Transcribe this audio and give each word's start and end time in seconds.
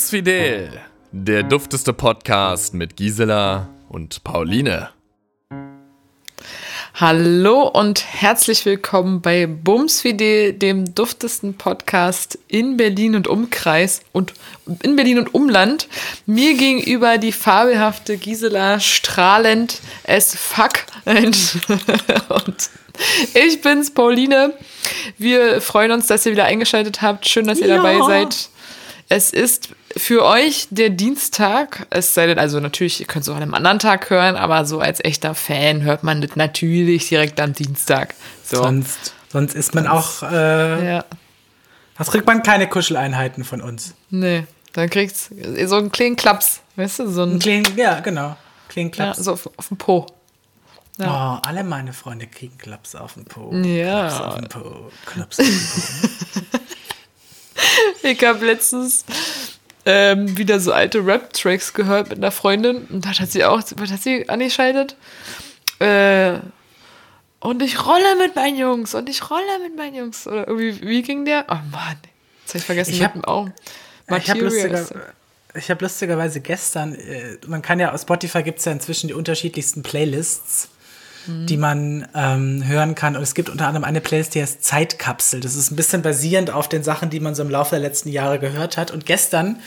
Bums 0.00 0.08
Fidel, 0.08 0.80
der 1.12 1.42
dufteste 1.42 1.92
Podcast 1.92 2.72
mit 2.72 2.96
Gisela 2.96 3.68
und 3.90 4.24
Pauline. 4.24 4.88
Hallo 6.94 7.68
und 7.68 8.02
herzlich 8.06 8.64
willkommen 8.64 9.20
bei 9.20 9.46
Bums 9.46 10.00
Fidel, 10.00 10.54
dem 10.54 10.94
duftesten 10.94 11.52
Podcast 11.52 12.38
in 12.48 12.78
Berlin 12.78 13.14
und 13.14 13.28
Umkreis 13.28 14.00
und 14.12 14.32
in 14.82 14.96
Berlin 14.96 15.18
und 15.18 15.34
Umland. 15.34 15.86
Mir 16.24 16.54
gegenüber 16.54 17.18
die 17.18 17.32
fabelhafte 17.32 18.16
Gisela 18.16 18.80
strahlend 18.80 19.82
as 20.08 20.34
fuck. 20.34 20.86
und 21.04 22.70
ich 23.34 23.60
bin's, 23.60 23.90
Pauline. 23.90 24.54
Wir 25.18 25.60
freuen 25.60 25.92
uns, 25.92 26.06
dass 26.06 26.24
ihr 26.24 26.32
wieder 26.32 26.46
eingeschaltet 26.46 27.02
habt. 27.02 27.28
Schön, 27.28 27.46
dass 27.46 27.58
ihr 27.58 27.66
ja. 27.66 27.76
dabei 27.76 27.98
seid. 28.06 28.48
Es 29.10 29.32
ist 29.32 29.70
für 29.96 30.24
euch 30.24 30.68
der 30.70 30.90
Dienstag, 30.90 31.86
es 31.90 32.14
sei 32.14 32.26
denn, 32.26 32.38
also 32.38 32.60
natürlich, 32.60 33.00
ihr 33.00 33.06
könnt 33.06 33.24
es 33.24 33.28
auch 33.28 33.36
an 33.36 33.42
einem 33.42 33.54
anderen 33.54 33.78
Tag 33.78 34.08
hören, 34.10 34.36
aber 34.36 34.64
so 34.64 34.80
als 34.80 35.02
echter 35.04 35.34
Fan 35.34 35.82
hört 35.82 36.04
man 36.04 36.20
das 36.20 36.36
natürlich 36.36 37.08
direkt 37.08 37.40
am 37.40 37.52
Dienstag. 37.54 38.14
So. 38.44 38.62
Sonst, 38.62 39.14
sonst 39.30 39.54
ist 39.54 39.74
man 39.74 39.86
auch, 39.86 40.22
äh, 40.22 40.92
ja. 40.94 41.04
Was 41.96 42.10
kriegt 42.10 42.26
man 42.26 42.42
keine 42.42 42.68
Kuscheleinheiten 42.68 43.44
von 43.44 43.60
uns. 43.60 43.94
Nee, 44.10 44.46
dann 44.72 44.88
kriegt's 44.88 45.30
so 45.66 45.76
einen 45.76 45.92
kleinen 45.92 46.16
Klaps, 46.16 46.60
weißt 46.76 47.00
du, 47.00 47.10
so 47.10 47.22
einen, 47.22 47.38
kleinen, 47.38 47.66
ja, 47.76 48.00
genau, 48.00 48.36
kleinen 48.68 48.90
Klaps. 48.90 49.18
Ja, 49.18 49.24
so 49.24 49.32
auf, 49.32 49.50
auf 49.56 49.68
den 49.68 49.76
Po. 49.76 50.06
Ja. 50.98 51.40
Oh, 51.42 51.46
alle 51.46 51.64
meine 51.64 51.92
Freunde 51.92 52.26
kriegen 52.26 52.56
Klaps 52.58 52.94
auf 52.94 53.14
den 53.14 53.24
Po. 53.24 53.52
Ja. 53.54 54.08
Klaps 54.08 54.20
auf 54.20 54.34
den 54.36 54.48
Po. 54.48 54.90
Klaps 55.06 55.40
auf 55.40 55.46
den 55.46 56.50
Po. 56.52 56.58
ich 58.08 58.24
habe 58.24 58.46
letztens 58.46 59.04
ähm, 59.90 60.38
wieder 60.38 60.60
so 60.60 60.72
alte 60.72 61.04
Rap-Tracks 61.04 61.72
gehört 61.72 62.10
mit 62.10 62.18
einer 62.18 62.30
Freundin 62.30 62.86
und 62.90 63.04
da 63.04 63.10
hat 63.10 63.30
sie 63.30 63.44
auch, 63.44 63.60
was 63.76 63.90
hat 63.90 64.00
sie 64.00 64.28
angeschaltet? 64.28 64.96
Äh, 65.80 66.34
und 67.40 67.62
ich 67.62 67.84
rolle 67.84 68.16
mit 68.18 68.36
meinen 68.36 68.56
Jungs 68.56 68.94
und 68.94 69.08
ich 69.08 69.30
rolle 69.30 69.58
mit 69.62 69.76
meinen 69.76 69.96
Jungs. 69.96 70.26
Oder 70.26 70.46
irgendwie, 70.46 70.80
wie 70.82 71.02
ging 71.02 71.24
der? 71.24 71.46
Oh 71.48 71.54
Mann, 71.70 71.96
jetzt 72.42 72.50
habe 72.50 72.58
ich 72.58 72.64
vergessen. 72.64 72.92
Ich 72.92 73.02
habe 73.02 73.26
auch. 73.26 73.48
Ich 74.16 74.30
habe 74.30 74.40
lustiger, 74.40 74.86
hab 75.54 75.82
lustigerweise 75.82 76.40
gestern, 76.40 76.94
äh, 76.94 77.38
man 77.46 77.62
kann 77.62 77.80
ja, 77.80 77.92
auf 77.92 78.00
Spotify 78.00 78.42
gibt 78.42 78.58
es 78.60 78.64
ja 78.66 78.72
inzwischen 78.72 79.08
die 79.08 79.14
unterschiedlichsten 79.14 79.82
Playlists 79.82 80.68
die 81.26 81.56
man 81.56 82.08
ähm, 82.14 82.66
hören 82.66 82.94
kann. 82.94 83.16
Und 83.16 83.22
es 83.22 83.34
gibt 83.34 83.48
unter 83.48 83.66
anderem 83.66 83.84
eine 83.84 84.00
Playlist, 84.00 84.34
die 84.34 84.42
heißt 84.42 84.64
Zeitkapsel. 84.64 85.40
Das 85.40 85.54
ist 85.54 85.70
ein 85.70 85.76
bisschen 85.76 86.02
basierend 86.02 86.50
auf 86.50 86.68
den 86.68 86.82
Sachen, 86.82 87.10
die 87.10 87.20
man 87.20 87.34
so 87.34 87.42
im 87.42 87.50
Laufe 87.50 87.70
der 87.70 87.80
letzten 87.80 88.08
Jahre 88.08 88.38
gehört 88.38 88.76
hat. 88.76 88.90
Und 88.90 89.06
gestern 89.06 89.60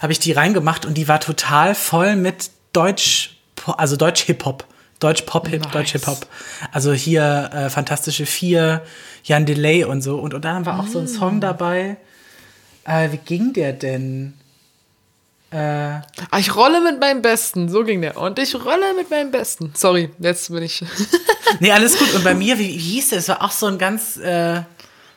habe 0.00 0.12
ich 0.12 0.18
die 0.20 0.32
reingemacht 0.32 0.84
und 0.84 0.94
die 0.94 1.08
war 1.08 1.20
total 1.20 1.74
voll 1.74 2.16
mit 2.16 2.50
Deutsch, 2.72 3.38
also 3.66 3.96
Deutsch-Hip-Hop. 3.96 4.64
Deutsch-Pop-Hip, 5.00 5.62
nice. 5.62 5.72
Deutsch-Hip-Hop. 5.72 6.26
Also 6.72 6.92
hier 6.92 7.50
äh, 7.52 7.70
Fantastische 7.70 8.26
Vier, 8.26 8.82
Jan 9.24 9.46
Delay 9.46 9.84
und 9.84 10.02
so. 10.02 10.18
Und, 10.18 10.34
und 10.34 10.44
dann 10.44 10.66
war 10.66 10.78
auch 10.78 10.86
so 10.86 10.98
ein 10.98 11.08
Song 11.08 11.38
mm. 11.38 11.40
dabei. 11.40 11.96
Äh, 12.84 13.10
wie 13.10 13.16
ging 13.16 13.52
der 13.52 13.72
denn? 13.72 14.34
Äh, 15.50 15.56
ah, 15.56 16.38
ich 16.38 16.54
rolle 16.54 16.80
mit 16.80 17.00
meinem 17.00 17.22
Besten, 17.22 17.68
so 17.68 17.82
ging 17.82 18.02
der. 18.02 18.16
Und 18.16 18.38
ich 18.38 18.54
rolle 18.54 18.94
mit 18.94 19.10
meinem 19.10 19.32
Besten. 19.32 19.72
Sorry, 19.74 20.10
jetzt 20.20 20.50
bin 20.52 20.62
ich. 20.62 20.84
nee, 21.60 21.72
alles 21.72 21.98
gut. 21.98 22.14
Und 22.14 22.22
bei 22.22 22.34
mir, 22.34 22.58
wie, 22.58 22.68
wie 22.68 22.78
hieß 22.78 23.10
der? 23.10 23.18
Es 23.18 23.28
war 23.28 23.42
auch 23.42 23.50
so 23.50 23.66
ein 23.66 23.78
ganz. 23.78 24.16
Äh, 24.16 24.62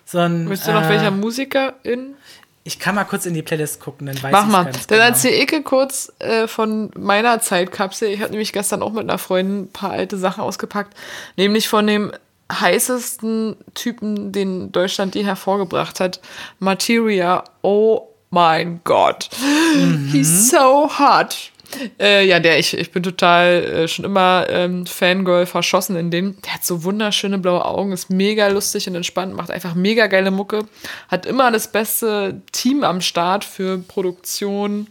so 0.05 0.17
ein. 0.17 0.49
Wisst 0.49 0.67
ihr 0.67 0.73
noch, 0.73 0.85
äh, 0.85 0.89
welcher 0.89 1.11
Musikerin? 1.11 2.16
Ich 2.63 2.79
kann 2.79 2.95
mal 2.95 3.03
kurz 3.03 3.25
in 3.25 3.33
die 3.33 3.41
Playlist 3.41 3.81
gucken, 3.81 4.07
dann 4.07 4.23
weiß 4.23 4.31
Mach 4.31 4.47
mal. 4.47 4.63
Dann 4.63 4.73
genau. 4.88 5.01
erzähl 5.01 5.33
ich 5.33 5.63
kurz 5.66 6.11
äh, 6.19 6.47
von 6.47 6.91
meiner 6.97 7.41
Zeitkapsel. 7.41 8.07
Ich 8.07 8.21
habe 8.21 8.31
nämlich 8.31 8.53
gestern 8.53 8.81
auch 8.81 8.94
mit 8.94 9.03
einer 9.03 9.17
Freundin 9.17 9.63
ein 9.63 9.71
paar 9.71 9.91
alte 9.91 10.17
Sachen 10.17 10.41
ausgepackt. 10.41 10.95
Nämlich 11.35 11.67
von 11.67 11.85
dem 11.85 12.13
heißesten 12.51 13.57
Typen, 13.73 14.31
den 14.31 14.71
Deutschland 14.71 15.13
je 15.15 15.23
hervorgebracht 15.23 16.00
hat. 16.00 16.21
Materia 16.59 17.44
Oh 17.61 18.12
mein 18.33 18.81
Gott, 18.83 19.29
mhm. 19.39 20.09
he's 20.11 20.49
so 20.49 20.89
hot. 20.97 21.51
Äh, 21.99 22.25
ja, 22.27 22.39
der, 22.39 22.59
ich, 22.59 22.75
ich 22.75 22.91
bin 22.91 23.03
total 23.03 23.63
äh, 23.63 23.88
schon 23.88 24.05
immer 24.05 24.45
ähm, 24.49 24.85
Fangirl 24.85 25.45
verschossen 25.45 25.95
in 25.95 26.11
dem. 26.11 26.41
Der 26.41 26.55
hat 26.55 26.66
so 26.66 26.83
wunderschöne 26.83 27.38
blaue 27.38 27.66
Augen, 27.66 27.91
ist 27.91 28.09
mega 28.09 28.47
lustig 28.47 28.88
und 28.88 28.95
entspannt, 28.95 29.35
macht 29.35 29.51
einfach 29.51 29.75
mega 29.75 30.07
geile 30.07 30.31
Mucke, 30.31 30.66
hat 31.09 31.25
immer 31.25 31.51
das 31.51 31.71
beste 31.71 32.41
Team 32.51 32.83
am 32.83 33.01
Start 33.01 33.44
für 33.44 33.77
Produktion, 33.79 34.88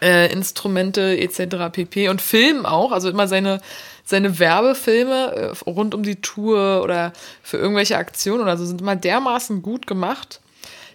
äh, 0.00 0.30
Instrumente 0.32 1.18
etc. 1.18 1.72
pp. 1.72 2.08
Und 2.08 2.20
Film 2.20 2.66
auch, 2.66 2.92
also 2.92 3.08
immer 3.08 3.28
seine, 3.28 3.60
seine 4.04 4.38
Werbefilme 4.38 5.54
äh, 5.64 5.70
rund 5.70 5.94
um 5.94 6.02
die 6.02 6.20
Tour 6.20 6.82
oder 6.82 7.12
für 7.42 7.56
irgendwelche 7.56 7.96
Aktionen 7.96 8.42
oder 8.42 8.56
so 8.56 8.64
sind 8.64 8.80
immer 8.80 8.96
dermaßen 8.96 9.62
gut 9.62 9.86
gemacht 9.86 10.40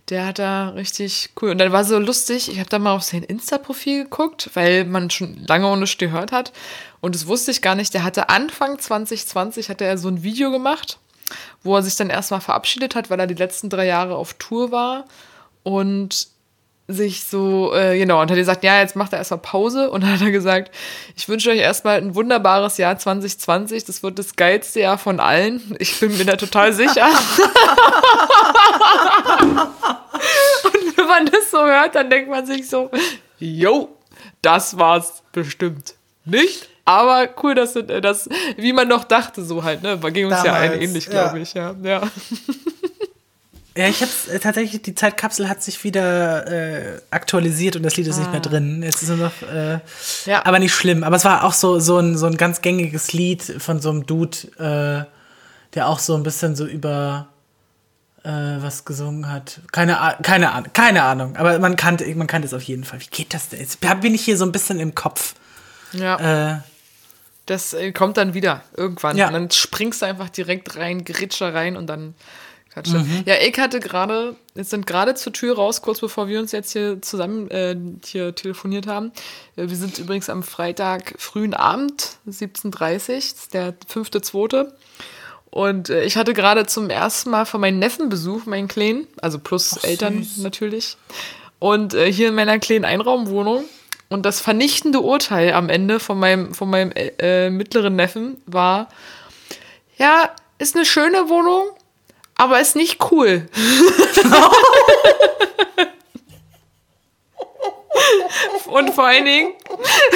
der 0.10 0.28
hat 0.28 0.40
da 0.40 0.70
richtig 0.70 1.30
cool. 1.42 1.52
Und 1.52 1.60
dann 1.60 1.72
war 1.72 1.86
so 1.86 1.98
lustig, 1.98 2.52
ich 2.52 2.60
habe 2.60 2.70
da 2.70 2.80
mal 2.80 2.94
auf 2.94 3.04
sein 3.04 3.24
Insta-Profil 3.24 4.04
geguckt, 4.04 4.50
weil 4.54 4.86
man 4.86 5.10
schon 5.10 5.38
lange 5.48 5.68
ohne 5.68 5.86
gehört 5.86 6.32
hat. 6.32 6.52
Und 7.00 7.16
das 7.16 7.28
wusste 7.28 7.52
ich 7.52 7.62
gar 7.62 7.76
nicht. 7.76 7.94
Der 7.94 8.04
hatte 8.04 8.30
Anfang 8.30 8.80
2020 8.80 9.70
hatte 9.70 9.86
er 9.86 9.98
so 9.98 10.10
ein 10.10 10.24
Video 10.24 10.52
gemacht, 10.52 11.00
wo 11.64 11.76
er 11.76 11.84
sich 11.84 11.96
dann 11.96 12.10
erstmal 12.10 12.42
verabschiedet 12.42 12.96
hat, 12.96 13.10
weil 13.10 13.20
er 13.20 13.28
die 13.28 13.34
letzten 13.34 13.70
drei 13.70 13.86
Jahre 13.86 14.16
auf 14.16 14.34
Tour 14.34 14.72
war. 14.72 15.06
Und 15.64 16.28
sich 16.88 17.24
so, 17.24 17.74
äh, 17.74 17.98
genau, 17.98 18.22
und 18.22 18.30
hat 18.30 18.38
gesagt, 18.38 18.64
ja, 18.64 18.80
jetzt 18.80 18.96
macht 18.96 19.14
er 19.14 19.20
erstmal 19.20 19.40
Pause 19.40 19.90
und 19.90 20.06
hat 20.06 20.22
er 20.22 20.32
gesagt, 20.32 20.76
ich 21.16 21.30
wünsche 21.30 21.50
euch 21.50 21.60
erstmal 21.60 21.98
ein 21.98 22.14
wunderbares 22.14 22.78
Jahr 22.78 22.98
2020, 22.98 23.86
das 23.86 24.04
wird 24.04 24.20
das 24.20 24.36
geilste 24.36 24.82
Jahr 24.82 24.98
von 24.98 25.22
allen. 25.22 25.76
Ich 25.80 26.00
bin 26.00 26.18
mir 26.18 26.26
da 26.26 26.36
total 26.36 26.74
sicher. 26.74 27.08
und 30.64 30.98
wenn 30.98 31.08
man 31.08 31.26
das 31.28 31.52
so 31.52 31.60
hört, 31.64 31.96
dann 31.96 32.10
denkt 32.10 32.30
man 32.30 32.46
sich 32.46 32.70
so, 32.70 32.92
yo, 33.40 33.98
das 34.42 34.78
war's 34.78 35.24
bestimmt 35.32 35.96
nicht. 36.26 36.68
Aber 36.86 37.30
cool, 37.42 37.56
dass 37.56 37.76
das, 38.02 38.28
wie 38.58 38.74
man 38.74 38.90
noch 38.90 39.06
dachte, 39.06 39.42
so 39.42 39.64
halt, 39.64 39.84
ne? 39.84 39.98
Ging 40.12 40.26
uns 40.26 40.44
Damals, 40.44 40.46
ja 40.46 40.72
ein 40.72 40.82
ähnlich, 40.82 41.06
glaube 41.06 41.38
ja. 41.38 41.44
ich, 41.44 41.54
ja. 41.54 41.74
ja. 41.82 42.02
Ja, 43.76 43.88
ich 43.88 44.02
hab's 44.02 44.28
äh, 44.28 44.40
tatsächlich, 44.40 44.82
die 44.84 44.94
Zeitkapsel 44.94 45.50
hat 45.50 45.64
sich 45.64 45.84
wieder 45.84 46.48
äh, 46.48 47.02
aktualisiert 47.10 47.76
und 47.76 47.84
das 47.84 47.98
Lied 47.98 48.08
ist 48.08 48.18
ah. 48.18 48.20
nicht 48.20 48.32
mehr 48.32 48.40
ah. 48.40 48.44
drin. 48.44 48.84
Jetzt 48.84 49.02
ist 49.02 49.10
nur 49.10 49.18
noch, 49.18 49.42
äh, 49.42 49.80
ja. 50.26 50.46
aber 50.46 50.60
nicht 50.60 50.74
schlimm. 50.74 51.04
Aber 51.04 51.16
es 51.16 51.26
war 51.26 51.44
auch 51.44 51.54
so, 51.54 51.80
so, 51.80 51.98
ein, 51.98 52.18
so 52.18 52.28
ein 52.28 52.38
ganz 52.38 52.62
gängiges 52.62 53.14
Lied 53.14 53.42
von 53.42 53.82
so 53.82 53.90
einem 53.90 54.06
Dude, 54.06 54.38
äh, 54.60 55.10
der 55.74 55.88
auch 55.88 56.00
so 56.00 56.16
ein 56.16 56.24
bisschen 56.24 56.56
so 56.56 56.66
über 56.66 57.30
äh, 58.24 58.30
was 58.30 58.86
gesungen 58.86 59.32
hat. 59.32 59.62
Keine, 59.72 60.18
keine 60.22 60.52
Ahnung, 60.52 60.70
keine 60.74 61.04
Ahnung. 61.04 61.36
Aber 61.36 61.58
man 61.58 61.76
kannte, 61.76 62.06
man 62.16 62.28
kannte 62.28 62.48
es 62.48 62.54
auf 62.54 62.64
jeden 62.64 62.84
Fall. 62.84 63.02
Wie 63.02 63.08
geht 63.10 63.34
das 63.34 63.50
denn? 63.50 63.60
Jetzt 63.60 63.80
bin 64.02 64.14
ich 64.14 64.24
hier 64.24 64.38
so 64.38 64.46
ein 64.46 64.52
bisschen 64.52 64.80
im 64.80 64.94
Kopf. 64.94 65.34
Ja. 65.94 66.54
Äh, 66.54 66.60
das 67.48 67.74
äh, 67.74 67.92
kommt 67.92 68.18
dann 68.18 68.34
wieder 68.34 68.62
irgendwann. 68.76 69.18
Ja. 69.18 69.28
Und 69.28 69.34
dann 69.34 69.52
springst 69.52 70.02
du 70.02 70.06
einfach 70.06 70.30
direkt 70.30 70.78
rein, 70.78 71.04
gritscher 71.04 71.54
rein 71.54 71.76
und 71.76 71.88
dann 71.88 72.16
Mhm. 72.76 73.24
Ja, 73.26 73.36
ich 73.36 73.58
hatte 73.60 73.80
gerade, 73.80 74.36
jetzt 74.56 74.70
sind 74.72 74.88
gerade 74.88 75.16
zur 75.16 75.34
Tür 75.34 75.56
raus, 75.56 75.82
kurz 75.82 76.00
bevor 76.00 76.28
wir 76.28 76.40
uns 76.40 76.52
jetzt 76.52 76.74
hier 76.74 77.02
zusammen 77.02 77.50
äh, 77.52 77.76
hier 78.06 78.34
telefoniert 78.36 78.88
haben. 78.88 79.12
Äh, 79.56 79.70
wir 79.70 79.76
sind 79.76 80.00
übrigens 80.00 80.30
am 80.30 80.44
Freitag 80.44 81.16
frühen 81.18 81.54
Abend, 81.54 82.18
17.30 82.28 83.16
Uhr, 83.16 83.22
der 83.54 83.74
fünfte, 83.88 84.22
zweite. 84.22 84.76
Und 85.54 85.90
äh, 85.90 86.04
ich 86.04 86.18
hatte 86.18 86.34
gerade 86.34 86.66
zum 86.66 86.90
ersten 86.90 87.30
Mal 87.30 87.46
von 87.46 87.62
meinen 87.62 87.78
Neffen 87.78 88.10
Besuch, 88.10 88.46
meinen 88.48 88.68
Kleinen, 88.68 89.08
also 89.22 89.38
plus 89.38 89.78
Ach, 89.78 89.84
Eltern 89.84 90.24
süß. 90.24 90.38
natürlich. 90.40 90.98
Und 91.60 91.94
äh, 91.94 92.12
hier 92.12 92.30
in 92.30 92.36
meiner 92.36 92.58
kleinen 92.58 92.86
Einraumwohnung. 92.86 93.64
Und 94.10 94.26
das 94.26 94.42
vernichtende 94.42 95.00
Urteil 95.00 95.54
am 95.54 95.70
Ende 95.70 96.00
von 96.00 96.20
meinem, 96.20 96.54
von 96.54 96.70
meinem 96.70 96.92
äh, 96.92 97.50
mittleren 97.50 97.96
Neffen 97.96 98.38
war, 98.46 98.90
ja, 99.98 100.30
ist 100.58 100.76
eine 100.76 100.86
schöne 100.86 101.30
Wohnung, 101.30 101.68
aber 102.36 102.60
ist 102.60 102.76
nicht 102.76 103.00
cool. 103.12 103.48
Und 108.68 108.94
vor 108.94 109.06
allen 109.06 109.26
Dingen, 109.26 109.54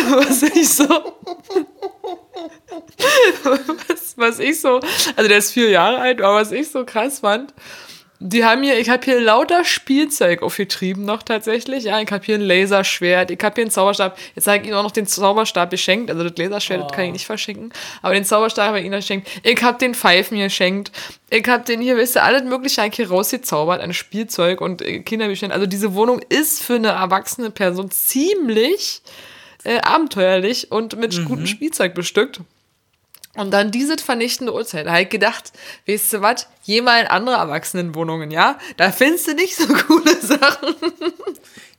was 0.09 0.41
ich 0.41 0.67
so, 0.69 0.87
was, 3.43 4.17
was 4.17 4.39
ich 4.39 4.59
so, 4.59 4.79
also 5.15 5.27
der 5.27 5.37
ist 5.37 5.51
vier 5.51 5.69
Jahre 5.69 5.99
alt, 5.99 6.21
aber 6.21 6.35
was 6.35 6.51
ich 6.51 6.71
so 6.71 6.83
krass 6.83 7.19
fand, 7.19 7.53
die 8.19 8.43
haben 8.43 8.63
hier, 8.63 8.79
ich 8.79 8.89
habe 8.89 9.03
hier 9.05 9.21
lauter 9.21 9.63
Spielzeug 9.63 10.41
aufgetrieben 10.41 11.05
noch 11.05 11.21
tatsächlich. 11.21 11.83
Ja, 11.83 12.01
ich 12.01 12.11
habe 12.11 12.25
hier 12.25 12.35
ein 12.35 12.41
Laserschwert, 12.41 13.29
ich 13.29 13.39
habe 13.43 13.55
hier 13.55 13.65
einen 13.65 13.71
Zauberstab. 13.71 14.17
Jetzt 14.35 14.47
habe 14.47 14.57
ich 14.57 14.65
ihnen 14.65 14.73
auch 14.73 14.83
noch 14.83 14.91
den 14.91 15.05
Zauberstab 15.05 15.69
geschenkt. 15.69 16.09
Also 16.09 16.23
das 16.23 16.37
Laserschwert 16.37 16.81
oh. 16.81 16.87
das 16.87 16.95
kann 16.95 17.05
ich 17.05 17.11
nicht 17.11 17.25
verschenken. 17.27 17.71
Aber 18.01 18.15
den 18.15 18.25
Zauberstab 18.25 18.67
habe 18.67 18.79
ich 18.79 18.85
ihnen 18.85 18.95
geschenkt. 18.95 19.27
Ich 19.43 19.61
habe 19.61 19.77
den 19.77 19.93
Pfeifen 19.93 20.39
geschenkt. 20.39 20.91
Ich 21.29 21.47
habe 21.47 21.63
den 21.63 21.79
hier, 21.79 21.97
wisst 21.97 22.15
ihr, 22.15 22.23
alles 22.23 22.43
mögliche 22.43 22.81
eigentlich 22.81 22.95
hier 22.95 23.09
rausgezaubert 23.09 23.81
an 23.81 23.93
Spielzeug 23.93 24.61
und 24.61 24.81
äh, 24.81 24.99
Kinderbüchern. 24.99 25.51
Also 25.51 25.67
diese 25.67 25.93
Wohnung 25.93 26.19
ist 26.29 26.63
für 26.63 26.75
eine 26.75 26.89
erwachsene 26.89 27.51
Person 27.51 27.91
ziemlich 27.91 29.01
äh, 29.63 29.79
abenteuerlich 29.79 30.71
und 30.71 30.97
mit 30.97 31.15
mhm. 31.15 31.25
gutem 31.25 31.45
Spielzeug 31.45 31.93
bestückt. 31.93 32.41
Und 33.37 33.51
dann 33.51 33.71
diese 33.71 33.97
vernichtende 33.97 34.53
Uhrzeit. 34.53 34.87
Da 34.87 34.91
habe 34.91 35.03
ich 35.03 35.09
gedacht, 35.09 35.53
weißt 35.87 36.13
du 36.13 36.21
was, 36.21 36.47
geh 36.65 36.81
mal 36.81 37.01
in 37.01 37.07
andere 37.07 37.35
Erwachsenenwohnungen, 37.37 38.31
ja? 38.31 38.57
Da 38.77 38.91
findest 38.91 39.27
du 39.27 39.33
nicht 39.33 39.55
so 39.55 39.67
coole 39.67 40.15
Sachen. 40.21 40.75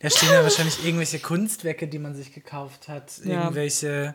Da 0.01 0.11
stehen 0.11 0.31
ja 0.33 0.43
wahrscheinlich 0.43 0.85
irgendwelche 0.85 1.19
Kunstwerke, 1.19 1.89
die 1.89 1.99
man 1.99 2.15
sich 2.15 2.33
gekauft 2.33 2.87
hat. 2.89 3.11
Ja. 3.25 3.43
Irgendwelche 3.43 4.15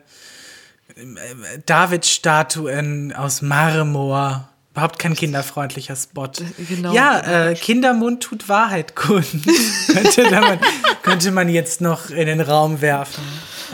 äh, 0.96 1.58
David-Statuen 1.66 3.12
aus 3.12 3.42
Marmor. 3.42 4.48
Überhaupt 4.72 4.98
kein 4.98 5.14
kinderfreundlicher 5.14 5.94
Spot. 5.94 6.30
Genau. 6.68 6.92
Ja, 6.92 7.50
äh, 7.50 7.54
Kindermund 7.54 8.22
tut 8.24 8.48
Wahrheit 8.48 8.96
kund. 8.96 9.26
könnte, 9.92 10.30
man, 10.30 10.58
könnte 11.02 11.30
man 11.30 11.48
jetzt 11.48 11.80
noch 11.80 12.10
in 12.10 12.26
den 12.26 12.40
Raum 12.40 12.80
werfen. 12.80 13.22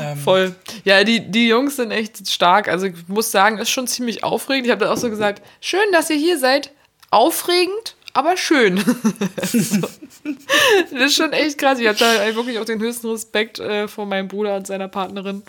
Ähm. 0.00 0.18
Voll. 0.18 0.54
Ja, 0.84 1.04
die, 1.04 1.20
die 1.30 1.48
Jungs 1.48 1.76
sind 1.76 1.90
echt 1.90 2.28
stark. 2.30 2.68
Also 2.68 2.86
ich 2.86 3.08
muss 3.08 3.30
sagen, 3.30 3.58
ist 3.58 3.70
schon 3.70 3.86
ziemlich 3.86 4.24
aufregend. 4.24 4.66
Ich 4.66 4.70
habe 4.72 4.84
dann 4.84 4.92
auch 4.92 5.00
so 5.00 5.10
gesagt, 5.10 5.42
schön, 5.60 5.80
dass 5.92 6.10
ihr 6.10 6.16
hier 6.16 6.38
seid. 6.38 6.72
Aufregend, 7.10 7.96
aber 8.12 8.36
schön. 8.36 8.76
das 9.36 9.54
ist 9.54 11.14
schon 11.14 11.32
echt 11.32 11.58
krass. 11.58 11.78
Ich 11.78 11.88
habe 11.88 11.98
da 11.98 12.34
wirklich 12.34 12.58
auch 12.58 12.64
den 12.64 12.80
höchsten 12.80 13.08
Respekt 13.08 13.58
äh, 13.58 13.88
vor 13.88 14.06
meinem 14.06 14.28
Bruder 14.28 14.56
und 14.56 14.66
seiner 14.66 14.88
Partnerin, 14.88 15.42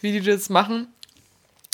wie 0.00 0.12
die 0.12 0.20
das 0.20 0.48
machen. 0.48 0.88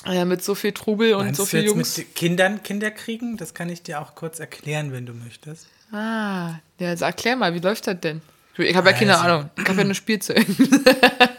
Ja, 0.06 0.24
mit 0.24 0.44
so 0.44 0.54
viel 0.54 0.72
Trubel 0.72 1.14
und 1.14 1.24
Meinst 1.24 1.38
so 1.38 1.46
viel 1.46 1.64
Jungs. 1.64 1.96
Mit 1.96 2.14
Kindern 2.14 2.62
Kinder 2.62 2.90
kriegen? 2.90 3.36
Das 3.36 3.54
kann 3.54 3.68
ich 3.68 3.82
dir 3.82 4.00
auch 4.00 4.14
kurz 4.14 4.38
erklären, 4.38 4.92
wenn 4.92 5.04
du 5.04 5.12
möchtest. 5.12 5.66
Ah, 5.92 6.60
ja, 6.78 6.90
also 6.90 7.04
erklär 7.04 7.36
mal, 7.36 7.54
wie 7.54 7.60
läuft 7.60 7.86
das 7.86 8.00
denn? 8.00 8.22
Ich 8.58 8.74
habe 8.74 8.90
ja 8.90 8.96
keine 8.96 9.14
also. 9.18 9.24
Ahnung. 9.24 9.50
Ich 9.58 9.68
habe 9.68 9.78
ja 9.78 9.84
nur 9.84 9.94
Spielzeug. 9.94 10.46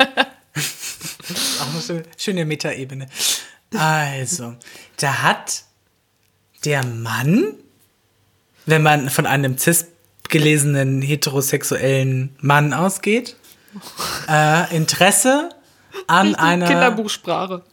Eine 1.90 2.04
schöne, 2.18 2.46
Metaebene. 2.46 3.08
Also, 3.76 4.56
da 4.98 5.22
hat 5.22 5.64
der 6.66 6.86
Mann, 6.86 7.54
wenn 8.66 8.84
man 8.84 9.10
von 9.10 9.26
einem 9.26 9.58
cis 9.58 9.88
gelesenen 10.30 11.02
heterosexuellen 11.02 12.36
Mann 12.40 12.74
ausgeht, 12.74 13.36
äh, 14.30 14.76
Interesse 14.76 15.50
an 16.08 16.36
einer 16.36 16.68
Kinderbuchsprache. 16.68 17.64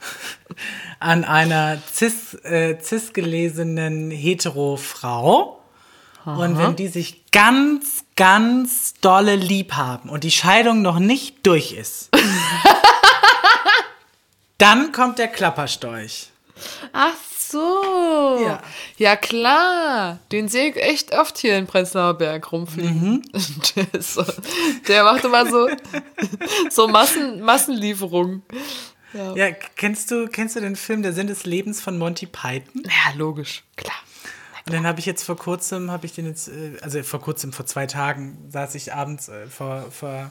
an 1.00 1.24
einer 1.24 1.78
cis, 1.92 2.34
äh, 2.44 2.78
cis 2.80 3.12
gelesenen 3.12 4.10
hetero 4.10 4.76
Frau 4.76 5.60
und 6.24 6.56
wenn 6.56 6.74
die 6.76 6.88
sich 6.88 7.30
ganz 7.32 8.04
ganz 8.16 8.94
dolle 9.00 9.36
lieb 9.36 9.72
haben 9.72 10.08
und 10.08 10.24
die 10.24 10.30
Scheidung 10.30 10.80
noch 10.80 10.98
nicht 10.98 11.46
durch 11.46 11.72
ist 11.72 12.10
Dann 14.64 14.92
kommt 14.92 15.18
der 15.18 15.28
Klapperstorch. 15.28 16.30
Ach 16.94 17.16
so. 17.38 18.40
Ja. 18.42 18.62
ja, 18.96 19.14
klar. 19.14 20.20
Den 20.32 20.48
sehe 20.48 20.70
ich 20.70 20.76
echt 20.76 21.14
oft 21.14 21.36
hier 21.36 21.58
in 21.58 21.66
Prenzlauer 21.66 22.14
Berg 22.14 22.50
rumfliegen. 22.50 23.02
Mhm. 23.10 23.22
Der, 23.92 24.00
so, 24.00 24.24
der, 24.88 25.04
macht 25.04 25.22
immer 25.22 25.46
so, 25.46 25.68
so 26.70 26.88
Massen, 26.88 27.42
Massenlieferungen. 27.42 28.42
Ja. 29.12 29.36
ja, 29.36 29.50
kennst 29.52 30.10
du, 30.10 30.28
kennst 30.28 30.56
du 30.56 30.60
den 30.60 30.76
Film 30.76 31.02
Der 31.02 31.12
Sinn 31.12 31.26
des 31.26 31.44
Lebens 31.44 31.82
von 31.82 31.98
Monty 31.98 32.24
Python? 32.24 32.84
Ja, 32.84 33.12
logisch, 33.16 33.64
klar. 33.76 33.98
Und 34.66 34.72
dann 34.72 34.86
habe 34.86 34.98
ich 34.98 35.04
jetzt 35.04 35.24
vor 35.24 35.36
kurzem, 35.36 35.90
habe 35.90 36.06
ich 36.06 36.14
den 36.14 36.24
jetzt, 36.24 36.48
äh, 36.48 36.78
also 36.80 37.02
vor 37.02 37.20
kurzem, 37.20 37.52
vor 37.52 37.66
zwei 37.66 37.86
Tagen, 37.86 38.48
saß 38.48 38.74
ich 38.76 38.94
abends 38.94 39.28
äh, 39.28 39.46
vor, 39.46 39.90
vor 39.90 40.30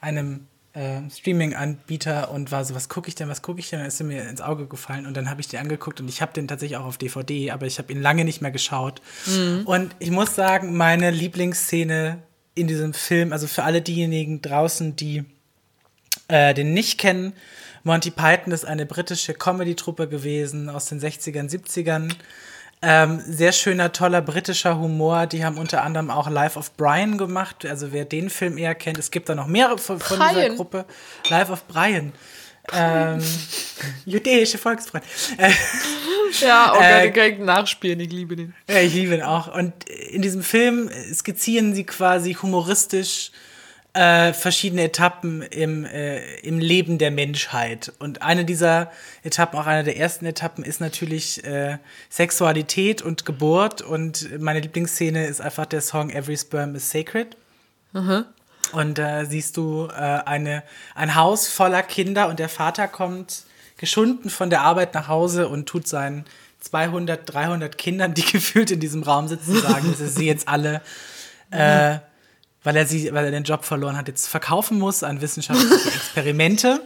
einem 0.00 0.46
äh, 0.74 1.00
Streaming-Anbieter 1.10 2.30
und 2.30 2.50
war 2.50 2.64
so, 2.64 2.74
was 2.74 2.88
gucke 2.88 3.08
ich 3.08 3.14
denn, 3.14 3.28
was 3.28 3.42
gucke 3.42 3.60
ich 3.60 3.70
denn? 3.70 3.80
Dann 3.80 3.88
ist 3.88 4.00
er 4.00 4.06
mir 4.06 4.28
ins 4.28 4.40
Auge 4.40 4.66
gefallen 4.66 5.06
und 5.06 5.16
dann 5.16 5.28
habe 5.28 5.40
ich 5.40 5.48
den 5.48 5.60
angeguckt 5.60 6.00
und 6.00 6.08
ich 6.08 6.22
habe 6.22 6.32
den 6.32 6.48
tatsächlich 6.48 6.78
auch 6.78 6.86
auf 6.86 6.98
DVD, 6.98 7.50
aber 7.50 7.66
ich 7.66 7.78
habe 7.78 7.92
ihn 7.92 8.00
lange 8.00 8.24
nicht 8.24 8.40
mehr 8.40 8.50
geschaut. 8.50 9.02
Mhm. 9.26 9.62
Und 9.66 9.94
ich 9.98 10.10
muss 10.10 10.34
sagen, 10.34 10.76
meine 10.76 11.10
Lieblingsszene 11.10 12.22
in 12.54 12.66
diesem 12.68 12.94
Film, 12.94 13.32
also 13.32 13.46
für 13.46 13.64
alle 13.64 13.82
diejenigen 13.82 14.42
draußen, 14.42 14.96
die 14.96 15.24
äh, 16.28 16.54
den 16.54 16.72
nicht 16.72 16.98
kennen, 16.98 17.32
Monty 17.84 18.10
Python 18.10 18.52
ist 18.52 18.64
eine 18.64 18.86
britische 18.86 19.34
Comedy-Truppe 19.34 20.08
gewesen 20.08 20.68
aus 20.68 20.86
den 20.86 21.00
60ern, 21.00 21.50
70ern. 21.50 22.14
Ähm, 22.84 23.22
sehr 23.24 23.52
schöner, 23.52 23.92
toller 23.92 24.20
britischer 24.20 24.76
Humor. 24.76 25.26
Die 25.26 25.44
haben 25.44 25.56
unter 25.56 25.82
anderem 25.82 26.10
auch 26.10 26.28
Life 26.28 26.58
of 26.58 26.72
Brian 26.76 27.16
gemacht. 27.16 27.64
Also 27.64 27.92
wer 27.92 28.04
den 28.04 28.28
Film 28.28 28.58
eher 28.58 28.74
kennt, 28.74 28.98
es 28.98 29.12
gibt 29.12 29.28
da 29.28 29.36
noch 29.36 29.46
mehrere 29.46 29.78
von, 29.78 30.00
von 30.00 30.18
dieser 30.18 30.50
Gruppe. 30.50 30.84
Life 31.28 31.52
of 31.52 31.66
Brian. 31.68 32.12
Ähm, 32.72 33.22
jüdische 34.04 34.58
Volksfreund. 34.58 35.04
ja, 36.40 36.72
oh 36.72 36.76
Gott, 36.76 36.82
äh, 36.82 37.10
kann 37.10 37.32
ich 37.32 37.38
nachspielen, 37.38 38.00
ich 38.00 38.10
liebe 38.10 38.36
den. 38.36 38.54
Ja, 38.68 38.80
ich 38.80 38.94
liebe 38.94 39.14
ihn 39.14 39.22
auch. 39.22 39.52
Und 39.52 39.72
in 39.88 40.22
diesem 40.22 40.42
Film 40.42 40.90
skizzieren 41.12 41.74
sie 41.74 41.84
quasi 41.84 42.34
humoristisch 42.34 43.30
äh, 43.94 44.32
verschiedene 44.32 44.84
Etappen 44.84 45.42
im, 45.42 45.84
äh, 45.84 46.38
im 46.40 46.58
Leben 46.58 46.98
der 46.98 47.10
Menschheit. 47.10 47.92
Und 47.98 48.22
eine 48.22 48.44
dieser 48.44 48.90
Etappen, 49.22 49.58
auch 49.58 49.66
eine 49.66 49.84
der 49.84 49.98
ersten 49.98 50.24
Etappen, 50.24 50.64
ist 50.64 50.80
natürlich 50.80 51.44
äh, 51.44 51.78
Sexualität 52.08 53.02
und 53.02 53.26
Geburt. 53.26 53.82
Und 53.82 54.40
meine 54.40 54.60
Lieblingsszene 54.60 55.26
ist 55.26 55.40
einfach 55.40 55.66
der 55.66 55.82
Song 55.82 56.10
Every 56.10 56.36
Sperm 56.36 56.74
is 56.74 56.90
Sacred. 56.90 57.36
Mhm. 57.92 58.24
Und 58.72 58.96
da 58.96 59.26
siehst 59.26 59.58
du 59.58 59.88
äh, 59.88 59.92
eine, 59.92 60.62
ein 60.94 61.14
Haus 61.14 61.48
voller 61.48 61.82
Kinder 61.82 62.28
und 62.28 62.38
der 62.38 62.48
Vater 62.48 62.88
kommt 62.88 63.44
geschunden 63.76 64.30
von 64.30 64.48
der 64.48 64.62
Arbeit 64.62 64.94
nach 64.94 65.08
Hause 65.08 65.48
und 65.48 65.68
tut 65.68 65.86
seinen 65.86 66.24
200, 66.60 67.30
300 67.30 67.76
Kindern, 67.76 68.14
die 68.14 68.22
gefühlt 68.32 68.70
in 68.70 68.80
diesem 68.80 69.02
Raum 69.02 69.28
sitzen, 69.28 69.60
sagen, 69.60 69.88
dass 69.90 70.00
er 70.00 70.08
sie 70.08 70.26
jetzt 70.26 70.48
alle 70.48 70.80
äh, 71.50 71.98
weil 72.64 72.76
er 72.76 72.86
sie, 72.86 73.12
weil 73.12 73.24
er 73.24 73.30
den 73.30 73.44
Job 73.44 73.64
verloren 73.64 73.96
hat, 73.96 74.08
jetzt 74.08 74.28
verkaufen 74.28 74.78
muss 74.78 75.02
an 75.02 75.20
wissenschaftliche 75.20 75.88
Experimente. 75.94 76.80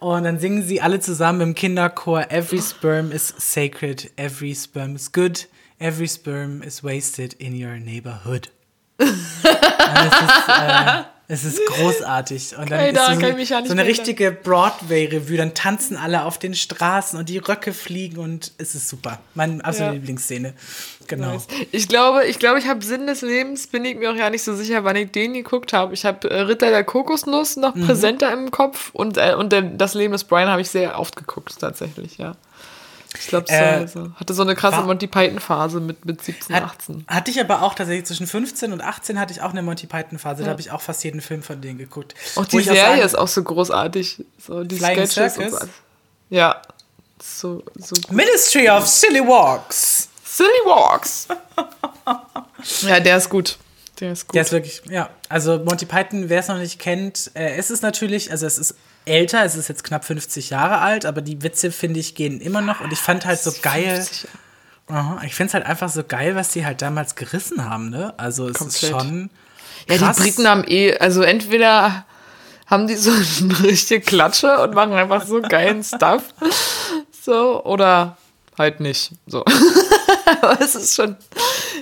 Und 0.00 0.24
dann 0.24 0.38
singen 0.38 0.62
sie 0.62 0.80
alle 0.80 1.00
zusammen 1.00 1.40
im 1.40 1.54
Kinderchor 1.54 2.30
Every 2.30 2.62
sperm 2.62 3.10
is 3.10 3.34
sacred, 3.36 4.12
every 4.16 4.54
sperm 4.54 4.94
is 4.94 5.10
good, 5.12 5.48
every 5.80 6.06
sperm 6.06 6.62
is 6.62 6.84
wasted 6.84 7.34
in 7.34 7.52
your 7.52 7.78
neighborhood. 7.78 8.50
es, 8.98 9.08
ist, 9.08 10.48
äh, 10.48 11.02
es 11.30 11.44
ist 11.44 11.60
großartig. 11.66 12.56
Und 12.56 12.70
dann 12.70 12.80
okay, 12.80 13.40
ist 13.42 13.48
so, 13.48 13.54
eine, 13.54 13.66
so 13.66 13.72
eine 13.72 13.84
richtige 13.84 14.32
Broadway-Revue. 14.32 15.36
Dann 15.36 15.52
tanzen 15.52 15.98
alle 15.98 16.24
auf 16.24 16.38
den 16.38 16.54
Straßen 16.54 17.18
und 17.18 17.28
die 17.28 17.36
Röcke 17.36 17.74
fliegen 17.74 18.16
und 18.18 18.52
es 18.56 18.74
ist 18.74 18.88
super. 18.88 19.18
Meine 19.34 19.62
absolute 19.62 19.94
ja. 19.94 20.00
Lieblingsszene. 20.00 20.54
Genau. 21.06 21.34
Nice. 21.34 21.46
Ich 21.70 21.86
glaube, 21.86 22.24
ich 22.24 22.38
glaube, 22.38 22.58
ich 22.58 22.66
habe 22.66 22.82
Sinn 22.82 23.06
des 23.06 23.20
Lebens, 23.20 23.66
bin 23.66 23.84
ich 23.84 23.96
mir 23.96 24.10
auch 24.10 24.16
ja 24.16 24.30
nicht 24.30 24.42
so 24.42 24.54
sicher, 24.56 24.84
wann 24.84 24.96
ich 24.96 25.10
den 25.10 25.34
geguckt 25.34 25.74
habe. 25.74 25.92
Ich 25.92 26.06
habe 26.06 26.30
äh, 26.30 26.40
Ritter 26.40 26.70
der 26.70 26.84
Kokosnuss 26.84 27.56
noch 27.56 27.74
mhm. 27.74 27.86
präsenter 27.86 28.32
im 28.32 28.50
Kopf 28.50 28.90
und, 28.94 29.18
äh, 29.18 29.34
und 29.34 29.52
der, 29.52 29.62
das 29.62 29.92
Leben 29.92 30.12
des 30.12 30.24
Brian 30.24 30.48
habe 30.48 30.62
ich 30.62 30.70
sehr 30.70 30.98
oft 30.98 31.14
geguckt, 31.14 31.58
tatsächlich, 31.60 32.16
ja. 32.16 32.36
Ich 33.20 33.26
glaube, 33.28 33.46
so, 33.48 33.54
äh, 33.54 33.86
so, 33.88 34.10
hatte 34.14 34.34
so 34.34 34.42
eine 34.42 34.54
krasse 34.54 34.82
Monty 34.82 35.06
Python-Phase 35.06 35.80
mit, 35.80 36.04
mit 36.04 36.22
17, 36.22 36.54
hat, 36.54 36.64
18. 36.64 37.04
Hatte 37.08 37.30
ich 37.30 37.40
aber 37.40 37.62
auch 37.62 37.74
tatsächlich 37.74 38.06
zwischen 38.06 38.26
15 38.26 38.72
und 38.72 38.80
18 38.80 39.18
hatte 39.18 39.32
ich 39.32 39.42
auch 39.42 39.50
eine 39.50 39.62
Monty 39.62 39.86
Python-Phase. 39.86 40.42
Ja. 40.42 40.46
Da 40.46 40.50
habe 40.52 40.60
ich 40.60 40.70
auch 40.70 40.80
fast 40.80 41.02
jeden 41.04 41.20
Film 41.20 41.42
von 41.42 41.60
denen 41.60 41.78
geguckt. 41.78 42.14
Auch 42.36 42.46
die 42.46 42.60
Serie 42.60 42.82
auch 42.82 42.86
sagen, 42.88 43.02
ist 43.02 43.18
auch 43.18 43.28
so 43.28 43.42
großartig. 43.42 44.24
So, 44.38 44.64
die 44.64 44.76
Flying 44.76 45.06
Sketches 45.06 45.34
Circus. 45.34 45.60
So. 45.60 45.66
Ja. 46.30 46.62
So, 47.20 47.64
so 47.74 47.96
gut. 47.96 48.12
Ministry 48.12 48.68
of 48.68 48.86
Silly 48.86 49.20
Walks. 49.20 50.08
Silly 50.24 50.48
Walks. 50.64 51.28
ja, 52.82 53.00
der 53.00 53.16
ist 53.16 53.28
gut. 53.28 53.58
Der 54.00 54.12
ist 54.12 54.26
gut. 54.26 54.34
Der 54.34 54.42
ist 54.42 54.52
wirklich, 54.52 54.82
ja. 54.88 55.10
Also 55.28 55.58
Monty 55.58 55.86
Python, 55.86 56.28
wer 56.28 56.40
es 56.40 56.48
noch 56.48 56.58
nicht 56.58 56.78
kennt, 56.78 57.30
äh, 57.34 57.56
es 57.56 57.70
ist 57.70 57.82
natürlich, 57.82 58.30
also 58.30 58.46
es 58.46 58.58
ist 58.58 58.74
älter, 59.04 59.44
es 59.44 59.56
ist 59.56 59.68
jetzt 59.68 59.84
knapp 59.84 60.04
50 60.04 60.50
Jahre 60.50 60.78
alt, 60.78 61.06
aber 61.06 61.22
die 61.22 61.42
Witze, 61.42 61.72
finde 61.72 62.00
ich, 62.00 62.14
gehen 62.14 62.40
immer 62.40 62.60
noch. 62.60 62.80
Und 62.80 62.92
ich 62.92 62.98
fand 62.98 63.26
halt 63.26 63.40
so 63.40 63.52
geil. 63.62 64.06
Aha, 64.88 65.20
ich 65.24 65.34
finde 65.34 65.48
es 65.48 65.54
halt 65.54 65.66
einfach 65.66 65.88
so 65.88 66.02
geil, 66.04 66.34
was 66.34 66.50
die 66.50 66.64
halt 66.64 66.80
damals 66.80 67.14
gerissen 67.14 67.68
haben, 67.68 67.90
ne? 67.90 68.14
Also 68.16 68.48
es 68.48 68.54
Komplett. 68.54 68.82
ist 68.82 68.88
schon. 68.88 69.30
Krass. 69.86 70.00
Ja, 70.00 70.12
die 70.12 70.20
Briten 70.20 70.48
haben 70.48 70.64
eh, 70.66 70.96
also 70.98 71.22
entweder 71.22 72.04
haben 72.66 72.86
die 72.86 72.96
so 72.96 73.10
eine 73.42 73.62
richtige 73.64 74.00
Klatsche 74.00 74.58
und 74.60 74.74
machen 74.74 74.92
einfach 74.92 75.26
so 75.26 75.42
geilen 75.42 75.82
Stuff. 75.82 76.22
So, 77.22 77.64
oder 77.64 78.16
halt 78.58 78.80
nicht. 78.80 79.12
So. 79.26 79.44
Aber 80.42 80.60
es 80.60 80.74
ist 80.74 80.94
schon, 80.94 81.16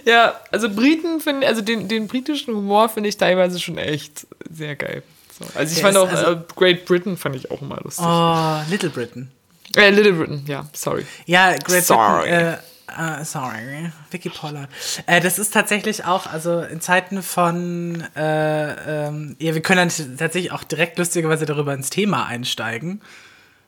Ja, 0.04 0.34
also 0.52 0.68
Briten 0.70 1.20
finde 1.20 1.46
also 1.46 1.62
den, 1.62 1.88
den 1.88 2.06
britischen 2.06 2.54
Humor 2.54 2.88
finde 2.88 3.08
ich 3.08 3.16
teilweise 3.16 3.58
schon 3.60 3.78
echt 3.78 4.26
sehr 4.50 4.76
geil. 4.76 5.02
So. 5.38 5.44
Also 5.54 5.72
ich 5.72 5.80
Der 5.82 5.92
fand 5.92 5.96
auch 5.98 6.08
also, 6.10 6.32
äh, 6.32 6.38
Great 6.54 6.86
Britain 6.86 7.16
fand 7.16 7.36
ich 7.36 7.50
auch 7.50 7.60
immer 7.60 7.78
lustig. 7.82 8.04
Oh, 8.06 8.60
Little 8.70 8.90
Britain. 8.90 9.30
Äh, 9.76 9.90
Little 9.90 10.12
Britain, 10.12 10.44
ja, 10.46 10.66
sorry. 10.72 11.04
Ja, 11.26 11.56
Great 11.58 11.84
sorry. 11.84 12.22
Britain. 12.28 12.54
Äh, 12.54 12.58
Uh, 12.88 13.24
sorry, 13.24 13.90
Vicky 14.12 14.28
Pollard. 14.30 14.70
Äh, 15.06 15.20
das 15.20 15.40
ist 15.40 15.52
tatsächlich 15.52 16.04
auch, 16.04 16.26
also 16.28 16.60
in 16.60 16.80
Zeiten 16.80 17.20
von, 17.20 18.00
äh, 18.14 19.06
ähm, 19.08 19.34
ja, 19.40 19.54
wir 19.54 19.60
können 19.60 19.88
dann 19.88 20.16
tatsächlich 20.16 20.52
auch 20.52 20.62
direkt 20.62 20.96
lustigerweise 20.96 21.46
darüber 21.46 21.74
ins 21.74 21.90
Thema 21.90 22.26
einsteigen, 22.26 23.02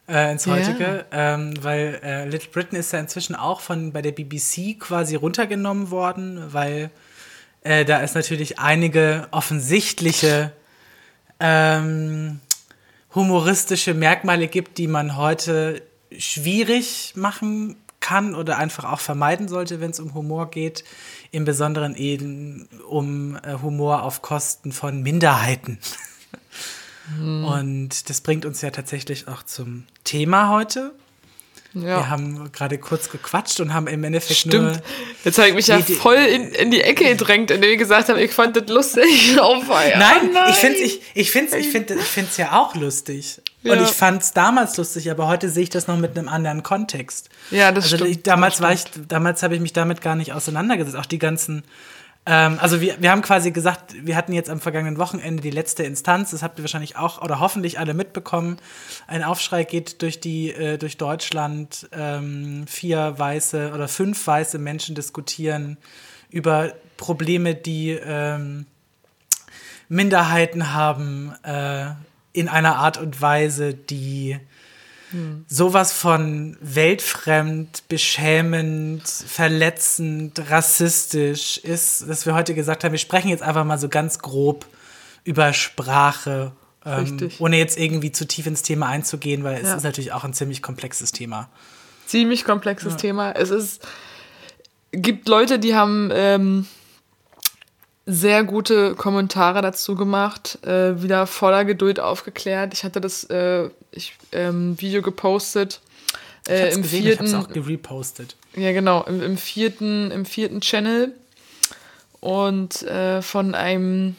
äh, 0.09 0.33
ins 0.33 0.47
heutige, 0.47 1.05
yeah. 1.13 1.35
ähm, 1.35 1.55
weil 1.63 2.01
äh, 2.03 2.25
Little 2.25 2.51
Britain 2.51 2.79
ist 2.79 2.93
ja 2.93 2.99
inzwischen 2.99 3.35
auch 3.35 3.61
von 3.61 3.93
bei 3.93 4.03
der 4.03 4.13
BBC 4.13 4.79
quasi 4.79 5.15
runtergenommen 5.15 5.91
worden, 5.91 6.53
weil 6.53 6.91
äh, 7.63 7.85
da 7.85 8.01
es 8.03 8.15
natürlich 8.15 8.59
einige 8.59 9.29
offensichtliche 9.31 10.53
ähm, 11.41 12.41
humoristische 13.15 13.95
Merkmale 13.95 14.49
gibt, 14.49 14.79
die 14.79 14.89
man 14.89 15.17
heute 15.17 15.83
schwierig 16.17 17.13
machen 17.15 17.77
kann 18.01 18.35
oder 18.35 18.59
einfach 18.59 18.85
auch 18.85 19.01
vermeiden 19.01 19.49
sollte, 19.49 19.81
wenn 19.81 19.91
es 19.91 20.01
um 20.01 20.15
Humor 20.15 20.51
geht. 20.51 20.85
Im 21.31 21.45
Besonderen 21.45 21.95
eben 21.95 22.69
um 22.89 23.37
äh, 23.37 23.59
Humor 23.61 24.03
auf 24.03 24.23
Kosten 24.23 24.73
von 24.73 25.03
Minderheiten. 25.03 25.79
Hm. 27.17 27.45
Und 27.45 28.11
das 28.11 28.21
bringt 28.21 28.45
uns 28.45 28.61
ja 28.61 28.71
tatsächlich 28.71 29.29
auch 29.29 29.43
zum 29.43 29.85
Thema 30.05 30.51
heute. 30.51 30.93
Ja. 31.75 31.83
Wir 31.83 32.11
haben 32.11 32.51
gerade 32.51 32.79
kurz 32.79 33.11
gequatscht 33.11 33.61
und 33.61 33.75
haben 33.75 33.87
im 33.89 34.03
Endeffekt 34.03 34.41
Stimmt. 34.41 34.55
nur. 34.55 34.83
Jetzt 35.25 35.39
habe 35.39 35.49
ich 35.49 35.55
mich 35.55 35.67
ja 35.67 35.79
voll 35.81 36.17
in, 36.17 36.49
in 36.53 36.71
die 36.71 36.81
Ecke 36.81 37.05
gedrängt, 37.05 37.51
indem 37.51 37.71
ich 37.73 37.79
gesagt 37.79 38.09
habe, 38.09 38.23
ich 38.23 38.33
fand 38.33 38.57
das 38.57 38.69
lustig. 38.69 39.37
Oh, 39.41 39.63
nein, 39.69 40.31
nein, 40.33 40.51
ich 40.51 40.57
finde 40.57 40.79
es 40.79 40.83
ich, 40.83 41.03
ich 41.15 41.31
find's, 41.31 41.53
ich 41.53 41.69
find, 41.69 41.91
ich 41.91 42.03
find's 42.03 42.37
ja 42.39 42.59
auch 42.59 42.75
lustig. 42.75 43.41
Ja. 43.63 43.75
Und 43.75 43.83
ich 43.83 43.91
fand 43.91 44.23
es 44.23 44.33
damals 44.33 44.77
lustig, 44.77 45.11
aber 45.11 45.29
heute 45.29 45.49
sehe 45.51 45.65
ich 45.65 45.71
das 45.71 45.87
noch 45.87 45.97
mit 45.97 46.17
einem 46.17 46.29
anderen 46.29 46.63
Kontext. 46.63 47.29
Ja, 47.51 47.71
das 47.71 47.85
also 47.85 47.97
stimmt. 47.97 48.11
Ich, 48.11 48.23
damals 48.23 48.61
war 48.61 48.73
ich, 48.73 48.85
damals 49.09 49.43
habe 49.43 49.55
ich 49.55 49.61
mich 49.61 49.73
damit 49.73 50.01
gar 50.01 50.17
nicht 50.17 50.33
auseinandergesetzt. 50.33 50.97
Auch 50.97 51.07
die 51.07 51.19
ganzen 51.19 51.65
ähm, 52.29 52.59
also 52.61 52.83
wir, 52.83 53.01
wir 53.01 53.11
haben 53.11 53.23
quasi 53.23 53.53
gesagt, 53.53 53.95
wir 54.05 54.15
hatten 54.15 54.35
jetzt 54.35 54.51
am 54.51 54.61
vergangenen 54.61 54.99
Wochenende 54.99 55.43
die 55.43 55.51
letzte 55.51 55.85
Instanz, 55.85 56.33
das 56.33 56.43
habt 56.43 56.59
ihr 56.59 56.63
wahrscheinlich 56.63 56.97
auch 56.97 57.23
oder 57.23 57.41
hoffentlich 57.41 57.79
alle 57.79 57.95
mitbekommen. 57.95 58.59
Ein 59.07 59.23
Aufschrei 59.23 59.65
geht 59.65 60.03
durch 60.03 60.21
die 60.21 60.53
äh, 60.53 60.77
durch 60.77 60.99
Deutschland. 60.99 61.89
Ähm, 61.93 62.67
vier 62.67 63.19
weiße 63.19 63.73
oder 63.73 63.89
fünf 63.89 64.27
weiße 64.27 64.59
Menschen 64.59 64.95
diskutieren 64.95 65.79
über 66.29 66.75
Probleme, 66.99 67.55
die 67.55 67.93
ähm, 67.93 68.67
Minderheiten 69.89 70.75
haben 70.75 71.33
äh, 71.45 71.87
in 72.35 72.49
einer 72.49 72.77
Art 72.77 72.99
und 72.99 73.23
Weise, 73.23 73.73
die 73.73 74.39
sowas 75.49 75.93
von 75.93 76.57
weltfremd, 76.61 77.89
beschämend, 77.89 79.09
verletzend, 79.09 80.51
rassistisch 80.51 81.59
ist, 81.59 82.09
dass 82.09 82.27
wir 82.27 82.35
heute 82.35 82.55
gesagt 82.55 82.85
haben, 82.85 82.93
wir 82.93 82.99
sprechen 82.99 83.29
jetzt 83.29 83.43
einfach 83.43 83.65
mal 83.65 83.79
so 83.79 83.89
ganz 83.89 84.19
grob 84.19 84.67
über 85.25 85.53
Sprache, 85.53 86.53
ähm, 86.85 87.31
ohne 87.39 87.59
jetzt 87.59 87.79
irgendwie 87.79 88.13
zu 88.13 88.27
tief 88.27 88.47
ins 88.47 88.63
Thema 88.63 88.87
einzugehen, 88.89 89.45
weil 89.45 89.57
es 89.57 89.69
ja. 89.69 89.77
ist 89.77 89.83
natürlich 89.83 90.13
auch 90.13 90.25
ein 90.25 90.35
ziemlich 90.35 90.63
komplexes 90.63 91.13
Thema. 91.13 91.49
Ziemlich 92.07 92.45
komplexes 92.45 92.95
ja. 92.95 92.99
Thema. 92.99 93.33
Es 93.33 93.51
ist 93.51 93.87
gibt 94.93 95.29
Leute, 95.29 95.59
die 95.59 95.75
haben 95.75 96.11
ähm, 96.13 96.67
sehr 98.07 98.45
gute 98.45 98.95
Kommentare 98.95 99.61
dazu 99.61 99.95
gemacht, 99.95 100.65
äh, 100.65 101.03
wieder 101.03 101.27
voller 101.27 101.65
Geduld 101.65 102.01
aufgeklärt. 102.01 102.73
Ich 102.73 102.85
hatte 102.85 103.01
das 103.01 103.25
äh, 103.25 103.69
ich, 103.93 104.15
ähm, 104.33 104.81
Video 104.81 105.03
gepostet. 105.03 105.81
Äh, 106.49 106.73
im 106.73 106.83
gesehen, 106.83 107.05
vierten, 107.05 107.27
ich 107.27 107.33
hab's 107.33 107.47
auch 107.47 107.53
gerepostet. 107.53 108.37
Ja, 108.57 108.73
genau, 108.73 109.03
im, 109.05 109.23
im, 109.23 109.37
vierten, 109.37 110.11
im 110.11 110.25
vierten 110.25 110.61
Channel. 110.61 111.13
Und 112.21 112.83
äh, 112.83 113.23
von 113.23 113.55
einem 113.55 114.17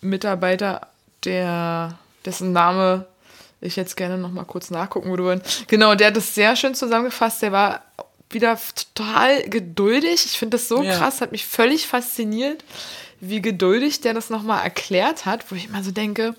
Mitarbeiter, 0.00 0.88
der, 1.24 1.98
dessen 2.24 2.52
Name 2.52 3.06
ich 3.60 3.74
jetzt 3.76 3.96
gerne 3.96 4.18
noch 4.18 4.30
mal 4.30 4.44
kurz 4.44 4.70
nachgucken 4.70 5.10
würde. 5.10 5.42
Genau, 5.66 5.94
der 5.94 6.08
hat 6.08 6.16
das 6.16 6.34
sehr 6.34 6.54
schön 6.56 6.74
zusammengefasst. 6.74 7.42
Der 7.42 7.52
war 7.52 7.82
wieder 8.30 8.58
total 8.94 9.48
geduldig. 9.48 10.26
Ich 10.26 10.38
finde 10.38 10.58
das 10.58 10.68
so 10.68 10.82
ja. 10.82 10.96
krass, 10.96 11.20
hat 11.20 11.32
mich 11.32 11.46
völlig 11.46 11.86
fasziniert 11.86 12.62
wie 13.20 13.40
geduldig 13.40 14.00
der 14.00 14.14
das 14.14 14.30
nochmal 14.30 14.62
erklärt 14.62 15.26
hat, 15.26 15.50
wo 15.50 15.54
ich 15.54 15.66
immer 15.66 15.82
so 15.82 15.90
denke, 15.90 16.34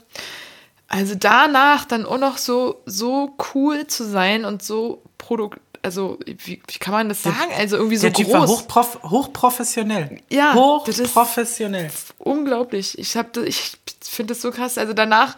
also 0.88 1.16
danach 1.16 1.86
dann 1.86 2.06
auch 2.06 2.18
noch 2.18 2.38
so, 2.38 2.82
so 2.86 3.36
cool 3.54 3.88
zu 3.88 4.06
sein 4.06 4.46
und 4.46 4.64
so 4.64 5.02
produkt, 5.18 5.60
also 5.84 6.20
wie, 6.26 6.62
wie 6.68 6.80
kann 6.80 6.94
man 6.94 7.10
das 7.10 7.24
sagen? 7.24 7.52
Also 7.58 7.78
irgendwie 7.78 7.98
so 7.98 8.08
der 8.08 8.14
typ 8.14 8.28
groß. 8.28 8.34
War 8.34 8.48
hochprof 8.48 9.00
hochprofessionell. 9.04 10.20
Ja, 10.30 10.54
hochprofessionell. 10.54 11.90
unglaublich. 12.20 12.98
Ich 12.98 13.16
habe, 13.16 13.46
ich 13.46 13.74
finde 14.02 14.34
das 14.34 14.42
so 14.42 14.52
krass. 14.52 14.78
Also 14.78 14.94
danach 14.94 15.36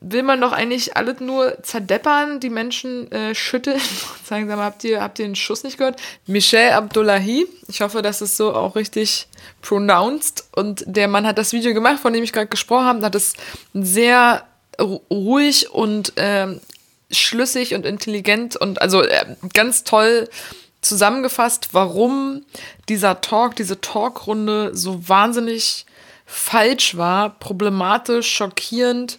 will 0.00 0.22
man 0.22 0.40
doch 0.40 0.52
eigentlich 0.52 0.96
alles 0.96 1.20
nur 1.20 1.62
zerdeppern, 1.62 2.38
die 2.38 2.50
Menschen 2.50 3.10
äh, 3.10 3.34
schütteln 3.34 3.80
sagen, 4.24 4.46
sag 4.46 4.56
mal, 4.56 4.64
habt 4.64 4.84
ihr, 4.84 5.02
habt 5.02 5.18
ihr 5.18 5.26
den 5.26 5.34
Schuss 5.34 5.64
nicht 5.64 5.78
gehört? 5.78 6.00
Michel 6.26 6.70
Abdullahi, 6.70 7.46
ich 7.66 7.80
hoffe, 7.80 8.00
das 8.00 8.22
ist 8.22 8.36
so 8.36 8.54
auch 8.54 8.76
richtig 8.76 9.26
pronounced 9.60 10.44
und 10.54 10.84
der 10.86 11.08
Mann 11.08 11.26
hat 11.26 11.36
das 11.36 11.52
Video 11.52 11.74
gemacht, 11.74 11.98
von 11.98 12.12
dem 12.12 12.22
ich 12.22 12.32
gerade 12.32 12.46
gesprochen 12.46 12.84
habe, 12.84 13.04
hat 13.04 13.14
es 13.16 13.34
sehr 13.74 14.44
ruhig 14.80 15.70
und 15.70 16.16
äh, 16.16 16.58
schlüssig 17.10 17.74
und 17.74 17.86
intelligent 17.86 18.56
und 18.56 18.80
also 18.80 19.02
äh, 19.02 19.36
ganz 19.52 19.84
toll 19.84 20.28
zusammengefasst, 20.80 21.70
warum 21.72 22.44
dieser 22.88 23.20
Talk, 23.20 23.56
diese 23.56 23.80
Talkrunde 23.80 24.76
so 24.76 25.08
wahnsinnig 25.08 25.86
falsch 26.26 26.96
war, 26.96 27.30
problematisch, 27.30 28.30
schockierend. 28.30 29.18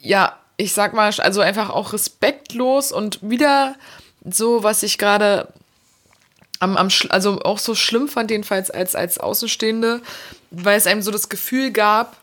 Ja, 0.00 0.38
ich 0.56 0.72
sag 0.72 0.94
mal, 0.94 1.12
also 1.18 1.40
einfach 1.40 1.70
auch 1.70 1.92
respektlos 1.92 2.92
und 2.92 3.18
wieder 3.20 3.76
so, 4.24 4.62
was 4.62 4.82
ich 4.82 4.96
gerade 4.98 5.52
am, 6.60 6.76
am, 6.76 6.88
also 7.10 7.40
auch 7.42 7.58
so 7.58 7.74
schlimm 7.74 8.08
fand, 8.08 8.30
jedenfalls 8.30 8.70
als, 8.70 8.94
als 8.94 9.18
Außenstehende, 9.18 10.00
weil 10.50 10.78
es 10.78 10.86
einem 10.86 11.02
so 11.02 11.10
das 11.10 11.28
Gefühl 11.28 11.72
gab, 11.72 12.16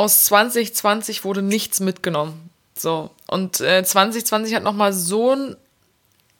aus 0.00 0.24
2020 0.24 1.24
wurde 1.24 1.42
nichts 1.42 1.80
mitgenommen. 1.80 2.50
So. 2.74 3.10
Und 3.26 3.60
äh, 3.60 3.84
2020 3.84 4.54
hat 4.54 4.62
nochmal 4.62 4.92
so, 4.92 5.32
ein, 5.32 5.56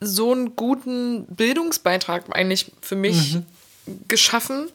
so 0.00 0.32
einen 0.32 0.56
guten 0.56 1.26
Bildungsbeitrag 1.26 2.24
eigentlich 2.34 2.72
für 2.80 2.96
mich 2.96 3.34
mhm. 3.34 3.46
geschaffen 4.08 4.68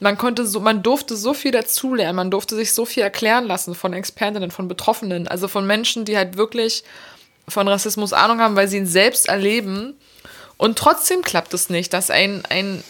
man 0.00 0.16
konnte 0.16 0.46
so, 0.46 0.60
man 0.60 0.82
durfte 0.82 1.14
so 1.14 1.34
viel 1.34 1.52
dazulernen, 1.52 2.16
man 2.16 2.30
durfte 2.30 2.56
sich 2.56 2.72
so 2.72 2.86
viel 2.86 3.02
erklären 3.02 3.46
lassen 3.46 3.74
von 3.74 3.92
Expertinnen, 3.92 4.50
von 4.50 4.66
Betroffenen, 4.66 5.28
also 5.28 5.46
von 5.46 5.66
Menschen, 5.66 6.06
die 6.06 6.16
halt 6.16 6.38
wirklich 6.38 6.84
von 7.46 7.68
Rassismus 7.68 8.14
Ahnung 8.14 8.40
haben, 8.40 8.56
weil 8.56 8.66
sie 8.66 8.78
ihn 8.78 8.86
selbst 8.86 9.28
erleben. 9.28 9.94
Und 10.56 10.78
trotzdem 10.78 11.20
klappt 11.20 11.52
es 11.52 11.68
nicht, 11.68 11.92
dass 11.92 12.10
ein, 12.10 12.42
ein 12.48 12.82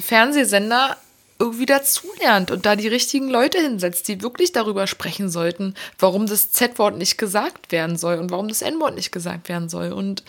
Fernsehsender 0.00 0.96
irgendwie 1.38 1.66
dazulernt 1.66 2.50
und 2.50 2.66
da 2.66 2.76
die 2.76 2.88
richtigen 2.88 3.28
Leute 3.28 3.58
hinsetzt, 3.58 4.08
die 4.08 4.22
wirklich 4.22 4.52
darüber 4.52 4.86
sprechen 4.86 5.28
sollten, 5.28 5.74
warum 5.98 6.26
das 6.26 6.52
Z-Wort 6.52 6.96
nicht 6.96 7.18
gesagt 7.18 7.72
werden 7.72 7.96
soll 7.96 8.16
und 8.16 8.30
warum 8.30 8.48
das 8.48 8.62
N-Wort 8.62 8.94
nicht 8.94 9.12
gesagt 9.12 9.48
werden 9.48 9.68
soll. 9.68 9.92
Und, 9.92 10.22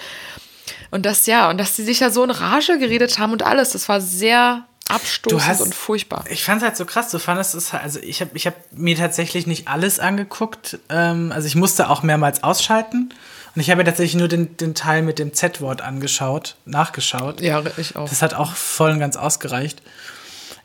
und 0.92 1.06
das 1.06 1.26
ja, 1.26 1.50
und 1.50 1.58
dass 1.58 1.76
sie 1.76 1.84
sich 1.84 2.02
ja 2.02 2.10
so 2.10 2.24
in 2.24 2.32
Rage 2.32 2.78
geredet 2.78 3.20
haben 3.20 3.32
und 3.32 3.44
alles, 3.44 3.72
das 3.72 3.88
war 3.88 4.02
sehr 4.02 4.66
abstoßend 4.90 5.48
hast, 5.48 5.62
und 5.62 5.76
furchtbar. 5.76 6.26
Ich 6.30 6.44
fand 6.44 6.62
es 6.62 6.68
halt 6.68 6.78
so 6.78 6.86
krass. 6.86 7.12
Du 7.12 7.20
fandest 7.20 7.56
es 7.56 7.74
halt, 7.74 7.84
also 7.84 8.00
ich 8.00 8.22
habe 8.22 8.32
ich 8.34 8.48
hab 8.48 8.56
mir 8.72 8.96
tatsächlich 8.96 9.48
nicht 9.48 9.68
alles 9.68 10.00
angeguckt. 10.00 10.80
Ähm, 10.90 11.32
also 11.34 11.48
ich 11.48 11.56
musste 11.56 11.90
auch 11.90 12.04
mehrmals 12.04 12.44
ausschalten. 12.44 13.14
Und 13.56 13.62
ich 13.62 13.70
habe 13.70 13.80
mir 13.80 13.86
tatsächlich 13.86 14.16
nur 14.16 14.28
den, 14.28 14.56
den 14.58 14.76
Teil 14.76 15.02
mit 15.02 15.20
dem 15.20 15.34
Z-Wort 15.34 15.82
angeschaut, 15.82 16.58
nachgeschaut. 16.66 17.42
Ja, 17.42 17.64
ich 17.78 17.96
auch. 17.96 18.08
Das 18.08 18.22
hat 18.22 18.34
auch 18.36 18.54
voll 18.54 18.92
und 18.92 19.00
ganz 19.00 19.18
ausgereicht. 19.18 19.82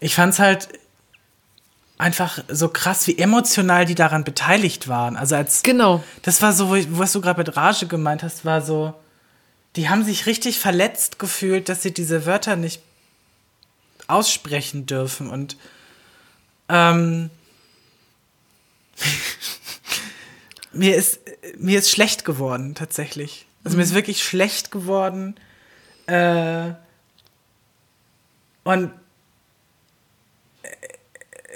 Ich 0.03 0.17
fand 0.17 0.33
es 0.33 0.41
halt 0.41 0.69
einfach 1.97 2.43
so 2.49 2.69
krass, 2.69 3.07
wie 3.07 3.17
emotional 3.19 3.85
die 3.85 3.95
daran 3.95 4.25
beteiligt 4.25 4.89
waren. 4.89 5.17
Also 5.17 5.37
als 5.37 5.63
genau. 5.63 6.03
Das 6.23 6.43
war 6.43 6.53
so, 6.53 6.71
was 6.71 7.13
du 7.13 7.21
gerade 7.21 7.39
mit 7.39 7.57
Rage 7.57 7.87
gemeint 7.87 8.25
hast, 8.25 8.45
war 8.45 8.61
so, 8.63 8.95
die 9.77 9.89
haben 9.89 10.05
sich 10.05 10.27
richtig 10.27 10.59
verletzt 10.59 11.21
gefühlt, 11.21 11.69
dass 11.69 11.83
sie 11.83 11.95
diese 11.95 12.27
Wörter 12.27 12.57
nicht 12.57 12.83
aussprechen 14.09 14.87
dürfen. 14.87 15.31
Und 15.31 15.57
ähm, 16.69 17.31
mir, 20.73 20.97
ist, 20.97 21.21
mir 21.59 21.79
ist 21.79 21.91
schlecht 21.91 22.25
geworden, 22.25 22.75
tatsächlich. 22.75 23.47
Also 23.63 23.77
mir 23.77 23.85
ist 23.85 23.93
mhm. 23.93 23.97
wirklich 23.97 24.25
schlecht 24.25 24.73
geworden. 24.73 25.37
Äh, 26.07 26.73
und 28.65 28.91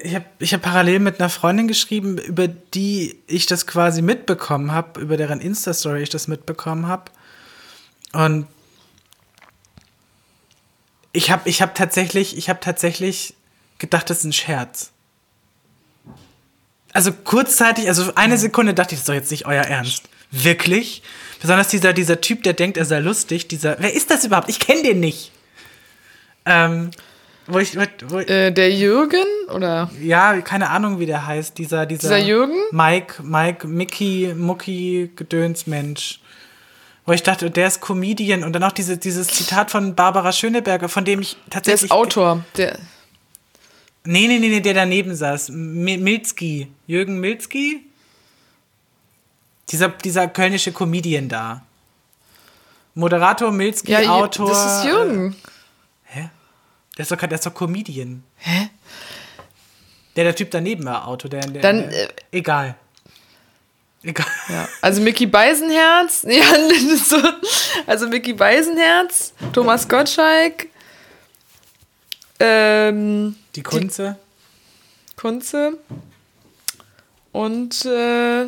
ich 0.02 0.14
habe 0.14 0.24
ich 0.38 0.52
hab 0.52 0.62
parallel 0.62 0.98
mit 0.98 1.20
einer 1.20 1.30
Freundin 1.30 1.68
geschrieben, 1.68 2.18
über 2.18 2.48
die 2.48 3.18
ich 3.26 3.46
das 3.46 3.66
quasi 3.66 4.02
mitbekommen 4.02 4.72
habe, 4.72 5.00
über 5.00 5.16
deren 5.16 5.40
Insta-Story 5.40 6.02
ich 6.02 6.10
das 6.10 6.28
mitbekommen 6.28 6.86
habe. 6.86 7.10
Und 8.12 8.46
ich 11.12 11.30
habe 11.30 11.48
ich 11.48 11.62
hab 11.62 11.74
tatsächlich, 11.74 12.36
ich 12.36 12.48
habe 12.48 12.60
tatsächlich 12.60 13.34
gedacht, 13.78 14.10
das 14.10 14.18
ist 14.18 14.24
ein 14.24 14.32
Scherz. 14.32 14.90
Also 16.92 17.12
kurzzeitig, 17.12 17.88
also 17.88 18.14
eine 18.14 18.38
Sekunde 18.38 18.74
dachte 18.74 18.94
ich, 18.94 19.00
das 19.00 19.02
ist 19.02 19.08
doch 19.08 19.14
jetzt 19.14 19.30
nicht 19.30 19.46
euer 19.46 19.64
Ernst. 19.64 20.08
Wirklich? 20.30 21.02
Besonders 21.40 21.68
dieser, 21.68 21.92
dieser 21.92 22.20
Typ, 22.20 22.42
der 22.42 22.52
denkt, 22.52 22.76
er 22.76 22.84
sei 22.84 23.00
lustig, 23.00 23.48
dieser, 23.48 23.76
wer 23.80 23.94
ist 23.94 24.10
das 24.10 24.24
überhaupt? 24.24 24.48
Ich 24.48 24.60
kenne 24.60 24.82
den 24.82 25.00
nicht. 25.00 25.30
Ähm, 26.44 26.90
wo 27.46 27.58
ich, 27.58 27.76
wo, 28.08 28.18
äh, 28.18 28.50
der 28.52 28.72
Jürgen 28.72 29.24
oder? 29.54 29.90
Ja, 30.00 30.40
keine 30.40 30.70
Ahnung, 30.70 30.98
wie 30.98 31.06
der 31.06 31.26
heißt. 31.26 31.56
Dieser, 31.58 31.86
dieser, 31.86 32.16
dieser 32.16 32.26
Jürgen? 32.26 32.56
Mike, 32.72 33.22
Mike, 33.22 33.68
Mickey, 33.68 34.34
Mucki, 34.36 35.10
Gedönsmensch. 35.14 36.20
Wo 37.04 37.12
ich 37.12 37.22
dachte, 37.22 37.50
der 37.50 37.68
ist 37.68 37.80
Comedian 37.80 38.42
und 38.42 38.52
dann 38.52 38.64
auch 38.64 38.72
diese, 38.72 38.98
dieses 38.98 39.28
Zitat 39.28 39.70
von 39.70 39.94
Barbara 39.94 40.32
Schöneberger, 40.32 40.88
von 40.88 41.04
dem 41.04 41.20
ich 41.20 41.36
tatsächlich. 41.50 41.90
Der 41.90 41.96
ist 41.96 42.02
Autor. 42.02 42.44
Der 42.56 42.78
nee, 44.04 44.26
nee, 44.26 44.38
nee, 44.38 44.48
nee, 44.48 44.60
der 44.60 44.74
daneben 44.74 45.14
saß. 45.14 45.50
Milzki. 45.50 46.68
Jürgen 46.88 47.20
Milzki? 47.20 47.84
Dieser, 49.70 49.88
dieser 49.88 50.26
kölnische 50.26 50.72
Comedian 50.72 51.28
da. 51.28 51.62
Moderator, 52.94 53.52
Milzki, 53.52 53.92
ja, 53.92 54.10
Autor. 54.10 54.48
Das 54.48 54.78
ist 54.78 54.84
Jürgen. 54.86 55.32
Äh, 55.32 55.55
der 56.96 57.02
ist 57.02 57.12
doch, 57.12 57.16
der 57.16 57.32
ist 57.32 57.46
doch 57.46 57.54
Comedian. 57.54 58.22
Hä? 58.36 58.70
Der, 60.16 60.24
der 60.24 60.34
Typ 60.34 60.50
daneben 60.50 60.84
war 60.84 61.06
Auto, 61.06 61.28
der, 61.28 61.40
der 61.40 61.62
Dann, 61.62 61.90
der, 61.90 62.04
äh, 62.04 62.12
egal. 62.32 62.74
Egal. 64.02 64.26
Ja, 64.48 64.68
also 64.80 65.02
Mickey 65.02 65.26
Beisenherz, 65.26 66.22
ja, 66.28 66.44
so, 66.96 67.16
also 67.86 68.08
Mickey 68.08 68.32
Beisenherz, 68.32 69.32
Thomas 69.52 69.88
Gottschalk, 69.88 70.68
ähm, 72.38 73.36
die 73.54 73.62
Kunze. 73.62 74.16
Die 75.10 75.16
Kunze 75.16 75.78
und, 77.32 77.84
äh, 77.84 78.46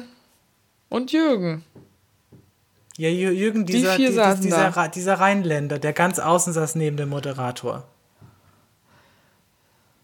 und 0.88 1.12
Jürgen. 1.12 1.64
Ja, 2.97 3.09
Jürgen, 3.09 3.67
dieser, 3.67 3.97
die 3.97 4.07
die, 4.07 4.12
dieser, 4.43 4.88
dieser 4.88 5.14
Rheinländer, 5.14 5.78
der 5.78 5.93
ganz 5.93 6.19
außen 6.19 6.52
saß 6.52 6.75
neben 6.75 6.97
dem 6.97 7.09
Moderator. 7.11 7.87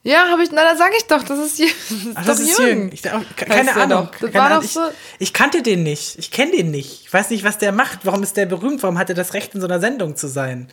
Ja, 0.06 0.28
habe 0.28 0.44
ich, 0.44 0.50
na, 0.52 0.62
da 0.62 0.76
sage 0.76 0.94
ich 0.98 1.06
doch, 1.06 1.22
das 1.22 1.38
ist, 1.38 1.60
ist 1.60 1.76
Ach, 2.14 2.26
das 2.26 2.38
ist 2.38 2.58
Jürgen. 2.58 2.92
Ich, 2.92 3.02
keine 3.02 3.74
Ahnung. 3.74 4.10
Keine 4.20 4.42
Ahnung. 4.42 4.62
Ich, 4.62 4.72
so 4.72 4.80
ich, 5.18 5.32
kannte 5.32 5.62
den 5.62 5.82
nicht. 5.82 6.18
Ich 6.18 6.30
kenne 6.30 6.52
den 6.52 6.70
nicht. 6.70 7.04
Ich 7.06 7.12
weiß 7.12 7.30
nicht, 7.30 7.42
was 7.42 7.56
der 7.56 7.72
macht. 7.72 8.00
Warum 8.04 8.22
ist 8.22 8.36
der 8.36 8.44
berühmt? 8.44 8.82
Warum 8.82 8.98
hat 8.98 9.08
er 9.08 9.14
das 9.14 9.32
Recht, 9.32 9.54
in 9.54 9.62
so 9.62 9.66
einer 9.66 9.80
Sendung 9.80 10.14
zu 10.14 10.28
sein? 10.28 10.68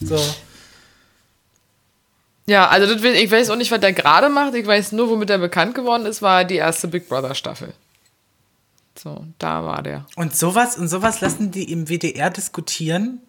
So. 0.00 0.18
Ja, 2.46 2.68
also 2.68 2.94
das, 2.94 3.02
ich 3.02 3.30
weiß 3.30 3.50
auch 3.50 3.56
nicht, 3.56 3.72
was 3.72 3.80
der 3.80 3.92
gerade 3.92 4.28
macht. 4.28 4.54
Ich 4.54 4.64
weiß 4.66 4.92
nur, 4.92 5.10
womit 5.10 5.30
er 5.30 5.38
bekannt 5.38 5.74
geworden 5.74 6.06
ist, 6.06 6.22
war 6.22 6.44
die 6.44 6.54
erste 6.54 6.86
Big 6.86 7.08
Brother 7.08 7.34
Staffel. 7.34 7.74
So, 8.96 9.26
da 9.38 9.64
war 9.64 9.82
der. 9.82 10.06
Und 10.14 10.36
sowas, 10.36 10.78
und 10.78 10.86
sowas 10.86 11.20
lassen 11.20 11.50
die 11.50 11.72
im 11.72 11.88
WDR 11.88 12.30
diskutieren? 12.30 13.20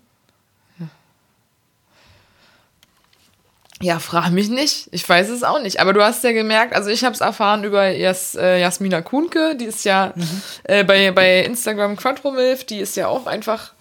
Ja, 3.82 4.00
frag 4.00 4.32
mich 4.32 4.50
nicht. 4.50 4.88
Ich 4.92 5.08
weiß 5.08 5.30
es 5.30 5.44
auch 5.44 5.62
nicht. 5.62 5.80
Aber 5.80 5.94
du 5.94 6.04
hast 6.04 6.24
ja 6.24 6.32
gemerkt, 6.32 6.74
also 6.76 6.90
ich 6.90 7.04
habe 7.04 7.14
es 7.14 7.22
erfahren 7.22 7.64
über 7.64 7.90
Jas, 7.90 8.34
äh, 8.36 8.60
Jasmina 8.60 9.02
Kuhnke, 9.02 9.56
die 9.56 9.66
ist 9.66 9.86
ja 9.86 10.14
mhm. 10.16 10.42
äh, 10.64 10.84
bei, 10.84 11.12
bei 11.12 11.42
Instagram 11.42 11.96
Quadromilf, 11.96 12.64
die 12.64 12.80
ist 12.80 12.96
ja 12.96 13.08
auch 13.08 13.28
einfach 13.28 13.74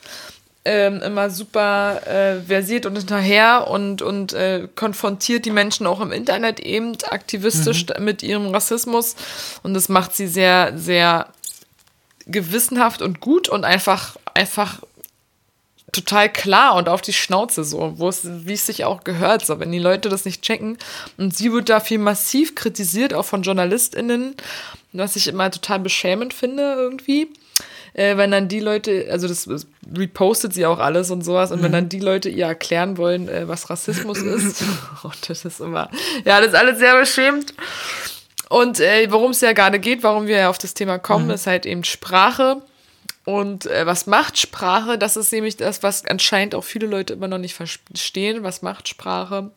ähm, 0.67 1.01
immer 1.01 1.31
super 1.31 2.03
äh, 2.07 2.43
versiert 2.43 2.85
und 2.85 2.97
hinterher 2.97 3.69
und, 3.71 4.03
und 4.03 4.35
äh, 4.35 4.69
konfrontiert 4.75 5.47
die 5.47 5.51
Menschen 5.51 5.87
auch 5.87 6.01
im 6.01 6.13
Internet 6.13 6.61
eben 6.61 6.93
aktivistisch 7.09 7.87
mhm. 7.87 8.05
mit 8.05 8.23
ihrem 8.23 8.51
Rassismus. 8.51 9.17
Und 9.63 9.75
das 9.75 9.89
macht 9.89 10.15
sie 10.15 10.27
sehr, 10.27 10.73
sehr 10.77 11.29
gewissenhaft 12.27 13.01
und 13.01 13.21
gut 13.21 13.49
und 13.49 13.65
einfach, 13.65 14.17
einfach 14.35 14.81
total 15.97 16.33
klar 16.33 16.77
und 16.77 16.89
auf 16.89 17.01
die 17.01 17.13
Schnauze 17.13 17.65
so, 17.65 17.95
wo 17.97 18.09
es, 18.09 18.23
wie 18.47 18.53
es 18.53 18.67
sich 18.67 18.85
auch 18.85 19.05
gehört, 19.05 19.45
so, 19.45 19.59
wenn 19.59 19.73
die 19.73 19.79
Leute 19.79 20.09
das 20.09 20.25
nicht 20.25 20.43
checken. 20.43 20.79
Und 21.17 21.37
sie 21.37 21.53
wird 21.53 21.69
dafür 21.69 21.99
massiv 21.99 22.55
kritisiert, 22.55 23.15
auch 23.15 23.25
von 23.25 23.43
JournalistInnen, 23.43 24.35
was 24.93 25.17
ich 25.17 25.27
immer 25.29 25.51
total 25.51 25.81
beschämend 25.81 26.35
finde 26.35 26.75
irgendwie. 26.77 27.29
Äh, 27.95 28.19
wenn 28.19 28.31
dann 28.31 28.49
die 28.49 28.61
Leute, 28.61 29.09
also 29.11 29.27
das, 29.27 29.47
das, 29.47 29.67
repostet 29.97 30.53
sie 30.53 30.67
auch 30.67 30.79
alles 30.79 31.11
und 31.11 31.25
sowas, 31.25 31.51
und 31.51 31.61
mhm. 31.61 31.65
wenn 31.65 31.73
dann 31.73 31.89
die 31.89 32.01
Leute 32.01 32.29
ihr 32.29 32.45
erklären 32.45 32.99
wollen, 32.99 33.27
äh, 33.29 33.49
was 33.49 33.71
Rassismus 33.71 34.19
ist, 34.19 34.63
oh, 35.05 35.11
das 35.27 35.47
ist 35.47 35.61
immer, 35.61 35.91
ja, 36.25 36.39
das 36.41 36.49
ist 36.49 36.55
alles 36.55 36.79
sehr 36.79 36.99
beschämend. 37.01 37.55
Und 38.51 38.81
äh, 38.81 39.11
worum 39.11 39.31
es 39.31 39.41
ja 39.41 39.53
gerade 39.53 39.79
geht, 39.79 40.03
warum 40.03 40.27
wir 40.27 40.37
ja 40.37 40.51
auf 40.51 40.59
das 40.59 40.75
Thema 40.75 40.99
kommen, 40.99 41.27
mhm. 41.27 41.33
ist 41.33 41.47
halt 41.47 41.65
eben 41.65 41.85
Sprache. 41.85 42.61
Und 43.27 43.67
äh, 43.67 43.85
was 43.87 44.07
macht 44.07 44.39
Sprache? 44.39 44.99
Das 44.99 45.17
ist 45.17 45.33
nämlich 45.33 45.57
das, 45.57 45.83
was 45.83 46.05
anscheinend 46.05 46.55
auch 46.55 46.63
viele 46.63 46.87
Leute 46.87 47.13
immer 47.13 47.27
noch 47.27 47.39
nicht 47.39 47.55
verstehen. 47.55 48.45
Was 48.45 48.63
macht 48.63 48.89
Sprache? 48.89 49.51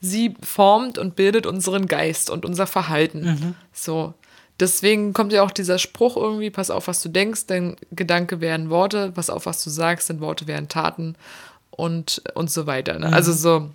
Sie 0.00 0.34
formt 0.42 0.98
und 0.98 1.14
bildet 1.14 1.46
unseren 1.46 1.86
Geist 1.86 2.28
und 2.28 2.44
unser 2.44 2.66
Verhalten. 2.66 3.24
Mhm. 3.24 3.54
So. 3.72 4.14
Deswegen 4.58 5.12
kommt 5.12 5.32
ja 5.32 5.44
auch 5.44 5.52
dieser 5.52 5.78
Spruch 5.78 6.16
irgendwie, 6.16 6.50
pass 6.50 6.70
auf, 6.70 6.88
was 6.88 7.02
du 7.02 7.08
denkst, 7.08 7.46
dein 7.46 7.76
Gedanke 7.92 8.40
werden 8.40 8.68
Worte, 8.68 9.12
pass 9.12 9.30
auf, 9.30 9.46
was 9.46 9.62
du 9.62 9.70
sagst, 9.70 10.08
denn 10.08 10.20
Worte 10.20 10.48
werden 10.48 10.68
Taten 10.68 11.14
und, 11.70 12.20
und 12.34 12.50
so 12.50 12.66
weiter. 12.66 12.98
Ne? 12.98 13.08
Mhm. 13.08 13.14
Also 13.14 13.32
so, 13.32 13.70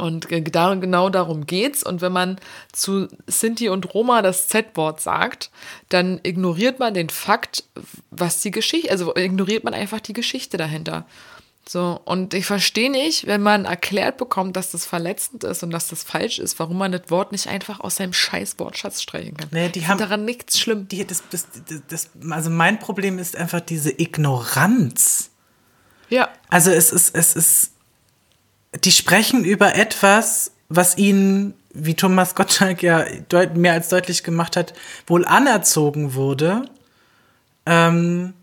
und 0.00 0.28
genau 0.28 1.10
darum 1.10 1.46
geht's. 1.46 1.82
Und 1.82 2.00
wenn 2.00 2.12
man 2.12 2.40
zu 2.72 3.08
Sinti 3.26 3.68
und 3.68 3.94
Roma 3.94 4.22
das 4.22 4.48
Z-Wort 4.48 5.00
sagt, 5.00 5.50
dann 5.88 6.20
ignoriert 6.22 6.78
man 6.78 6.94
den 6.94 7.10
Fakt, 7.10 7.64
was 8.10 8.40
die 8.40 8.50
Geschichte, 8.50 8.90
also 8.90 9.14
ignoriert 9.14 9.64
man 9.64 9.74
einfach 9.74 10.00
die 10.00 10.12
Geschichte 10.12 10.56
dahinter. 10.56 11.06
So, 11.68 12.00
und 12.04 12.34
ich 12.34 12.46
verstehe 12.46 12.90
nicht, 12.90 13.28
wenn 13.28 13.42
man 13.42 13.64
erklärt 13.64 14.16
bekommt, 14.16 14.56
dass 14.56 14.72
das 14.72 14.86
verletzend 14.86 15.44
ist 15.44 15.62
und 15.62 15.70
dass 15.70 15.86
das 15.86 16.02
falsch 16.02 16.40
ist, 16.40 16.58
warum 16.58 16.78
man 16.78 16.90
das 16.90 17.02
Wort 17.10 17.30
nicht 17.30 17.46
einfach 17.46 17.78
aus 17.78 17.96
seinem 17.96 18.12
scheiß 18.12 18.58
Wortschatz 18.58 19.00
streichen 19.02 19.36
kann. 19.36 19.50
Nee, 19.52 19.68
die 19.68 19.86
haben 19.86 19.98
daran 19.98 20.24
nichts 20.24 20.58
schlimm. 20.58 20.88
Die, 20.88 21.06
das, 21.06 21.22
das, 21.30 21.46
das, 21.88 22.10
also 22.28 22.50
mein 22.50 22.80
Problem 22.80 23.20
ist 23.20 23.36
einfach 23.36 23.60
diese 23.60 23.92
Ignoranz. 24.00 25.30
Ja. 26.08 26.28
Also 26.48 26.72
es 26.72 26.90
ist, 26.92 27.14
es 27.14 27.36
ist 27.36 27.70
die 28.72 28.92
sprechen 28.92 29.44
über 29.44 29.74
etwas, 29.74 30.52
was 30.68 30.96
ihnen, 30.96 31.54
wie 31.72 31.94
Thomas 31.94 32.34
Gottschalk 32.34 32.82
ja 32.82 33.04
mehr 33.54 33.72
als 33.72 33.88
deutlich 33.88 34.22
gemacht 34.22 34.56
hat, 34.56 34.74
wohl 35.06 35.24
anerzogen 35.24 36.14
wurde. 36.14 36.68
Ähm, 37.66 38.34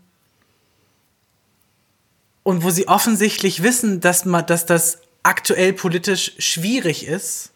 und 2.42 2.62
wo 2.62 2.70
sie 2.70 2.88
offensichtlich 2.88 3.62
wissen, 3.62 4.00
dass, 4.00 4.24
man, 4.24 4.46
dass 4.46 4.64
das 4.64 4.98
aktuell 5.22 5.74
politisch 5.74 6.32
schwierig 6.38 7.06
ist, 7.06 7.50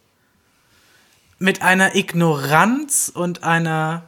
mit 1.38 1.62
einer 1.62 1.94
Ignoranz 1.94 3.10
und 3.12 3.42
einer 3.42 4.04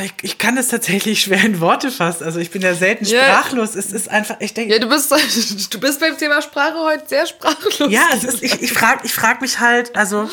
ich, 0.00 0.14
ich, 0.22 0.38
kann 0.38 0.56
das 0.56 0.68
tatsächlich 0.68 1.20
schwer 1.20 1.44
in 1.44 1.60
Worte 1.60 1.90
fassen. 1.90 2.24
Also 2.24 2.40
ich 2.40 2.50
bin 2.50 2.62
ja 2.62 2.74
selten 2.74 3.04
yeah. 3.04 3.24
sprachlos. 3.24 3.74
Es 3.74 3.92
ist 3.92 4.08
einfach, 4.08 4.36
ich 4.40 4.54
denke. 4.54 4.72
Ja, 4.72 4.78
du 4.78 4.88
bist, 4.88 5.10
du 5.74 5.80
bist 5.80 6.00
beim 6.00 6.16
Thema 6.16 6.40
Sprache 6.40 6.78
heute 6.78 7.06
sehr 7.06 7.26
sprachlos. 7.26 7.90
Ja, 7.92 8.08
es 8.14 8.24
ist, 8.24 8.42
ich, 8.42 8.62
ich 8.62 8.72
frage 8.72 9.00
ich 9.04 9.12
frag 9.12 9.42
mich 9.42 9.60
halt, 9.60 9.94
also 9.94 10.30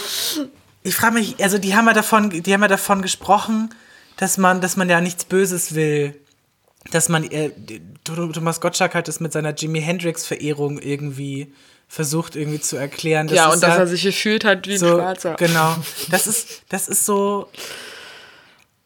ich 0.84 0.96
frage 0.96 1.16
mich, 1.16 1.44
also 1.44 1.58
die 1.58 1.76
haben 1.76 1.88
ja 1.88 1.94
davon, 1.94 2.30
die 2.30 2.54
haben 2.54 2.62
ja 2.62 2.70
davon 2.70 3.02
gesprochen, 3.02 3.70
dass 4.16 4.38
man, 4.38 4.62
dass 4.62 4.78
man 4.78 4.90
ja 4.90 5.02
nichts 5.02 5.26
Böses 5.26 5.76
will. 5.76 6.16
Dass 6.92 7.10
man, 7.10 7.30
äh, 7.30 7.52
Thomas 8.06 8.62
Gottschalk 8.62 8.96
hat 8.96 9.10
es 9.10 9.20
mit 9.20 9.34
seiner 9.34 9.54
Jimi 9.54 9.82
Hendrix-Verehrung 9.82 10.80
irgendwie 10.80 11.54
versucht 11.90 12.36
irgendwie 12.36 12.62
zu 12.62 12.78
erklären. 12.78 13.28
ja, 13.28 13.52
und 13.52 13.62
dass 13.62 13.76
ja 13.76 13.80
er 13.80 13.88
sich 13.88 14.04
gefühlt 14.04 14.46
hat 14.46 14.68
wie 14.68 14.74
ein 14.74 14.80
so, 14.80 14.96
Schwarzer. 14.96 15.36
Genau. 15.36 15.76
Das 16.10 16.28
ist, 16.28 16.64
das 16.70 16.88
ist 16.88 17.06
so. 17.06 17.50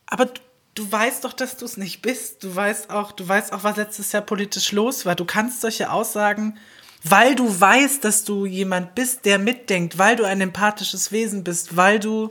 Aber 0.07 0.29
du 0.75 0.91
weißt 0.91 1.23
doch, 1.23 1.33
dass 1.33 1.57
du 1.57 1.65
es 1.65 1.77
nicht 1.77 2.01
bist. 2.01 2.43
Du 2.43 2.55
weißt 2.55 2.89
auch, 2.89 3.12
du 3.12 3.27
weißt 3.27 3.53
auch, 3.53 3.63
was 3.63 3.77
letztes 3.77 4.12
Jahr 4.12 4.23
politisch 4.23 4.71
los 4.71 5.05
war. 5.05 5.15
Du 5.15 5.25
kannst 5.25 5.62
solche 5.62 5.91
Aussagen, 5.91 6.57
weil 7.03 7.36
du 7.36 7.59
weißt, 7.59 8.03
dass 8.03 8.23
du 8.23 8.45
jemand 8.45 8.95
bist, 8.95 9.25
der 9.25 9.39
mitdenkt, 9.39 9.97
weil 9.97 10.15
du 10.15 10.23
ein 10.23 10.41
empathisches 10.41 11.12
Wesen 11.12 11.43
bist, 11.43 11.75
weil 11.75 11.99
du 11.99 12.29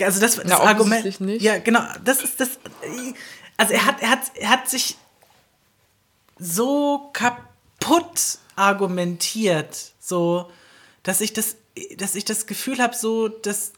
also 0.00 0.20
das, 0.20 0.36
das 0.36 0.48
ja, 0.48 0.60
Argument 0.60 1.20
nicht. 1.20 1.42
Ja, 1.42 1.58
genau, 1.58 1.82
das 2.04 2.22
ist 2.22 2.40
das 2.40 2.50
also 3.56 3.74
er 3.74 3.84
hat 3.84 4.00
er 4.00 4.10
hat 4.10 4.20
er 4.36 4.50
hat 4.50 4.68
sich 4.70 4.96
so 6.38 7.10
kaputt 7.12 8.38
argumentiert, 8.54 9.92
so 9.98 10.50
dass 11.02 11.20
ich 11.20 11.32
das, 11.32 11.56
dass 11.96 12.14
ich 12.14 12.24
das 12.24 12.46
Gefühl 12.46 12.78
habe, 12.78 12.94
so, 12.94 13.28
dass 13.28 13.72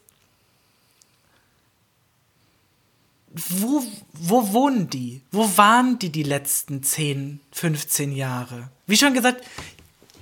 wo, 3.33 3.83
wo 4.13 4.53
wohnen 4.53 4.89
die? 4.89 5.21
Wo 5.31 5.57
waren 5.57 5.99
die 5.99 6.09
die 6.09 6.23
letzten 6.23 6.83
10, 6.83 7.39
15 7.51 8.11
Jahre? 8.11 8.69
Wie 8.87 8.97
schon 8.97 9.13
gesagt, 9.13 9.43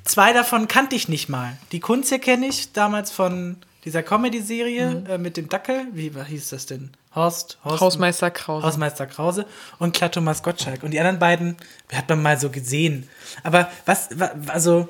zwei 0.03 0.33
davon 0.33 0.67
kannte 0.67 0.95
ich 0.95 1.09
nicht 1.09 1.29
mal. 1.29 1.57
Die 1.71 1.79
Kunst 1.79 2.09
hier 2.09 2.19
kenne 2.19 2.47
ich 2.47 2.71
damals 2.71 3.11
von 3.11 3.57
dieser 3.85 4.03
Comedy-Serie 4.03 4.89
mhm. 4.89 5.05
äh, 5.05 5.17
mit 5.17 5.37
dem 5.37 5.49
Dackel. 5.49 5.87
Wie 5.93 6.11
hieß 6.11 6.49
das 6.49 6.65
denn? 6.65 6.91
Horst, 7.15 7.57
Horst 7.63 7.81
Hausmeister 7.81 8.29
Krause. 8.29 8.67
Hausmeister 8.67 9.07
Krause 9.07 9.45
und 9.79 9.95
Klar 9.95 10.11
Thomas 10.11 10.43
Gottschalk. 10.43 10.83
Und 10.83 10.91
die 10.91 10.99
anderen 10.99 11.19
beiden 11.19 11.57
hat 11.91 12.07
man 12.09 12.21
mal 12.21 12.39
so 12.39 12.49
gesehen. 12.49 13.09
Aber 13.43 13.71
was, 13.85 14.09
also, 14.47 14.87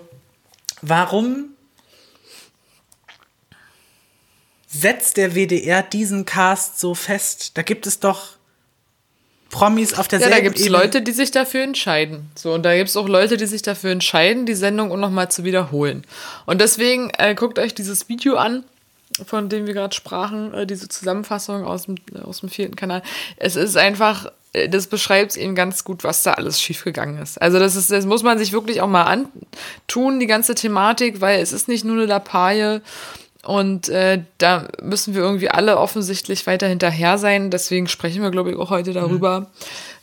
warum 0.82 1.51
setzt 4.71 5.17
der 5.17 5.36
WDR 5.36 5.84
diesen 5.84 6.25
Cast 6.25 6.79
so 6.79 6.93
fest? 6.93 7.58
Da 7.58 7.63
gibt 7.63 7.88
es 7.88 7.99
doch 7.99 8.39
Promis 9.49 9.95
auf 9.95 10.08
der 10.08 10.19
Ja, 10.19 10.29
da 10.29 10.39
gibt 10.39 10.60
es 10.60 10.69
Leute, 10.69 11.01
die 11.01 11.12
sich 11.12 11.32
dafür 11.32 11.63
entscheiden. 11.63 12.29
So, 12.36 12.53
und 12.53 12.63
da 12.63 12.75
gibt 12.75 12.89
es 12.89 12.97
auch 12.97 13.10
Leute, 13.10 13.36
die 13.36 13.47
sich 13.47 13.63
dafür 13.63 13.91
entscheiden, 13.91 14.45
die 14.45 14.53
Sendung 14.53 14.97
nochmal 14.99 15.32
zu 15.32 15.43
wiederholen. 15.43 16.05
Und 16.45 16.62
deswegen 16.62 17.12
äh, 17.17 17.34
guckt 17.34 17.58
euch 17.58 17.73
dieses 17.73 18.08
Video 18.10 18.36
an, 18.36 18.63
von 19.25 19.49
dem 19.49 19.65
wir 19.65 19.73
gerade 19.73 19.95
sprachen, 19.95 20.53
äh, 20.53 20.67
diese 20.67 20.88
Zusammenfassung 20.88 21.65
aus 21.65 21.86
dem, 21.86 21.95
aus 22.23 22.41
dem 22.41 22.49
vierten 22.49 22.75
Kanal. 22.75 23.01
Es 23.38 23.55
ist 23.55 23.75
einfach, 23.75 24.32
äh, 24.53 24.69
das 24.69 24.86
beschreibt 24.86 25.36
eben 25.36 25.55
ganz 25.55 25.84
gut, 25.84 26.03
was 26.03 26.21
da 26.21 26.34
alles 26.34 26.62
schiefgegangen 26.62 27.19
ist. 27.19 27.41
Also 27.41 27.58
das 27.58 27.75
ist, 27.75 27.91
das 27.91 28.05
muss 28.05 28.21
man 28.21 28.38
sich 28.38 28.51
wirklich 28.51 28.82
auch 28.82 28.88
mal 28.88 29.05
antun, 29.05 30.19
die 30.19 30.27
ganze 30.27 30.53
Thematik, 30.53 31.21
weil 31.21 31.41
es 31.41 31.53
ist 31.53 31.67
nicht 31.67 31.84
nur 31.84 31.95
eine 31.95 32.05
Lappalie 32.05 32.84
und 33.43 33.88
äh, 33.88 34.23
da 34.38 34.67
müssen 34.82 35.15
wir 35.15 35.21
irgendwie 35.21 35.49
alle 35.49 35.78
offensichtlich 35.78 36.45
weiter 36.45 36.67
hinterher 36.67 37.17
sein. 37.17 37.52
Deswegen 37.52 37.88
sprechen 37.88 38.21
wir, 38.21 38.32
glaube 38.32 38.52
ich, 38.52 38.58
auch 38.58 38.69
heute 38.69 38.91
darüber. 38.91 39.41
Mhm. 39.41 39.45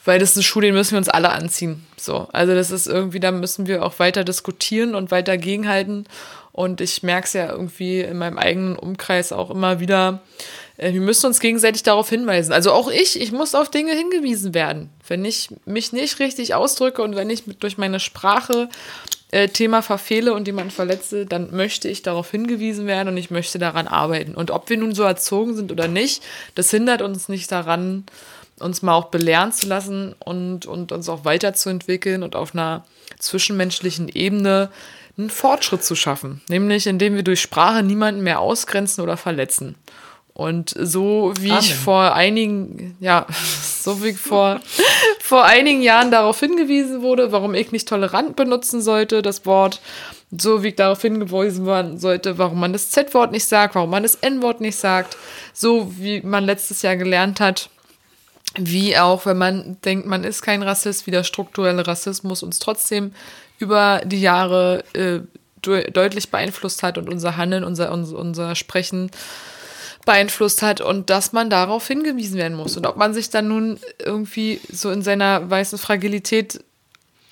Weil 0.07 0.19
das 0.19 0.31
ist 0.31 0.37
eine 0.37 0.45
Schuh, 0.45 0.61
den 0.61 0.75
müssen 0.75 0.93
wir 0.93 0.99
uns 0.99 1.09
alle 1.09 1.31
anziehen. 1.31 1.85
So. 1.97 2.29
Also 2.33 2.55
das 2.55 2.71
ist 2.71 2.87
irgendwie, 2.87 3.21
da 3.21 3.33
müssen 3.33 3.67
wir 3.67 3.85
auch 3.85 3.99
weiter 3.99 4.25
diskutieren 4.25 4.95
und 4.95 5.11
weiter 5.11 5.37
gegenhalten. 5.37 6.07
Und 6.53 6.81
ich 6.81 7.03
merke 7.03 7.27
es 7.27 7.35
ja 7.35 7.51
irgendwie 7.51 8.01
in 8.01 8.17
meinem 8.17 8.39
eigenen 8.39 8.77
Umkreis 8.77 9.33
auch 9.33 9.51
immer 9.51 9.81
wieder. 9.81 10.23
Äh, 10.79 10.95
wir 10.95 11.03
müssen 11.03 11.27
uns 11.27 11.41
gegenseitig 11.41 11.83
darauf 11.83 12.09
hinweisen. 12.09 12.53
Also 12.53 12.73
auch 12.73 12.91
ich, 12.91 13.21
ich 13.21 13.33
muss 13.33 13.55
auf 13.55 13.71
Dinge 13.71 13.93
hingewiesen 13.93 14.55
werden. 14.55 14.89
Wenn 15.07 15.27
ich 15.27 15.51
mich 15.67 15.93
nicht 15.93 16.21
richtig 16.21 16.55
ausdrücke 16.55 17.03
und 17.03 17.17
wenn 17.17 17.29
ich 17.29 17.47
mit, 17.47 17.63
durch 17.63 17.77
meine 17.77 18.01
Sprache 18.01 18.71
äh, 19.31 19.49
Thema 19.49 19.83
verfehle 19.83 20.35
und 20.35 20.47
jemanden 20.47 20.71
verletze, 20.71 21.27
dann 21.27 21.55
möchte 21.55 21.89
ich 21.89 22.03
darauf 22.03 22.31
hingewiesen 22.31 22.87
werden 22.87 23.09
und 23.09 23.17
ich 23.17 23.31
möchte 23.31 23.59
daran 23.59 23.89
arbeiten. 23.89 24.35
Und 24.35 24.51
ob 24.51 24.71
wir 24.71 24.79
nun 24.79 24.95
so 24.95 25.03
erzogen 25.03 25.57
sind 25.57 25.73
oder 25.73 25.89
nicht, 25.89 26.23
das 26.55 26.71
hindert 26.71 27.03
uns 27.03 27.29
nicht 27.29 27.51
daran, 27.51 28.05
uns 28.61 28.83
mal 28.83 28.95
auch 28.95 29.07
belehren 29.07 29.53
zu 29.53 29.67
lassen 29.67 30.15
und, 30.19 30.67
und 30.67 30.93
uns 30.93 31.09
auch 31.09 31.25
weiterzuentwickeln 31.25 32.23
und 32.23 32.37
auf 32.37 32.55
einer 32.55 32.85
zwischenmenschlichen 33.19 34.09
Ebene 34.09 34.71
einen 35.19 35.31
Fortschritt 35.31 35.83
zu 35.83 35.95
schaffen. 35.95 36.43
Nämlich 36.49 36.87
indem 36.87 37.17
wir 37.17 37.23
durch 37.23 37.41
Sprache 37.41 37.83
niemanden 37.83 38.23
mehr 38.23 38.41
ausgrenzen 38.41 39.03
oder 39.03 39.17
verletzen. 39.17 39.75
Und 40.37 40.75
so 40.79 41.33
wie 41.41 41.51
Amen. 41.51 41.63
ich 41.63 41.75
vor 41.75 42.15
einigen, 42.15 42.95
ja, 43.01 43.27
so 43.81 44.05
wie 44.05 44.13
vor, 44.13 44.61
vor 45.19 45.47
einigen 45.47 45.81
Jahren 45.81 46.11
darauf 46.11 46.39
hingewiesen 46.41 47.01
wurde, 47.01 47.33
warum 47.33 47.55
ich 47.55 47.73
nicht 47.73 47.89
tolerant 47.89 48.37
benutzen 48.37 48.83
sollte, 48.83 49.23
das 49.23 49.47
Wort, 49.47 49.81
so 50.31 50.63
wie 50.63 50.69
ich 50.69 50.77
darauf 50.77 51.01
hingewiesen 51.01 51.65
werden 51.65 51.99
sollte, 51.99 52.37
warum 52.37 52.61
man 52.61 52.75
das 52.75 52.91
Z-Wort 52.91 53.33
nicht 53.33 53.47
sagt, 53.47 53.77
warum 53.77 53.89
man 53.89 54.03
das 54.03 54.17
N-Wort 54.17 54.61
nicht 54.61 54.77
sagt, 54.77 55.17
so 55.55 55.91
wie 55.97 56.21
man 56.21 56.45
letztes 56.45 56.83
Jahr 56.83 56.97
gelernt 56.97 57.41
hat, 57.41 57.71
wie 58.59 58.99
auch, 58.99 59.25
wenn 59.25 59.39
man 59.39 59.79
denkt, 59.87 60.07
man 60.07 60.23
ist 60.23 60.43
kein 60.43 60.63
Rassist, 60.63 61.07
wie 61.07 61.13
der 61.13 61.25
strukturelle 61.25 61.87
Rassismus 61.87 62.43
uns 62.43 62.59
trotzdem 62.59 63.15
über 63.59 64.03
die 64.05 64.21
Jahre 64.21 64.85
äh, 64.93 65.21
deutlich 65.63 66.31
beeinflusst 66.31 66.83
hat 66.83 66.99
und 66.99 67.09
unser 67.09 67.39
Handeln, 67.39 67.65
unser, 67.65 67.91
unser, 67.91 68.19
unser 68.19 68.55
Sprechen 68.55 69.11
beeinflusst 70.07 70.63
hat 70.63 70.81
und 70.81 71.11
dass 71.11 71.33
man 71.35 71.51
darauf 71.51 71.87
hingewiesen 71.87 72.39
werden 72.39 72.57
muss. 72.57 72.77
Und 72.79 72.87
ob 72.87 72.97
man 72.97 73.13
sich 73.13 73.29
dann 73.29 73.49
nun 73.49 73.79
irgendwie 73.99 74.61
so 74.73 74.91
in 74.91 75.03
seiner 75.03 75.51
weißen 75.51 75.79
Fragilität 75.79 76.65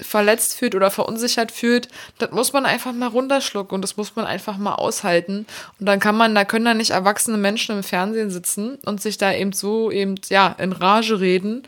verletzt 0.01 0.59
fühlt 0.59 0.75
oder 0.75 0.91
verunsichert 0.91 1.53
fühlt, 1.53 1.89
das 2.19 2.33
muss 2.33 2.53
man 2.53 2.67
einfach 2.67 2.93
mal 2.93 3.07
runterschlucken 3.07 3.77
und 3.77 3.83
das 3.83 3.97
muss 3.97 4.17
man 4.17 4.27
einfach 4.27 4.59
mal 4.59 4.75
aushalten. 4.75 5.47
Und 5.79 5.87
dann 5.87 6.01
kann 6.01 6.17
man, 6.17 6.35
da 6.35 6.45
können 6.45 6.65
da 6.65 6.75
nicht 6.75 6.91
erwachsene 6.91 7.39
Menschen 7.39 7.77
im 7.77 7.85
Fernsehen 7.85 8.31
sitzen 8.31 8.75
und 8.85 9.01
sich 9.01 9.19
da 9.19 9.33
eben 9.33 9.53
so 9.53 9.93
eben, 9.93 10.17
ja, 10.29 10.55
in 10.59 10.73
Rage 10.73 11.21
reden 11.21 11.63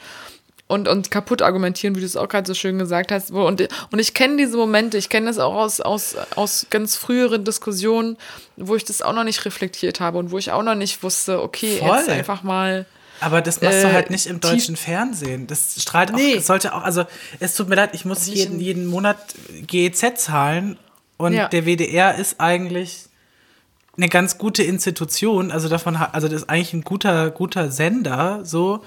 und, 0.68 0.88
und 0.88 1.10
kaputt 1.10 1.42
argumentieren, 1.42 1.94
wie 1.94 2.00
du 2.00 2.06
es 2.06 2.16
auch 2.16 2.28
gerade 2.28 2.46
so 2.46 2.54
schön 2.54 2.78
gesagt 2.78 3.12
hast. 3.12 3.30
Und, 3.30 3.68
und 3.92 3.98
ich 3.98 4.14
kenne 4.14 4.36
diese 4.36 4.56
Momente, 4.56 4.98
ich 4.98 5.08
kenne 5.08 5.26
das 5.26 5.38
auch 5.38 5.54
aus, 5.54 5.80
aus, 5.80 6.16
aus 6.34 6.66
ganz 6.70 6.96
früheren 6.96 7.44
Diskussionen, 7.44 8.16
wo 8.56 8.74
ich 8.74 8.84
das 8.84 9.00
auch 9.00 9.12
noch 9.12 9.24
nicht 9.24 9.44
reflektiert 9.44 10.00
habe 10.00 10.18
und 10.18 10.30
wo 10.32 10.38
ich 10.38 10.50
auch 10.50 10.62
noch 10.62 10.74
nicht 10.74 11.02
wusste, 11.02 11.40
okay, 11.40 11.78
Voll. 11.78 11.96
jetzt 11.96 12.08
einfach 12.08 12.42
mal. 12.42 12.86
Aber 13.20 13.40
das 13.40 13.62
machst 13.62 13.82
du 13.82 13.92
halt 13.92 14.08
äh, 14.08 14.12
nicht 14.12 14.26
im 14.26 14.40
deutschen 14.40 14.76
Fernsehen. 14.76 15.46
Das 15.46 15.80
strahlt 15.80 16.12
auch, 16.12 16.16
nee. 16.16 16.38
sollte 16.40 16.74
auch, 16.74 16.82
also 16.82 17.04
es 17.38 17.54
tut 17.54 17.68
mir 17.68 17.76
leid, 17.76 17.90
ich 17.94 18.04
muss 18.04 18.26
jeden, 18.26 18.58
jeden 18.58 18.86
Monat 18.86 19.18
GEZ 19.66 20.16
zahlen 20.16 20.78
und 21.16 21.32
ja. 21.32 21.48
der 21.48 21.64
WDR 21.64 22.16
ist 22.16 22.40
eigentlich 22.40 23.04
eine 23.96 24.08
ganz 24.08 24.36
gute 24.36 24.62
Institution, 24.62 25.50
also 25.50 25.68
davon, 25.68 25.96
also 25.96 26.28
das 26.28 26.42
ist 26.42 26.50
eigentlich 26.50 26.74
ein 26.74 26.82
guter, 26.82 27.30
guter 27.30 27.70
Sender, 27.70 28.40
so. 28.44 28.84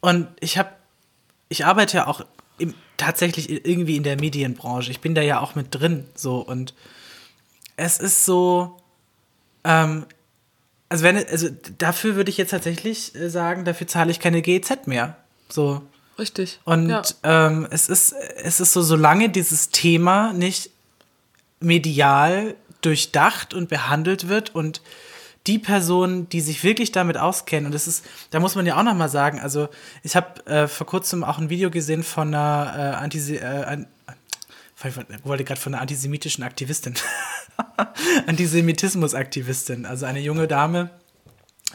Und 0.00 0.28
ich 0.38 0.56
habe 0.56 0.70
ich 1.50 1.66
arbeite 1.66 1.98
ja 1.98 2.06
auch 2.06 2.24
im, 2.56 2.74
tatsächlich 2.96 3.66
irgendwie 3.66 3.96
in 3.96 4.02
der 4.02 4.18
Medienbranche. 4.18 4.90
Ich 4.90 5.00
bin 5.00 5.14
da 5.14 5.20
ja 5.20 5.40
auch 5.40 5.54
mit 5.54 5.74
drin, 5.74 6.06
so 6.14 6.38
und 6.38 6.72
es 7.76 7.98
ist 7.98 8.24
so, 8.24 8.78
ähm, 9.64 10.06
also 10.88 11.04
wenn, 11.04 11.16
also 11.16 11.48
dafür 11.76 12.16
würde 12.16 12.30
ich 12.30 12.38
jetzt 12.38 12.50
tatsächlich 12.50 13.14
äh, 13.14 13.28
sagen, 13.28 13.64
dafür 13.64 13.86
zahle 13.86 14.10
ich 14.10 14.20
keine 14.20 14.40
GEZ 14.40 14.86
mehr, 14.86 15.16
so. 15.50 15.82
Richtig. 16.18 16.60
Und 16.64 16.90
ja. 16.90 17.02
ähm, 17.22 17.66
es 17.70 17.88
ist, 17.88 18.12
es 18.12 18.60
ist 18.60 18.74
so, 18.74 18.82
solange 18.82 19.30
dieses 19.30 19.70
Thema 19.70 20.34
nicht 20.34 20.70
medial 21.60 22.54
durchdacht 22.82 23.54
und 23.54 23.70
behandelt 23.70 24.28
wird 24.28 24.54
und 24.54 24.82
die 25.46 25.58
Personen, 25.58 26.28
die 26.28 26.40
sich 26.40 26.62
wirklich 26.64 26.92
damit 26.92 27.16
auskennen, 27.16 27.66
und 27.66 27.72
das 27.72 27.88
ist, 27.88 28.04
da 28.30 28.40
muss 28.40 28.54
man 28.54 28.66
ja 28.66 28.78
auch 28.78 28.82
noch 28.82 28.94
mal 28.94 29.08
sagen, 29.08 29.40
also 29.40 29.68
ich 30.02 30.14
habe 30.16 30.46
äh, 30.46 30.68
vor 30.68 30.86
kurzem 30.86 31.24
auch 31.24 31.38
ein 31.38 31.50
Video 31.50 31.70
gesehen 31.70 32.02
von 32.02 32.28
einer 32.28 32.74
äh, 32.76 32.96
Antise 32.96 33.40
äh, 33.40 33.84
ich 34.82 34.96
wollte 35.24 35.44
gerade 35.44 35.60
von 35.60 35.74
einer 35.74 35.82
antisemitischen 35.82 36.42
Aktivistin, 36.42 36.94
Antisemitismus-Aktivistin, 38.26 39.84
also 39.84 40.06
eine 40.06 40.20
junge 40.20 40.48
Dame, 40.48 40.90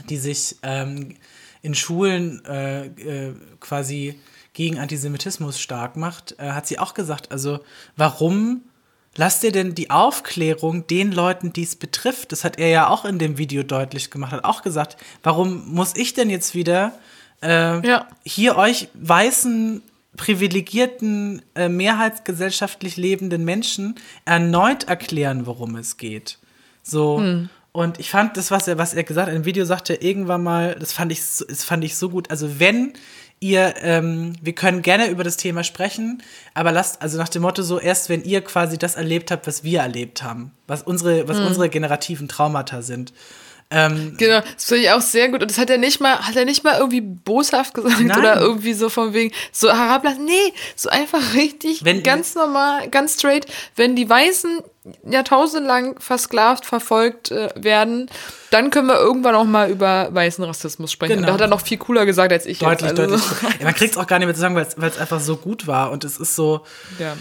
die 0.09 0.17
sich 0.17 0.55
ähm, 0.63 1.15
in 1.61 1.75
Schulen 1.75 2.43
äh, 2.45 2.87
äh, 2.87 3.35
quasi 3.59 4.19
gegen 4.53 4.79
Antisemitismus 4.79 5.59
stark 5.59 5.97
macht, 5.97 6.35
äh, 6.39 6.51
hat 6.51 6.65
sie 6.65 6.79
auch 6.79 6.93
gesagt, 6.93 7.31
also 7.31 7.59
warum 7.95 8.63
Lass 9.17 9.39
dir 9.39 9.51
denn 9.51 9.75
die 9.75 9.91
Aufklärung 9.91 10.87
den 10.87 11.11
Leuten, 11.11 11.53
die 11.53 11.63
es 11.63 11.75
betrifft, 11.77 12.31
das 12.31 12.43
hat 12.43 12.59
er 12.59 12.67
ja 12.67 12.89
auch 12.89 13.05
in 13.05 13.17
dem 13.17 13.37
Video 13.37 13.63
deutlich 13.63 14.11
gemacht, 14.11 14.33
hat 14.33 14.43
auch 14.43 14.61
gesagt, 14.61 14.97
warum 15.23 15.73
muss 15.73 15.95
ich 15.95 16.13
denn 16.13 16.29
jetzt 16.29 16.53
wieder 16.53 16.91
äh, 17.41 17.85
ja. 17.87 18.07
hier 18.25 18.57
euch 18.57 18.89
weißen, 18.93 19.81
privilegierten, 20.17 21.41
äh, 21.55 21.69
mehrheitsgesellschaftlich 21.69 22.97
lebenden 22.97 23.45
Menschen 23.45 23.95
erneut 24.25 24.85
erklären, 24.85 25.45
worum 25.45 25.75
es 25.75 25.95
geht? 25.97 26.37
So. 26.83 27.19
Hm. 27.19 27.49
Und 27.71 27.99
ich 27.99 28.09
fand 28.09 28.37
das, 28.37 28.51
was 28.51 28.69
er, 28.69 28.77
was 28.77 28.93
er 28.93 29.03
gesagt 29.03 29.27
hat, 29.27 29.35
im 29.35 29.43
Video 29.43 29.65
sagte 29.65 29.93
er 29.93 30.01
irgendwann 30.01 30.43
mal, 30.43 30.75
das 30.79 30.93
fand 30.93 31.11
ich, 31.11 31.19
das 31.19 31.65
fand 31.65 31.83
ich 31.83 31.97
so 31.97 32.09
gut. 32.09 32.31
Also 32.31 32.57
wenn 32.57 32.93
ihr, 33.39 33.75
ähm, 33.81 34.33
wir 34.41 34.53
können 34.53 34.81
gerne 34.81 35.09
über 35.09 35.23
das 35.23 35.37
Thema 35.37 35.63
sprechen, 35.63 36.23
aber 36.53 36.71
lasst, 36.71 37.01
also 37.01 37.17
nach 37.17 37.29
dem 37.29 37.41
Motto 37.41 37.63
so, 37.63 37.79
erst 37.79 38.09
wenn 38.09 38.23
ihr 38.23 38.41
quasi 38.41 38.77
das 38.77 38.95
erlebt 38.95 39.31
habt, 39.31 39.47
was 39.47 39.63
wir 39.63 39.81
erlebt 39.81 40.23
haben, 40.23 40.51
was 40.67 40.83
unsere, 40.83 41.27
was 41.27 41.37
hm. 41.37 41.47
unsere 41.47 41.69
generativen 41.69 42.27
Traumata 42.27 42.81
sind. 42.81 43.13
Ähm, 43.71 44.15
genau, 44.17 44.41
das 44.41 44.65
finde 44.65 44.83
ich 44.83 44.91
auch 44.91 45.01
sehr 45.01 45.29
gut. 45.29 45.41
Und 45.41 45.49
das 45.49 45.57
hat 45.57 45.69
er 45.69 45.77
nicht 45.77 45.99
mal, 45.99 46.19
hat 46.19 46.35
er 46.35 46.45
nicht 46.45 46.63
mal 46.63 46.77
irgendwie 46.77 47.01
boshaft 47.01 47.73
gesagt 47.73 47.99
nein. 47.99 48.17
oder 48.17 48.39
irgendwie 48.39 48.73
so 48.73 48.89
von 48.89 49.13
wegen 49.13 49.33
so 49.51 49.69
herablassen. 49.69 50.23
Nee, 50.23 50.53
so 50.75 50.89
einfach 50.89 51.33
richtig, 51.33 51.83
wenn, 51.83 52.03
ganz 52.03 52.35
normal, 52.35 52.89
ganz 52.89 53.15
straight. 53.15 53.47
Wenn 53.75 53.95
die 53.95 54.07
Weißen 54.07 54.61
jahrtausendlang 55.03 55.99
versklavt, 55.99 56.65
verfolgt 56.65 57.31
äh, 57.31 57.49
werden, 57.55 58.07
dann 58.51 58.69
können 58.69 58.87
wir 58.87 58.99
irgendwann 58.99 59.33
auch 59.33 59.45
mal 59.45 59.71
über 59.71 60.09
weißen 60.13 60.43
Rassismus 60.43 60.91
sprechen. 60.91 61.15
Genau. 61.15 61.21
Und 61.21 61.27
da 61.27 61.33
hat 61.33 61.41
er 61.41 61.47
noch 61.47 61.61
viel 61.61 61.79
cooler 61.79 62.05
gesagt 62.05 62.31
als 62.31 62.45
ich. 62.45 62.59
Deutlich, 62.59 62.91
jetzt. 62.91 62.99
Also 62.99 63.17
deutlich. 63.17 63.59
ja, 63.59 63.65
man 63.65 63.73
kriegt 63.73 63.93
es 63.93 63.97
auch 63.97 64.05
gar 64.05 64.19
nicht 64.19 64.27
mehr 64.27 64.35
zu 64.35 64.41
sagen, 64.41 64.55
weil 64.55 64.89
es 64.89 64.97
einfach 64.99 65.19
so 65.19 65.37
gut 65.37 65.65
war. 65.65 65.91
Und 65.91 66.03
es 66.03 66.17
ist 66.17 66.35
so. 66.35 66.65
Ja. 66.99 67.17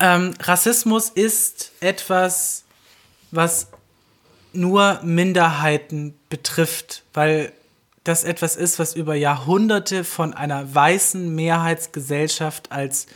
Ähm, 0.00 0.34
Rassismus 0.40 1.08
ist 1.08 1.72
etwas, 1.80 2.64
was 3.30 3.68
nur 4.52 5.00
Minderheiten 5.02 6.14
betrifft, 6.28 7.04
weil 7.14 7.52
das 8.04 8.24
etwas 8.24 8.56
ist, 8.56 8.78
was 8.78 8.94
über 8.96 9.14
Jahrhunderte 9.14 10.02
von 10.02 10.32
einer 10.32 10.74
weißen 10.74 11.34
Mehrheitsgesellschaft 11.34 12.72
als 12.72 13.06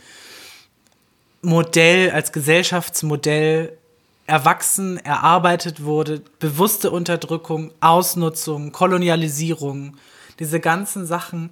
Modell, 1.41 2.11
als 2.11 2.31
Gesellschaftsmodell 2.31 3.77
erwachsen, 4.27 4.97
erarbeitet 4.97 5.83
wurde. 5.83 6.21
Bewusste 6.39 6.91
Unterdrückung, 6.91 7.71
Ausnutzung, 7.81 8.71
Kolonialisierung, 8.71 9.97
diese 10.39 10.59
ganzen 10.59 11.05
Sachen. 11.05 11.51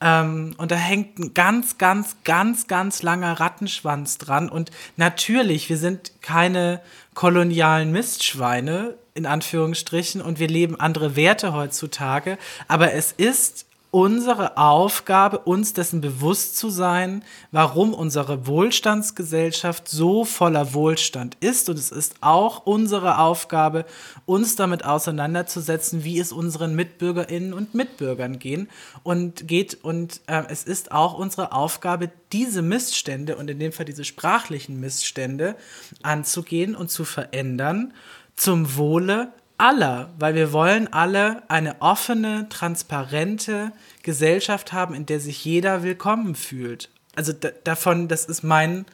Ähm, 0.00 0.54
und 0.58 0.70
da 0.70 0.76
hängt 0.76 1.18
ein 1.18 1.34
ganz, 1.34 1.78
ganz, 1.78 2.16
ganz, 2.24 2.66
ganz 2.66 3.02
langer 3.02 3.38
Rattenschwanz 3.40 4.18
dran. 4.18 4.48
Und 4.48 4.70
natürlich, 4.96 5.68
wir 5.68 5.78
sind 5.78 6.12
keine 6.22 6.80
kolonialen 7.20 7.92
Mistschweine 7.92 8.94
in 9.12 9.26
Anführungsstrichen 9.26 10.22
und 10.22 10.38
wir 10.38 10.48
leben 10.48 10.80
andere 10.80 11.16
Werte 11.16 11.52
heutzutage, 11.52 12.38
aber 12.66 12.94
es 12.94 13.12
ist 13.12 13.66
unsere 13.90 14.56
Aufgabe, 14.56 15.40
uns 15.40 15.72
dessen 15.72 16.00
bewusst 16.00 16.56
zu 16.56 16.70
sein, 16.70 17.24
warum 17.50 17.92
unsere 17.92 18.46
Wohlstandsgesellschaft 18.46 19.88
so 19.88 20.24
voller 20.24 20.74
Wohlstand 20.74 21.36
ist. 21.40 21.68
Und 21.68 21.78
es 21.78 21.90
ist 21.90 22.14
auch 22.20 22.66
unsere 22.66 23.18
Aufgabe, 23.18 23.84
uns 24.26 24.54
damit 24.54 24.84
auseinanderzusetzen, 24.84 26.04
wie 26.04 26.20
es 26.20 26.30
unseren 26.30 26.76
Mitbürgerinnen 26.76 27.52
und 27.52 27.74
Mitbürgern 27.74 28.38
gehen 28.38 28.68
und 29.02 29.48
geht. 29.48 29.82
Und 29.82 30.20
äh, 30.28 30.44
es 30.48 30.62
ist 30.62 30.92
auch 30.92 31.14
unsere 31.14 31.52
Aufgabe, 31.52 32.10
diese 32.32 32.62
Missstände 32.62 33.36
und 33.36 33.50
in 33.50 33.58
dem 33.58 33.72
Fall 33.72 33.86
diese 33.86 34.04
sprachlichen 34.04 34.78
Missstände 34.78 35.56
anzugehen 36.02 36.76
und 36.76 36.90
zu 36.90 37.04
verändern 37.04 37.92
zum 38.36 38.76
Wohle 38.76 39.32
aller, 39.60 40.10
weil 40.18 40.34
wir 40.34 40.52
wollen 40.52 40.92
alle 40.92 41.42
eine 41.48 41.80
offene, 41.80 42.48
transparente 42.48 43.72
Gesellschaft 44.02 44.72
haben, 44.72 44.94
in 44.94 45.06
der 45.06 45.20
sich 45.20 45.44
jeder 45.44 45.82
willkommen 45.82 46.34
fühlt. 46.34 46.88
Also 47.14 47.32
davon, 47.64 48.08
das 48.08 48.24
ist 48.24 48.42
mein, 48.42 48.86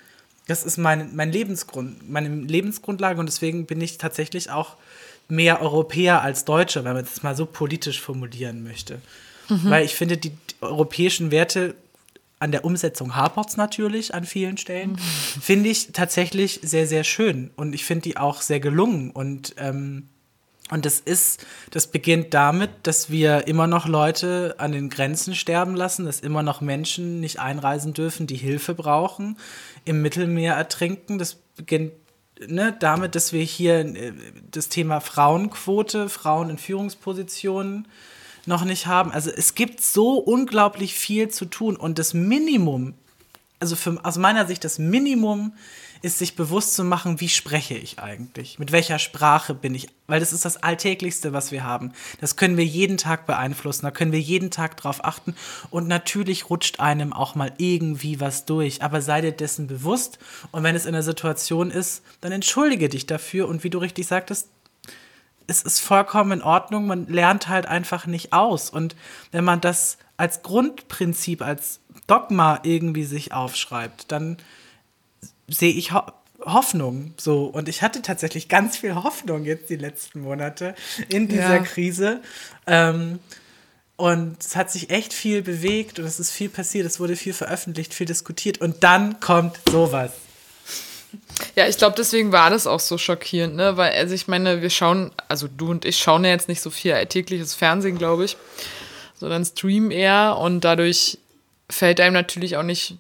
das 0.49 0.65
ist 0.65 0.77
mein, 0.77 1.15
mein 1.15 1.31
Lebensgrund, 1.31 2.11
meine 2.11 2.29
Lebensgrundlage 2.29 3.21
und 3.21 3.27
deswegen 3.27 3.67
bin 3.67 3.81
ich 3.81 3.99
tatsächlich 3.99 4.51
auch 4.51 4.77
mehr 5.29 5.63
Europäer 5.63 6.23
als 6.23 6.45
Deutscher, 6.45 6.85
wenn 6.85 6.95
man 6.95 7.05
das 7.05 7.23
mal 7.23 7.37
so 7.37 7.47
politisch 7.47 8.01
formulieren 8.01 8.63
möchte. 8.63 9.01
Mhm. 9.49 9.71
Weil 9.71 9.85
ich 9.85 9.95
finde, 9.95 10.17
die, 10.17 10.31
die 10.31 10.55
europäischen 10.61 11.31
Werte 11.31 11.75
an 12.39 12.53
der 12.53 12.65
Umsetzung 12.65 13.15
hapert 13.15 13.51
es 13.51 13.57
natürlich 13.57 14.15
an 14.15 14.25
vielen 14.25 14.59
Stellen, 14.59 14.93
mhm. 14.93 14.99
finde 15.41 15.69
ich 15.71 15.93
tatsächlich 15.93 16.61
sehr, 16.63 16.87
sehr 16.87 17.05
schön. 17.05 17.51
Und 17.57 17.75
ich 17.75 17.85
finde 17.85 18.03
die 18.03 18.17
auch 18.17 18.43
sehr 18.43 18.61
gelungen. 18.61 19.11
Und, 19.11 19.55
ähm, 19.59 20.09
und 20.71 20.85
das 20.85 20.99
ist, 20.99 21.47
das 21.71 21.87
beginnt 21.87 22.35
damit, 22.35 22.71
dass 22.83 23.09
wir 23.09 23.47
immer 23.47 23.69
noch 23.69 23.87
Leute 23.87 24.57
an 24.59 24.73
den 24.73 24.91
Grenzen 24.91 25.37
sterben 25.37 25.77
lassen, 25.77 26.07
dass 26.07 26.19
immer 26.19 26.43
noch 26.43 26.61
Menschen 26.61 27.21
nicht 27.21 27.39
einreisen 27.39 27.95
dürfen, 27.95 28.27
die 28.27 28.37
Hilfe 28.37 28.75
brauchen, 28.75 29.39
im 29.85 30.03
Mittelmeer 30.03 30.55
ertrinken. 30.55 31.19
Das 31.19 31.37
beginnt 31.57 31.93
ne, 32.45 32.75
damit, 32.79 33.15
dass 33.15 33.33
wir 33.33 33.43
hier 33.43 33.79
äh, 33.81 34.13
das 34.51 34.69
Thema 34.69 35.01
Frauenquote, 35.01 36.09
Frauen 36.09 36.51
in 36.51 36.59
Führungspositionen 36.59 37.87
noch 38.45 38.65
nicht 38.65 38.87
haben. 38.89 39.13
Also 39.13 39.31
es 39.31 39.55
gibt 39.55 39.81
so 39.81 40.19
unglaublich 40.19 40.95
viel 40.95 41.29
zu 41.29 41.45
tun 41.45 41.77
und 41.77 41.99
das 42.01 42.13
Minimum, 42.13 42.95
also 43.61 43.77
für, 43.77 43.99
aus 44.05 44.19
meiner 44.19 44.47
Sicht 44.47 44.65
das 44.65 44.81
Minimum 44.81 45.53
ist 46.07 46.19
sich 46.19 46.37
bewusst 46.37 46.75
zu 46.75 46.85
machen, 46.85 47.21
wie 47.21 47.29
spreche 47.29 47.75
ich 47.75 47.99
eigentlich? 47.99 48.61
Mit 48.61 48.71
welcher 48.71 49.01
Sprache 49.01 49.55
bin 49.55 49.75
ich? 49.75 49.89
Weil 50.07 50.21
das 50.21 50.33
ist 50.33 50.45
das 50.45 50.63
Alltäglichste, 50.63 51.33
was 51.33 51.51
wir 51.51 51.65
haben. 51.65 51.93
Das 52.21 52.37
können 52.37 52.57
wir 52.57 52.65
jeden 52.65 52.97
Tag 52.97 53.27
beeinflussen, 53.27 53.87
da 53.87 53.91
können 53.91 54.13
wir 54.13 54.21
jeden 54.21 54.53
Tag 54.53 54.77
drauf 54.77 55.05
achten. 55.05 55.35
Und 55.69 55.89
natürlich 55.89 56.49
rutscht 56.49 56.79
einem 56.79 57.13
auch 57.13 57.35
mal 57.35 57.53
irgendwie 57.59 58.21
was 58.21 58.45
durch. 58.45 58.85
Aber 58.85 59.03
sei 59.03 59.21
dir 59.21 59.33
dessen 59.33 59.67
bewusst. 59.67 60.21
Und 60.53 60.63
wenn 60.63 60.77
es 60.77 60.87
in 60.87 60.93
der 60.93 61.03
Situation 61.03 61.73
ist, 61.73 62.05
dann 62.21 62.31
entschuldige 62.31 62.89
dich 62.89 63.07
dafür. 63.07 63.49
Und 63.49 63.65
wie 63.65 63.71
du 63.71 63.79
richtig 63.79 64.07
sagtest, 64.07 64.49
es 65.49 65.63
ist 65.63 65.81
vollkommen 65.81 66.39
in 66.39 66.43
Ordnung, 66.43 66.87
man 66.87 67.09
lernt 67.09 67.49
halt 67.49 67.67
einfach 67.67 68.07
nicht 68.07 68.33
aus. 68.33 68.71
Und 68.71 68.95
wenn 69.33 69.43
man 69.43 69.61
das 69.61 69.99
als 70.17 70.45
Grundprinzip, 70.45 71.43
als 71.43 71.81
Dogma 72.07 72.61
irgendwie 72.63 73.05
sich 73.05 73.33
aufschreibt, 73.33 74.13
dann 74.13 74.37
sehe 75.49 75.73
ich 75.73 75.93
Ho 75.93 76.03
Hoffnung 76.45 77.15
so. 77.17 77.47
Und 77.47 77.69
ich 77.69 77.83
hatte 77.83 78.03
tatsächlich 78.03 78.49
ganz 78.49 78.77
viel 78.77 78.95
Hoffnung 78.95 79.45
jetzt 79.45 79.69
die 79.69 79.77
letzten 79.77 80.21
Monate 80.21 80.75
in 81.09 81.29
dieser 81.29 81.57
ja. 81.57 81.63
Krise. 81.63 82.21
Ähm, 82.67 83.19
und 83.97 84.37
es 84.45 84.55
hat 84.55 84.71
sich 84.71 84.91
echt 84.91 85.13
viel 85.13 85.43
bewegt 85.43 85.99
und 85.99 86.05
es 86.05 86.21
ist 86.21 86.31
viel 86.31 86.51
passiert, 86.51 86.87
es 86.87 87.01
wurde 87.01 87.17
viel 87.17 87.33
veröffentlicht, 87.33 87.95
viel 87.95 88.07
diskutiert 88.07 88.61
und 88.61 88.85
dann 88.85 89.21
kommt 89.21 89.59
sowas. 89.71 90.13
Ja, 91.55 91.67
ich 91.67 91.79
glaube, 91.79 91.95
deswegen 91.97 92.31
war 92.31 92.51
das 92.51 92.67
auch 92.67 92.81
so 92.81 92.99
schockierend, 92.99 93.57
ne? 93.57 93.79
Weil, 93.79 93.93
also 93.93 94.15
ich 94.15 94.29
meine, 94.29 94.61
wir 94.61 94.69
schauen, 94.69 95.13
also 95.29 95.49
du 95.49 95.71
und 95.71 95.87
ich 95.87 95.97
schauen 95.97 96.25
ja 96.25 96.31
jetzt 96.31 96.49
nicht 96.49 96.61
so 96.61 96.69
viel 96.69 96.93
alltägliches 96.93 97.55
Fernsehen, 97.55 97.97
glaube 97.97 98.27
ich, 98.27 98.37
sondern 99.15 99.45
streamen 99.47 99.91
eher 99.91 100.37
und 100.39 100.61
dadurch 100.61 101.19
fällt 101.71 102.01
einem 102.01 102.13
natürlich 102.13 102.59
auch 102.59 102.63
nicht 102.63 102.99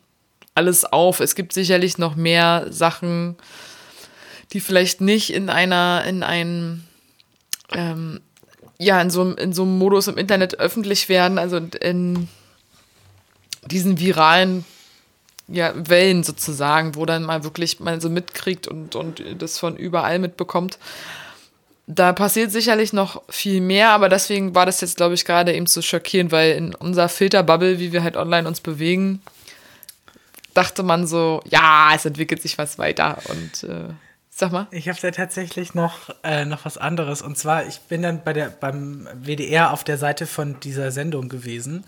alles 0.56 0.84
auf. 0.84 1.20
Es 1.20 1.34
gibt 1.34 1.52
sicherlich 1.52 1.98
noch 1.98 2.16
mehr 2.16 2.66
Sachen, 2.70 3.36
die 4.52 4.60
vielleicht 4.60 5.00
nicht 5.00 5.32
in 5.32 5.50
einer, 5.50 6.04
in 6.06 6.22
einem, 6.22 6.84
ähm, 7.72 8.20
ja, 8.78 9.00
in 9.00 9.10
so, 9.10 9.32
in 9.32 9.52
so 9.52 9.62
einem 9.62 9.78
Modus 9.78 10.08
im 10.08 10.18
Internet 10.18 10.58
öffentlich 10.58 11.08
werden, 11.08 11.38
also 11.38 11.60
in 11.80 12.28
diesen 13.66 13.98
viralen 13.98 14.64
ja, 15.48 15.72
Wellen 15.76 16.24
sozusagen, 16.24 16.94
wo 16.94 17.06
dann 17.06 17.22
mal 17.22 17.44
wirklich 17.44 17.80
mal 17.80 18.00
so 18.00 18.10
mitkriegt 18.10 18.66
und, 18.66 18.96
und 18.96 19.22
das 19.38 19.58
von 19.58 19.76
überall 19.76 20.18
mitbekommt. 20.18 20.78
Da 21.86 22.12
passiert 22.12 22.50
sicherlich 22.50 22.92
noch 22.92 23.22
viel 23.28 23.60
mehr, 23.60 23.90
aber 23.90 24.08
deswegen 24.08 24.56
war 24.56 24.66
das 24.66 24.80
jetzt, 24.80 24.96
glaube 24.96 25.14
ich, 25.14 25.24
gerade 25.24 25.54
eben 25.54 25.66
so 25.66 25.82
schockierend, 25.82 26.32
weil 26.32 26.56
in 26.56 26.74
unserer 26.74 27.08
Filterbubble, 27.08 27.78
wie 27.78 27.92
wir 27.92 28.02
halt 28.02 28.16
online 28.16 28.48
uns 28.48 28.60
bewegen, 28.60 29.22
dachte 30.56 30.82
man 30.82 31.06
so, 31.06 31.42
ja, 31.48 31.90
es 31.94 32.04
entwickelt 32.04 32.42
sich 32.42 32.58
was 32.58 32.78
weiter 32.78 33.18
und 33.28 33.64
äh, 33.64 33.88
sag 34.30 34.52
mal. 34.52 34.66
Ich 34.70 34.88
habe 34.88 34.98
da 35.00 35.10
tatsächlich 35.10 35.74
noch, 35.74 36.10
äh, 36.24 36.44
noch 36.44 36.64
was 36.64 36.78
anderes 36.78 37.22
und 37.22 37.36
zwar, 37.36 37.66
ich 37.66 37.80
bin 37.80 38.02
dann 38.02 38.24
bei 38.24 38.32
der, 38.32 38.50
beim 38.50 39.08
WDR 39.14 39.72
auf 39.72 39.84
der 39.84 39.98
Seite 39.98 40.26
von 40.26 40.60
dieser 40.60 40.90
Sendung 40.90 41.28
gewesen 41.28 41.84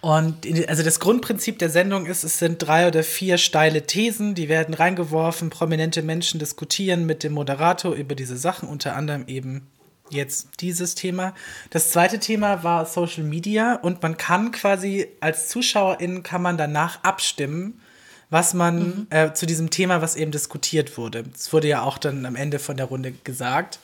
und 0.00 0.46
also 0.68 0.82
das 0.82 1.00
Grundprinzip 1.00 1.58
der 1.58 1.70
Sendung 1.70 2.06
ist, 2.06 2.22
es 2.22 2.38
sind 2.38 2.58
drei 2.58 2.86
oder 2.86 3.02
vier 3.02 3.36
steile 3.36 3.82
Thesen, 3.82 4.34
die 4.34 4.48
werden 4.48 4.74
reingeworfen, 4.74 5.50
prominente 5.50 6.02
Menschen 6.02 6.38
diskutieren 6.38 7.04
mit 7.04 7.24
dem 7.24 7.32
Moderator 7.32 7.94
über 7.94 8.14
diese 8.14 8.36
Sachen, 8.36 8.68
unter 8.68 8.94
anderem 8.94 9.24
eben 9.26 9.66
jetzt 10.10 10.48
dieses 10.60 10.94
Thema. 10.94 11.34
Das 11.70 11.90
zweite 11.90 12.18
Thema 12.18 12.62
war 12.64 12.86
Social 12.86 13.24
Media 13.24 13.74
und 13.74 14.02
man 14.02 14.16
kann 14.16 14.52
quasi 14.52 15.08
als 15.20 15.48
Zuschauerin 15.48 16.22
kann 16.22 16.42
man 16.42 16.56
danach 16.56 17.02
abstimmen, 17.02 17.80
was 18.30 18.54
man 18.54 18.78
mhm. 18.78 19.06
äh, 19.10 19.32
zu 19.32 19.46
diesem 19.46 19.70
Thema, 19.70 20.02
was 20.02 20.16
eben 20.16 20.30
diskutiert 20.30 20.98
wurde. 20.98 21.24
Es 21.34 21.52
wurde 21.52 21.68
ja 21.68 21.82
auch 21.82 21.98
dann 21.98 22.26
am 22.26 22.36
Ende 22.36 22.58
von 22.58 22.76
der 22.76 22.86
Runde 22.86 23.12
gesagt. 23.24 23.78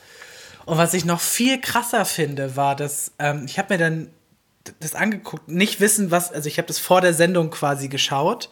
Und 0.65 0.77
was 0.77 0.93
ich 0.93 1.05
noch 1.05 1.21
viel 1.21 1.59
krasser 1.61 2.05
finde, 2.05 2.55
war, 2.55 2.75
dass 2.75 3.11
ähm, 3.19 3.45
ich 3.45 3.57
habe 3.59 3.73
mir 3.73 3.77
dann 3.77 4.09
das 4.79 4.95
angeguckt, 4.95 5.47
nicht 5.47 5.79
wissen, 5.79 6.11
was, 6.11 6.31
also 6.31 6.47
ich 6.47 6.57
habe 6.57 6.67
das 6.67 6.79
vor 6.79 7.01
der 7.01 7.13
Sendung 7.13 7.51
quasi 7.51 7.87
geschaut 7.87 8.49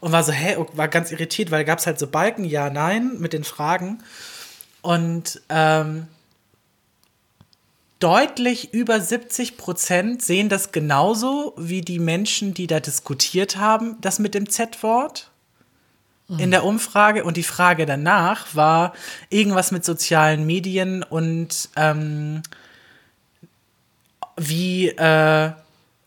und 0.00 0.12
war 0.12 0.22
so, 0.22 0.32
hä, 0.32 0.56
oh, 0.56 0.66
war 0.74 0.88
ganz 0.88 1.10
irritiert, 1.10 1.50
weil 1.50 1.60
da 1.60 1.64
gab 1.64 1.78
es 1.80 1.86
halt 1.86 1.98
so 1.98 2.06
Balken, 2.06 2.44
ja, 2.44 2.70
nein, 2.70 3.18
mit 3.18 3.32
den 3.32 3.44
Fragen. 3.44 4.02
Und 4.82 5.42
ähm, 5.48 6.06
deutlich 8.00 8.72
über 8.72 8.98
70 9.00 9.56
Prozent 9.56 10.22
sehen 10.22 10.48
das 10.48 10.72
genauso 10.72 11.54
wie 11.56 11.82
die 11.82 11.98
Menschen, 11.98 12.54
die 12.54 12.66
da 12.66 12.80
diskutiert 12.80 13.56
haben, 13.56 13.96
das 14.00 14.18
mit 14.18 14.34
dem 14.34 14.48
Z-Wort 14.48 15.30
in 16.28 16.46
mhm. 16.46 16.50
der 16.50 16.64
Umfrage. 16.64 17.24
Und 17.24 17.36
die 17.36 17.42
Frage 17.42 17.86
danach 17.86 18.54
war 18.54 18.94
irgendwas 19.28 19.70
mit 19.70 19.84
sozialen 19.84 20.46
Medien 20.46 21.02
und 21.02 21.68
ähm, 21.76 22.42
wie, 24.36 24.88
äh, 24.88 25.52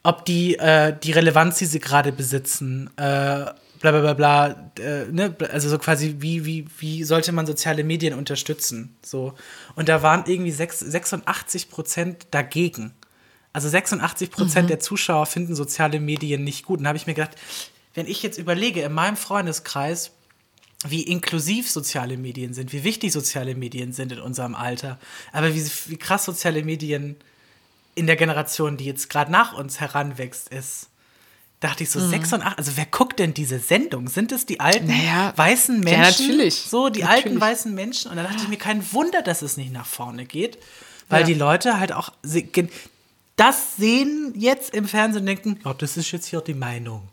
ob 0.01 0.25
die 0.25 0.57
äh, 0.57 0.95
die 1.01 1.11
Relevanz, 1.11 1.59
die 1.59 1.65
sie 1.65 1.79
gerade 1.79 2.11
besitzen, 2.11 2.89
äh, 2.97 3.45
bla 3.83 3.91
bla 3.91 3.99
bla 3.99 4.13
bla, 4.13 4.71
äh, 4.79 5.11
ne? 5.11 5.35
also 5.51 5.69
so 5.69 5.77
quasi, 5.77 6.15
wie, 6.19 6.45
wie, 6.45 6.65
wie 6.79 7.03
sollte 7.03 7.31
man 7.33 7.45
soziale 7.45 7.83
Medien 7.83 8.13
unterstützen? 8.13 8.95
So. 9.03 9.33
Und 9.75 9.89
da 9.89 10.01
waren 10.01 10.25
irgendwie 10.27 10.51
6, 10.51 10.79
86 10.79 11.69
Prozent 11.69 12.27
dagegen. 12.31 12.93
Also 13.53 13.69
86 13.69 14.31
Prozent 14.31 14.65
mhm. 14.65 14.69
der 14.69 14.79
Zuschauer 14.79 15.25
finden 15.25 15.55
soziale 15.55 15.99
Medien 15.99 16.43
nicht 16.43 16.65
gut. 16.65 16.79
Und 16.79 16.85
da 16.85 16.89
habe 16.89 16.97
ich 16.97 17.07
mir 17.07 17.13
gedacht, 17.13 17.35
wenn 17.93 18.07
ich 18.07 18.23
jetzt 18.23 18.37
überlege, 18.37 18.81
in 18.81 18.93
meinem 18.93 19.17
Freundeskreis, 19.17 20.11
wie 20.85 21.03
inklusiv 21.03 21.69
soziale 21.69 22.17
Medien 22.17 22.53
sind, 22.53 22.73
wie 22.73 22.83
wichtig 22.83 23.13
soziale 23.13 23.55
Medien 23.55 23.93
sind 23.93 24.11
in 24.11 24.19
unserem 24.19 24.55
Alter, 24.55 24.99
aber 25.31 25.53
wie, 25.53 25.63
wie 25.87 25.97
krass 25.97 26.25
soziale 26.25 26.63
Medien 26.63 27.15
in 27.95 28.07
der 28.07 28.15
Generation, 28.15 28.75
die 28.77 28.85
jetzt 28.85 29.09
gerade 29.09 29.31
nach 29.31 29.53
uns 29.53 29.79
heranwächst, 29.79 30.49
ist. 30.49 30.89
Dachte 31.63 31.83
ich 31.83 31.91
so, 31.91 31.99
mhm. 31.99 32.09
6 32.09 32.33
und 32.33 32.41
8, 32.41 32.57
also 32.57 32.73
wer 32.75 32.85
guckt 32.85 33.19
denn 33.19 33.33
diese 33.33 33.57
Sendung? 33.57 34.09
Sind 34.09 34.33
es 34.33 34.45
die 34.45 34.59
alten 34.59 34.87
naja, 34.87 35.31
weißen 35.37 35.79
Menschen? 35.79 36.01
Ja, 36.01 36.09
natürlich. 36.09 36.55
So, 36.55 36.89
die 36.89 36.99
natürlich. 37.03 37.25
alten 37.25 37.39
weißen 37.39 37.73
Menschen. 37.73 38.11
Und 38.11 38.17
da 38.17 38.23
dachte 38.23 38.39
ich 38.43 38.49
mir, 38.49 38.57
kein 38.57 38.91
Wunder, 38.91 39.21
dass 39.21 39.41
es 39.41 39.55
nicht 39.55 39.71
nach 39.71 39.85
vorne 39.85 40.25
geht, 40.25 40.57
weil 41.07 41.21
ja. 41.21 41.27
die 41.27 41.33
Leute 41.35 41.79
halt 41.79 41.93
auch 41.93 42.11
das 43.37 43.77
sehen 43.77 44.33
jetzt 44.35 44.73
im 44.73 44.89
Fernsehen 44.89 45.21
und 45.21 45.27
denken, 45.27 45.59
oh, 45.63 45.71
das 45.71 45.95
ist 45.95 46.11
jetzt 46.11 46.25
hier 46.25 46.41
die 46.41 46.53
Meinung. 46.53 47.07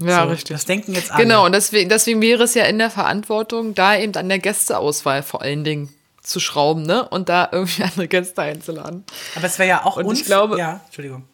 Ja, 0.00 0.22
so, 0.22 0.30
richtig. 0.30 0.54
Das 0.54 0.64
denken 0.64 0.94
jetzt 0.94 1.10
alle. 1.10 1.24
Genau, 1.24 1.44
und 1.44 1.50
deswegen, 1.50 1.88
deswegen 1.88 2.20
wäre 2.20 2.44
es 2.44 2.54
ja 2.54 2.64
in 2.66 2.78
der 2.78 2.90
Verantwortung, 2.90 3.74
da 3.74 3.98
eben 3.98 4.14
an 4.14 4.28
der 4.28 4.38
Gästeauswahl 4.38 5.24
vor 5.24 5.42
allen 5.42 5.64
Dingen 5.64 5.92
zu 6.22 6.38
schrauben, 6.38 6.84
ne? 6.84 7.08
Und 7.08 7.28
da 7.28 7.48
irgendwie 7.50 7.82
andere 7.82 8.06
Gäste 8.06 8.40
einzuladen. 8.40 9.02
Aber 9.34 9.46
es 9.46 9.58
wäre 9.58 9.68
ja 9.68 9.84
auch 9.84 9.96
und 9.96 10.16
ich 10.16 10.26
glaube, 10.26 10.58
ja, 10.58 10.80
Entschuldigung. 10.86 11.24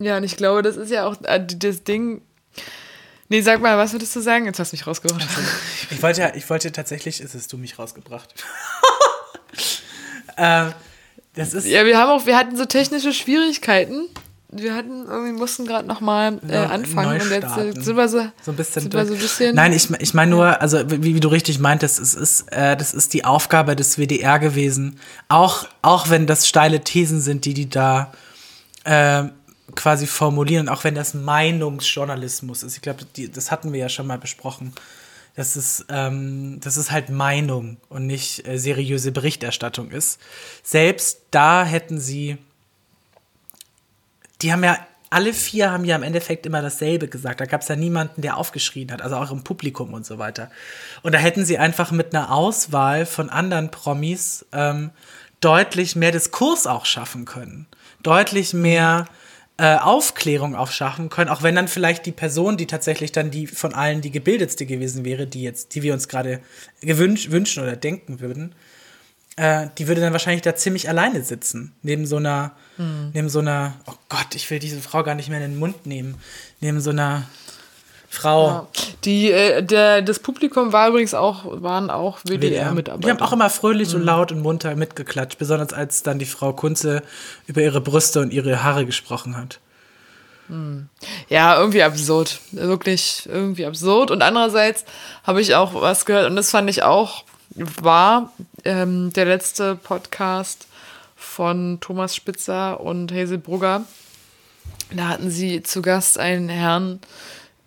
Ja, 0.00 0.16
und 0.16 0.24
ich 0.24 0.36
glaube, 0.36 0.62
das 0.62 0.76
ist 0.76 0.90
ja 0.90 1.06
auch 1.06 1.16
äh, 1.22 1.44
das 1.46 1.84
Ding. 1.84 2.22
Nee, 3.28 3.42
sag 3.42 3.60
mal, 3.60 3.78
was 3.78 3.92
würdest 3.92 4.16
du 4.16 4.20
sagen? 4.20 4.46
Jetzt 4.46 4.58
hast 4.58 4.72
du 4.72 4.76
mich 4.76 4.86
rausgebracht. 4.86 5.28
ich 5.90 6.02
wollte 6.02 6.20
ja, 6.20 6.34
ich 6.34 6.48
wollte 6.50 6.72
tatsächlich, 6.72 7.20
ist 7.20 7.34
es 7.34 7.46
du 7.46 7.56
mich 7.56 7.78
rausgebracht. 7.78 8.34
ähm, 10.36 10.72
das 11.34 11.54
ist 11.54 11.66
ja, 11.66 11.84
wir 11.84 11.96
haben 11.96 12.10
auch, 12.10 12.26
wir 12.26 12.36
hatten 12.36 12.56
so 12.56 12.64
technische 12.64 13.12
Schwierigkeiten 13.12 14.08
wir 14.52 14.74
hatten 14.74 15.06
irgendwie 15.06 15.32
mussten 15.32 15.64
gerade 15.64 15.86
noch 15.86 16.00
mal 16.00 16.40
äh, 16.48 16.56
anfangen 16.56 17.20
und 17.20 17.30
jetzt 17.30 17.56
äh, 17.56 17.72
sind 17.72 17.96
wir 17.96 18.08
so, 18.08 18.20
so 18.42 18.50
ein 18.50 18.56
bisschen, 18.56 18.82
sind 18.82 18.94
wir 18.94 19.06
so 19.06 19.14
ein 19.14 19.20
bisschen 19.20 19.54
Nein, 19.54 19.72
ich, 19.72 19.88
ich 20.00 20.12
meine 20.12 20.30
nur, 20.32 20.60
also 20.60 20.90
wie, 20.90 21.14
wie, 21.14 21.20
du 21.20 21.28
richtig 21.28 21.60
meintest, 21.60 22.00
es 22.00 22.14
ist 22.14 22.52
äh, 22.52 22.76
das 22.76 22.92
ist 22.92 23.14
die 23.14 23.24
Aufgabe 23.24 23.76
des 23.76 23.96
WDR 23.96 24.38
gewesen, 24.38 24.98
auch 25.28 25.66
auch 25.82 26.10
wenn 26.10 26.26
das 26.26 26.48
steile 26.48 26.80
Thesen 26.80 27.20
sind, 27.20 27.44
die 27.44 27.54
die 27.54 27.70
da 27.70 28.12
äh, 28.84 29.24
quasi 29.74 30.06
formulieren, 30.06 30.68
auch 30.68 30.84
wenn 30.84 30.94
das 30.94 31.14
Meinungsjournalismus 31.14 32.62
ist. 32.62 32.76
Ich 32.76 32.82
glaube, 32.82 33.06
das 33.32 33.50
hatten 33.50 33.72
wir 33.72 33.80
ja 33.80 33.88
schon 33.88 34.06
mal 34.06 34.18
besprochen. 34.18 34.72
Das 35.36 35.56
ist, 35.56 35.86
ähm, 35.88 36.58
das 36.60 36.76
ist 36.76 36.90
halt 36.90 37.08
Meinung 37.08 37.76
und 37.88 38.06
nicht 38.06 38.46
äh, 38.46 38.58
seriöse 38.58 39.12
Berichterstattung 39.12 39.90
ist. 39.90 40.20
Selbst 40.62 41.20
da 41.30 41.64
hätten 41.64 42.00
sie 42.00 42.38
die 44.42 44.52
haben 44.52 44.64
ja, 44.64 44.78
alle 45.10 45.32
vier 45.32 45.70
haben 45.70 45.84
ja 45.84 45.96
im 45.96 46.02
Endeffekt 46.02 46.46
immer 46.46 46.62
dasselbe 46.62 47.08
gesagt. 47.08 47.40
Da 47.40 47.46
gab 47.46 47.62
es 47.62 47.68
ja 47.68 47.76
niemanden, 47.76 48.22
der 48.22 48.36
aufgeschrien 48.36 48.92
hat, 48.92 49.02
also 49.02 49.16
auch 49.16 49.30
im 49.30 49.42
Publikum 49.42 49.92
und 49.92 50.06
so 50.06 50.18
weiter. 50.18 50.50
Und 51.02 51.12
da 51.14 51.18
hätten 51.18 51.44
sie 51.44 51.58
einfach 51.58 51.90
mit 51.90 52.14
einer 52.14 52.32
Auswahl 52.32 53.06
von 53.06 53.28
anderen 53.28 53.70
Promis 53.70 54.46
ähm, 54.52 54.90
deutlich 55.40 55.96
mehr 55.96 56.12
Diskurs 56.12 56.66
auch 56.66 56.86
schaffen 56.86 57.24
können. 57.24 57.66
Deutlich 58.02 58.54
mehr 58.54 59.06
äh, 59.60 59.76
Aufklärung 59.76 60.56
auch 60.56 60.70
schaffen 60.70 61.10
können, 61.10 61.28
auch 61.28 61.42
wenn 61.42 61.54
dann 61.54 61.68
vielleicht 61.68 62.06
die 62.06 62.12
Person, 62.12 62.56
die 62.56 62.66
tatsächlich 62.66 63.12
dann 63.12 63.30
die 63.30 63.46
von 63.46 63.74
allen 63.74 64.00
die 64.00 64.10
gebildetste 64.10 64.64
gewesen 64.64 65.04
wäre, 65.04 65.26
die 65.26 65.42
jetzt, 65.42 65.74
die 65.74 65.82
wir 65.82 65.92
uns 65.92 66.08
gerade 66.08 66.40
gewünscht 66.80 67.30
wünschen 67.30 67.62
oder 67.62 67.76
denken 67.76 68.20
würden, 68.20 68.54
äh, 69.36 69.66
die 69.76 69.86
würde 69.86 70.00
dann 70.00 70.14
wahrscheinlich 70.14 70.40
da 70.40 70.56
ziemlich 70.56 70.88
alleine 70.88 71.22
sitzen. 71.22 71.74
Neben 71.82 72.06
so 72.06 72.16
einer, 72.16 72.52
mhm. 72.78 73.10
neben 73.12 73.28
so 73.28 73.40
einer, 73.40 73.74
oh 73.84 73.92
Gott, 74.08 74.34
ich 74.34 74.50
will 74.50 74.60
diese 74.60 74.80
Frau 74.80 75.02
gar 75.02 75.14
nicht 75.14 75.28
mehr 75.28 75.44
in 75.44 75.50
den 75.50 75.58
Mund 75.58 75.84
nehmen. 75.84 76.14
Neben 76.60 76.80
so 76.80 76.88
einer 76.88 77.28
Frau. 78.12 78.48
Ja. 78.48 78.66
Die, 79.04 79.30
äh, 79.30 79.62
der, 79.62 80.02
das 80.02 80.18
Publikum 80.18 80.72
war 80.72 80.88
übrigens 80.88 81.14
auch, 81.14 81.44
waren 81.62 81.90
auch 81.90 82.18
WDR-Mitarbeiter. 82.24 83.06
Die 83.06 83.10
haben 83.10 83.24
auch 83.24 83.32
immer 83.32 83.48
fröhlich 83.48 83.90
mhm. 83.90 84.00
und 84.00 84.02
laut 84.04 84.32
und 84.32 84.42
munter 84.42 84.74
mitgeklatscht, 84.74 85.38
besonders 85.38 85.72
als 85.72 86.02
dann 86.02 86.18
die 86.18 86.26
Frau 86.26 86.52
Kunze 86.52 87.02
über 87.46 87.62
ihre 87.62 87.80
Brüste 87.80 88.20
und 88.20 88.32
ihre 88.32 88.64
Haare 88.64 88.84
gesprochen 88.84 89.36
hat. 89.36 89.60
Mhm. 90.48 90.88
Ja, 91.28 91.56
irgendwie 91.56 91.84
absurd. 91.84 92.40
Wirklich 92.50 93.28
irgendwie 93.30 93.64
absurd. 93.64 94.10
Und 94.10 94.22
andererseits 94.22 94.84
habe 95.22 95.40
ich 95.40 95.54
auch 95.54 95.72
was 95.74 96.04
gehört, 96.04 96.28
und 96.28 96.34
das 96.34 96.50
fand 96.50 96.68
ich 96.68 96.82
auch 96.82 97.24
war 97.54 98.32
ähm, 98.64 99.12
der 99.12 99.24
letzte 99.24 99.76
Podcast 99.76 100.66
von 101.16 101.78
Thomas 101.80 102.14
Spitzer 102.16 102.80
und 102.80 103.12
Hazel 103.12 103.38
Brugger. 103.38 103.84
Da 104.94 105.08
hatten 105.08 105.30
sie 105.30 105.62
zu 105.62 105.82
Gast 105.82 106.18
einen 106.18 106.48
Herrn, 106.48 107.00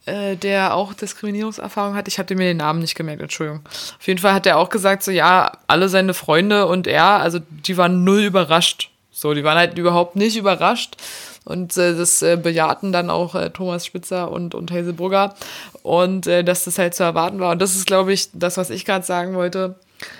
äh, 0.06 0.36
der 0.36 0.76
auch 0.76 0.94
Diskriminierungserfahrung 0.94 1.96
hat. 1.96 2.08
Ich 2.08 2.20
hatte 2.20 2.36
mir 2.36 2.46
den 2.46 2.58
Namen 2.58 2.80
nicht 2.80 2.96
gemerkt, 2.96 3.22
Entschuldigung. 3.22 3.62
Auf 3.66 4.08
jeden 4.08 4.20
Fall 4.20 4.34
hat 4.34 4.46
er 4.46 4.58
auch 4.58 4.70
gesagt, 4.70 5.04
so 5.04 5.12
ja, 5.12 5.52
alle 5.68 5.90
seine 5.90 6.14
Freunde 6.14 6.66
und 6.68 6.88
er, 6.88 7.06
also 7.06 7.40
die 7.50 7.78
waren 7.78 8.04
null 8.04 8.22
überrascht. 8.22 8.90
So, 9.12 9.34
die 9.34 9.44
waren 9.44 9.58
halt 9.58 9.78
überhaupt 9.78 10.16
nicht 10.16 10.36
überrascht. 10.36 10.98
Und 11.46 11.78
äh, 11.78 11.96
das 11.96 12.22
äh, 12.22 12.36
bejahten 12.36 12.92
dann 12.92 13.10
auch 13.10 13.36
äh, 13.36 13.50
Thomas 13.50 13.86
Spitzer 13.86 14.32
und, 14.32 14.56
und 14.56 14.72
Hazelbrugger. 14.72 15.36
Und 15.84 16.28
äh, 16.28 16.44
dass 16.44 16.64
das 16.64 16.78
halt 16.78 16.96
zu 16.96 17.04
erwarten 17.04 17.40
war. 17.40 17.52
Und 17.52 17.62
das 17.62 17.76
ist, 17.76 17.86
glaube 17.86 18.14
ich, 18.14 18.30
das, 18.34 18.58
was 18.58 18.70
ich 18.70 18.86
gerade 18.86 19.06
sagen 19.06 19.36
wollte. 19.36 19.76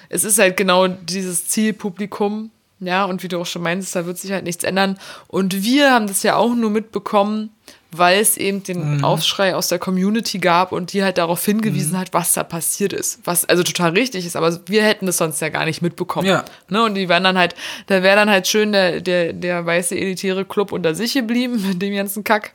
Es 0.10 0.24
ist 0.24 0.40
halt 0.40 0.58
genau 0.58 0.88
dieses 0.88 1.48
Zielpublikum. 1.48 2.52
Ja, 2.80 3.06
und 3.06 3.24
wie 3.24 3.30
du 3.30 3.40
auch 3.40 3.46
schon 3.46 3.62
meinst, 3.62 3.96
da 3.96 4.06
wird 4.06 4.18
sich 4.18 4.32
halt 4.32 4.44
nichts 4.44 4.64
ändern. 4.64 5.00
Und 5.28 5.64
wir 5.64 5.92
haben 5.92 6.08
das 6.08 6.22
ja 6.24 6.36
auch 6.36 6.54
nur 6.54 6.70
mitbekommen, 6.70 7.50
weil 7.98 8.20
es 8.20 8.38
eben 8.38 8.64
den 8.64 8.98
mhm. 8.98 9.04
Aufschrei 9.04 9.56
aus 9.56 9.68
der 9.68 9.80
Community 9.80 10.40
gab 10.40 10.72
und 10.72 10.94
die 10.94 11.04
halt 11.04 11.18
darauf 11.18 11.44
hingewiesen 11.44 11.94
mhm. 11.94 12.00
hat, 12.00 12.14
was 12.14 12.34
da 12.34 12.44
passiert 12.44 12.94
ist. 12.94 13.20
Was 13.24 13.46
also 13.46 13.64
total 13.64 13.92
richtig 13.92 14.26
ist, 14.26 14.36
aber 14.36 14.60
wir 14.68 14.84
hätten 14.84 15.06
das 15.06 15.18
sonst 15.18 15.40
ja 15.42 15.50
gar 15.50 15.66
nicht 15.66 15.82
mitbekommen. 15.82 16.28
Ja. 16.28 16.46
Ne? 16.70 16.84
Und 16.84 16.96
die 16.96 17.10
wären 17.10 17.24
dann 17.24 17.38
halt, 17.38 17.56
da 17.88 18.04
wäre 18.04 18.16
dann 18.16 18.30
halt 18.30 18.48
schön 18.48 18.72
der, 18.72 19.02
der, 19.02 19.34
der 19.34 19.66
weiße 19.66 19.96
elitäre 19.96 20.46
Club 20.46 20.72
unter 20.72 20.96
sich 20.96 21.14
geblieben 21.14 21.64
mit 21.68 21.82
dem 21.82 21.96
ganzen 21.96 22.24
Kack. 22.24 22.52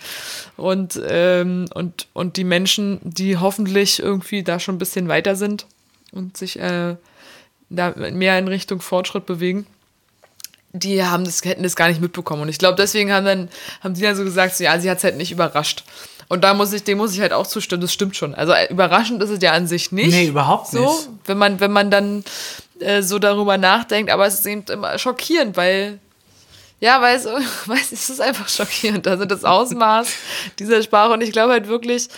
Und, 0.57 1.01
ähm, 1.09 1.67
und, 1.75 2.07
und 2.13 2.37
die 2.37 2.45
Menschen, 2.45 3.01
die 3.03 3.37
hoffentlich 3.37 4.01
irgendwie 4.01 4.43
da 4.43 4.59
schon 4.59 4.77
ein 4.77 4.79
bisschen 4.79 5.09
weiter 5.09 5.37
sind 5.37 5.67
und 6.13 6.37
sich 6.37 6.59
äh, 6.59 6.97
da 7.71 7.95
mehr 7.97 8.39
in 8.39 8.49
Richtung 8.49 8.81
Fortschritt 8.81 9.27
bewegen 9.27 9.67
die 10.79 11.05
haben 11.05 11.25
das, 11.25 11.45
hätten 11.45 11.63
das 11.63 11.77
gar 11.77 11.89
nicht 11.89 12.01
mitbekommen. 12.01 12.43
Und 12.43 12.49
ich 12.49 12.59
glaube, 12.59 12.77
deswegen 12.77 13.13
haben 13.13 13.27
dann, 13.27 13.49
haben 13.83 13.95
die 13.95 14.03
dann 14.03 14.17
so 14.17 14.25
gesagt, 14.25 14.57
so, 14.57 14.65
ja, 14.65 14.79
sie 14.79 14.91
hat 14.91 14.99
es 14.99 15.05
halt 15.05 15.17
nicht 15.17 15.33
überrascht. 15.33 15.85
Und 16.29 16.45
da 16.45 16.55
muss 16.55 16.73
ich, 16.73 16.85
dem 16.85 16.99
muss 16.99 17.15
ich 17.15 17.21
halt 17.21 17.33
auch 17.33 17.47
zustimmen, 17.47 17.81
das 17.81 17.93
stimmt 17.93 18.17
schon. 18.17 18.35
Also 18.35 18.53
äh, 18.53 18.71
überraschend 18.71 19.23
ist 19.23 19.31
es 19.31 19.43
ja 19.43 19.53
an 19.53 19.67
sich 19.67 19.93
nicht. 19.93 20.11
Nee, 20.11 20.27
überhaupt 20.27 20.69
so, 20.69 20.81
nicht. 20.81 21.09
Wenn 21.25 21.39
man, 21.39 21.61
wenn 21.61 21.73
man 21.73 21.91
dann 21.91 22.25
äh, 22.81 23.03
so 23.03 23.19
darüber 23.19 23.57
nachdenkt, 23.57 24.11
aber 24.11 24.27
es 24.27 24.35
ist 24.35 24.47
eben 24.47 24.65
immer 24.71 24.99
schockierend, 24.99 25.57
weil, 25.57 25.99
ja, 26.81 27.01
weil 27.01 27.17
es, 27.17 27.25
weil 27.67 27.79
es 27.79 28.11
ist 28.11 28.21
einfach 28.21 28.49
schockierend. 28.49 29.09
Also 29.09 29.25
das 29.25 29.45
Ausmaß 29.45 30.09
dieser 30.59 30.83
Sprache. 30.83 31.13
Und 31.15 31.23
ich 31.23 31.33
glaube 31.33 31.53
halt 31.53 31.67
wirklich, 31.67 32.09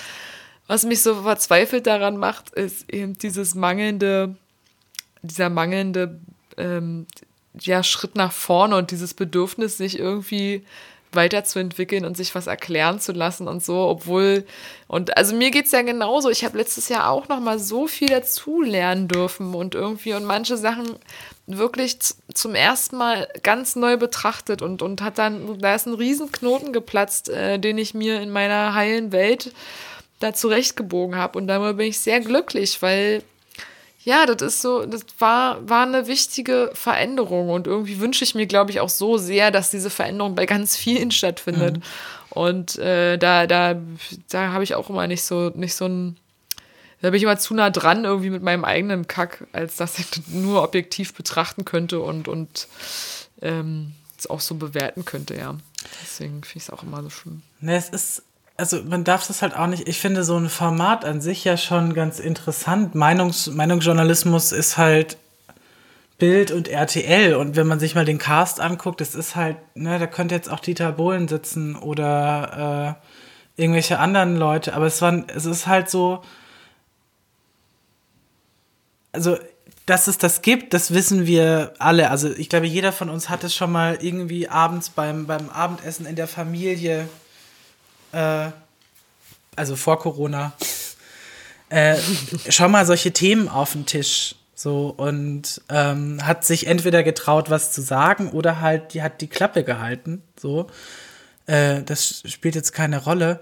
was 0.66 0.84
mich 0.84 1.02
so 1.02 1.22
verzweifelt 1.22 1.86
daran 1.86 2.16
macht, 2.16 2.50
ist 2.50 2.90
eben 2.92 3.16
dieses 3.16 3.54
mangelnde, 3.54 4.34
dieser 5.22 5.50
mangelnde 5.50 6.18
ähm, 6.56 7.06
ja, 7.58 7.82
Schritt 7.82 8.14
nach 8.16 8.32
vorne 8.32 8.76
und 8.76 8.90
dieses 8.90 9.14
Bedürfnis, 9.14 9.76
sich 9.76 9.98
irgendwie 9.98 10.64
weiterzuentwickeln 11.12 12.04
und 12.04 12.16
sich 12.16 12.34
was 12.34 12.46
erklären 12.46 13.00
zu 13.00 13.12
lassen 13.12 13.48
und 13.48 13.64
so, 13.64 13.78
obwohl, 13.80 14.46
und 14.86 15.16
also 15.16 15.34
mir 15.34 15.50
geht 15.50 15.66
es 15.66 15.72
ja 15.72 15.82
genauso, 15.82 16.30
ich 16.30 16.44
habe 16.44 16.56
letztes 16.56 16.88
Jahr 16.88 17.10
auch 17.10 17.28
noch 17.28 17.40
mal 17.40 17.58
so 17.58 17.88
viel 17.88 18.08
dazu 18.08 18.62
lernen 18.62 19.08
dürfen 19.08 19.54
und 19.54 19.74
irgendwie 19.74 20.14
und 20.14 20.24
manche 20.24 20.56
Sachen 20.56 20.96
wirklich 21.48 21.98
zum 22.32 22.54
ersten 22.54 22.96
Mal 22.96 23.28
ganz 23.42 23.74
neu 23.74 23.96
betrachtet 23.96 24.62
und, 24.62 24.82
und 24.82 25.02
hat 25.02 25.18
dann, 25.18 25.58
da 25.58 25.74
ist 25.74 25.86
ein 25.86 25.94
Riesenknoten 25.94 26.72
geplatzt, 26.72 27.28
äh, 27.28 27.58
den 27.58 27.78
ich 27.78 27.92
mir 27.92 28.20
in 28.20 28.30
meiner 28.30 28.74
heilen 28.74 29.10
Welt 29.10 29.52
da 30.20 30.32
zurechtgebogen 30.32 31.16
habe. 31.16 31.38
Und 31.38 31.48
darüber 31.48 31.74
bin 31.74 31.88
ich 31.88 31.98
sehr 31.98 32.20
glücklich, 32.20 32.80
weil 32.82 33.22
ja, 34.02 34.24
das 34.24 34.40
ist 34.40 34.62
so, 34.62 34.86
das 34.86 35.04
war, 35.18 35.68
war 35.68 35.86
eine 35.86 36.06
wichtige 36.06 36.70
Veränderung 36.72 37.50
und 37.50 37.66
irgendwie 37.66 38.00
wünsche 38.00 38.24
ich 38.24 38.34
mir, 38.34 38.46
glaube 38.46 38.70
ich, 38.70 38.80
auch 38.80 38.88
so 38.88 39.18
sehr, 39.18 39.50
dass 39.50 39.70
diese 39.70 39.90
Veränderung 39.90 40.34
bei 40.34 40.46
ganz 40.46 40.76
vielen 40.76 41.10
stattfindet. 41.10 41.76
Mhm. 41.76 41.82
Und 42.30 42.78
äh, 42.78 43.18
da, 43.18 43.46
da, 43.46 43.76
da 44.30 44.52
habe 44.52 44.64
ich 44.64 44.74
auch 44.74 44.88
immer 44.88 45.06
nicht 45.06 45.22
so, 45.22 45.50
nicht 45.50 45.74
so 45.74 45.86
ein, 45.86 46.16
da 47.02 47.10
bin 47.10 47.16
ich 47.16 47.24
immer 47.24 47.38
zu 47.38 47.54
nah 47.54 47.70
dran 47.70 48.04
irgendwie 48.04 48.30
mit 48.30 48.42
meinem 48.42 48.64
eigenen 48.64 49.06
Kack, 49.06 49.46
als 49.52 49.76
dass 49.76 49.98
ich 49.98 50.08
das 50.10 50.28
nur 50.28 50.62
objektiv 50.62 51.12
betrachten 51.12 51.64
könnte 51.64 52.00
und, 52.00 52.28
und 52.28 52.68
ähm, 53.42 53.92
es 54.18 54.28
auch 54.28 54.40
so 54.40 54.54
bewerten 54.54 55.04
könnte, 55.04 55.34
ja. 55.34 55.56
Deswegen 56.02 56.42
finde 56.42 56.58
ich 56.58 56.62
es 56.64 56.70
auch 56.70 56.82
immer 56.82 57.02
so 57.02 57.10
schön. 57.10 57.42
Ne, 57.60 57.76
es 57.76 57.88
ist 57.88 58.22
also 58.60 58.82
man 58.84 59.04
darf 59.04 59.26
das 59.26 59.42
halt 59.42 59.56
auch 59.56 59.66
nicht, 59.66 59.88
ich 59.88 59.98
finde 59.98 60.22
so 60.22 60.36
ein 60.36 60.50
Format 60.50 61.04
an 61.04 61.20
sich 61.20 61.44
ja 61.44 61.56
schon 61.56 61.94
ganz 61.94 62.20
interessant. 62.20 62.94
Meinungs, 62.94 63.48
Meinungsjournalismus 63.48 64.52
ist 64.52 64.76
halt 64.76 65.16
Bild 66.18 66.52
und 66.52 66.68
RTL 66.68 67.34
und 67.34 67.56
wenn 67.56 67.66
man 67.66 67.80
sich 67.80 67.94
mal 67.94 68.04
den 68.04 68.18
Cast 68.18 68.60
anguckt, 68.60 69.00
das 69.00 69.14
ist 69.14 69.34
halt, 69.34 69.56
ne, 69.74 69.98
da 69.98 70.06
könnte 70.06 70.34
jetzt 70.34 70.50
auch 70.50 70.60
Dieter 70.60 70.92
Bohlen 70.92 71.26
sitzen 71.26 71.74
oder 71.74 72.98
äh, 73.56 73.60
irgendwelche 73.62 73.98
anderen 73.98 74.36
Leute, 74.36 74.74
aber 74.74 74.86
es, 74.86 75.00
war, 75.00 75.24
es 75.34 75.46
ist 75.46 75.66
halt 75.66 75.88
so, 75.88 76.22
also 79.12 79.38
dass 79.86 80.06
es 80.06 80.18
das 80.18 80.42
gibt, 80.42 80.74
das 80.74 80.94
wissen 80.94 81.26
wir 81.26 81.72
alle. 81.78 82.10
Also 82.10 82.30
ich 82.30 82.48
glaube, 82.48 82.66
jeder 82.66 82.92
von 82.92 83.08
uns 83.10 83.28
hat 83.28 83.42
es 83.42 83.54
schon 83.54 83.72
mal 83.72 83.98
irgendwie 84.00 84.48
abends 84.48 84.90
beim, 84.90 85.26
beim 85.26 85.48
Abendessen 85.48 86.06
in 86.06 86.14
der 86.14 86.28
Familie, 86.28 87.08
äh, 88.12 88.50
also 89.56 89.76
vor 89.76 89.98
Corona, 89.98 90.52
äh, 91.68 91.96
schon 92.48 92.70
mal 92.70 92.86
solche 92.86 93.12
Themen 93.12 93.48
auf 93.48 93.72
den 93.72 93.86
Tisch. 93.86 94.34
So, 94.54 94.92
und 94.94 95.62
ähm, 95.70 96.18
hat 96.26 96.44
sich 96.44 96.66
entweder 96.66 97.02
getraut, 97.02 97.48
was 97.48 97.72
zu 97.72 97.80
sagen, 97.80 98.30
oder 98.30 98.60
halt, 98.60 98.92
die 98.92 99.02
hat 99.02 99.22
die 99.22 99.28
Klappe 99.28 99.64
gehalten. 99.64 100.22
So. 100.38 100.66
Äh, 101.46 101.82
das 101.82 102.22
spielt 102.26 102.54
jetzt 102.56 102.72
keine 102.72 103.02
Rolle. 103.02 103.40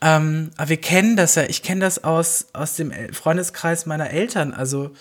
Ähm, 0.00 0.50
aber 0.56 0.68
wir 0.68 0.80
kennen 0.80 1.16
das 1.16 1.34
ja, 1.34 1.44
ich 1.44 1.62
kenne 1.62 1.80
das 1.80 2.04
aus, 2.04 2.46
aus 2.52 2.74
dem 2.76 2.92
Freundeskreis 3.12 3.86
meiner 3.86 4.10
Eltern. 4.10 4.54
Also 4.54 4.92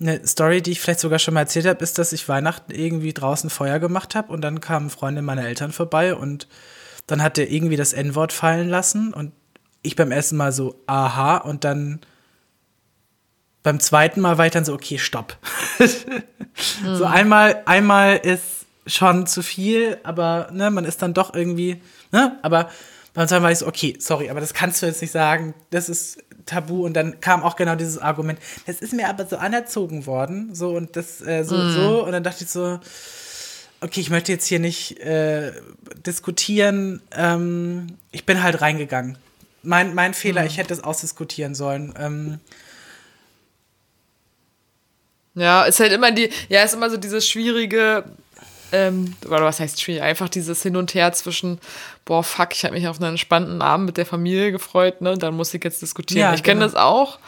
eine 0.00 0.26
Story, 0.26 0.62
die 0.62 0.72
ich 0.72 0.80
vielleicht 0.80 1.00
sogar 1.00 1.18
schon 1.18 1.34
mal 1.34 1.40
erzählt 1.40 1.66
habe, 1.66 1.82
ist, 1.82 1.98
dass 1.98 2.12
ich 2.12 2.28
Weihnachten 2.28 2.72
irgendwie 2.72 3.12
draußen 3.12 3.50
Feuer 3.50 3.78
gemacht 3.78 4.14
habe 4.14 4.32
und 4.32 4.42
dann 4.42 4.60
kamen 4.60 4.90
Freunde 4.90 5.22
meiner 5.22 5.46
Eltern 5.46 5.72
vorbei 5.72 6.14
und 6.14 6.48
dann 7.06 7.22
hat 7.22 7.38
er 7.38 7.50
irgendwie 7.50 7.76
das 7.76 7.92
N-Wort 7.92 8.32
fallen 8.32 8.68
lassen 8.68 9.12
und 9.12 9.32
ich 9.82 9.96
beim 9.96 10.12
ersten 10.12 10.36
Mal 10.36 10.52
so, 10.52 10.80
aha, 10.86 11.38
und 11.38 11.64
dann 11.64 12.00
beim 13.62 13.80
zweiten 13.80 14.20
Mal 14.20 14.38
war 14.38 14.46
ich 14.46 14.52
dann 14.52 14.64
so, 14.64 14.74
okay, 14.74 14.98
stopp. 14.98 15.36
mhm. 15.78 16.94
So 16.96 17.04
einmal, 17.04 17.62
einmal 17.64 18.18
ist 18.18 18.66
schon 18.86 19.26
zu 19.26 19.42
viel, 19.42 19.98
aber 20.02 20.48
ne, 20.52 20.70
man 20.70 20.84
ist 20.84 21.02
dann 21.02 21.14
doch 21.14 21.34
irgendwie, 21.34 21.80
ne, 22.10 22.38
aber 22.42 22.68
beim 23.14 23.28
zweiten 23.28 23.42
Mal 23.42 23.46
war 23.46 23.52
ich 23.52 23.58
so, 23.58 23.66
okay, 23.66 23.96
sorry, 23.98 24.30
aber 24.30 24.40
das 24.40 24.54
kannst 24.54 24.82
du 24.82 24.86
jetzt 24.86 25.00
nicht 25.00 25.12
sagen, 25.12 25.54
das 25.70 25.88
ist 25.88 26.18
tabu 26.46 26.84
und 26.84 26.94
dann 26.94 27.20
kam 27.20 27.42
auch 27.42 27.56
genau 27.56 27.76
dieses 27.76 27.98
Argument, 27.98 28.38
das 28.66 28.80
ist 28.80 28.92
mir 28.92 29.08
aber 29.08 29.26
so 29.26 29.36
anerzogen 29.36 30.06
worden, 30.06 30.54
so 30.54 30.70
und 30.70 30.96
das, 30.96 31.20
äh, 31.20 31.44
so, 31.44 31.56
mhm. 31.56 31.72
so, 31.72 32.04
und 32.04 32.12
dann 32.12 32.24
dachte 32.24 32.44
ich 32.44 32.50
so, 32.50 32.80
okay, 33.82 34.00
ich 34.00 34.10
möchte 34.10 34.32
jetzt 34.32 34.46
hier 34.46 34.58
nicht 34.58 34.98
äh, 35.00 35.52
diskutieren, 36.06 37.02
ähm, 37.12 37.98
ich 38.12 38.24
bin 38.24 38.42
halt 38.42 38.60
reingegangen. 38.60 39.18
Mein, 39.62 39.94
mein 39.94 40.14
Fehler, 40.14 40.42
mhm. 40.42 40.46
ich 40.46 40.58
hätte 40.58 40.72
es 40.72 40.82
ausdiskutieren 40.82 41.54
sollen. 41.54 41.94
Ähm, 41.98 42.40
ja, 45.34 45.64
ist 45.64 45.80
halt 45.80 45.92
immer 45.92 46.12
die, 46.12 46.30
ja, 46.48 46.62
ist 46.62 46.74
immer 46.74 46.90
so 46.90 46.96
dieses 46.96 47.28
schwierige, 47.28 48.04
ähm, 48.70 49.16
oder 49.24 49.42
was 49.42 49.60
heißt 49.60 49.80
schwierig, 49.80 50.02
einfach 50.02 50.28
dieses 50.28 50.62
Hin 50.62 50.76
und 50.76 50.94
Her 50.94 51.12
zwischen, 51.12 51.58
boah, 52.04 52.22
fuck, 52.22 52.52
ich 52.52 52.64
habe 52.64 52.74
mich 52.74 52.86
auf 52.86 53.00
einen 53.00 53.10
entspannten 53.10 53.62
Abend 53.62 53.86
mit 53.86 53.96
der 53.96 54.06
Familie 54.06 54.52
gefreut, 54.52 55.00
ne, 55.00 55.12
und 55.12 55.22
dann 55.22 55.34
muss 55.34 55.52
ich 55.54 55.64
jetzt 55.64 55.82
diskutieren. 55.82 56.20
Ja, 56.20 56.34
ich 56.34 56.42
kenne 56.42 56.60
genau. 56.60 56.72
das 56.72 56.80
auch. 56.80 57.18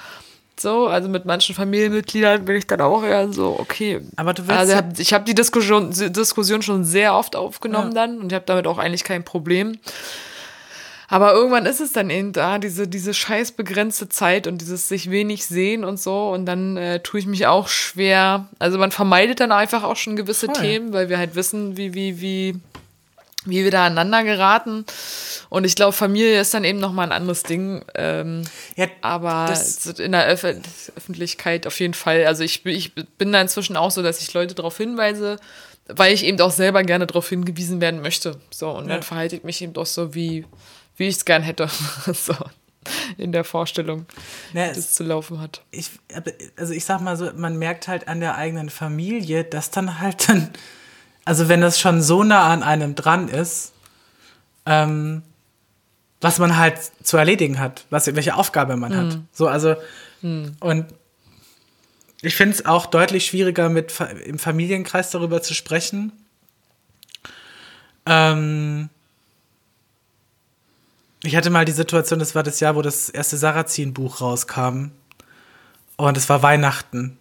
So, 0.58 0.86
also 0.86 1.08
mit 1.08 1.24
manchen 1.24 1.54
Familienmitgliedern 1.54 2.44
bin 2.44 2.56
ich 2.56 2.66
dann 2.66 2.80
auch 2.80 3.02
eher 3.02 3.32
so, 3.32 3.56
okay. 3.58 4.00
Aber 4.16 4.34
du 4.34 4.46
willst 4.46 4.58
also 4.58 4.78
ich 4.98 5.12
habe 5.12 5.24
die 5.24 5.34
Diskussion, 5.34 5.90
Diskussion 5.90 6.62
schon 6.62 6.84
sehr 6.84 7.14
oft 7.14 7.34
aufgenommen 7.34 7.94
ja. 7.94 8.06
dann 8.06 8.18
und 8.18 8.30
ich 8.30 8.34
habe 8.34 8.44
damit 8.46 8.66
auch 8.66 8.78
eigentlich 8.78 9.04
kein 9.04 9.24
Problem. 9.24 9.78
Aber 11.08 11.32
irgendwann 11.32 11.66
ist 11.66 11.80
es 11.80 11.92
dann 11.92 12.08
eben 12.10 12.32
da, 12.32 12.58
diese, 12.58 12.88
diese 12.88 13.14
scheiß 13.14 13.52
begrenzte 13.52 14.08
Zeit 14.08 14.46
und 14.46 14.60
dieses 14.60 14.88
sich 14.88 15.10
wenig 15.10 15.46
sehen 15.46 15.84
und 15.84 16.00
so. 16.00 16.30
Und 16.30 16.46
dann 16.46 16.76
äh, 16.76 17.00
tue 17.00 17.20
ich 17.20 17.26
mich 17.26 17.46
auch 17.46 17.68
schwer. 17.68 18.48
Also 18.58 18.78
man 18.78 18.90
vermeidet 18.90 19.40
dann 19.40 19.52
einfach 19.52 19.82
auch 19.82 19.96
schon 19.96 20.16
gewisse 20.16 20.46
Voll. 20.46 20.56
Themen, 20.56 20.92
weil 20.92 21.08
wir 21.08 21.18
halt 21.18 21.34
wissen, 21.34 21.76
wie, 21.76 21.94
wie, 21.94 22.20
wie, 22.20 22.60
wie 23.44 23.64
wir 23.64 23.70
da 23.70 23.86
aneinander 23.86 24.24
geraten. 24.24 24.84
Und 25.48 25.64
ich 25.64 25.74
glaube, 25.74 25.92
Familie 25.92 26.40
ist 26.40 26.54
dann 26.54 26.64
eben 26.64 26.78
nochmal 26.78 27.06
ein 27.06 27.12
anderes 27.12 27.42
Ding. 27.42 27.84
Ähm, 27.94 28.42
ja, 28.76 28.86
aber 29.00 29.52
in 29.98 30.12
der 30.12 30.32
Öf 30.32 30.44
Öffentlichkeit 30.96 31.66
auf 31.66 31.78
jeden 31.80 31.94
Fall. 31.94 32.26
Also 32.26 32.42
ich, 32.42 32.64
ich 32.66 32.94
bin 32.94 33.32
da 33.32 33.40
inzwischen 33.40 33.76
auch 33.76 33.90
so, 33.90 34.02
dass 34.02 34.20
ich 34.20 34.32
Leute 34.34 34.54
darauf 34.54 34.76
hinweise, 34.76 35.38
weil 35.86 36.12
ich 36.12 36.24
eben 36.24 36.40
auch 36.40 36.50
selber 36.50 36.82
gerne 36.82 37.06
darauf 37.06 37.28
hingewiesen 37.28 37.80
werden 37.80 38.00
möchte. 38.00 38.40
So, 38.50 38.70
und 38.70 38.88
ja. 38.88 38.94
dann 38.94 39.02
verhalte 39.02 39.36
ich 39.36 39.44
mich 39.44 39.60
eben 39.62 39.72
doch 39.72 39.86
so, 39.86 40.14
wie, 40.14 40.46
wie 40.96 41.08
ich 41.08 41.16
es 41.16 41.24
gern 41.24 41.42
hätte. 41.42 41.68
so 42.12 42.34
in 43.16 43.32
der 43.32 43.44
Vorstellung, 43.44 44.06
naja, 44.52 44.72
das 44.72 44.94
zu 44.94 45.04
laufen 45.04 45.40
hat. 45.40 45.62
Ich, 45.70 45.90
also 46.56 46.72
ich 46.72 46.84
sag 46.84 47.00
mal 47.00 47.16
so, 47.16 47.30
man 47.34 47.56
merkt 47.56 47.88
halt 47.88 48.08
an 48.08 48.20
der 48.20 48.36
eigenen 48.36 48.70
Familie, 48.70 49.44
dass 49.44 49.70
dann 49.70 50.00
halt 50.00 50.28
dann, 50.28 50.50
also 51.24 51.48
wenn 51.48 51.60
das 51.60 51.80
schon 51.80 52.02
so 52.02 52.22
nah 52.24 52.52
an 52.52 52.62
einem 52.62 52.94
dran 52.94 53.28
ist, 53.28 53.72
ähm, 54.66 55.22
was 56.20 56.38
man 56.38 56.56
halt 56.56 56.78
zu 57.02 57.16
erledigen 57.16 57.58
hat, 57.58 57.84
was, 57.90 58.14
welche 58.14 58.34
Aufgabe 58.34 58.76
man 58.76 58.92
mhm. 58.92 58.96
hat. 58.96 59.18
So, 59.32 59.48
also, 59.48 59.76
mhm. 60.22 60.56
und 60.60 60.86
ich 62.22 62.34
finde 62.34 62.56
es 62.56 62.64
auch 62.64 62.86
deutlich 62.86 63.26
schwieriger, 63.26 63.68
mit 63.68 63.92
im 64.24 64.38
Familienkreis 64.38 65.10
darüber 65.10 65.42
zu 65.42 65.52
sprechen. 65.52 66.12
Ähm, 68.06 68.88
ich 71.22 71.36
hatte 71.36 71.50
mal 71.50 71.64
die 71.64 71.72
Situation, 71.72 72.18
das 72.18 72.34
war 72.34 72.42
das 72.42 72.60
Jahr, 72.60 72.76
wo 72.76 72.82
das 72.82 73.10
erste 73.10 73.36
Sarrazin-Buch 73.36 74.20
rauskam. 74.20 74.90
Und 75.96 76.16
es 76.16 76.28
war 76.28 76.42
Weihnachten. 76.42 77.18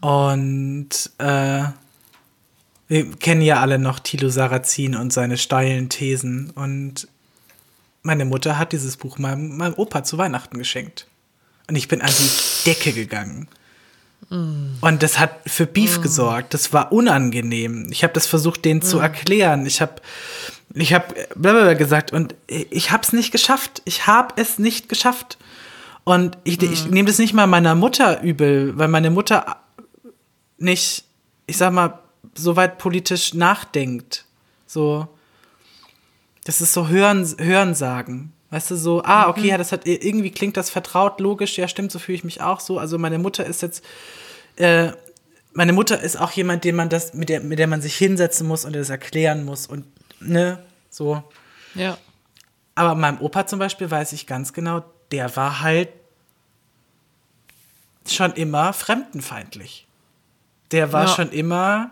Und 0.00 1.10
äh, 1.18 1.64
wir 2.94 3.10
kennen 3.16 3.42
ja 3.42 3.60
alle 3.60 3.80
noch 3.80 3.98
Thilo 3.98 4.28
Sarrazin 4.28 4.94
und 4.94 5.12
seine 5.12 5.36
steilen 5.36 5.88
Thesen. 5.88 6.50
Und 6.50 7.08
meine 8.02 8.24
Mutter 8.24 8.56
hat 8.56 8.72
dieses 8.72 8.96
Buch 8.96 9.18
meinem, 9.18 9.56
meinem 9.56 9.74
Opa 9.74 10.04
zu 10.04 10.16
Weihnachten 10.16 10.56
geschenkt. 10.58 11.08
Und 11.68 11.74
ich 11.74 11.88
bin 11.88 12.02
an 12.02 12.10
die 12.10 12.64
Decke 12.66 12.92
gegangen. 12.92 13.48
Mm. 14.30 14.76
Und 14.80 15.02
das 15.02 15.18
hat 15.18 15.40
für 15.44 15.66
Beef 15.66 15.98
mm. 15.98 16.02
gesorgt. 16.02 16.54
Das 16.54 16.72
war 16.72 16.92
unangenehm. 16.92 17.88
Ich 17.90 18.04
habe 18.04 18.12
das 18.12 18.28
versucht, 18.28 18.64
denen 18.64 18.78
mm. 18.78 18.82
zu 18.82 19.00
erklären. 19.00 19.66
Ich 19.66 19.80
habe 19.80 20.00
ich 20.72 20.94
habe 20.94 21.14
blablabla 21.34 21.74
gesagt 21.74 22.12
und 22.12 22.36
ich 22.46 22.92
habe 22.92 23.02
es 23.02 23.12
nicht 23.12 23.32
geschafft. 23.32 23.82
Ich 23.84 24.06
habe 24.06 24.40
es 24.40 24.60
nicht 24.60 24.88
geschafft. 24.88 25.36
Und 26.04 26.38
ich, 26.44 26.62
ich 26.62 26.86
nehme 26.86 27.08
das 27.08 27.18
nicht 27.18 27.32
mal 27.32 27.46
meiner 27.48 27.74
Mutter 27.74 28.22
übel, 28.22 28.78
weil 28.78 28.88
meine 28.88 29.10
Mutter 29.10 29.56
nicht, 30.58 31.04
ich 31.46 31.56
sag 31.56 31.72
mal, 31.72 31.98
so 32.36 32.56
weit 32.56 32.78
politisch 32.78 33.34
nachdenkt. 33.34 34.24
So, 34.66 35.08
das 36.44 36.60
ist 36.60 36.72
so 36.72 36.88
Hören, 36.88 37.26
Hören 37.38 37.74
sagen. 37.74 38.32
Weißt 38.50 38.70
du, 38.70 38.76
so, 38.76 39.02
ah, 39.02 39.28
okay, 39.28 39.40
mhm. 39.40 39.46
ja, 39.46 39.58
das 39.58 39.72
hat, 39.72 39.86
irgendwie 39.86 40.30
klingt 40.30 40.56
das 40.56 40.70
vertraut, 40.70 41.18
logisch, 41.18 41.58
ja, 41.58 41.66
stimmt, 41.66 41.90
so 41.90 41.98
fühle 41.98 42.16
ich 42.16 42.24
mich 42.24 42.40
auch 42.40 42.60
so. 42.60 42.78
Also 42.78 42.98
meine 42.98 43.18
Mutter 43.18 43.44
ist 43.44 43.62
jetzt, 43.62 43.84
äh, 44.56 44.92
meine 45.52 45.72
Mutter 45.72 46.00
ist 46.00 46.16
auch 46.16 46.30
jemand, 46.30 46.64
den 46.64 46.76
man 46.76 46.88
das, 46.88 47.14
mit 47.14 47.28
der, 47.30 47.40
mit 47.40 47.58
der 47.58 47.66
man 47.66 47.82
sich 47.82 47.96
hinsetzen 47.96 48.46
muss 48.46 48.64
und 48.64 48.76
das 48.76 48.90
erklären 48.90 49.44
muss 49.44 49.66
und 49.66 49.86
ne, 50.20 50.62
so. 50.90 51.22
Ja. 51.74 51.98
Aber 52.74 52.94
meinem 52.94 53.20
Opa 53.20 53.46
zum 53.46 53.58
Beispiel 53.58 53.90
weiß 53.90 54.12
ich 54.12 54.26
ganz 54.26 54.52
genau, 54.52 54.84
der 55.10 55.34
war 55.36 55.60
halt 55.60 55.88
schon 58.06 58.32
immer 58.34 58.72
fremdenfeindlich. 58.72 59.86
Der 60.70 60.92
war 60.92 61.06
ja. 61.06 61.08
schon 61.08 61.30
immer, 61.30 61.90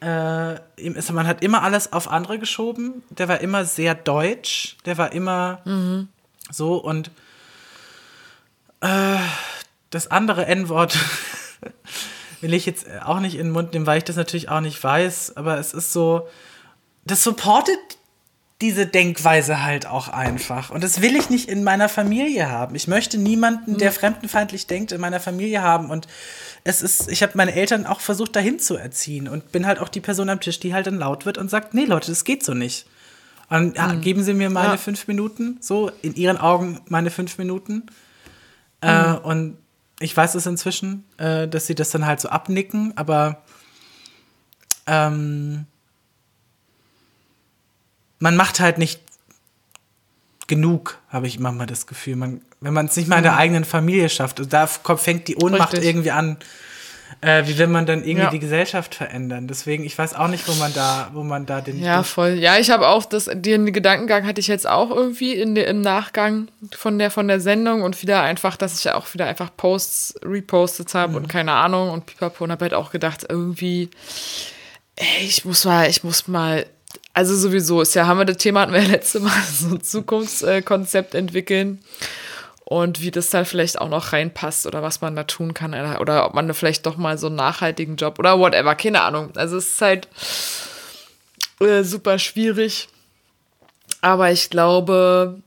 äh, 0.00 0.54
man 1.12 1.26
hat 1.26 1.42
immer 1.42 1.62
alles 1.62 1.92
auf 1.92 2.10
andere 2.10 2.38
geschoben. 2.38 3.02
Der 3.10 3.28
war 3.28 3.40
immer 3.40 3.64
sehr 3.64 3.94
deutsch. 3.94 4.76
Der 4.84 4.98
war 4.98 5.12
immer 5.12 5.60
mhm. 5.64 6.08
so 6.50 6.76
und 6.76 7.10
äh, 8.80 9.16
das 9.90 10.10
andere 10.10 10.46
N-Wort 10.46 10.98
will 12.40 12.54
ich 12.54 12.66
jetzt 12.66 12.86
auch 13.04 13.20
nicht 13.20 13.34
in 13.34 13.48
den 13.48 13.52
Mund 13.52 13.72
nehmen, 13.72 13.86
weil 13.86 13.98
ich 13.98 14.04
das 14.04 14.16
natürlich 14.16 14.48
auch 14.48 14.60
nicht 14.60 14.82
weiß. 14.82 15.36
Aber 15.36 15.58
es 15.58 15.72
ist 15.72 15.92
so, 15.92 16.28
das 17.04 17.24
supportet 17.24 17.78
diese 18.60 18.86
Denkweise 18.86 19.62
halt 19.62 19.86
auch 19.86 20.08
einfach. 20.08 20.70
Und 20.70 20.82
das 20.82 21.00
will 21.00 21.14
ich 21.14 21.30
nicht 21.30 21.48
in 21.48 21.62
meiner 21.62 21.88
Familie 21.88 22.50
haben. 22.50 22.74
Ich 22.74 22.88
möchte 22.88 23.16
niemanden, 23.16 23.78
der 23.78 23.92
fremdenfeindlich 23.92 24.66
denkt, 24.66 24.90
in 24.90 25.00
meiner 25.00 25.20
Familie 25.20 25.62
haben. 25.62 25.90
Und 25.90 26.08
es 26.68 26.82
ist, 26.82 27.08
ich 27.08 27.22
habe 27.22 27.32
meine 27.34 27.54
Eltern 27.54 27.86
auch 27.86 28.00
versucht, 28.00 28.36
dahin 28.36 28.58
zu 28.58 28.76
erziehen 28.76 29.26
und 29.26 29.52
bin 29.52 29.66
halt 29.66 29.78
auch 29.78 29.88
die 29.88 30.02
Person 30.02 30.28
am 30.28 30.38
Tisch, 30.38 30.60
die 30.60 30.74
halt 30.74 30.86
dann 30.86 30.98
laut 30.98 31.24
wird 31.24 31.38
und 31.38 31.48
sagt, 31.48 31.72
nee, 31.72 31.86
Leute, 31.86 32.10
das 32.10 32.24
geht 32.24 32.44
so 32.44 32.52
nicht. 32.52 32.86
Und 33.48 33.78
ja, 33.78 33.88
mhm. 33.88 34.02
geben 34.02 34.22
Sie 34.22 34.34
mir 34.34 34.50
meine 34.50 34.72
ja. 34.72 34.76
fünf 34.76 35.08
Minuten, 35.08 35.56
so 35.62 35.90
in 36.02 36.14
Ihren 36.14 36.36
Augen 36.36 36.82
meine 36.88 37.10
fünf 37.10 37.38
Minuten. 37.38 37.86
Äh, 38.82 38.92
mhm. 38.92 39.14
Äh, 39.14 39.18
und 39.20 39.58
ich 39.98 40.14
weiß 40.14 40.34
es 40.34 40.44
inzwischen, 40.44 41.04
äh, 41.16 41.48
dass 41.48 41.66
sie 41.66 41.74
das 41.74 41.88
dann 41.88 42.04
halt 42.04 42.20
so 42.20 42.28
abnicken, 42.28 42.92
aber 42.96 43.42
ähm, 44.86 45.64
man 48.18 48.36
macht 48.36 48.60
halt 48.60 48.76
nicht 48.76 49.00
genug, 50.48 50.98
habe 51.08 51.26
ich 51.28 51.38
manchmal 51.38 51.66
das 51.66 51.86
Gefühl. 51.86 52.16
Man, 52.16 52.40
wenn 52.60 52.72
man 52.72 52.86
es 52.86 52.96
nicht 52.96 53.08
mal 53.08 53.18
in 53.18 53.22
der 53.22 53.32
mhm. 53.32 53.38
eigenen 53.38 53.64
Familie 53.64 54.08
schafft, 54.08 54.42
da 54.52 54.66
fängt 54.66 55.28
die 55.28 55.36
Ohnmacht 55.36 55.74
Richtig. 55.74 55.88
irgendwie 55.88 56.10
an. 56.10 56.38
äh, 57.20 57.46
wie 57.46 57.58
will 57.58 57.68
man 57.68 57.86
dann 57.86 58.00
irgendwie 58.04 58.24
ja. 58.24 58.30
die 58.30 58.38
Gesellschaft 58.38 58.94
verändern? 58.94 59.46
Deswegen, 59.48 59.84
ich 59.84 59.96
weiß 59.96 60.14
auch 60.14 60.28
nicht, 60.28 60.48
wo 60.48 60.52
man 60.54 60.72
da, 60.74 61.10
wo 61.12 61.22
man 61.22 61.46
da 61.46 61.60
den. 61.60 61.80
Ja, 61.80 62.02
voll. 62.02 62.32
Ja, 62.32 62.58
ich 62.58 62.70
habe 62.70 62.88
auch 62.88 63.04
das, 63.04 63.30
den 63.32 63.72
Gedankengang 63.72 64.26
hatte 64.26 64.40
ich 64.40 64.48
jetzt 64.48 64.66
auch 64.66 64.90
irgendwie 64.90 65.34
in 65.34 65.54
de, 65.54 65.68
im 65.68 65.80
Nachgang 65.80 66.48
von 66.76 66.98
der, 66.98 67.10
von 67.10 67.28
der 67.28 67.40
Sendung 67.40 67.82
und 67.82 68.00
wieder 68.02 68.22
einfach, 68.22 68.56
dass 68.56 68.78
ich 68.78 68.84
ja 68.84 68.94
auch 68.94 69.12
wieder 69.14 69.26
einfach 69.26 69.50
Posts 69.56 70.20
repostet 70.24 70.94
habe 70.94 71.10
mhm. 71.12 71.16
und 71.16 71.28
keine 71.28 71.52
Ahnung 71.52 71.90
und 71.90 72.06
pipapo 72.06 72.44
und 72.44 72.50
habe 72.50 72.64
halt 72.64 72.74
auch 72.74 72.90
gedacht, 72.90 73.26
irgendwie, 73.28 73.90
ey, 74.96 75.24
ich 75.24 75.44
muss 75.44 75.64
mal, 75.64 75.88
ich 75.88 76.04
muss 76.04 76.28
mal 76.28 76.66
also 77.18 77.34
sowieso 77.34 77.80
ist 77.80 77.94
ja, 77.94 78.06
haben 78.06 78.18
wir 78.18 78.24
das 78.26 78.36
Thema 78.36 78.60
hatten 78.60 78.72
wir 78.72 78.80
ja 78.80 78.90
letzte 78.90 79.18
Mal, 79.18 79.42
so 79.52 79.74
ein 79.74 79.82
Zukunftskonzept 79.82 81.16
entwickeln 81.16 81.80
und 82.64 83.02
wie 83.02 83.10
das 83.10 83.30
dann 83.30 83.44
vielleicht 83.44 83.80
auch 83.80 83.88
noch 83.88 84.12
reinpasst 84.12 84.68
oder 84.68 84.84
was 84.84 85.00
man 85.00 85.16
da 85.16 85.24
tun 85.24 85.52
kann 85.52 85.74
oder, 85.98 86.26
ob 86.26 86.34
man 86.34 86.46
da 86.46 86.54
vielleicht 86.54 86.86
doch 86.86 86.96
mal 86.96 87.18
so 87.18 87.26
einen 87.26 87.34
nachhaltigen 87.34 87.96
Job 87.96 88.20
oder 88.20 88.38
whatever, 88.38 88.76
keine 88.76 89.02
Ahnung. 89.02 89.32
Also 89.34 89.56
es 89.56 89.66
ist 89.66 89.82
halt 89.82 90.06
äh, 91.58 91.82
super 91.82 92.20
schwierig. 92.20 92.88
Aber 94.00 94.30
ich 94.30 94.48
glaube, 94.48 95.42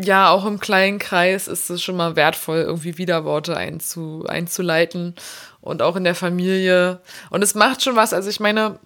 ja, 0.00 0.30
auch 0.30 0.46
im 0.46 0.58
kleinen 0.58 0.98
Kreis 0.98 1.48
ist 1.48 1.68
es 1.68 1.82
schon 1.82 1.96
mal 1.96 2.16
wertvoll, 2.16 2.60
irgendwie 2.60 2.96
Widerworte 2.96 3.58
einzu, 3.58 4.24
einzuleiten 4.26 5.16
und 5.60 5.82
auch 5.82 5.96
in 5.96 6.04
der 6.04 6.14
Familie. 6.14 7.00
Und 7.28 7.44
es 7.44 7.54
macht 7.54 7.82
schon 7.82 7.94
was. 7.94 8.14
Also 8.14 8.30
ich 8.30 8.40
meine, 8.40 8.78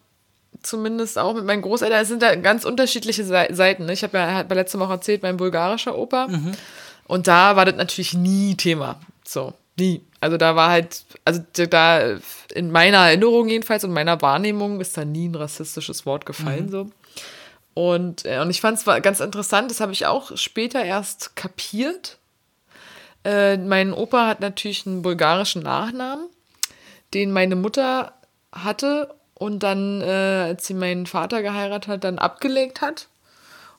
zumindest 0.63 1.19
auch 1.19 1.35
mit 1.35 1.45
meinen 1.45 1.63
Großeltern, 1.63 2.01
es 2.01 2.09
sind 2.09 2.23
da 2.23 2.35
ganz 2.35 2.65
unterschiedliche 2.65 3.25
Seiten. 3.25 3.87
Ne? 3.87 3.93
Ich 3.93 4.03
habe 4.03 4.19
ja 4.19 4.43
bei 4.43 4.55
letzter 4.55 4.79
Woche 4.79 4.93
erzählt, 4.93 5.23
mein 5.23 5.37
bulgarischer 5.37 5.97
Opa. 5.97 6.29
Mhm. 6.29 6.53
Und 7.07 7.27
da 7.27 7.57
war 7.57 7.65
das 7.65 7.77
natürlich 7.77 8.15
nie 8.15 8.55
Thema. 8.57 9.01
So, 9.25 9.55
nie. 9.79 10.03
Also 10.21 10.37
da 10.37 10.57
war 10.57 10.71
halt, 10.71 11.05
also 11.25 11.41
da 11.53 12.19
in 12.55 12.71
meiner 12.71 12.99
Erinnerung 12.99 13.49
jedenfalls 13.49 13.85
und 13.85 13.93
meiner 13.93 14.21
Wahrnehmung 14.21 14.81
ist 14.81 14.97
da 14.97 15.05
nie 15.05 15.29
ein 15.29 15.35
rassistisches 15.35 16.07
Wort 16.07 16.27
gefallen. 16.27 16.67
Mhm. 16.67 16.71
So. 16.71 16.91
Und, 17.75 18.25
äh, 18.25 18.41
und 18.41 18.51
ich 18.51 18.61
fand 18.61 18.79
es 18.79 18.85
ganz 19.03 19.21
interessant, 19.21 19.71
das 19.71 19.81
habe 19.81 19.93
ich 19.93 20.07
auch 20.07 20.37
später 20.37 20.85
erst 20.85 21.37
kapiert. 21.37 22.19
Äh, 23.25 23.57
mein 23.57 23.93
Opa 23.93 24.27
hat 24.27 24.41
natürlich 24.41 24.87
einen 24.87 25.03
bulgarischen 25.03 25.63
Nachnamen, 25.63 26.27
den 27.15 27.31
meine 27.33 27.55
Mutter 27.55 28.15
hatte 28.53 29.15
und 29.39 29.63
dann, 29.63 30.01
äh, 30.01 30.45
als 30.49 30.67
sie 30.67 30.75
meinen 30.75 31.07
Vater 31.07 31.43
geheiratet 31.43 31.89
hat, 31.89 32.05
dann 32.05 32.19
abgelegt 32.19 32.81
hat. 32.81 33.09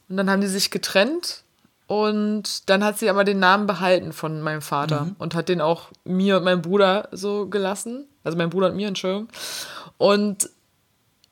Und 0.08 0.18
dann 0.18 0.30
haben 0.30 0.42
die 0.42 0.48
sich 0.48 0.72
getrennt 0.72 1.44
und 1.90 2.70
dann 2.70 2.84
hat 2.84 3.00
sie 3.00 3.10
aber 3.10 3.24
den 3.24 3.40
Namen 3.40 3.66
behalten 3.66 4.14
von 4.14 4.42
meinem 4.42 4.62
Vater 4.62 5.06
mhm. 5.06 5.16
und 5.18 5.36
hat 5.36 5.50
den 5.50 5.60
auch 5.60 5.90
mir 6.04 6.38
und 6.38 6.44
meinem 6.44 6.62
Bruder 6.62 7.10
so 7.12 7.48
gelassen. 7.48 8.08
Also 8.24 8.38
mein 8.38 8.52
Bruder 8.52 8.68
und 8.68 8.76
mir, 8.76 8.88
Entschuldigung. 8.88 9.28
Und 9.98 10.50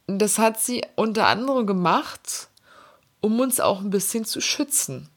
das 0.08 0.40
hat 0.40 0.60
sie 0.60 0.84
unter 0.96 1.28
anderem 1.28 1.68
gemacht, 1.68 2.48
um 3.22 3.40
uns 3.40 3.60
auch 3.60 3.82
ein 3.82 3.90
bisschen 3.90 4.26
zu 4.26 4.42
schützen. 4.42 5.10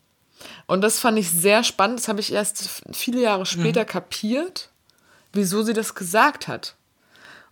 Und 0.67 0.83
das 0.83 0.99
fand 0.99 1.19
ich 1.19 1.31
sehr 1.31 1.65
spannend. 1.65 2.01
Das 2.01 2.09
habe 2.09 2.21
ich 2.21 2.33
erst 2.33 2.83
viele 2.93 3.23
Jahre 3.23 3.47
später 3.47 3.83
mhm. 3.83 3.87
kapiert, 3.87 4.69
wieso 5.33 5.63
sie 5.63 5.73
das 5.73 5.95
gesagt 5.95 6.49
hat. 6.49 6.75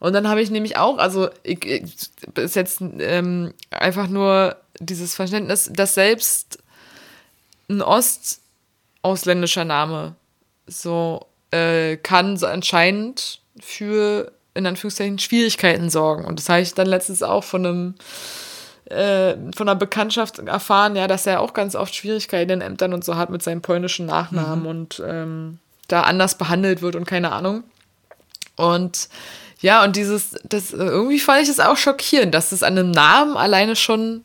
Und 0.01 0.12
dann 0.12 0.28
habe 0.28 0.40
ich 0.40 0.51
nämlich 0.51 0.76
auch, 0.76 0.99
also 0.99 1.28
ich, 1.42 1.64
ich, 1.64 1.82
ist 2.36 2.57
jetzt 2.57 2.80
ähm, 2.80 3.53
einfach 3.70 4.09
nur 4.09 4.57
dieses 4.78 5.14
Verständnis, 5.14 5.70
dass 5.72 5.94
selbst 5.94 6.59
ein 7.68 7.82
ostausländscher 7.82 9.64
Name 9.64 10.14
so 10.66 11.26
äh, 11.51 11.96
kann 11.96 12.36
so 12.36 12.46
anscheinend 12.46 13.40
für 13.61 14.32
in 14.55 14.66
Anführungszeichen 14.66 15.18
Schwierigkeiten 15.18 15.90
sorgen. 15.90 16.24
Und 16.24 16.38
das 16.38 16.49
habe 16.49 16.61
ich 16.61 16.74
dann 16.74 16.86
letztens 16.86 17.22
auch 17.22 17.44
von 17.44 17.66
einem 17.66 17.94
äh, 18.86 19.36
von 19.55 19.68
einer 19.68 19.76
Bekanntschaft 19.76 20.38
erfahren, 20.38 20.96
ja, 20.96 21.07
dass 21.07 21.26
er 21.26 21.40
auch 21.40 21.53
ganz 21.53 21.74
oft 21.74 21.94
Schwierigkeiten 21.94 22.53
in 22.53 22.61
Ämtern 22.61 22.94
und 22.94 23.05
so 23.05 23.16
hat 23.16 23.30
mit 23.30 23.42
seinem 23.42 23.61
polnischen 23.62 24.07
Nachnamen 24.07 24.61
mhm. 24.61 24.66
und 24.66 25.03
ähm, 25.07 25.59
da 25.88 26.03
anders 26.03 26.38
behandelt 26.38 26.82
wird 26.82 26.96
und 26.96 27.05
keine 27.05 27.32
Ahnung. 27.32 27.64
Und 28.57 29.09
ja, 29.61 29.85
und 29.85 29.97
dieses, 29.97 30.37
das 30.45 30.73
irgendwie 30.73 31.19
fand 31.19 31.43
ich 31.43 31.49
es 31.49 31.61
auch 31.61 31.77
schockierend, 31.77 32.35
dass 32.35 32.53
es 32.53 32.63
an 32.63 32.79
einem 32.79 32.91
Namen 32.91 33.37
alleine 33.37 33.75
schon 33.75 34.25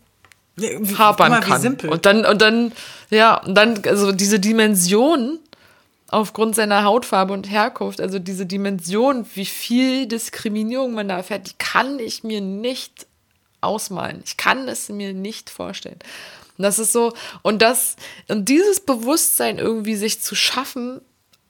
ja, 0.57 0.69
hapern 0.97 1.31
mal, 1.31 1.39
kann. 1.41 1.61
Simpel. 1.61 1.89
Und 1.89 2.05
dann, 2.05 2.25
und 2.25 2.41
dann, 2.41 2.71
ja, 3.09 3.37
und 3.37 3.55
dann, 3.55 3.81
also 3.85 4.11
diese 4.11 4.39
Dimension 4.39 5.39
aufgrund 6.07 6.55
seiner 6.55 6.83
Hautfarbe 6.83 7.33
und 7.33 7.49
Herkunft, 7.49 7.99
also 7.99 8.19
diese 8.19 8.45
Dimension, 8.45 9.25
wie 9.33 9.45
viel 9.45 10.05
Diskriminierung 10.05 10.93
man 10.93 11.07
da 11.07 11.17
erfährt, 11.17 11.49
die 11.49 11.55
kann 11.57 11.97
ich 11.97 12.23
mir 12.23 12.39
nicht 12.39 13.07
ausmalen. 13.61 14.21
Ich 14.25 14.37
kann 14.37 14.67
es 14.67 14.89
mir 14.89 15.13
nicht 15.13 15.49
vorstellen. 15.49 15.97
Und 16.57 16.63
das 16.63 16.77
ist 16.77 16.91
so, 16.91 17.13
und 17.41 17.63
das, 17.63 17.95
und 18.27 18.47
dieses 18.47 18.81
Bewusstsein 18.81 19.57
irgendwie 19.57 19.95
sich 19.95 20.21
zu 20.21 20.35
schaffen, 20.35 21.01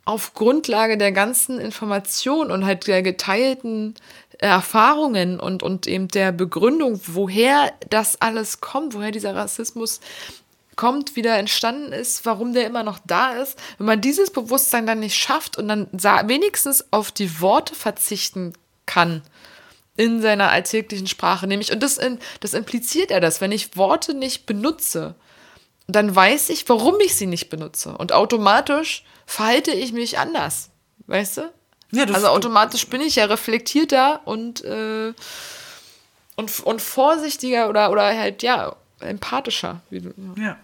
auf 0.06 0.34
Grundlage 0.34 0.98
der 0.98 1.12
ganzen 1.12 1.60
Information 1.60 2.52
und 2.52 2.66
halt 2.66 2.88
der 2.88 3.02
geteilten 3.02 3.96
Erfahrungen 4.38 5.40
und, 5.40 5.64
und 5.64 5.88
eben 5.88 6.10
der 6.10 6.32
Begründung, 6.32 7.00
woher 7.06 7.72
das 7.90 8.22
alles 8.22 8.60
kommt, 8.60 8.94
woher 8.94 9.12
dieser 9.12 9.36
Rassismus 9.36 10.02
kommt, 10.76 11.16
wieder 11.16 11.38
entstanden 11.38 11.94
ist, 11.94 12.26
warum 12.26 12.54
der 12.54 12.66
immer 12.66 12.84
noch 12.84 13.00
da 13.06 13.34
ist, 13.34 13.58
wenn 13.78 13.88
man 13.88 14.02
dieses 14.02 14.32
Bewusstsein 14.32 14.86
dann 14.86 15.00
nicht 15.00 15.16
schafft 15.16 15.58
und 15.58 15.68
dann 15.68 15.88
wenigstens 15.92 16.86
auf 16.92 17.12
die 17.12 17.40
Worte 17.40 17.76
verzichten 17.76 18.54
kann 18.86 19.22
in 19.96 20.22
seiner 20.22 20.50
alltäglichen 20.50 21.08
Sprache, 21.08 21.46
nämlich, 21.46 21.72
und 21.72 21.84
das, 21.84 21.98
in, 21.98 22.18
das 22.40 22.56
impliziert 22.56 23.12
er 23.12 23.22
das, 23.22 23.42
wenn 23.42 23.52
ich 23.52 23.78
Worte 23.78 24.16
nicht 24.16 24.46
benutze, 24.48 25.16
dann 25.88 26.16
weiß 26.16 26.50
ich, 26.50 26.68
warum 26.70 26.96
ich 27.02 27.16
sie 27.16 27.26
nicht 27.26 27.50
benutze. 27.50 27.98
Und 27.98 28.12
automatisch 28.12 29.04
verhalte 29.26 29.72
ich 29.72 29.94
mich 29.94 30.18
anders. 30.18 30.70
Weißt 31.08 31.38
du? 31.38 31.52
Ja, 31.92 32.06
also 32.06 32.28
automatisch 32.28 32.88
bin 32.88 33.02
ich 33.02 33.18
ja 33.18 33.26
reflektierter 33.26 34.22
und, 34.26 34.64
äh, 34.64 35.14
und, 36.36 36.60
und 36.62 36.82
vorsichtiger 36.82 37.70
oder, 37.70 37.92
oder 37.92 38.18
halt, 38.18 38.42
ja, 38.42 38.76
empathischer. 39.00 39.82
Wie 39.90 40.00
du, 40.00 40.14
ja. 40.38 40.44
ja. 40.44 40.58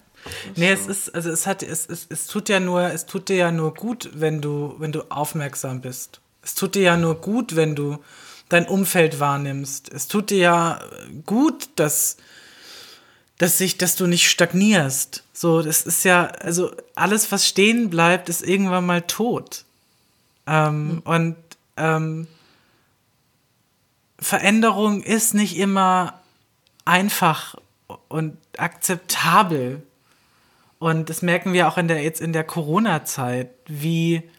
Nee, 0.56 0.72
es 0.72 0.88
ist, 0.88 1.16
also 1.16 1.30
es 1.30 1.48
hat, 1.48 1.64
es, 1.64 1.86
es, 1.88 2.08
es 2.10 2.28
tut 2.28 2.50
ja 2.50 2.60
nur, 2.60 2.82
es 2.82 3.06
tut 3.06 3.30
dir 3.30 3.38
ja 3.38 3.52
nur 3.52 3.74
gut, 3.74 4.10
wenn 4.14 4.42
du, 4.42 4.76
wenn 4.80 4.92
du 4.92 5.04
aufmerksam 5.10 5.82
bist. 5.82 6.20
Es 6.42 6.56
tut 6.56 6.76
dir 6.76 6.82
ja 6.82 6.98
nur 6.98 7.16
gut, 7.16 7.56
wenn 7.56 7.76
du 7.76 8.04
dein 8.50 8.68
Umfeld 8.68 9.20
wahrnimmst. 9.20 9.92
Es 9.94 10.08
tut 10.08 10.32
dir 10.32 10.38
ja 10.38 10.80
gut, 11.26 11.70
dass, 11.76 12.18
dass 13.40 13.58
sich, 13.58 13.78
dass 13.78 13.96
du 13.96 14.06
nicht 14.06 14.30
stagnierst. 14.30 15.24
So, 15.34 15.62
das 15.64 15.82
ist 15.82 16.04
ja, 16.04 16.26
also 16.26 16.72
alles, 16.94 17.32
was 17.32 17.48
stehen 17.48 17.90
bleibt, 17.90 18.30
ist 18.30 18.44
irgendwann 18.44 18.86
mal 18.86 19.02
tot. 19.02 19.64
Ähm, 20.46 20.88
mhm. 20.88 21.00
Und 21.00 21.36
ähm, 21.78 22.28
Veränderung 24.20 25.02
ist 25.02 25.34
nicht 25.34 25.58
immer 25.58 26.20
einfach 26.84 27.56
und 28.10 28.38
akzeptabel. 28.58 29.84
Und 30.78 31.10
das 31.10 31.22
merken 31.22 31.54
wir 31.54 31.70
auch 31.70 31.78
in 31.78 31.88
der, 31.88 32.04
jetzt 32.04 32.20
in 32.20 32.34
der 32.34 32.44
Corona-Zeit, 32.44 33.50
wie 33.68 34.30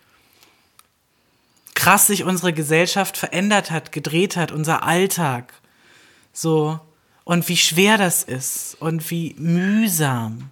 krass 1.74 2.06
sich 2.06 2.24
unsere 2.24 2.52
Gesellschaft 2.52 3.16
verändert 3.16 3.70
hat, 3.70 3.92
gedreht 3.92 4.36
hat, 4.36 4.52
unser 4.52 4.82
Alltag. 4.82 5.54
So, 6.34 6.80
und 7.30 7.48
wie 7.48 7.56
schwer 7.56 7.96
das 7.96 8.24
ist 8.24 8.76
und 8.80 9.08
wie 9.08 9.36
mühsam. 9.38 10.50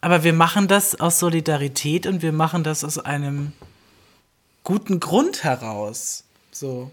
Aber 0.00 0.22
wir 0.22 0.32
machen 0.32 0.68
das 0.68 1.00
aus 1.00 1.18
Solidarität 1.18 2.06
und 2.06 2.22
wir 2.22 2.30
machen 2.30 2.62
das 2.62 2.84
aus 2.84 3.00
einem 3.00 3.52
guten 4.62 5.00
Grund 5.00 5.42
heraus. 5.42 6.22
So. 6.52 6.92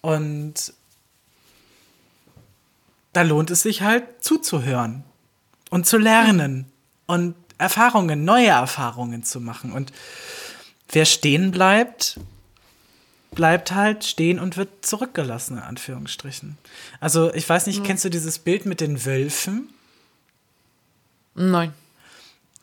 Und 0.00 0.74
da 3.12 3.22
lohnt 3.22 3.52
es 3.52 3.60
sich 3.62 3.82
halt 3.82 4.24
zuzuhören 4.24 5.04
und 5.70 5.86
zu 5.86 5.98
lernen 5.98 6.66
und 7.06 7.36
Erfahrungen, 7.58 8.24
neue 8.24 8.48
Erfahrungen 8.48 9.22
zu 9.22 9.38
machen. 9.38 9.70
Und 9.70 9.92
wer 10.88 11.04
stehen 11.04 11.52
bleibt, 11.52 12.18
bleibt 13.30 13.72
halt 13.72 14.04
stehen 14.04 14.38
und 14.38 14.56
wird 14.56 14.84
zurückgelassen, 14.84 15.58
in 15.58 15.62
Anführungsstrichen. 15.62 16.58
Also, 17.00 17.32
ich 17.34 17.48
weiß 17.48 17.66
nicht, 17.66 17.80
mhm. 17.80 17.84
kennst 17.84 18.04
du 18.04 18.08
dieses 18.08 18.38
Bild 18.38 18.66
mit 18.66 18.80
den 18.80 19.04
Wölfen? 19.04 19.68
Nein. 21.34 21.72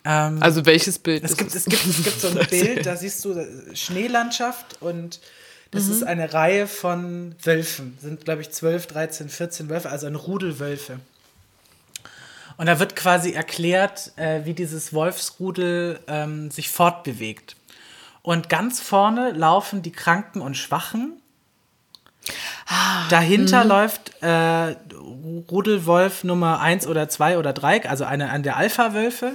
Ähm, 0.04 0.42
also 0.42 0.66
welches 0.66 1.00
Bild? 1.00 1.24
Es 1.24 1.36
gibt, 1.36 1.54
es, 1.54 1.66
gibt, 1.66 1.86
es 1.86 2.04
gibt 2.04 2.22
so 2.22 2.28
ein 2.30 2.48
Bild, 2.50 2.86
da 2.86 2.96
siehst 2.96 3.24
du 3.26 3.46
Schneelandschaft 3.74 4.82
und 4.82 5.20
das 5.72 5.86
mhm. 5.86 5.92
ist 5.92 6.04
eine 6.04 6.34
Reihe 6.34 6.68
von 6.68 7.36
Wölfen. 7.44 7.98
Sind, 8.02 8.26
glaube 8.26 8.42
ich, 8.42 8.52
12, 8.52 8.88
13, 8.88 9.30
14 9.30 9.70
Wölfe, 9.70 9.90
also 9.90 10.08
ein 10.08 10.16
Rudel 10.16 10.60
Wölfe. 10.60 11.00
Und 12.58 12.66
da 12.66 12.80
wird 12.80 12.96
quasi 12.96 13.34
erklärt, 13.34 14.14
äh, 14.16 14.46
wie 14.46 14.54
dieses 14.54 14.94
Wolfsrudel 14.94 16.00
ähm, 16.08 16.50
sich 16.52 16.70
fortbewegt. 16.70 17.56
Und 18.28 18.50
ganz 18.50 18.82
vorne 18.82 19.32
laufen 19.32 19.84
die 19.84 19.94
Kranken 19.94 20.42
und 20.42 20.58
Schwachen. 20.58 21.14
Ah, 22.68 23.08
Dahinter 23.10 23.64
mh. 23.64 23.68
läuft 23.70 24.22
äh, 24.22 24.76
Rudelwolf 25.50 26.26
Nummer 26.26 26.60
1 26.60 26.88
oder 26.88 27.08
2 27.08 27.38
oder 27.38 27.54
3, 27.54 27.88
also 27.88 28.04
eine, 28.04 28.30
eine 28.30 28.44
der 28.44 28.58
Alpha-Wölfe. 28.58 29.32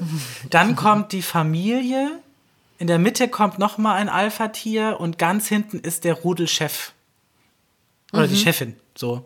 Dann 0.50 0.76
kommt 0.76 1.12
die 1.12 1.22
Familie. 1.22 2.10
In 2.76 2.86
der 2.86 2.98
Mitte 2.98 3.28
kommt 3.28 3.58
nochmal 3.58 3.96
ein 3.96 4.10
Alpha-Tier 4.10 5.00
und 5.00 5.18
ganz 5.18 5.48
hinten 5.48 5.78
ist 5.78 6.04
der 6.04 6.12
Rudelchef. 6.12 6.92
Oder 8.12 8.26
mhm. 8.26 8.28
die 8.28 8.36
Chefin, 8.36 8.76
so. 8.94 9.24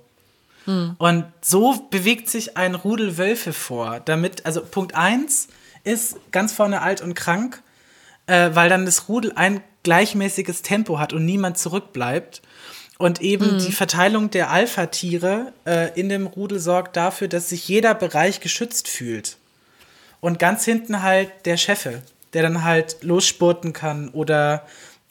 Mhm. 0.67 0.95
Und 0.99 1.25
so 1.41 1.89
bewegt 1.91 2.31
sich 2.31 2.57
ein 2.57 2.77
Rudel 2.77 3.19
Wölfe 3.19 3.53
vor. 3.53 3.99
Damit, 3.99 4.47
also 4.47 4.65
Punkt 4.65 4.95
1 4.95 5.49
ist 5.83 6.19
ganz 6.31 6.53
vorne 6.53 6.83
alt 6.83 7.01
und 7.01 7.15
krank, 7.15 7.65
äh, 8.27 8.51
weil 8.53 8.69
dann 8.69 8.85
das 8.85 9.09
Rudel 9.09 9.33
ein 9.35 9.63
gleichmäßiges 9.83 10.63
Tempo 10.63 10.99
hat 10.99 11.13
und 11.13 11.25
niemand 11.25 11.59
zurückbleibt. 11.59 12.43
Und 12.99 13.21
eben 13.21 13.55
mhm. 13.55 13.59
die 13.59 13.73
Verteilung 13.73 14.31
der 14.31 14.51
Alpha-Tiere 14.51 15.53
äh, 15.67 15.99
in 15.99 16.09
dem 16.09 16.27
Rudel 16.27 16.59
sorgt 16.59 16.97
dafür, 16.97 17.29
dass 17.29 17.51
sich 17.51 17.69
jeder 17.69 17.95
Bereich 17.95 18.41
geschützt 18.41 18.89
fühlt. 18.89 19.37
Und 20.21 20.39
ganz 20.39 20.65
hinten 20.65 21.03
halt 21.03 21.31
der 21.45 21.57
Chefe, 21.59 22.03
der 22.33 22.43
dann 22.43 22.65
halt 22.65 23.03
losspurten 23.03 23.73
kann 23.73 24.09
oder 24.09 24.67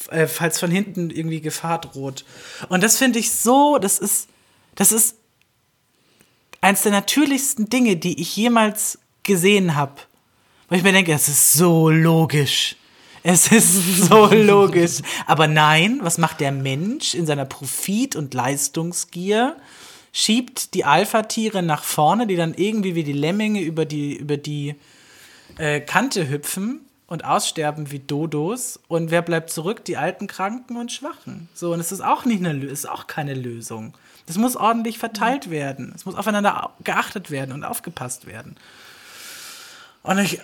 äh, 0.10 0.28
falls 0.28 0.60
von 0.60 0.72
hinten 0.72 1.10
irgendwie 1.10 1.42
Gefahr 1.42 1.80
droht. 1.80 2.26
Und 2.70 2.84
das 2.84 2.98
finde 2.98 3.20
ich 3.20 3.32
so, 3.32 3.78
das 3.78 4.00
ist, 4.00 4.30
das 4.74 4.92
ist 4.92 5.16
eins 6.62 6.82
der 6.82 6.92
natürlichsten 6.92 7.70
Dinge, 7.70 7.96
die 7.96 8.20
ich 8.20 8.36
jemals 8.36 8.98
gesehen 9.24 9.76
habe. 9.76 10.02
Weil 10.68 10.80
ich 10.80 10.84
mir 10.84 10.92
denke, 10.92 11.14
es 11.14 11.28
ist 11.28 11.54
so 11.54 11.90
logisch. 11.90 12.76
Es 13.28 13.52
ist 13.52 14.04
so 14.04 14.28
logisch. 14.28 15.02
Aber 15.26 15.48
nein, 15.48 15.98
was 16.04 16.20
macht 16.20 16.42
der 16.42 16.52
Mensch 16.52 17.16
in 17.16 17.26
seiner 17.26 17.46
Profit- 17.46 18.16
und 18.16 18.36
Leistungsgier? 18.36 19.56
Schiebt 20.14 20.76
die 20.76 20.86
Alpha-Tiere 20.86 21.64
nach 21.64 21.84
vorne, 21.84 22.28
die 22.28 22.36
dann 22.36 22.54
irgendwie 22.54 22.94
wie 22.94 23.04
die 23.04 23.14
Lemminge 23.14 23.62
über 23.62 23.86
die, 23.86 24.16
über 24.16 24.38
die 24.38 24.76
äh, 25.58 25.82
Kante 25.82 26.30
hüpfen 26.30 26.82
und 27.08 27.26
aussterben 27.26 27.90
wie 27.90 27.98
Dodos. 27.98 28.80
Und 28.90 29.10
wer 29.10 29.24
bleibt 29.24 29.50
zurück? 29.50 29.84
Die 29.86 29.98
alten 29.98 30.28
Kranken 30.28 30.78
und 30.78 30.92
Schwachen. 30.92 31.50
So, 31.56 31.74
und 31.74 31.80
es 31.80 31.92
ist 31.92 32.02
auch 32.02 32.26
nicht 32.26 32.46
eine, 32.46 32.64
ist 32.64 32.88
auch 32.88 33.08
keine 33.08 33.34
Lösung. 33.34 33.96
Das 34.28 34.38
muss 34.38 34.56
ordentlich 34.56 35.00
verteilt 35.00 35.50
werden. 35.50 35.94
Es 35.96 36.06
muss 36.06 36.14
aufeinander 36.14 36.70
geachtet 36.84 37.32
werden 37.32 37.54
und 37.54 37.64
aufgepasst 37.64 38.28
werden. 38.28 38.56
Und 40.04 40.20
ich 40.20 40.42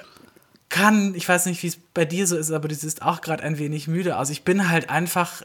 kann, 0.72 1.13
ich 1.15 1.28
weiß 1.28 1.45
nicht, 1.45 1.61
wie 1.61 1.67
es 1.67 1.78
bei 1.93 2.05
dir 2.05 2.26
so 2.26 2.38
ist, 2.38 2.49
aber 2.49 2.67
du 2.67 2.74
siehst 2.74 3.01
auch 3.01 3.22
gerade 3.22 3.43
ein 3.43 3.59
wenig 3.59 3.88
müde 3.88 4.17
aus. 4.17 4.30
Ich 4.30 4.43
bin 4.43 4.69
halt 4.69 4.89
einfach 4.89 5.43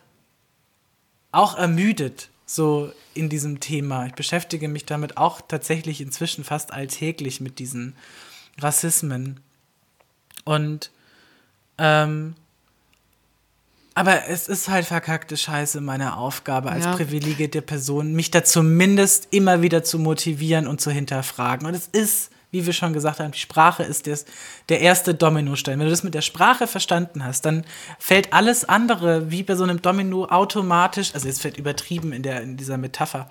auch 1.33 1.59
ermüdet 1.59 2.31
so 2.47 2.93
in 3.13 3.29
diesem 3.29 3.59
Thema. 3.59 4.07
Ich 4.07 4.15
beschäftige 4.15 4.69
mich 4.69 4.87
damit 4.87 5.17
auch 5.17 5.41
tatsächlich 5.41 6.01
inzwischen 6.01 6.45
fast 6.45 6.73
alltäglich 6.73 7.41
mit 7.41 7.59
diesen 7.59 7.97
Rassismen. 8.59 9.41
Und 10.45 10.93
ähm, 11.79 12.37
aber 13.95 14.29
es 14.29 14.47
ist 14.47 14.69
halt 14.69 14.87
verkackte 14.87 15.37
Scheiße 15.37 15.81
meine 15.81 16.19
Aufgabe 16.19 16.71
als 16.71 16.85
ja. 16.85 16.95
privilegierte 16.95 17.63
Person, 17.63 18.13
mich 18.13 18.31
da 18.31 18.45
zumindest 18.45 19.29
immer 19.33 19.63
wieder 19.63 19.83
zu 19.83 19.99
motivieren 19.99 20.69
und 20.69 20.81
zu 20.81 20.91
hinterfragen. 20.91 21.67
Und 21.67 21.75
es 21.75 21.89
ist 21.89 22.31
wie 22.57 22.67
wir 22.67 22.73
schon 22.73 22.93
gesagt 22.95 23.21
haben, 23.21 23.33
die 23.33 23.39
Sprache 23.39 23.83
ist 23.83 24.07
des, 24.07 24.25
der 24.71 24.81
erste 24.81 25.15
Dominostein. 25.15 25.79
Wenn 25.79 25.87
du 25.87 25.91
das 25.91 26.03
mit 26.03 26.15
der 26.15 26.23
Sprache 26.23 26.67
verstanden 26.67 27.23
hast, 27.23 27.45
dann 27.45 27.65
fällt 27.99 28.33
alles 28.33 28.65
andere 28.65 29.31
wie 29.31 29.43
bei 29.43 29.55
so 29.55 29.65
einem 29.65 29.83
Domino 29.83 30.25
automatisch, 30.25 31.15
also 31.15 31.29
es 31.29 31.39
fällt 31.41 31.59
übertrieben 31.59 32.13
in, 32.13 32.23
der, 32.23 32.41
in 32.41 32.57
dieser 32.57 32.79
Metapher, 32.79 33.31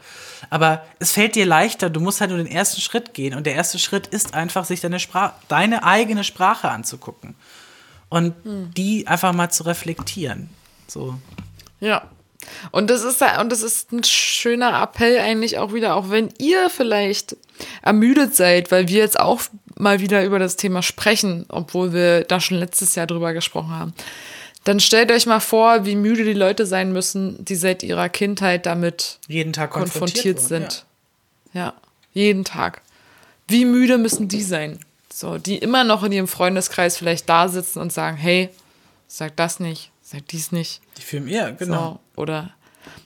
aber 0.50 0.86
es 1.00 1.12
fällt 1.12 1.36
dir 1.36 1.46
leichter, 1.46 1.90
du 1.90 2.00
musst 2.00 2.22
halt 2.22 2.30
nur 2.30 2.38
den 2.38 2.48
ersten 2.48 2.82
Schritt 2.82 3.14
gehen 3.14 3.34
und 3.34 3.48
der 3.48 3.56
erste 3.56 3.80
Schritt 3.80 4.08
ist 4.08 4.36
einfach, 4.36 4.66
sich 4.66 4.80
deine, 4.82 5.00
Sprache, 5.00 5.34
deine 5.48 5.84
eigene 5.84 6.24
Sprache 6.24 6.70
anzugucken 6.70 7.36
und 8.10 8.36
hm. 8.44 8.72
die 8.76 9.08
einfach 9.08 9.34
mal 9.34 9.50
zu 9.50 9.64
reflektieren. 9.64 10.50
So. 10.88 11.20
Ja, 11.80 12.10
und 12.72 12.89
das 12.89 13.04
ist 13.04 13.22
und 13.39 13.52
das 13.52 13.62
ist 13.62 13.91
ein 13.91 14.04
schöner 14.04 14.82
Appell 14.82 15.20
eigentlich 15.20 15.58
auch 15.58 15.74
wieder, 15.74 15.96
auch 15.96 16.10
wenn 16.10 16.34
ihr 16.38 16.70
vielleicht 16.70 17.38
ermüdet 17.82 18.36
seid, 18.36 18.72
weil 18.72 18.88
wir 18.88 19.00
jetzt 19.00 19.20
auch 19.20 19.41
mal 19.78 20.00
wieder 20.00 20.24
über 20.24 20.39
das 20.39 20.56
Thema 20.56 20.82
sprechen, 20.82 21.46
obwohl 21.50 21.93
wir 21.93 22.24
da 22.24 22.39
schon 22.39 22.58
letztes 22.58 22.96
Jahr 22.96 23.08
drüber 23.08 23.34
gesprochen 23.34 23.72
haben. 23.72 23.93
Dann 24.64 24.80
stellt 24.80 25.12
euch 25.12 25.28
mal 25.28 25.39
vor, 25.39 25.86
wie 25.86 25.96
müde 25.96 26.24
die 26.24 26.34
Leute 26.34 26.66
sein 26.66 26.91
müssen, 26.91 27.43
die 27.46 27.56
seit 27.56 27.84
ihrer 27.84 28.10
Kindheit 28.10 28.66
damit 28.66 29.20
jeden 29.28 29.54
Tag 29.54 29.70
konfrontiert, 29.70 30.38
konfrontiert 30.38 30.39
sind. 30.39 30.86
Ja. 31.54 31.66
ja, 31.66 31.74
jeden 32.14 32.46
Tag. 32.46 32.82
Wie 33.48 33.66
müde 33.66 34.00
müssen 34.00 34.28
die 34.28 34.41
sein? 34.41 34.80
So, 35.14 35.38
die 35.38 35.58
immer 35.60 35.84
noch 35.84 36.04
in 36.04 36.12
ihrem 36.12 36.28
Freundeskreis 36.28 36.98
vielleicht 36.98 37.30
da 37.30 37.48
sitzen 37.48 37.80
und 37.80 37.93
sagen, 37.93 38.18
hey, 38.18 38.50
sag 39.08 39.36
das 39.38 39.60
nicht, 39.60 39.91
sag 40.02 40.28
dies 40.30 40.52
nicht. 40.52 40.82
Die 40.98 41.04
filmen, 41.04 41.28
ja, 41.28 41.52
genau. 41.52 41.91
So, 41.91 42.00
oder 42.16 42.53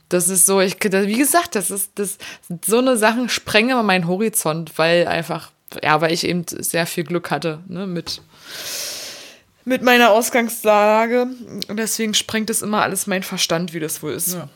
das 0.09 0.27
ist 0.27 0.45
so, 0.45 0.59
ich, 0.59 0.77
wie 0.81 1.17
gesagt, 1.17 1.55
das 1.55 1.69
ist, 1.69 1.91
das, 1.95 2.17
so 2.65 2.79
eine 2.79 2.97
Sachen 2.97 3.29
sprengen 3.29 3.71
immer 3.71 3.83
meinen 3.83 4.07
Horizont, 4.07 4.77
weil 4.77 5.07
einfach, 5.07 5.51
ja, 5.83 6.01
weil 6.01 6.11
ich 6.11 6.25
eben 6.25 6.45
sehr 6.47 6.87
viel 6.87 7.03
Glück 7.03 7.29
hatte, 7.29 7.59
ne, 7.67 7.85
mit, 7.85 8.21
mit 9.65 9.83
meiner 9.83 10.09
Ausgangslage. 10.09 11.27
Und 11.67 11.77
deswegen 11.77 12.15
sprengt 12.15 12.49
es 12.49 12.63
immer 12.63 12.81
alles 12.81 13.05
mein 13.05 13.21
Verstand, 13.21 13.73
wie 13.73 13.79
das 13.79 14.01
wohl 14.01 14.13
ist. 14.13 14.33
Ja. 14.33 14.49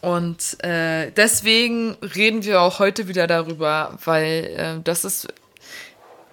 Und 0.00 0.62
äh, 0.64 1.10
deswegen 1.12 1.96
reden 2.14 2.44
wir 2.44 2.60
auch 2.60 2.78
heute 2.78 3.08
wieder 3.08 3.26
darüber, 3.26 3.98
weil 4.04 4.44
äh, 4.56 4.82
das 4.82 5.04
ist 5.04 5.28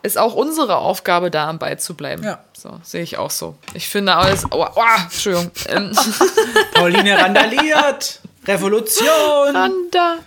ist 0.04 0.18
auch 0.18 0.36
unsere 0.36 0.78
Aufgabe, 0.78 1.32
da 1.32 1.48
am 1.50 1.60
Ball 1.60 1.80
zu 1.80 1.96
bleiben. 1.96 2.24
Ja. 2.24 2.44
So, 2.54 2.80
sehe 2.84 3.04
ich 3.04 3.18
auch 3.18 3.32
so. 3.32 3.56
Ich 3.74 3.88
finde 3.88 4.16
alles. 4.16 4.46
Oh, 4.52 4.66
oh, 4.76 4.82
Entschuldigung. 5.04 5.52
Ähm. 5.68 5.92
Pauline 6.74 7.18
randaliert. 7.18 8.20
Revolution. 8.48 9.56
Randa. 9.56 10.20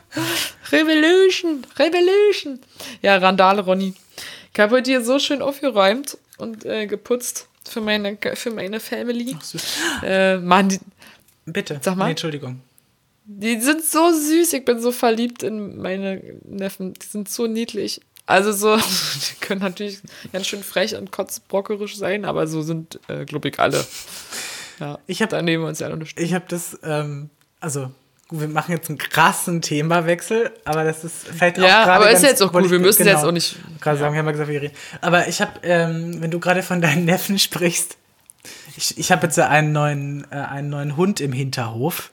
Revolution. 0.71 1.67
Revolution. 1.79 2.61
Ja, 3.01 3.17
Randale, 3.17 3.63
Ronny. 3.63 3.95
Ich 4.53 4.61
habe 4.61 4.77
heute 4.77 4.91
hier 4.91 5.03
so 5.03 5.19
schön 5.19 5.43
aufgeräumt 5.43 6.19
und 6.39 6.65
äh, 6.65 6.87
geputzt 6.87 7.49
für 7.69 7.81
meine, 7.81 8.19
für 8.35 8.51
meine 8.51 8.81
Family. 8.81 9.37
Ach, 9.39 10.03
äh, 10.03 10.37
Mann, 10.37 10.69
die, 10.69 10.81
Bitte. 11.45 11.81
Sag 11.83 11.97
mal. 11.97 12.05
Nee, 12.05 12.11
Entschuldigung. 12.13 12.61
Die 13.25 13.61
sind 13.61 13.85
so 13.85 14.13
süß. 14.13 14.53
Ich 14.53 14.65
bin 14.65 14.81
so 14.81 14.93
verliebt 14.93 15.43
in 15.43 15.79
meine 15.79 16.23
Neffen. 16.45 16.95
Die 16.95 17.07
sind 17.07 17.29
so 17.29 17.47
niedlich. 17.47 18.01
Also 18.27 18.53
so, 18.53 18.77
die 18.77 19.41
können 19.41 19.61
natürlich 19.61 20.01
ganz 20.33 20.47
schön 20.47 20.63
frech 20.63 20.95
und 20.97 21.11
kotzbrockerisch 21.11 21.97
sein, 21.97 22.25
aber 22.25 22.47
so 22.47 22.63
sind, 22.63 23.01
äh, 23.09 23.25
glaube 23.25 23.49
ich, 23.49 23.59
alle. 23.59 23.85
Ja, 24.79 24.99
ich 25.07 25.23
hab, 25.23 25.31
da 25.31 25.43
nehmen 25.43 25.65
wir 25.65 25.69
uns 25.69 25.81
ja 25.81 25.93
unterstützen. 25.93 26.25
Ich 26.25 26.35
habe 26.35 26.45
das, 26.49 26.79
ähm, 26.83 27.31
also 27.61 27.91
wir 28.31 28.49
machen 28.49 28.73
jetzt 28.73 28.89
einen 28.89 28.99
krassen 28.99 29.61
Themawechsel, 29.61 30.51
aber 30.65 30.85
das 30.85 31.05
ist 31.05 31.29
vielleicht 31.29 31.59
auch 31.59 31.65
Ja, 31.65 31.85
aber 31.85 32.11
ist 32.11 32.23
jetzt 32.23 32.43
auch 32.43 32.53
gut, 32.53 32.71
wir 32.71 32.79
müssen 32.79 33.05
genau, 33.05 33.17
jetzt 33.17 33.25
auch 33.27 33.33
nicht. 33.33 33.57
Gerade 33.81 33.97
ja. 33.97 34.01
sagen, 34.01 34.15
wir 34.15 34.21
haben 34.21 34.27
ja 34.27 34.33
gesagt, 34.33 34.49
wir 34.49 34.63
reden. 34.63 34.75
Aber 35.01 35.29
ich 35.29 35.41
habe, 35.41 35.53
ähm, 35.65 36.23
wenn 36.23 36.31
du 36.31 36.41
gerade 36.41 36.63
von 36.63 36.81
deinen 36.81 37.05
Neffen 37.05 37.39
sprichst, 37.39 37.97
ich, 38.77 38.97
ich 38.97 39.13
habe 39.13 39.27
jetzt 39.27 39.39
einen 39.39 39.73
neuen, 39.73 40.27
äh, 40.31 40.37
einen 40.37 40.71
neuen 40.71 40.97
Hund 40.97 41.21
im 41.21 41.33
Hinterhof. 41.33 42.11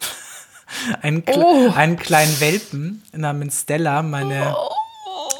einen, 1.01 1.23
oh. 1.33 1.71
einen 1.73 1.95
kleinen 1.95 2.39
Welpen 2.41 3.03
namens 3.13 3.61
Stella, 3.61 4.01
meine. 4.03 4.55
Oh 4.57 4.78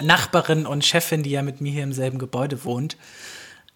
Nachbarin 0.02 0.66
und 0.66 0.86
Chefin, 0.86 1.24
die 1.24 1.32
ja 1.32 1.42
mit 1.42 1.62
mir 1.62 1.72
hier 1.72 1.84
im 1.84 1.94
selben 1.94 2.20
Gebäude 2.20 2.64
wohnt, 2.64 2.98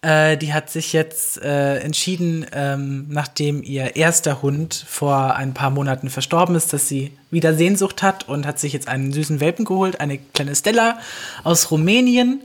äh, 0.04 0.36
die 0.36 0.52
hat 0.52 0.68
sich 0.68 0.92
jetzt 0.92 1.40
äh, 1.42 1.78
entschieden, 1.78 2.44
ähm, 2.52 3.06
nachdem 3.08 3.62
ihr 3.62 3.96
erster 3.96 4.42
Hund 4.42 4.84
vor 4.86 5.34
ein 5.34 5.54
paar 5.54 5.70
Monaten 5.70 6.10
verstorben 6.10 6.56
ist, 6.56 6.74
dass 6.74 6.88
sie 6.88 7.12
wieder 7.30 7.54
Sehnsucht 7.54 8.02
hat 8.02 8.28
und 8.28 8.46
hat 8.46 8.58
sich 8.58 8.74
jetzt 8.74 8.86
einen 8.86 9.14
süßen 9.14 9.40
Welpen 9.40 9.64
geholt, 9.64 10.00
eine 10.00 10.18
kleine 10.18 10.54
Stella 10.54 10.98
aus 11.42 11.70
Rumänien 11.70 12.42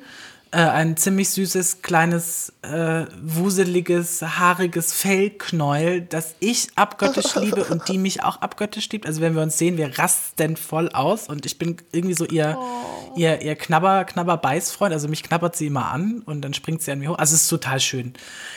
äh, 0.52 0.58
ein 0.58 0.98
ziemlich 0.98 1.30
süßes, 1.30 1.84
kleines, 1.84 2.54
äh, 2.64 3.06
wuseliges, 3.22 4.22
haariges 4.22 4.94
Fellknäuel, 4.94 6.02
das 6.02 6.36
ich 6.40 6.70
abgöttisch 6.76 7.36
liebe 7.36 7.66
und 7.66 7.88
die 7.88 8.00
mich 8.00 8.24
auch 8.24 8.42
abgöttisch 8.42 8.90
liebt. 8.90 9.06
Also 9.06 9.22
wenn 9.22 9.36
wir 9.36 9.44
uns 9.44 9.58
sehen, 9.58 9.78
wir 9.78 10.00
rasten 10.00 10.58
voll 10.58 10.90
aus 10.90 11.28
und 11.30 11.46
ich 11.46 11.60
bin 11.60 11.78
irgendwie 11.92 12.16
so 12.16 12.26
ihr, 12.26 12.58
oh. 12.60 13.14
ihr, 13.16 13.42
ihr 13.42 13.56
Knabber, 13.56 14.06
Knabber-Beißfreund. 14.06 14.92
Also 14.92 15.08
mich 15.08 15.22
knabbert 15.22 15.56
sie 15.56 15.68
immer 15.68 15.92
an 15.92 16.24
und 16.26 16.42
dann 16.42 16.56
springt 16.56 16.82
sie 16.82 16.92
an 16.92 17.00
mir 17.00 17.12
hoch. 17.12 17.20
Also 17.20 17.36
es 17.36 17.44
ist 17.44 17.50
total 17.50 17.80
schön. 17.80 18.14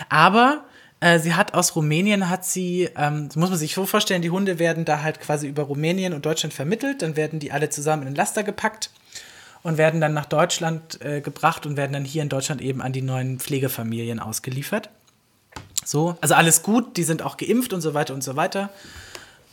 Aber 0.08 0.64
äh, 1.00 1.18
Sie 1.18 1.34
hat 1.34 1.52
aus 1.52 1.76
Rumänien, 1.76 2.30
hat 2.30 2.44
sie, 2.46 2.88
ähm, 2.96 3.28
muss 3.34 3.50
man 3.50 3.58
sich 3.58 3.74
so 3.74 3.84
vorstellen, 3.84 4.22
die 4.22 4.30
Hunde 4.30 4.58
werden 4.58 4.84
da 4.84 5.02
halt 5.02 5.20
quasi 5.20 5.48
über 5.48 5.64
Rumänien 5.64 6.14
und 6.14 6.24
Deutschland 6.24 6.54
vermittelt, 6.54 7.02
dann 7.02 7.16
werden 7.16 7.38
die 7.38 7.52
alle 7.52 7.68
zusammen 7.68 8.02
in 8.02 8.08
den 8.10 8.14
Laster 8.14 8.44
gepackt 8.44 8.90
und 9.62 9.78
werden 9.78 10.00
dann 10.00 10.14
nach 10.14 10.26
Deutschland 10.26 11.00
äh, 11.02 11.20
gebracht 11.20 11.66
und 11.66 11.76
werden 11.76 11.92
dann 11.92 12.04
hier 12.04 12.22
in 12.22 12.28
Deutschland 12.28 12.60
eben 12.60 12.82
an 12.82 12.92
die 12.92 13.02
neuen 13.02 13.38
Pflegefamilien 13.38 14.18
ausgeliefert. 14.18 14.90
So, 15.84 16.16
also 16.20 16.34
alles 16.34 16.62
gut, 16.62 16.96
die 16.96 17.04
sind 17.04 17.22
auch 17.22 17.36
geimpft 17.36 17.72
und 17.72 17.80
so 17.80 17.94
weiter 17.94 18.14
und 18.14 18.22
so 18.22 18.36
weiter. 18.36 18.70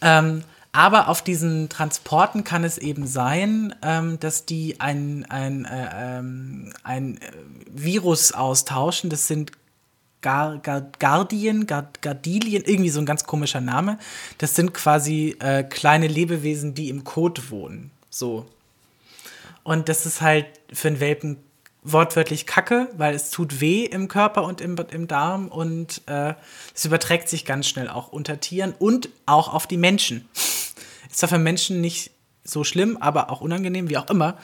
Ähm, 0.01 0.43
aber 0.71 1.09
auf 1.09 1.23
diesen 1.23 1.67
Transporten 1.69 2.43
kann 2.43 2.63
es 2.63 2.77
eben 2.77 3.07
sein, 3.07 3.73
ähm, 3.81 4.19
dass 4.19 4.45
die 4.45 4.79
ein, 4.79 5.25
ein, 5.29 5.65
äh, 5.65 5.89
ähm, 6.19 6.73
ein 6.83 7.17
äh, 7.17 7.31
Virus 7.71 8.31
austauschen. 8.31 9.09
Das 9.09 9.27
sind 9.27 9.51
Gar, 10.21 10.59
Gar, 10.59 10.81
Gardien, 10.99 11.65
Gar, 11.65 11.89
Gardilien, 12.01 12.63
irgendwie 12.65 12.89
so 12.89 12.99
ein 12.99 13.05
ganz 13.05 13.23
komischer 13.23 13.61
Name. 13.61 13.97
Das 14.37 14.53
sind 14.53 14.73
quasi 14.73 15.35
äh, 15.39 15.63
kleine 15.63 16.07
Lebewesen, 16.07 16.75
die 16.75 16.89
im 16.89 17.03
Kot 17.03 17.49
wohnen. 17.51 17.89
So. 18.09 18.45
Und 19.63 19.89
das 19.89 20.05
ist 20.05 20.21
halt 20.21 20.45
für 20.71 20.87
einen 20.87 20.99
Welpen 20.99 21.37
wortwörtlich 21.83 22.45
Kacke, 22.45 22.89
weil 22.97 23.15
es 23.15 23.31
tut 23.31 23.61
weh 23.61 23.85
im 23.85 24.07
Körper 24.07 24.43
und 24.43 24.61
im, 24.61 24.75
im 24.91 25.07
Darm 25.07 25.47
und 25.47 26.01
äh, 26.07 26.33
es 26.75 26.85
überträgt 26.85 27.29
sich 27.29 27.45
ganz 27.45 27.67
schnell 27.67 27.89
auch 27.89 28.09
unter 28.09 28.39
Tieren 28.39 28.73
und 28.77 29.09
auch 29.25 29.53
auf 29.53 29.67
die 29.67 29.77
Menschen. 29.77 30.27
Ist 31.09 31.19
zwar 31.19 31.29
für 31.29 31.39
Menschen 31.39 31.81
nicht 31.81 32.11
so 32.43 32.63
schlimm, 32.63 32.97
aber 32.97 33.29
auch 33.29 33.41
unangenehm, 33.41 33.89
wie 33.89 33.97
auch 33.97 34.09
immer. 34.09 34.37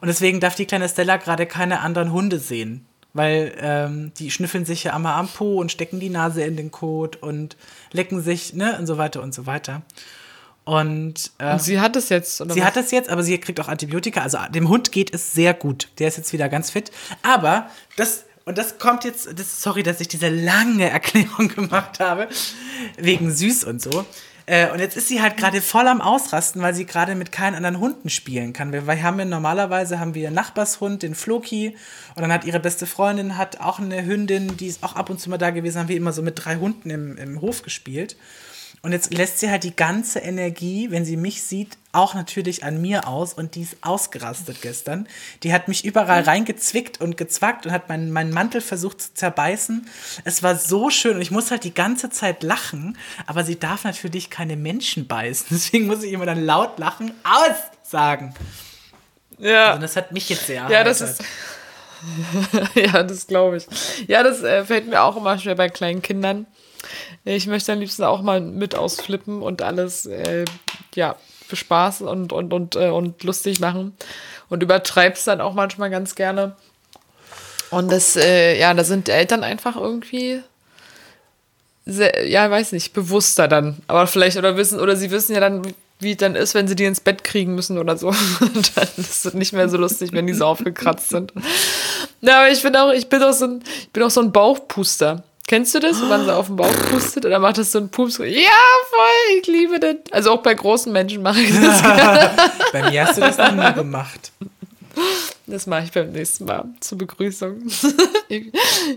Und 0.00 0.08
deswegen 0.08 0.40
darf 0.40 0.54
die 0.54 0.66
kleine 0.66 0.88
Stella 0.88 1.16
gerade 1.16 1.46
keine 1.46 1.80
anderen 1.80 2.12
Hunde 2.12 2.38
sehen. 2.38 2.86
Weil 3.14 3.54
ähm, 3.58 4.12
die 4.18 4.30
schnüffeln 4.30 4.64
sich 4.64 4.84
ja 4.84 4.94
einmal 4.94 5.14
am 5.14 5.28
Po 5.28 5.58
und 5.60 5.72
stecken 5.72 5.98
die 5.98 6.10
Nase 6.10 6.42
in 6.42 6.56
den 6.56 6.70
Kot 6.70 7.16
und 7.16 7.56
lecken 7.90 8.22
sich, 8.22 8.52
ne, 8.52 8.76
und 8.78 8.86
so 8.86 8.98
weiter 8.98 9.22
und 9.22 9.34
so 9.34 9.46
weiter. 9.46 9.82
Und, 10.68 11.30
äh, 11.38 11.52
und 11.52 11.62
sie 11.62 11.80
hat 11.80 11.96
es 11.96 12.10
jetzt, 12.10 12.42
oder? 12.42 12.52
Sie 12.52 12.60
was? 12.60 12.66
hat 12.66 12.76
es 12.76 12.90
jetzt, 12.90 13.08
aber 13.08 13.22
sie 13.22 13.38
kriegt 13.38 13.58
auch 13.58 13.68
Antibiotika. 13.68 14.20
Also 14.20 14.36
dem 14.50 14.68
Hund 14.68 14.92
geht 14.92 15.14
es 15.14 15.32
sehr 15.32 15.54
gut. 15.54 15.88
Der 15.98 16.08
ist 16.08 16.18
jetzt 16.18 16.30
wieder 16.34 16.50
ganz 16.50 16.70
fit. 16.70 16.90
Aber 17.22 17.70
das, 17.96 18.24
und 18.44 18.58
das 18.58 18.78
kommt 18.78 19.04
jetzt, 19.04 19.30
das, 19.38 19.62
sorry, 19.62 19.82
dass 19.82 19.98
ich 20.02 20.08
diese 20.08 20.28
lange 20.28 20.90
Erklärung 20.90 21.48
gemacht 21.54 22.00
habe, 22.00 22.28
wegen 22.98 23.34
süß 23.34 23.64
und 23.64 23.80
so. 23.80 24.04
Äh, 24.44 24.70
und 24.70 24.78
jetzt 24.78 24.98
ist 24.98 25.08
sie 25.08 25.22
halt 25.22 25.38
gerade 25.38 25.62
voll 25.62 25.88
am 25.88 26.02
Ausrasten, 26.02 26.60
weil 26.60 26.74
sie 26.74 26.84
gerade 26.84 27.14
mit 27.14 27.32
keinen 27.32 27.54
anderen 27.54 27.80
Hunden 27.80 28.10
spielen 28.10 28.52
kann. 28.52 28.70
Wir, 28.70 28.86
wir 28.86 29.02
haben 29.02 29.18
ja 29.18 29.24
normalerweise 29.24 29.98
haben 29.98 30.12
wir 30.12 30.26
einen 30.26 30.36
Nachbarshund, 30.36 31.02
den 31.02 31.14
Floki, 31.14 31.76
und 32.14 32.20
dann 32.20 32.30
hat 32.30 32.44
ihre 32.44 32.60
beste 32.60 32.84
Freundin 32.84 33.38
hat 33.38 33.58
auch 33.58 33.78
eine 33.78 34.04
Hündin, 34.04 34.58
die 34.58 34.66
ist 34.66 34.84
auch 34.84 34.96
ab 34.96 35.08
und 35.08 35.18
zu 35.18 35.30
mal 35.30 35.38
da 35.38 35.48
gewesen, 35.48 35.78
haben 35.78 35.88
wir 35.88 35.96
immer 35.96 36.12
so 36.12 36.20
mit 36.20 36.44
drei 36.44 36.56
Hunden 36.56 36.90
im, 36.90 37.16
im 37.16 37.40
Hof 37.40 37.62
gespielt. 37.62 38.16
Und 38.80 38.92
jetzt 38.92 39.12
lässt 39.12 39.40
sie 39.40 39.50
halt 39.50 39.64
die 39.64 39.74
ganze 39.74 40.20
Energie, 40.20 40.90
wenn 40.90 41.04
sie 41.04 41.16
mich 41.16 41.42
sieht, 41.42 41.76
auch 41.92 42.14
natürlich 42.14 42.62
an 42.62 42.80
mir 42.80 43.08
aus. 43.08 43.34
Und 43.34 43.56
die 43.56 43.62
ist 43.62 43.76
ausgerastet 43.80 44.62
gestern. 44.62 45.08
Die 45.42 45.52
hat 45.52 45.66
mich 45.66 45.84
überall 45.84 46.22
reingezwickt 46.22 47.00
und 47.00 47.16
gezwackt 47.16 47.66
und 47.66 47.72
hat 47.72 47.88
meinen, 47.88 48.12
meinen 48.12 48.32
Mantel 48.32 48.60
versucht 48.60 49.02
zu 49.02 49.14
zerbeißen. 49.14 49.88
Es 50.24 50.42
war 50.42 50.56
so 50.56 50.90
schön 50.90 51.16
und 51.16 51.22
ich 51.22 51.32
muss 51.32 51.50
halt 51.50 51.64
die 51.64 51.74
ganze 51.74 52.10
Zeit 52.10 52.42
lachen. 52.42 52.96
Aber 53.26 53.42
sie 53.42 53.58
darf 53.58 53.84
natürlich 53.84 54.30
keine 54.30 54.56
Menschen 54.56 55.08
beißen. 55.08 55.48
Deswegen 55.50 55.86
muss 55.86 56.04
ich 56.04 56.12
immer 56.12 56.26
dann 56.26 56.44
laut 56.44 56.78
lachen, 56.78 57.12
aus 57.24 57.56
sagen. 57.82 58.34
Ja. 59.38 59.70
Also 59.70 59.82
das 59.82 59.96
hat 59.96 60.12
mich 60.12 60.28
jetzt 60.28 60.46
sehr 60.46 60.68
Ja, 60.68 60.84
das 60.84 61.00
ist. 61.00 61.22
ja, 62.74 63.02
das 63.02 63.26
glaube 63.26 63.56
ich. 63.56 63.66
Ja, 64.06 64.22
das 64.22 64.42
äh, 64.42 64.64
fällt 64.64 64.86
mir 64.86 65.02
auch 65.02 65.16
immer 65.16 65.36
schwer 65.38 65.56
bei 65.56 65.68
kleinen 65.68 66.00
Kindern 66.00 66.46
ich 67.24 67.46
möchte 67.46 67.72
am 67.72 67.80
liebsten 67.80 68.04
auch 68.04 68.22
mal 68.22 68.40
mit 68.40 68.74
ausflippen 68.74 69.42
und 69.42 69.62
alles, 69.62 70.06
äh, 70.06 70.44
ja, 70.94 71.16
bespaßen 71.48 72.06
und, 72.06 72.32
und, 72.32 72.52
und, 72.52 72.76
äh, 72.76 72.90
und 72.90 73.22
lustig 73.24 73.60
machen. 73.60 73.96
Und 74.48 74.62
übertreib's 74.62 75.24
dann 75.24 75.40
auch 75.40 75.54
manchmal 75.54 75.90
ganz 75.90 76.14
gerne. 76.14 76.56
Und 77.70 77.90
das, 77.92 78.16
äh, 78.16 78.58
ja, 78.58 78.72
da 78.72 78.84
sind 78.84 79.08
Eltern 79.08 79.44
einfach 79.44 79.76
irgendwie 79.76 80.42
sehr, 81.84 82.26
ja, 82.28 82.50
weiß 82.50 82.72
nicht, 82.72 82.92
bewusster 82.92 83.48
dann. 83.48 83.78
Aber 83.88 84.06
vielleicht, 84.06 84.36
oder 84.36 84.56
wissen, 84.56 84.78
oder 84.78 84.96
sie 84.96 85.10
wissen 85.10 85.34
ja 85.34 85.40
dann, 85.40 85.62
wie 86.00 86.12
es 86.12 86.16
dann 86.18 86.36
ist, 86.36 86.54
wenn 86.54 86.68
sie 86.68 86.76
die 86.76 86.84
ins 86.84 87.00
Bett 87.00 87.24
kriegen 87.24 87.54
müssen 87.54 87.78
oder 87.78 87.96
so. 87.96 88.08
Und 88.40 88.76
dann 88.76 88.88
ist 88.96 89.26
es 89.26 89.34
nicht 89.34 89.52
mehr 89.52 89.68
so 89.68 89.78
lustig, 89.78 90.12
wenn 90.12 90.26
die 90.26 90.34
so 90.34 90.44
aufgekratzt 90.46 91.08
sind. 91.08 91.32
Ja, 92.20 92.40
aber 92.40 92.50
ich 92.50 92.62
bin 92.62 92.76
auch, 92.76 92.92
ich 92.92 93.08
bin 93.08 93.22
auch 93.22 93.32
so 93.32 93.46
ein, 93.46 93.62
ich 93.80 93.90
bin 93.90 94.02
auch 94.02 94.10
so 94.10 94.20
ein 94.20 94.32
Bauchpuster. 94.32 95.24
Kennst 95.48 95.74
du 95.74 95.80
das, 95.80 95.98
wenn 96.02 96.08
man 96.08 96.26
so 96.26 96.32
auf 96.32 96.48
den 96.48 96.56
Bauch 96.56 96.74
pustet 96.90 97.24
oder 97.24 97.38
macht 97.38 97.56
das 97.56 97.72
so 97.72 97.78
ein 97.78 97.88
Pups? 97.88 98.18
Ja, 98.18 98.24
voll, 98.26 99.38
ich 99.40 99.46
liebe 99.46 99.80
das. 99.80 99.96
Also 100.10 100.32
auch 100.32 100.42
bei 100.42 100.52
großen 100.52 100.92
Menschen 100.92 101.22
mache 101.22 101.40
ich 101.40 101.50
das 101.58 101.82
gerne. 101.82 102.30
bei 102.70 102.90
mir 102.90 103.06
hast 103.06 103.16
du 103.16 103.22
das 103.22 103.38
noch 103.38 103.52
nie 103.52 103.72
gemacht. 103.72 104.30
Das 105.46 105.66
mache 105.66 105.84
ich 105.84 105.92
beim 105.92 106.12
nächsten 106.12 106.44
Mal 106.44 106.66
zur 106.80 106.98
Begrüßung. 106.98 107.62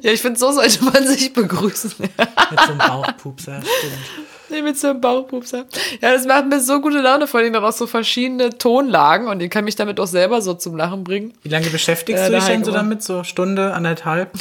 ja, 0.02 0.12
ich 0.12 0.22
finde, 0.22 0.38
so 0.38 0.52
sollte 0.52 0.84
man 0.84 1.08
sich 1.08 1.32
begrüßen. 1.32 1.93
Mit 1.97 2.12
so 2.60 2.72
einem 2.72 2.78
Bauchpupser, 2.80 3.62
stimmt. 3.62 4.41
Nee, 4.52 4.62
mit 4.62 4.78
so 4.78 4.89
einem 4.89 5.02
Bauchpupser. 5.02 5.66
Ja, 6.02 6.12
das 6.12 6.26
macht 6.26 6.47
mir 6.47 6.60
so 6.60 6.82
gute 6.82 6.99
Laune, 6.99 7.26
vor 7.26 7.39
allem 7.39 7.54
dann 7.54 7.64
auch 7.64 7.72
so 7.72 7.88
verschiedene 7.88 8.49
Tonlagen 8.58 9.28
und 9.28 9.41
ich 9.41 9.49
kann 9.49 9.64
mich 9.64 9.76
damit 9.76 9.99
auch 9.99 10.08
selber 10.08 10.41
so 10.41 10.54
zum 10.54 10.76
Lachen 10.76 11.04
bringen. 11.04 11.34
Wie 11.43 11.49
lange 11.49 11.70
beschäftigst 11.70 12.24
äh, 12.24 12.30
du 12.30 12.36
dich 12.36 12.45
denn 12.45 12.64
so 12.64 12.72
damit? 12.72 13.02
So 13.02 13.24
Stunde, 13.24 13.74
anderthalb? 13.74 14.32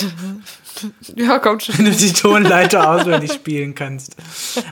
ja, 1.16 1.38
kommt 1.38 1.62
schon. 1.62 1.78
Wenn 1.78 1.84
du 1.84 1.92
die 1.92 2.12
Tonleiter 2.12 2.90
auswendig 2.90 3.32
spielen 3.32 3.74
kannst. 3.74 4.16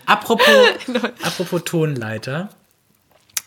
Apropos, 0.06 0.46
apropos 1.22 1.62
Tonleiter. 1.64 2.48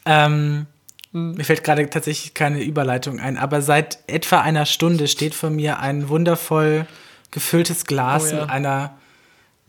Ähm, 0.06 0.68
hm. 1.12 1.34
Mir 1.34 1.44
fällt 1.44 1.64
gerade 1.64 1.90
tatsächlich 1.90 2.34
keine 2.34 2.64
Überleitung 2.64 3.20
ein, 3.20 3.38
aber 3.38 3.62
seit 3.62 4.00
etwa 4.08 4.40
einer 4.40 4.66
Stunde 4.66 5.08
steht 5.08 5.36
vor 5.36 5.50
mir 5.50 5.80
ein 5.80 6.08
wundervoll 6.08 6.88
gefülltes 7.32 7.86
Glas 7.86 8.32
oh, 8.32 8.36
ja. 8.36 8.42
mit 8.42 8.50
einer 8.50 8.98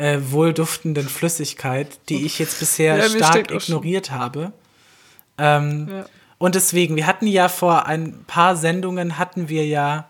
äh, 0.03 0.33
wohlduftenden 0.33 1.09
Flüssigkeit, 1.09 2.01
die 2.09 2.27
ich 2.27 2.41
jetzt 2.41 2.59
bisher 2.59 2.97
ja, 2.99 3.09
stark 3.09 3.53
ignoriert 3.53 4.11
habe. 4.11 4.53
Ähm, 5.39 5.89
ja. 5.89 6.05
Und 6.39 6.57
deswegen, 6.57 6.97
wir 6.97 7.07
hatten 7.07 7.29
ja 7.29 7.49
vor 7.49 7.87
ein 7.87 8.25
paar 8.27 8.57
Sendungen 8.57 9.17
hatten 9.17 9.49
wir 9.49 9.65
ja 9.65 10.09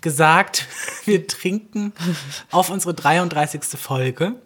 gesagt, 0.00 0.68
wir 1.06 1.26
trinken 1.26 1.92
auf 2.52 2.70
unsere 2.70 2.94
33. 2.94 3.64
Folge. 3.76 4.36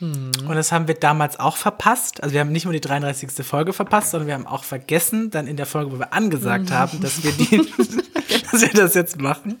Hm. 0.00 0.32
Und 0.48 0.56
das 0.56 0.72
haben 0.72 0.88
wir 0.88 0.96
damals 0.96 1.38
auch 1.38 1.56
verpasst. 1.56 2.24
Also 2.24 2.32
wir 2.32 2.40
haben 2.40 2.50
nicht 2.50 2.64
nur 2.64 2.72
die 2.72 2.80
33. 2.80 3.46
Folge 3.46 3.72
verpasst, 3.72 4.10
sondern 4.10 4.26
wir 4.26 4.34
haben 4.34 4.48
auch 4.48 4.64
vergessen, 4.64 5.30
dann 5.30 5.46
in 5.46 5.56
der 5.56 5.66
Folge, 5.66 5.92
wo 5.92 5.98
wir 6.00 6.12
angesagt 6.12 6.70
hm. 6.70 6.76
haben, 6.76 7.00
dass 7.00 7.22
wir, 7.22 7.30
die, 7.30 7.64
dass 8.52 8.60
wir 8.60 8.68
das 8.68 8.94
jetzt 8.94 9.20
machen. 9.20 9.60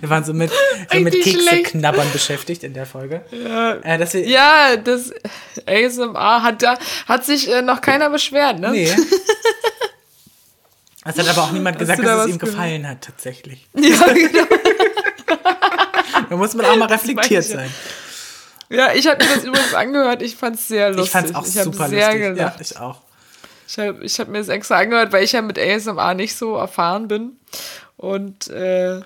Wir 0.00 0.08
waren 0.10 0.24
so 0.24 0.32
mit, 0.32 0.50
so 0.92 1.00
mit 1.00 1.14
Kekse 1.14 1.62
knabbern 1.62 2.10
beschäftigt 2.12 2.64
in 2.64 2.74
der 2.74 2.86
Folge. 2.86 3.22
Ja, 3.30 3.74
äh, 3.74 3.98
dass 3.98 4.14
wir, 4.14 4.26
ja 4.26 4.76
das 4.76 5.12
ASMR 5.66 6.42
hat 6.42 6.62
da 6.62 6.78
hat 7.06 7.24
sich 7.24 7.50
äh, 7.50 7.62
noch 7.62 7.80
keiner 7.80 8.10
beschwert, 8.10 8.58
ne? 8.58 8.70
Nee. 8.70 8.94
Es 11.04 11.18
hat 11.18 11.28
aber 11.28 11.42
auch 11.42 11.50
niemand 11.52 11.80
gesagt, 11.80 11.98
dass 11.98 12.06
da 12.06 12.24
es 12.24 12.30
ihm 12.30 12.38
gefallen 12.38 12.88
hat, 12.88 13.00
tatsächlich. 13.02 13.66
Ja, 13.74 14.06
genau. 14.12 14.46
da 16.30 16.36
muss 16.36 16.54
man 16.54 16.66
auch 16.66 16.76
mal 16.76 16.86
reflektiert 16.86 17.42
sein. 17.42 17.68
Ja, 18.68 18.92
ich 18.94 19.06
habe 19.06 19.22
mir 19.22 19.34
das 19.34 19.44
übrigens 19.44 19.74
angehört. 19.74 20.22
Ich 20.22 20.36
fand 20.36 20.56
es 20.56 20.68
sehr 20.68 20.90
lustig. 20.90 21.06
Ich 21.06 21.10
fand 21.10 21.30
es 21.30 21.34
auch 21.34 21.44
ich 21.44 21.52
super 21.52 21.88
sehr 21.88 22.06
lustig. 22.06 22.36
Gelacht. 22.36 22.56
Ja, 22.56 22.60
ich 22.60 22.78
auch. 22.78 23.00
Ich 23.68 23.78
habe 23.78 24.04
ich 24.04 24.20
hab 24.20 24.28
mir 24.28 24.38
das 24.38 24.48
extra 24.48 24.76
angehört, 24.78 25.12
weil 25.12 25.24
ich 25.24 25.32
ja 25.32 25.42
mit 25.42 25.58
ASMR 25.58 26.14
nicht 26.14 26.36
so 26.36 26.56
erfahren 26.56 27.08
bin. 27.08 27.38
Und 28.02 28.48
äh, 28.48 29.00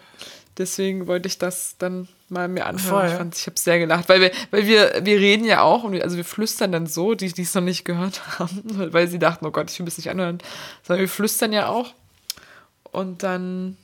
deswegen 0.57 1.07
wollte 1.07 1.29
ich 1.29 1.37
das 1.37 1.77
dann 1.79 2.09
mal 2.31 2.49
mir 2.49 2.65
anhören. 2.65 2.89
Voll. 2.89 3.07
Ich, 3.07 3.13
fand, 3.13 3.37
ich 3.37 3.47
habe 3.47 3.59
sehr 3.59 3.79
gelacht, 3.79 4.09
weil 4.09 4.23
wir, 4.23 4.31
weil 4.51 4.67
wir, 4.67 5.03
wir 5.03 5.19
reden 5.19 5.45
ja 5.45 5.61
auch 5.61 5.85
und 5.85 5.93
wir, 5.93 6.03
also 6.03 6.17
wir 6.17 6.25
flüstern 6.25 6.73
dann 6.73 6.87
so, 6.87 7.15
die, 7.15 7.31
die 7.31 7.43
es 7.43 7.55
noch 7.55 7.61
nicht 7.61 7.85
gehört 7.85 8.23
haben, 8.39 8.63
weil 8.93 9.07
sie 9.07 9.19
dachten, 9.19 9.45
oh 9.45 9.51
Gott, 9.51 9.71
ich 9.71 9.79
will 9.79 9.87
es 9.87 9.99
nicht 9.99 10.09
anhören. 10.09 10.39
Sondern 10.83 11.03
wir 11.03 11.11
flüstern 11.11 11.53
ja 11.53 11.69
auch. 11.69 11.93
Und 12.91 13.23
dann 13.23 13.77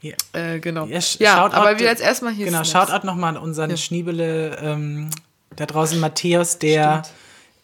ja. 0.00 0.14
Äh, 0.34 0.60
genau. 0.60 0.86
Ja, 0.86 1.00
ja 1.18 1.44
aber 1.44 1.80
wir 1.80 1.86
jetzt 1.86 2.00
erstmal 2.00 2.32
hier. 2.32 2.46
Genau, 2.46 2.62
Shoutout 2.62 3.04
nochmal 3.04 3.36
an 3.36 3.42
unseren 3.42 3.70
ja. 3.70 3.76
Schniebele 3.76 4.56
ähm, 4.62 5.10
da 5.56 5.66
draußen, 5.66 5.98
Matthäus, 5.98 6.60
der 6.60 7.02
Stimmt. 7.04 7.16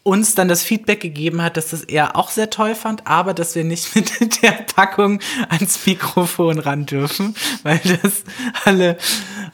Uns 0.05 0.36
dann 0.36 0.46
das 0.48 0.62
Feedback 0.62 1.00
gegeben 1.00 1.42
hat, 1.42 1.57
dass 1.57 1.70
das 1.70 1.82
er 1.82 2.14
auch 2.14 2.30
sehr 2.30 2.50
toll 2.50 2.76
fand, 2.76 3.07
aber 3.07 3.34
dass 3.34 3.57
wir 3.57 3.64
nicht 3.64 3.94
mit 4.20 4.42
der 4.42 4.52
Packung 4.52 5.18
ans 5.48 5.84
Mikrofon 5.84 6.61
ran 6.61 6.86
dürfen, 6.86 7.34
weil 7.64 7.80
das 8.02 8.22
alle, 8.64 8.96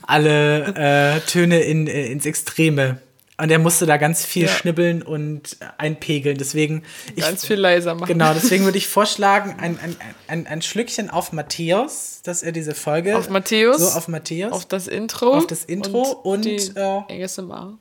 alle 0.03 0.75
äh, 1.17 1.21
Töne 1.21 1.61
in, 1.61 1.87
äh, 1.87 2.07
ins 2.07 2.27
Extreme 2.27 3.01
und 3.41 3.51
er 3.51 3.59
musste 3.59 3.87
da 3.87 3.97
ganz 3.97 4.25
viel 4.25 4.45
ja. 4.47 4.49
schnibbeln 4.51 5.03
und 5.03 5.57
einpegeln. 5.79 6.37
Deswegen. 6.37 6.83
Ganz 7.17 7.43
ich, 7.43 7.49
viel 7.49 7.59
leiser 7.59 7.95
machen. 7.95 8.07
Genau, 8.07 8.35
deswegen 8.35 8.65
würde 8.65 8.77
ich 8.77 8.87
vorschlagen, 8.87 9.57
ein, 9.59 9.79
ein, 9.81 9.97
ein, 10.29 10.47
ein 10.47 10.63
Schlückchen 10.63 11.09
auf 11.09 11.33
Matthäus, 11.33 12.21
dass 12.23 12.43
er 12.43 12.53
diese 12.53 12.75
Folge. 12.75 13.17
Auf 13.17 13.31
Matthäus. 13.31 13.79
So, 13.79 13.99
auf 13.99 14.09
Matthäus. 14.09 14.53
Auf 14.53 14.67
das 14.67 14.89
Intro. 14.89 15.33
Auf 15.33 15.47
das 15.47 15.65
Intro 15.65 16.03
und. 16.03 16.47
und 16.47 16.77
äh, 16.77 17.25
ASMR. 17.25 17.79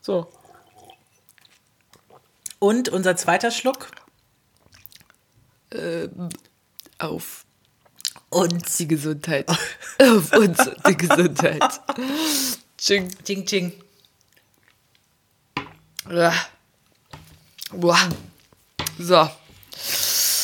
So. 0.00 0.26
Und 2.58 2.88
unser 2.88 3.16
zweiter 3.16 3.50
Schluck. 3.50 3.88
Äh, 5.70 6.08
auf 6.98 7.44
uns 8.30 8.76
die 8.76 8.88
Gesundheit. 8.88 9.48
auf 10.00 10.32
uns 10.32 10.58
die 10.88 10.96
Gesundheit. 10.96 11.80
Ching. 12.78 13.08
Ching, 13.24 13.46
ching. 13.46 13.72
Ja. 16.10 16.32
Boah. 17.72 17.98
So. 18.98 19.28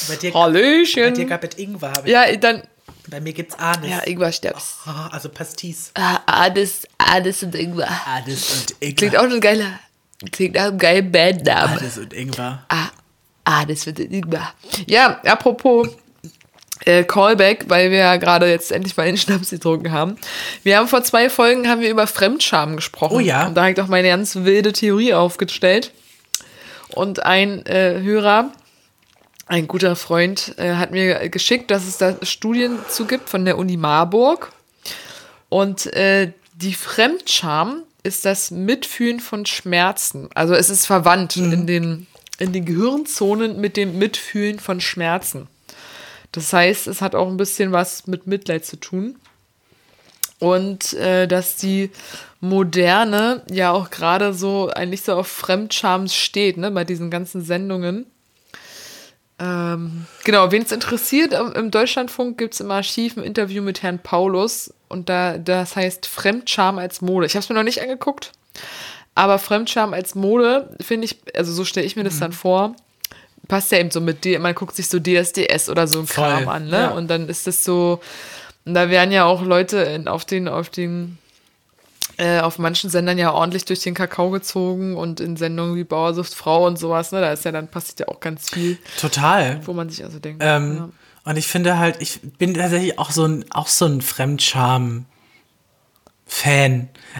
Bei 0.08 0.16
dir, 0.16 0.34
Hallöchen. 0.34 1.02
bei 1.04 1.10
dir 1.12 1.26
gab 1.26 1.44
es 1.44 1.56
Ingwer. 1.56 1.92
ich- 2.04 2.10
Ja, 2.10 2.34
dann. 2.36 2.62
Bei 3.08 3.20
mir 3.20 3.32
gibt's 3.32 3.54
Anis. 3.56 3.90
Ja, 3.90 3.98
Ingwer 4.06 4.32
Steps. 4.32 4.78
Ah, 4.84 5.08
also 5.08 5.28
Pastis. 5.28 5.90
Ah, 5.94 6.20
Ades, 6.26 6.86
Ades 6.98 7.42
und 7.42 7.54
Ingwer. 7.54 7.88
Anis 8.06 8.50
und 8.52 8.70
Ingwer. 8.80 8.94
Klingt 8.96 9.16
auch 9.16 9.24
ein 9.24 9.40
geiler. 9.40 9.78
Klingt 10.30 10.58
auch 10.58 10.66
ein 10.66 10.78
geiler 10.78 11.02
Bandname. 11.02 11.78
Anis 11.78 11.98
und 11.98 12.12
Ingwer. 12.12 12.64
Ah, 12.68 12.88
ah, 13.44 13.64
das 13.64 13.86
wird 13.86 13.98
Ingwer. 13.98 14.52
Ja, 14.86 15.20
apropos 15.24 15.88
äh, 16.84 17.04
Callback, 17.04 17.64
weil 17.68 17.90
wir 17.90 17.98
ja 17.98 18.16
gerade 18.16 18.48
jetzt 18.48 18.72
endlich 18.72 18.96
mal 18.96 19.06
den 19.06 19.16
Schnaps 19.16 19.50
getrunken 19.50 19.92
haben. 19.92 20.16
Wir 20.62 20.78
haben 20.78 20.88
vor 20.88 21.02
zwei 21.02 21.30
Folgen 21.30 21.68
haben 21.68 21.80
wir 21.80 21.90
über 21.90 22.06
Fremdscham 22.06 22.76
gesprochen. 22.76 23.16
Oh 23.16 23.20
ja. 23.20 23.46
Und 23.46 23.54
da 23.54 23.62
habe 23.62 23.72
ich 23.72 23.80
auch 23.80 23.88
meine 23.88 24.08
ganz 24.08 24.36
wilde 24.36 24.72
Theorie 24.72 25.14
aufgestellt. 25.14 25.92
Und 26.94 27.24
ein 27.24 27.64
äh, 27.66 28.00
Hörer, 28.02 28.52
ein 29.46 29.66
guter 29.66 29.96
Freund, 29.96 30.54
äh, 30.58 30.74
hat 30.74 30.90
mir 30.90 31.28
geschickt, 31.28 31.70
dass 31.70 31.86
es 31.86 31.98
da 31.98 32.16
Studien 32.22 32.78
zu 32.88 33.06
gibt 33.06 33.30
von 33.30 33.44
der 33.44 33.58
Uni 33.58 33.76
Marburg. 33.76 34.52
Und 35.48 35.86
äh, 35.94 36.32
die 36.54 36.74
Fremdscham 36.74 37.82
ist 38.02 38.24
das 38.24 38.50
Mitfühlen 38.50 39.20
von 39.20 39.46
Schmerzen. 39.46 40.28
Also 40.34 40.54
es 40.54 40.70
ist 40.70 40.86
verwandt 40.86 41.36
in, 41.36 41.66
den, 41.66 42.06
in 42.38 42.52
den 42.52 42.64
Gehirnzonen 42.64 43.60
mit 43.60 43.76
dem 43.76 43.98
Mitfühlen 43.98 44.58
von 44.58 44.80
Schmerzen. 44.80 45.48
Das 46.32 46.52
heißt, 46.52 46.86
es 46.86 47.00
hat 47.00 47.14
auch 47.14 47.28
ein 47.28 47.36
bisschen 47.36 47.72
was 47.72 48.06
mit 48.06 48.26
Mitleid 48.26 48.64
zu 48.64 48.76
tun. 48.76 49.16
Und 50.38 50.94
äh, 50.94 51.28
dass 51.28 51.56
die 51.56 51.90
Moderne 52.40 53.42
ja 53.48 53.70
auch 53.70 53.90
gerade 53.90 54.34
so 54.34 54.70
eigentlich 54.70 55.02
so 55.02 55.14
auf 55.14 55.28
Fremdscham 55.28 56.08
steht, 56.08 56.56
ne, 56.56 56.72
bei 56.72 56.82
diesen 56.82 57.10
ganzen 57.10 57.44
Sendungen. 57.44 58.06
Ähm, 59.38 60.06
genau, 60.24 60.50
wen 60.50 60.62
es 60.62 60.72
interessiert, 60.72 61.32
im 61.32 61.70
Deutschlandfunk 61.70 62.38
gibt 62.38 62.54
es 62.54 62.60
im 62.60 62.72
Archiv 62.72 63.16
ein 63.16 63.22
Interview 63.22 63.62
mit 63.62 63.84
Herrn 63.84 64.00
Paulus 64.00 64.74
und 64.92 65.08
da, 65.08 65.38
das 65.38 65.74
heißt 65.74 66.06
Fremdscham 66.06 66.78
als 66.78 67.00
Mode. 67.00 67.26
Ich 67.26 67.34
habe 67.34 67.42
es 67.42 67.48
mir 67.48 67.54
noch 67.56 67.62
nicht 67.62 67.82
angeguckt, 67.82 68.32
aber 69.14 69.38
Fremdscham 69.38 69.94
als 69.94 70.14
Mode 70.14 70.76
finde 70.80 71.06
ich, 71.06 71.18
also 71.34 71.52
so 71.52 71.64
stelle 71.64 71.86
ich 71.86 71.96
mir 71.96 72.04
das 72.04 72.18
dann 72.18 72.32
vor, 72.32 72.76
passt 73.48 73.72
ja 73.72 73.78
eben 73.78 73.90
so 73.90 74.00
mit 74.00 74.24
dir, 74.24 74.38
man 74.38 74.54
guckt 74.54 74.76
sich 74.76 74.88
so 74.88 74.98
DSDS 75.00 75.68
oder 75.68 75.86
so 75.86 76.00
ein 76.00 76.06
Voll, 76.06 76.28
Kram 76.28 76.48
an, 76.48 76.68
ne? 76.68 76.78
ja. 76.78 76.88
Und 76.90 77.08
dann 77.08 77.28
ist 77.28 77.46
das 77.46 77.64
so, 77.64 78.00
und 78.64 78.74
da 78.74 78.90
werden 78.90 79.12
ja 79.12 79.24
auch 79.24 79.42
Leute 79.42 79.78
in, 79.78 80.08
auf 80.08 80.24
den, 80.24 80.48
auf 80.48 80.68
den, 80.68 81.18
äh, 82.18 82.40
auf 82.40 82.58
manchen 82.58 82.90
Sendern 82.90 83.18
ja 83.18 83.32
ordentlich 83.32 83.64
durch 83.64 83.80
den 83.80 83.94
Kakao 83.94 84.30
gezogen 84.30 84.96
und 84.96 85.20
in 85.20 85.36
Sendungen 85.36 85.74
wie 85.74 85.84
Bauersucht 85.84 86.34
Frau 86.34 86.66
und 86.66 86.78
sowas, 86.78 87.12
ne? 87.12 87.20
Da 87.20 87.32
ist 87.32 87.44
ja 87.44 87.52
dann 87.52 87.68
passiert 87.68 88.00
ja 88.00 88.08
auch 88.08 88.20
ganz 88.20 88.50
viel, 88.50 88.78
Total. 89.00 89.60
wo 89.66 89.72
man 89.72 89.88
sich 89.88 90.04
also 90.04 90.18
denkt. 90.18 90.42
Ähm, 90.44 90.76
ja. 90.76 90.88
Und 91.24 91.36
ich 91.36 91.46
finde 91.46 91.78
halt, 91.78 92.00
ich 92.00 92.20
bin 92.38 92.54
tatsächlich 92.54 92.98
auch 92.98 93.10
so 93.12 93.24
ein, 93.24 93.44
auch 93.52 93.68
so 93.68 93.86
ein 93.86 94.00
Fremdscham-Fan. 94.02 95.06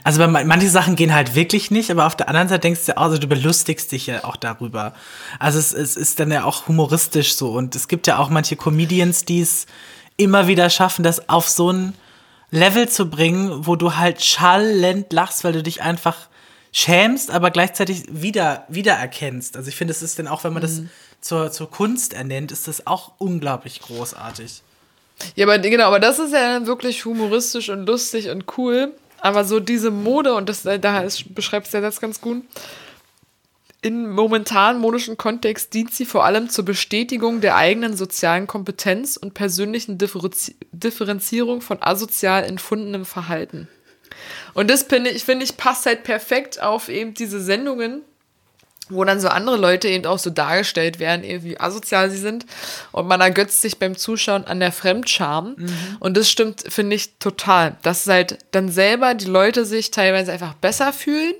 Also 0.02 0.18
bei 0.18 0.26
man- 0.26 0.46
manche 0.46 0.68
Sachen 0.68 0.96
gehen 0.96 1.14
halt 1.14 1.34
wirklich 1.36 1.70
nicht, 1.70 1.90
aber 1.90 2.06
auf 2.06 2.16
der 2.16 2.28
anderen 2.28 2.48
Seite 2.48 2.62
denkst 2.62 2.86
du, 2.86 2.96
also 2.98 3.18
du 3.18 3.28
belustigst 3.28 3.92
dich 3.92 4.06
ja 4.08 4.24
auch 4.24 4.36
darüber. 4.36 4.94
Also 5.38 5.58
es, 5.60 5.72
es 5.72 5.96
ist 5.96 6.18
dann 6.18 6.32
ja 6.32 6.44
auch 6.44 6.66
humoristisch 6.66 7.36
so. 7.36 7.52
Und 7.52 7.76
es 7.76 7.86
gibt 7.86 8.06
ja 8.08 8.18
auch 8.18 8.28
manche 8.28 8.56
Comedians, 8.56 9.24
die 9.24 9.40
es 9.40 9.66
immer 10.16 10.48
wieder 10.48 10.68
schaffen, 10.68 11.04
das 11.04 11.28
auf 11.28 11.48
so 11.48 11.70
ein 11.72 11.94
Level 12.50 12.88
zu 12.88 13.08
bringen, 13.08 13.66
wo 13.66 13.76
du 13.76 13.96
halt 13.96 14.22
schallend 14.22 15.12
lachst, 15.12 15.44
weil 15.44 15.52
du 15.52 15.62
dich 15.62 15.80
einfach 15.82 16.16
schämst, 16.72 17.30
aber 17.30 17.50
gleichzeitig 17.50 18.04
wieder 18.10 18.64
wiedererkennst. 18.68 19.56
Also 19.56 19.68
ich 19.68 19.76
finde, 19.76 19.92
es 19.92 20.02
ist 20.02 20.18
dann 20.18 20.26
auch, 20.26 20.42
wenn 20.44 20.52
man 20.52 20.62
das 20.62 20.82
zur, 21.22 21.50
zur 21.50 21.70
Kunst 21.70 22.12
ernennt, 22.12 22.52
ist 22.52 22.68
das 22.68 22.86
auch 22.86 23.12
unglaublich 23.16 23.80
großartig. 23.80 24.60
Ja, 25.36 25.46
aber 25.46 25.58
genau, 25.58 25.84
aber 25.84 26.00
das 26.00 26.18
ist 26.18 26.32
ja 26.32 26.66
wirklich 26.66 27.04
humoristisch 27.04 27.70
und 27.70 27.86
lustig 27.86 28.28
und 28.28 28.44
cool. 28.58 28.92
Aber 29.20 29.44
so 29.44 29.60
diese 29.60 29.92
Mode, 29.92 30.34
und 30.34 30.48
das 30.48 30.62
da 30.62 31.00
ist, 31.00 31.34
beschreibt 31.34 31.72
der 31.72 31.80
Satz 31.80 32.00
ganz 32.00 32.20
gut, 32.20 32.42
im 33.82 34.12
momentanen 34.12 34.80
modischen 34.80 35.16
Kontext 35.16 35.74
dient 35.74 35.92
sie 35.92 36.06
vor 36.06 36.24
allem 36.24 36.48
zur 36.48 36.64
Bestätigung 36.64 37.40
der 37.40 37.56
eigenen 37.56 37.96
sozialen 37.96 38.46
Kompetenz 38.46 39.16
und 39.16 39.34
persönlichen 39.34 39.98
Differenzi 39.98 40.56
Differenzierung 40.72 41.60
von 41.60 41.78
asozial 41.80 42.44
empfundenem 42.44 43.04
Verhalten. 43.04 43.68
Und 44.54 44.70
das 44.70 44.84
finde 44.84 45.10
ich, 45.10 45.24
finde 45.24 45.44
ich, 45.44 45.56
passt 45.56 45.86
halt 45.86 46.04
perfekt 46.04 46.62
auf 46.62 46.88
eben 46.88 47.14
diese 47.14 47.40
Sendungen, 47.40 48.02
wo 48.92 49.04
dann 49.04 49.20
so 49.20 49.28
andere 49.28 49.56
Leute 49.56 49.88
eben 49.88 50.06
auch 50.06 50.18
so 50.18 50.30
dargestellt 50.30 50.98
werden, 50.98 51.24
eben 51.24 51.44
wie 51.44 51.58
asozial 51.60 52.10
sie 52.10 52.18
sind. 52.18 52.46
Und 52.92 53.06
man 53.08 53.20
ergötzt 53.20 53.60
sich 53.62 53.78
beim 53.78 53.96
Zuschauen 53.96 54.44
an 54.44 54.60
der 54.60 54.72
Fremdscham. 54.72 55.56
Und 56.00 56.16
das 56.16 56.30
stimmt, 56.30 56.64
finde 56.68 56.96
ich, 56.96 57.14
total. 57.18 57.76
Dass 57.82 58.06
halt 58.06 58.38
dann 58.52 58.68
selber 58.70 59.14
die 59.14 59.26
Leute 59.26 59.64
sich 59.64 59.90
teilweise 59.90 60.32
einfach 60.32 60.54
besser 60.54 60.92
fühlen 60.92 61.34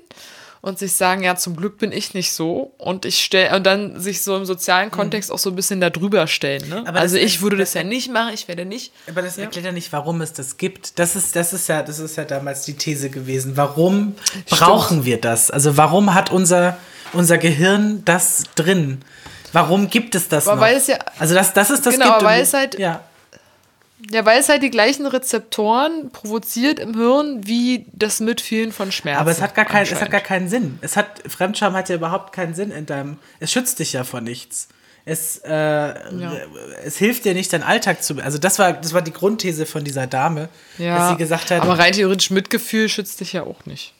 und 0.61 0.79
sich 0.79 0.93
sagen, 0.93 1.23
ja, 1.23 1.35
zum 1.35 1.57
Glück 1.57 1.77
bin 1.77 1.91
ich 1.91 2.13
nicht 2.13 2.31
so. 2.31 2.71
Und 2.77 3.03
ich 3.03 3.21
stell, 3.21 3.53
und 3.53 3.65
dann 3.65 3.99
sich 3.99 4.21
so 4.23 4.37
im 4.37 4.45
sozialen 4.45 4.91
Kontext 4.91 5.29
auch 5.29 5.37
so 5.37 5.49
ein 5.49 5.57
bisschen 5.57 5.81
da 5.81 5.89
drüber 5.89 6.25
stellen. 6.25 6.69
Ne? 6.69 6.83
Also 7.01 7.17
ich 7.17 7.41
würde 7.41 7.57
das- 7.57 7.71
das 7.71 7.81
ja 7.81 7.83
nicht 7.83 8.09
machen, 8.09 8.33
ich 8.33 8.47
werde 8.47 8.63
nicht. 8.63 8.93
Aber 9.09 9.21
das 9.21 9.37
erklärt 9.37 9.65
ja 9.65 9.71
nicht, 9.73 9.91
warum 9.91 10.21
es 10.21 10.31
das 10.31 10.55
gibt. 10.55 10.99
Das 10.99 11.17
ist, 11.17 11.35
das 11.35 11.51
ist 11.51 11.67
ja, 11.67 11.83
das 11.83 11.99
ist 11.99 12.15
ja 12.15 12.23
damals 12.23 12.63
die 12.63 12.75
These 12.75 13.09
gewesen. 13.09 13.57
Warum 13.57 14.15
brauchen 14.49 15.03
wir 15.03 15.19
das? 15.19 15.51
Also 15.51 15.75
warum 15.75 16.13
hat 16.13 16.31
unser, 16.31 16.77
unser 17.13 17.37
Gehirn 17.37 18.03
das 18.05 18.43
drin? 18.55 19.01
Warum 19.51 19.89
gibt 19.89 20.15
es 20.15 20.27
das 20.29 20.47
Aber 20.47 20.55
noch? 20.57 20.63
weil 20.63 20.77
es 20.77 20.87
ja- 20.87 20.99
also 21.19 21.35
das, 21.35 21.53
das 21.53 21.69
ist 21.69 21.85
das 21.85 21.93
Genau, 21.95 22.13
gibt 22.13 22.23
weil 22.23 22.41
es 22.41 22.53
halt- 22.53 22.77
ja. 22.79 23.01
Ja, 24.11 24.25
weil 24.25 24.41
es 24.41 24.49
halt 24.49 24.61
die 24.63 24.69
gleichen 24.69 25.05
Rezeptoren 25.05 26.09
provoziert 26.11 26.77
im 26.79 26.93
Hirn 26.95 27.47
wie 27.47 27.85
das 27.93 28.19
Mitfühlen 28.19 28.73
von 28.73 28.91
Schmerzen. 28.91 29.21
Aber 29.21 29.31
es 29.31 29.39
hat 29.41 29.55
gar 29.55 29.63
keinen, 29.63 29.83
es 29.83 30.01
hat 30.01 30.11
gar 30.11 30.19
keinen 30.19 30.49
Sinn. 30.49 30.77
Es 30.81 30.97
hat 30.97 31.21
Fremdscham 31.25 31.73
hat 31.73 31.87
ja 31.87 31.95
überhaupt 31.95 32.33
keinen 32.33 32.53
Sinn 32.53 32.71
in 32.71 32.85
deinem. 32.85 33.17
Es 33.39 33.53
schützt 33.53 33.79
dich 33.79 33.93
ja 33.93 34.03
vor 34.03 34.19
nichts. 34.19 34.67
Es, 35.05 35.37
äh, 35.45 35.93
es 36.83 36.97
hilft 36.97 37.23
dir 37.23 37.33
nicht, 37.33 37.53
deinen 37.53 37.63
Alltag 37.63 38.03
zu. 38.03 38.15
Also 38.21 38.37
das 38.37 38.59
war, 38.59 38.73
das 38.73 38.93
war 38.93 39.01
die 39.01 39.13
Grundthese 39.13 39.65
von 39.65 39.85
dieser 39.85 40.05
Dame, 40.07 40.49
ja, 40.77 40.97
dass 40.97 41.09
sie 41.11 41.17
gesagt 41.17 41.51
hat, 41.51 41.61
aber 41.61 41.77
rein 41.79 41.93
theoretisch 41.93 42.29
Mitgefühl 42.29 42.89
schützt 42.89 43.19
dich 43.21 43.31
ja 43.33 43.43
auch 43.43 43.65
nicht. 43.65 43.93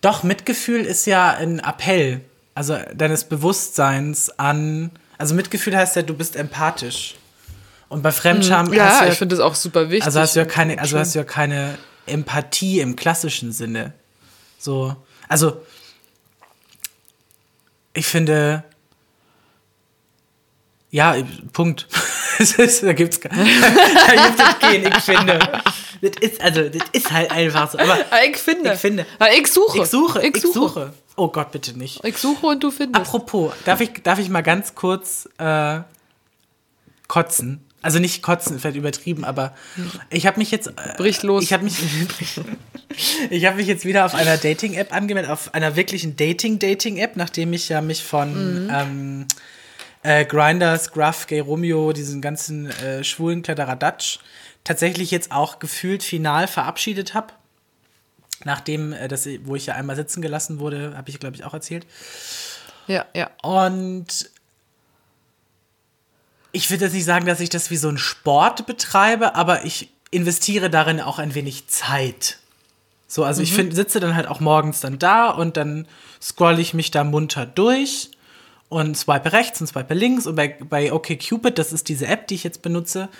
Doch, 0.00 0.22
Mitgefühl 0.22 0.80
ist 0.80 1.06
ja 1.06 1.30
ein 1.30 1.58
Appell, 1.60 2.22
also 2.54 2.78
deines 2.94 3.24
Bewusstseins 3.24 4.30
an. 4.38 4.90
Also 5.18 5.34
Mitgefühl 5.34 5.76
heißt 5.76 5.96
ja, 5.96 6.02
du 6.02 6.14
bist 6.14 6.36
empathisch. 6.36 7.16
Und 7.88 8.02
bei 8.02 8.12
Fremdscham 8.12 8.66
hast 8.66 8.70
Mhm. 8.70 8.76
Ja, 8.76 9.00
du 9.04 9.08
ich 9.12 9.18
finde 9.18 9.36
das 9.36 9.44
auch 9.44 9.54
super 9.54 9.90
wichtig. 9.90 10.04
also 10.06 10.20
hast 10.20 10.36
du 10.36 10.40
ja 10.40 10.46
keine, 10.46 10.78
also 10.78 10.98
hast 10.98 11.14
du 11.14 11.18
ja 11.18 11.24
keine 11.24 11.76
Empathie 12.06 12.80
im 12.80 12.96
klassischen 12.96 13.52
Sinne. 13.52 13.92
So, 14.58 14.96
also 15.28 15.60
ich 17.92 18.06
finde, 18.06 18.64
ja, 20.90 21.16
Punkt. 21.52 21.86
Da 22.40 22.92
gibt's 22.94 23.20
da 23.22 23.28
gibt 23.28 24.40
es 24.40 24.58
gehen, 24.60 24.86
ich 24.86 25.04
finde. 25.04 25.38
Das 26.02 26.12
ist, 26.20 26.40
also, 26.40 26.68
das 26.68 26.82
ist 26.92 27.10
halt 27.12 27.30
einfach 27.30 27.70
so. 27.70 27.78
Aber 27.78 27.94
Ah, 28.10 28.18
ich 28.28 28.36
finde. 28.38 28.72
Ich 28.72 28.78
finde. 28.80 29.06
Ah, 29.18 29.26
ich 29.36 29.46
suche. 29.48 29.78
ich 29.82 29.84
suche, 29.86 30.22
Ich 30.26 30.40
suche. 30.40 30.92
Oh 31.16 31.28
Gott, 31.28 31.52
bitte 31.52 31.76
nicht. 31.78 32.02
Ich 32.04 32.16
suche 32.16 32.46
und 32.46 32.62
du 32.62 32.70
findest. 32.70 33.06
Apropos, 33.06 33.52
darf 33.66 33.80
ich, 33.80 33.90
darf 34.02 34.18
ich 34.18 34.28
mal 34.30 34.40
ganz 34.42 34.74
kurz 34.74 35.28
äh, 35.38 35.80
kotzen? 37.08 37.60
Also 37.82 37.98
nicht 37.98 38.22
kotzen, 38.22 38.58
vielleicht 38.58 38.76
übertrieben, 38.76 39.24
aber 39.24 39.54
ich 40.10 40.26
habe 40.26 40.38
mich 40.38 40.50
jetzt. 40.50 40.66
Äh, 40.68 40.72
Brich 40.98 41.22
los. 41.22 41.42
Ich 41.44 41.52
habe 41.54 41.64
mich, 41.64 41.76
ich 43.30 43.46
habe 43.46 43.56
mich 43.56 43.66
jetzt 43.66 43.84
wieder 43.86 44.04
auf 44.04 44.14
einer 44.14 44.36
Dating-App 44.36 44.92
angemeldet, 44.94 45.30
auf 45.30 45.54
einer 45.54 45.76
wirklichen 45.76 46.14
Dating-Dating-App, 46.16 47.16
nachdem 47.16 47.52
ich 47.54 47.68
ja 47.70 47.80
mich 47.80 48.02
von 48.04 48.64
Mhm. 48.66 48.70
ähm, 48.72 49.26
äh, 50.02 50.24
Grindr, 50.26 50.78
Scruff, 50.78 51.26
Gay 51.26 51.40
Romeo, 51.40 51.92
diesen 51.92 52.20
ganzen 52.20 52.66
äh, 52.70 53.02
schwulen 53.02 53.42
Kladderadatsch, 53.42 54.18
tatsächlich 54.64 55.10
jetzt 55.10 55.32
auch 55.32 55.58
gefühlt 55.58 56.02
final 56.02 56.46
verabschiedet 56.46 57.14
habe. 57.14 57.32
Nachdem, 58.44 58.92
äh, 58.92 59.08
das, 59.08 59.28
wo 59.44 59.56
ich 59.56 59.66
ja 59.66 59.74
einmal 59.74 59.96
sitzen 59.96 60.22
gelassen 60.22 60.58
wurde, 60.60 60.96
habe 60.96 61.10
ich, 61.10 61.18
glaube 61.18 61.36
ich, 61.36 61.44
auch 61.44 61.54
erzählt. 61.54 61.86
Ja, 62.86 63.06
ja. 63.14 63.30
Und 63.42 64.30
ich 66.52 66.70
würde 66.70 66.86
jetzt 66.86 66.94
nicht 66.94 67.04
sagen, 67.04 67.26
dass 67.26 67.40
ich 67.40 67.50
das 67.50 67.70
wie 67.70 67.76
so 67.76 67.88
ein 67.88 67.98
Sport 67.98 68.66
betreibe, 68.66 69.34
aber 69.34 69.64
ich 69.64 69.92
investiere 70.10 70.70
darin 70.70 71.00
auch 71.00 71.18
ein 71.18 71.34
wenig 71.34 71.68
Zeit. 71.68 72.38
So, 73.06 73.24
also 73.24 73.42
ich 73.42 73.52
find, 73.52 73.74
sitze 73.74 74.00
dann 74.00 74.14
halt 74.14 74.26
auch 74.26 74.40
morgens 74.40 74.80
dann 74.80 74.98
da 74.98 75.30
und 75.30 75.56
dann 75.56 75.86
scroll 76.20 76.58
ich 76.58 76.74
mich 76.74 76.90
da 76.90 77.04
munter 77.04 77.46
durch 77.46 78.10
und 78.70 78.96
swipe 78.96 79.32
rechts 79.32 79.60
und 79.60 79.66
swipe 79.66 79.92
links. 79.92 80.26
Und 80.26 80.36
bei, 80.36 80.48
bei 80.48 80.92
OkCupid, 80.92 81.58
das 81.58 81.72
ist 81.72 81.88
diese 81.88 82.06
App, 82.06 82.28
die 82.28 82.36
ich 82.36 82.44
jetzt 82.44 82.62
benutze, 82.62 83.10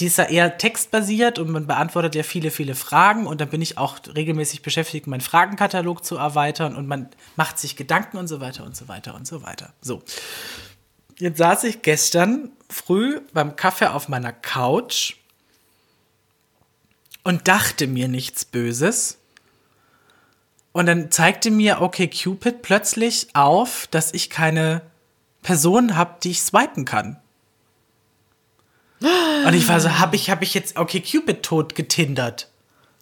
die 0.00 0.06
ist 0.06 0.16
ja 0.18 0.24
eher 0.24 0.58
textbasiert 0.58 1.38
und 1.38 1.50
man 1.50 1.66
beantwortet 1.66 2.14
ja 2.14 2.22
viele, 2.22 2.50
viele 2.50 2.74
Fragen. 2.74 3.26
Und 3.26 3.40
dann 3.40 3.50
bin 3.50 3.60
ich 3.60 3.76
auch 3.76 3.98
regelmäßig 4.14 4.62
beschäftigt, 4.62 5.06
meinen 5.06 5.20
Fragenkatalog 5.20 6.02
zu 6.02 6.16
erweitern 6.16 6.74
und 6.74 6.88
man 6.88 7.10
macht 7.36 7.58
sich 7.58 7.76
Gedanken 7.76 8.16
und 8.16 8.26
so 8.26 8.40
weiter 8.40 8.64
und 8.64 8.74
so 8.74 8.88
weiter 8.88 9.14
und 9.14 9.26
so 9.26 9.42
weiter. 9.42 9.74
So. 9.82 10.02
Jetzt 11.18 11.38
saß 11.38 11.64
ich 11.64 11.82
gestern 11.82 12.50
früh 12.68 13.20
beim 13.34 13.54
Kaffee 13.54 13.90
auf 13.92 14.08
meiner 14.08 14.32
Couch 14.32 15.16
und 17.22 17.48
dachte 17.48 17.86
mir 17.86 18.08
nichts 18.08 18.46
Böses. 18.46 19.18
Und 20.76 20.84
dann 20.84 21.10
zeigte 21.10 21.50
mir 21.50 21.80
okay 21.80 22.06
Cupid 22.06 22.60
plötzlich 22.60 23.28
auf, 23.32 23.86
dass 23.90 24.12
ich 24.12 24.28
keine 24.28 24.82
Person 25.42 25.96
habe, 25.96 26.16
die 26.22 26.32
ich 26.32 26.42
swipen 26.42 26.84
kann. 26.84 27.16
Und 29.00 29.54
ich 29.54 29.66
war 29.68 29.80
so, 29.80 29.98
habe 29.98 30.16
ich, 30.16 30.28
hab 30.28 30.42
ich 30.42 30.52
jetzt 30.52 30.76
okay 30.76 31.00
Cupid 31.00 31.42
tot 31.42 31.74
getindert? 31.76 32.50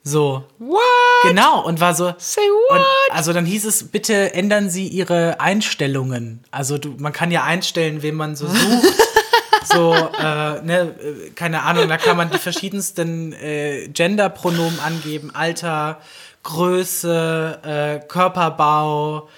So. 0.04 0.44
What? 0.60 0.78
Genau, 1.24 1.64
und 1.66 1.80
war 1.80 1.96
so. 1.96 2.14
Say 2.16 2.42
what? 2.42 2.78
Und 2.78 2.86
also 3.10 3.32
dann 3.32 3.44
hieß 3.44 3.64
es, 3.64 3.88
bitte 3.88 4.34
ändern 4.34 4.70
Sie 4.70 4.86
Ihre 4.86 5.40
Einstellungen. 5.40 6.44
Also 6.52 6.78
du, 6.78 6.94
man 6.98 7.12
kann 7.12 7.32
ja 7.32 7.42
einstellen, 7.42 8.02
wen 8.02 8.14
man 8.14 8.36
so 8.36 8.46
sucht. 8.46 8.94
so, 9.64 9.94
äh, 9.94 10.62
ne, 10.62 10.94
äh, 11.02 11.30
keine 11.30 11.62
Ahnung, 11.62 11.88
da 11.88 11.96
kann 11.96 12.16
man 12.16 12.30
die 12.30 12.38
verschiedensten 12.38 13.32
äh, 13.32 13.88
Genderpronomen 13.88 14.78
angeben, 14.78 15.32
Alter, 15.34 16.00
Größe, 16.44 17.60
äh, 17.64 18.06
Körperbau, 18.06 19.28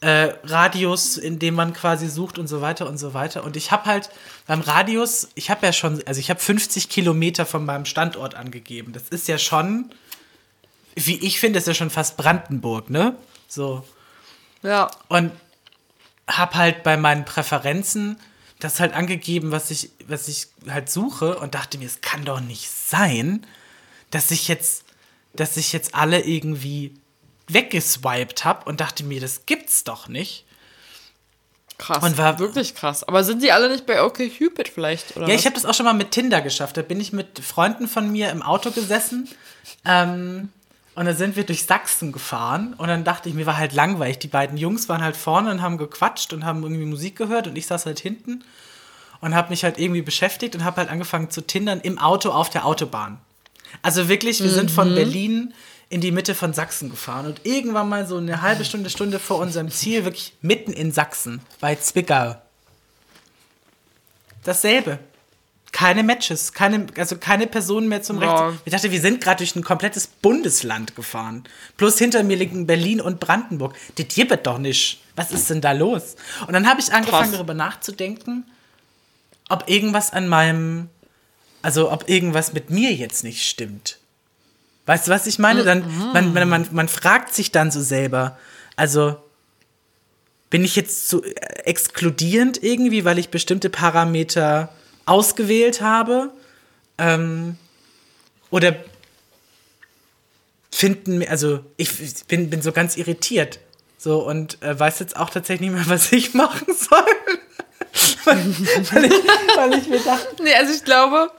äh, 0.00 0.32
Radius, 0.44 1.16
in 1.16 1.38
dem 1.38 1.54
man 1.54 1.74
quasi 1.74 2.08
sucht 2.08 2.38
und 2.38 2.48
so 2.48 2.60
weiter 2.60 2.88
und 2.88 2.98
so 2.98 3.14
weiter. 3.14 3.44
Und 3.44 3.56
ich 3.56 3.70
habe 3.70 3.84
halt 3.84 4.10
beim 4.46 4.60
Radius, 4.60 5.28
ich 5.34 5.50
habe 5.50 5.66
ja 5.66 5.72
schon, 5.72 6.02
also 6.06 6.18
ich 6.18 6.30
habe 6.30 6.40
50 6.40 6.88
Kilometer 6.88 7.46
von 7.46 7.64
meinem 7.64 7.84
Standort 7.84 8.34
angegeben. 8.34 8.92
Das 8.92 9.08
ist 9.10 9.28
ja 9.28 9.38
schon, 9.38 9.90
wie 10.94 11.18
ich 11.24 11.38
finde, 11.38 11.58
ist 11.58 11.68
ja 11.68 11.74
schon 11.74 11.90
fast 11.90 12.16
Brandenburg, 12.16 12.90
ne? 12.90 13.14
So. 13.46 13.84
Ja. 14.62 14.90
Und 15.08 15.30
habe 16.26 16.54
halt 16.54 16.82
bei 16.82 16.96
meinen 16.96 17.24
Präferenzen 17.24 18.18
das 18.58 18.80
halt 18.80 18.94
angegeben, 18.94 19.50
was 19.50 19.70
ich, 19.70 19.90
was 20.06 20.28
ich 20.28 20.48
halt 20.68 20.88
suche 20.88 21.38
und 21.38 21.54
dachte 21.54 21.78
mir, 21.78 21.86
es 21.86 22.00
kann 22.00 22.24
doch 22.24 22.40
nicht 22.40 22.70
sein, 22.70 23.46
dass 24.10 24.30
ich 24.30 24.46
jetzt 24.46 24.84
dass 25.34 25.56
ich 25.56 25.72
jetzt 25.72 25.94
alle 25.94 26.20
irgendwie 26.20 26.94
weggeswiped 27.48 28.44
habe 28.44 28.64
und 28.68 28.80
dachte 28.80 29.04
mir, 29.04 29.20
das 29.20 29.46
gibt's 29.46 29.84
doch 29.84 30.08
nicht. 30.08 30.44
Krass. 31.78 32.02
Und 32.04 32.16
war- 32.18 32.38
wirklich 32.38 32.74
krass. 32.74 33.02
Aber 33.02 33.24
sind 33.24 33.42
die 33.42 33.50
alle 33.50 33.68
nicht 33.68 33.86
bei 33.86 34.02
OkCupid 34.04 34.68
vielleicht? 34.68 35.16
Oder 35.16 35.26
Ja, 35.26 35.34
was? 35.34 35.40
ich 35.40 35.46
habe 35.46 35.54
das 35.54 35.64
auch 35.64 35.74
schon 35.74 35.86
mal 35.86 35.94
mit 35.94 36.12
Tinder 36.12 36.40
geschafft. 36.40 36.76
Da 36.76 36.82
bin 36.82 37.00
ich 37.00 37.12
mit 37.12 37.40
Freunden 37.40 37.88
von 37.88 38.10
mir 38.12 38.30
im 38.30 38.42
Auto 38.42 38.70
gesessen. 38.70 39.28
Ähm, 39.84 40.50
und 40.94 41.06
dann 41.06 41.16
sind 41.16 41.34
wir 41.34 41.44
durch 41.44 41.64
Sachsen 41.64 42.12
gefahren. 42.12 42.74
Und 42.74 42.88
dann 42.88 43.02
dachte 43.02 43.28
ich, 43.28 43.34
mir 43.34 43.46
war 43.46 43.56
halt 43.56 43.72
langweilig. 43.72 44.18
Die 44.20 44.28
beiden 44.28 44.58
Jungs 44.58 44.88
waren 44.88 45.02
halt 45.02 45.16
vorne 45.16 45.50
und 45.50 45.60
haben 45.62 45.78
gequatscht 45.78 46.32
und 46.32 46.44
haben 46.44 46.62
irgendwie 46.62 46.84
Musik 46.84 47.16
gehört. 47.16 47.48
Und 47.48 47.56
ich 47.56 47.66
saß 47.66 47.86
halt 47.86 47.98
hinten 47.98 48.44
und 49.20 49.34
habe 49.34 49.48
mich 49.50 49.64
halt 49.64 49.78
irgendwie 49.78 50.02
beschäftigt 50.02 50.54
und 50.54 50.62
habe 50.64 50.76
halt 50.76 50.90
angefangen 50.90 51.30
zu 51.30 51.40
tindern 51.40 51.80
im 51.80 51.98
Auto 51.98 52.30
auf 52.30 52.50
der 52.50 52.64
Autobahn. 52.64 53.18
Also 53.80 54.08
wirklich, 54.08 54.42
wir 54.42 54.50
sind 54.50 54.70
von 54.70 54.94
Berlin 54.94 55.54
in 55.88 56.00
die 56.00 56.10
Mitte 56.12 56.34
von 56.34 56.52
Sachsen 56.54 56.90
gefahren. 56.90 57.26
Und 57.26 57.40
irgendwann 57.44 57.88
mal 57.88 58.06
so 58.06 58.16
eine 58.16 58.42
halbe 58.42 58.64
Stunde, 58.64 58.90
Stunde 58.90 59.18
vor 59.18 59.38
unserem 59.38 59.70
Ziel, 59.70 60.04
wirklich 60.04 60.34
mitten 60.40 60.72
in 60.72 60.92
Sachsen, 60.92 61.40
bei 61.60 61.74
Zwickau. 61.74 62.36
Dasselbe. 64.44 64.98
Keine 65.70 66.02
Matches, 66.02 66.52
keine, 66.52 66.86
also 66.98 67.16
keine 67.16 67.46
Personen 67.46 67.88
mehr 67.88 68.02
zum 68.02 68.20
Ja. 68.20 68.48
Rechts. 68.48 68.62
Ich 68.66 68.72
dachte, 68.72 68.90
wir 68.90 69.00
sind 69.00 69.22
gerade 69.22 69.38
durch 69.38 69.56
ein 69.56 69.64
komplettes 69.64 70.06
Bundesland 70.06 70.94
gefahren. 70.94 71.44
Plus 71.78 71.98
hinter 71.98 72.22
mir 72.22 72.36
liegen 72.36 72.66
Berlin 72.66 73.00
und 73.00 73.20
Brandenburg. 73.20 73.74
Das 73.96 74.08
gibt 74.08 74.46
doch 74.46 74.58
nicht. 74.58 75.00
Was 75.16 75.30
ist 75.30 75.48
denn 75.48 75.62
da 75.62 75.72
los? 75.72 76.16
Und 76.46 76.52
dann 76.52 76.68
habe 76.68 76.80
ich 76.80 76.92
angefangen, 76.92 77.24
Krass. 77.24 77.32
darüber 77.32 77.54
nachzudenken, 77.54 78.44
ob 79.48 79.68
irgendwas 79.68 80.12
an 80.12 80.28
meinem, 80.28 80.88
also 81.62 81.90
ob 81.90 82.08
irgendwas 82.08 82.52
mit 82.52 82.70
mir 82.70 82.92
jetzt 82.92 83.24
nicht 83.24 83.48
stimmt. 83.48 83.98
Weißt 84.86 85.06
du, 85.06 85.12
was 85.12 85.26
ich 85.26 85.38
meine? 85.38 85.62
Dann, 85.64 85.84
man, 86.12 86.48
man, 86.48 86.68
man, 86.72 86.88
fragt 86.88 87.34
sich 87.34 87.52
dann 87.52 87.70
so 87.70 87.80
selber, 87.80 88.36
also 88.76 89.16
bin 90.50 90.64
ich 90.64 90.74
jetzt 90.76 91.08
so 91.08 91.22
äh, 91.24 91.30
exkludierend 91.64 92.62
irgendwie, 92.62 93.04
weil 93.04 93.18
ich 93.18 93.28
bestimmte 93.30 93.70
Parameter 93.70 94.68
ausgewählt 95.06 95.80
habe? 95.80 96.30
Ähm, 96.98 97.56
oder 98.50 98.74
finden, 100.70 101.18
mir- 101.18 101.30
also 101.30 101.60
ich 101.76 102.00
ich 102.00 102.24
bin, 102.26 102.50
bin 102.50 102.62
so 102.62 102.72
ganz 102.72 102.96
irritiert. 102.96 103.60
So 103.98 104.26
und 104.26 104.60
äh, 104.62 104.78
weiß 104.78 104.98
jetzt 104.98 105.16
auch 105.16 105.30
tatsächlich 105.30 105.70
nicht 105.70 105.78
mehr, 105.78 105.88
was 105.94 106.10
ich 106.12 106.34
machen 106.34 106.66
soll. 106.74 107.06
weil, 108.24 108.36
weil, 108.92 109.04
ich, 109.04 109.56
weil 109.56 109.74
ich 109.78 109.86
mir 109.88 110.00
dachte, 110.00 110.42
Nee, 110.42 110.54
also 110.54 110.72
ich 110.72 110.84
glaube, 110.84 111.30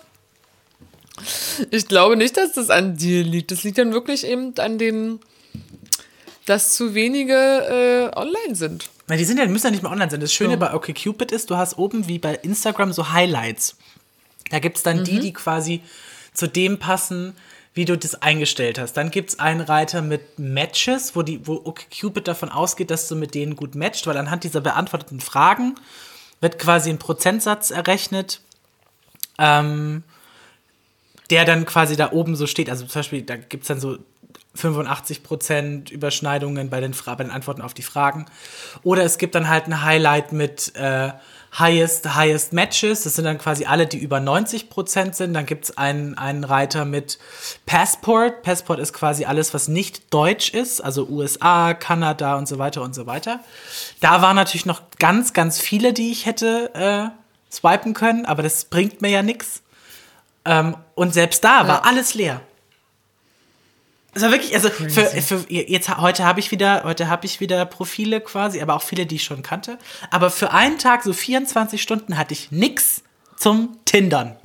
ich 1.72 1.88
glaube 1.88 2.16
nicht, 2.18 2.38
dass 2.38 2.54
das 2.54 2.70
an 2.70 2.96
dir 2.98 3.24
liegt. 3.24 3.52
Das 3.52 3.64
liegt 3.64 3.78
dann 3.78 3.94
wirklich 3.94 4.26
eben 4.26 4.54
an 4.60 4.78
den, 4.78 5.20
dass 6.46 6.74
zu 6.74 6.94
wenige 6.94 7.34
äh, 8.14 8.18
online 8.18 8.56
sind. 8.56 8.90
Na, 9.08 9.16
die 9.18 9.26
sind 9.26 9.38
ja, 9.38 9.46
müssen 9.46 9.68
ja 9.68 9.72
nicht 9.72 9.84
mehr 9.84 9.92
online 9.92 10.10
sein. 10.12 10.20
Das 10.20 10.34
Schöne 10.34 10.54
So. 10.54 10.60
bei 10.60 10.74
OkCupid 10.74 11.32
ist, 11.32 11.50
du 11.50 11.58
hast 11.58 11.78
oben 11.78 12.08
wie 12.08 12.20
bei 12.20 12.36
Instagram 12.36 12.94
so 12.94 13.12
Highlights. 13.12 13.76
Da 14.50 14.60
gibt 14.60 14.78
es 14.78 14.84
dann 14.84 15.00
Mhm. 15.00 15.04
die, 15.06 15.20
die 15.20 15.34
quasi 15.34 15.82
zu 16.34 16.48
dem 16.48 16.80
passen, 16.80 17.34
wie 17.76 17.86
du 17.86 17.98
das 17.98 18.22
eingestellt 18.22 18.78
hast. 18.78 18.94
Dann 18.94 19.10
gibt 19.10 19.30
es 19.32 19.40
einen 19.40 19.62
Reiter 19.62 20.02
mit 20.02 20.38
Matches, 20.38 21.16
wo, 21.16 21.22
die, 21.24 21.46
wo 21.48 21.54
OkCupid 21.64 22.28
davon 22.28 22.50
ausgeht, 22.50 22.92
dass 22.92 23.08
du 23.08 23.16
mit 23.16 23.34
denen 23.34 23.56
gut 23.56 23.74
matcht, 23.76 24.06
weil 24.06 24.18
anhand 24.18 24.44
dieser 24.44 24.62
beantworteten 24.62 25.20
Fragen 25.20 25.76
wird 26.40 26.60
quasi 26.60 26.90
ein 26.92 27.00
Prozentsatz 27.00 27.72
errechnet, 27.72 28.42
ähm, 29.40 30.04
der 31.30 31.46
dann 31.46 31.66
quasi 31.66 31.96
da 31.96 32.12
oben 32.12 32.36
so 32.36 32.48
steht. 32.48 32.70
Also 32.70 32.86
zum 32.86 33.00
Beispiel, 33.00 33.22
da 33.22 33.36
gibt 33.36 33.64
es 33.64 33.68
dann 33.68 33.80
so 33.80 33.98
85% 34.58 35.92
Überschneidungen 35.92 36.70
bei 36.70 36.80
den, 36.80 36.94
bei 37.06 37.16
den 37.16 37.32
Antworten 37.32 37.62
auf 37.62 37.74
die 37.74 37.82
Fragen. 37.82 38.26
Oder 38.84 39.04
es 39.04 39.18
gibt 39.18 39.36
dann 39.36 39.50
halt 39.50 39.66
ein 39.68 39.84
Highlight 39.84 40.32
mit 40.32 40.76
äh, 40.76 41.12
Highest, 41.58 42.16
Highest 42.16 42.54
Matches. 42.54 43.04
Das 43.04 43.16
sind 43.16 43.26
dann 43.26 43.40
quasi 43.40 43.66
alle, 43.66 43.88
die 43.88 43.98
über 43.98 44.18
90% 44.18 45.14
sind. 45.14 45.34
Dann 45.34 45.48
gibt 45.48 45.66
es 45.66 45.78
einen, 45.78 46.18
einen 46.18 46.44
Reiter 46.44 46.86
mit 46.86 47.18
Passport. 47.66 48.44
Passport 48.44 48.80
ist 48.80 48.94
quasi 48.94 49.26
alles, 49.26 49.54
was 49.56 49.68
nicht 49.68 50.14
deutsch 50.14 50.52
ist. 50.52 50.82
Also 50.82 51.08
USA, 51.08 51.74
Kanada 51.74 52.36
und 52.38 52.48
so 52.48 52.60
weiter 52.60 52.84
und 52.84 52.94
so 52.94 53.08
weiter. 53.08 53.40
Da 54.02 54.22
waren 54.22 54.36
natürlich 54.36 54.68
noch 54.68 54.82
ganz, 55.00 55.34
ganz 55.34 55.60
viele, 55.60 55.94
die 55.94 56.12
ich 56.12 56.28
hätte 56.28 56.74
äh, 56.76 57.54
swipen 57.54 57.96
können. 57.96 58.26
Aber 58.28 58.44
das 58.44 58.66
bringt 58.66 59.02
mir 59.02 59.10
ja 59.10 59.24
nichts. 59.24 59.63
Ähm, 60.46 60.76
und 60.96 61.14
selbst 61.14 61.44
da 61.44 61.68
war 61.68 61.86
alles 61.86 62.14
leer. 62.14 62.42
Es 64.16 64.22
war 64.22 64.30
wirklich, 64.32 64.54
also 64.54 64.70
für, 64.70 64.90
für 64.90 65.46
jetzt 65.50 65.98
heute 65.98 66.24
habe 66.24 66.40
ich 66.40 66.52
wieder, 66.52 66.84
heute 66.84 67.08
habe 67.08 67.26
ich 67.26 67.40
wieder 67.40 67.66
Profile 67.66 68.22
quasi, 68.22 68.62
aber 68.62 68.76
auch 68.76 68.84
viele, 68.84 69.08
die 69.08 69.16
ich 69.16 69.24
schon 69.24 69.42
kannte. 69.42 69.80
Aber 70.12 70.30
für 70.30 70.52
einen 70.52 70.78
Tag, 70.78 71.04
so 71.04 71.14
24 71.14 71.82
Stunden, 71.82 72.16
hatte 72.18 72.34
ich 72.34 72.52
nix 72.52 73.02
zum 73.38 73.80
Tindern. 73.86 74.36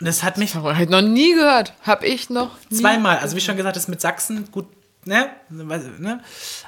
Und 0.00 0.06
das 0.06 0.22
hat 0.22 0.38
mich 0.38 0.54
Hab 0.54 0.80
ich 0.80 0.88
noch 0.88 1.02
nie 1.02 1.34
gehört. 1.34 1.74
Hab 1.82 2.02
ich 2.04 2.30
noch 2.30 2.56
nie. 2.70 2.78
zweimal, 2.78 3.18
also 3.18 3.36
wie 3.36 3.40
schon 3.42 3.56
gesagt, 3.58 3.76
das 3.76 3.86
mit 3.86 4.00
Sachsen, 4.00 4.50
gut, 4.50 4.66
ne? 5.04 5.28
Ne? 5.50 6.20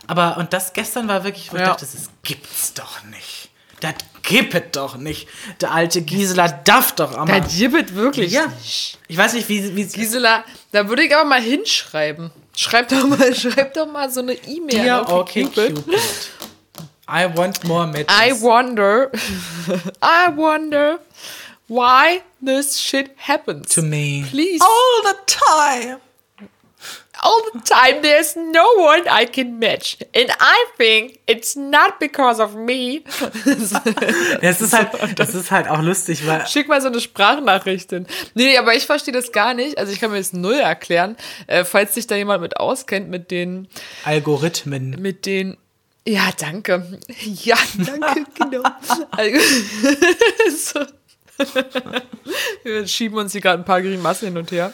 Aber 0.07 0.37
und 0.37 0.53
das 0.53 0.75
gestern 0.75 1.09
war 1.09 1.25
wirklich, 1.25 1.51
wo 1.51 1.57
ich 1.57 1.63
Ja. 1.63 1.69
dachte, 1.69 1.87
das 1.91 2.11
gibt's 2.23 2.75
doch 2.75 3.03
nicht. 3.05 3.49
Das 3.83 3.95
gibt 4.23 4.55
es 4.55 4.63
doch 4.73 4.97
nicht. 4.97 5.27
Der 5.61 5.73
alte 5.73 6.03
Gisela 6.03 6.47
darf 6.49 6.93
doch 6.95 7.13
auch 7.13 7.27
mal. 7.27 7.41
Der 7.41 7.41
Gibbet 7.41 7.95
wirklich 7.95 8.33
Ja. 8.33 8.47
nicht. 8.47 8.99
Ich 9.09 9.17
weiß 9.19 9.33
nicht, 9.35 9.49
wie, 9.49 9.75
wie 9.75 9.85
Gisela, 9.85 10.45
da 10.71 10.89
würde 10.89 11.03
ich 11.03 11.15
aber 11.15 11.29
mal 11.29 11.41
hinschreiben. 11.43 12.31
Schreib 12.57 12.89
doch 12.89 13.07
mal, 13.07 13.35
schreib 13.37 13.75
doch 13.75 13.91
mal 13.91 14.09
so 14.11 14.21
eine 14.21 14.35
E-Mail. 14.35 14.87
Ja, 14.87 15.03
an 15.03 15.13
okay, 15.13 15.45
OkCupid. 15.47 15.75
Cupid. 15.75 15.99
I 17.09 17.27
want 17.37 17.65
more 17.65 17.87
matches. 17.87 18.07
I 18.09 18.33
wonder, 18.41 19.11
I 20.01 20.31
wonder 20.35 21.01
why 21.69 22.23
this 22.41 22.81
shit 22.81 23.11
happens. 23.17 23.75
to 23.75 23.83
me. 23.83 24.25
Please. 24.31 24.63
All 24.63 25.03
the 25.03 25.17
time. 25.27 25.99
All 27.21 27.41
the 27.53 27.61
time 27.61 28.01
there's 28.03 28.37
no 28.37 28.65
one 28.79 29.03
I 29.07 29.27
can 29.27 29.59
match. 29.59 29.99
And 30.15 30.31
I 30.41 30.65
think 30.79 31.21
it's 31.27 31.55
not 31.57 31.99
because 32.01 32.43
of 32.43 32.55
me. 32.55 33.03
Das 34.41 34.61
ist 34.61 34.73
halt, 34.73 35.19
das 35.19 35.35
ist 35.35 35.51
halt 35.51 35.69
auch 35.69 35.83
lustig, 35.83 36.27
weil 36.27 36.47
Schick 36.47 36.69
mal 36.69 36.81
so 36.81 36.89
eine 36.89 37.01
Sprachnachricht 37.01 37.91
hin. 37.91 38.07
Nee, 38.35 38.57
aber 38.57 38.75
ich 38.75 38.87
verstehe 38.87 39.13
das 39.15 39.31
gar 39.31 39.55
nicht. 39.55 39.79
Also 39.79 39.93
ich 39.93 40.01
kann 40.01 40.11
mir 40.11 40.19
das 40.19 40.33
null 40.33 40.55
erklären. 40.55 41.17
Äh, 41.47 41.65
falls 41.65 41.95
sich 41.95 42.07
da 42.07 42.17
jemand 42.17 42.43
mit 42.43 42.57
auskennt, 42.57 43.09
mit 43.09 43.31
den, 43.31 43.69
Algorithmen. 44.05 44.97
mit 45.01 45.27
den 45.27 45.57
Ja, 46.07 46.31
danke. 46.37 46.99
Ja, 47.21 47.57
danke, 47.77 48.25
genau. 48.39 48.63
Also, 49.11 49.39
so. 50.75 50.81
Wir 52.63 52.87
schieben 52.87 53.19
uns 53.19 53.33
hier 53.33 53.41
gerade 53.41 53.63
ein 53.63 53.65
paar 53.65 53.83
Grimassen 53.83 54.29
hin 54.29 54.37
und 54.39 54.51
her. 54.51 54.73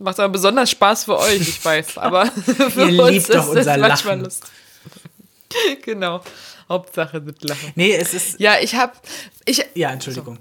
Macht 0.00 0.18
aber 0.18 0.32
besonders 0.32 0.70
Spaß 0.70 1.04
für 1.04 1.18
euch, 1.18 1.40
ich 1.42 1.64
weiß. 1.64 1.96
Aber 1.98 2.26
für 2.70 2.88
Ihr 2.88 3.02
uns 3.02 3.10
liebt 3.12 3.28
doch 3.28 3.42
ist 3.42 3.48
unser 3.48 3.76
das 3.78 4.04
Lachen. 4.04 4.24
lustig. 4.24 4.50
Genau. 5.82 6.22
Hauptsache 6.68 7.20
mit 7.20 7.42
Lachen. 7.42 7.72
Nee, 7.74 7.92
es 7.92 8.14
ist. 8.14 8.38
Ja, 8.38 8.54
ich 8.60 8.76
habe. 8.76 8.92
Ich, 9.44 9.64
Ja, 9.74 9.90
Entschuldigung. 9.90 10.38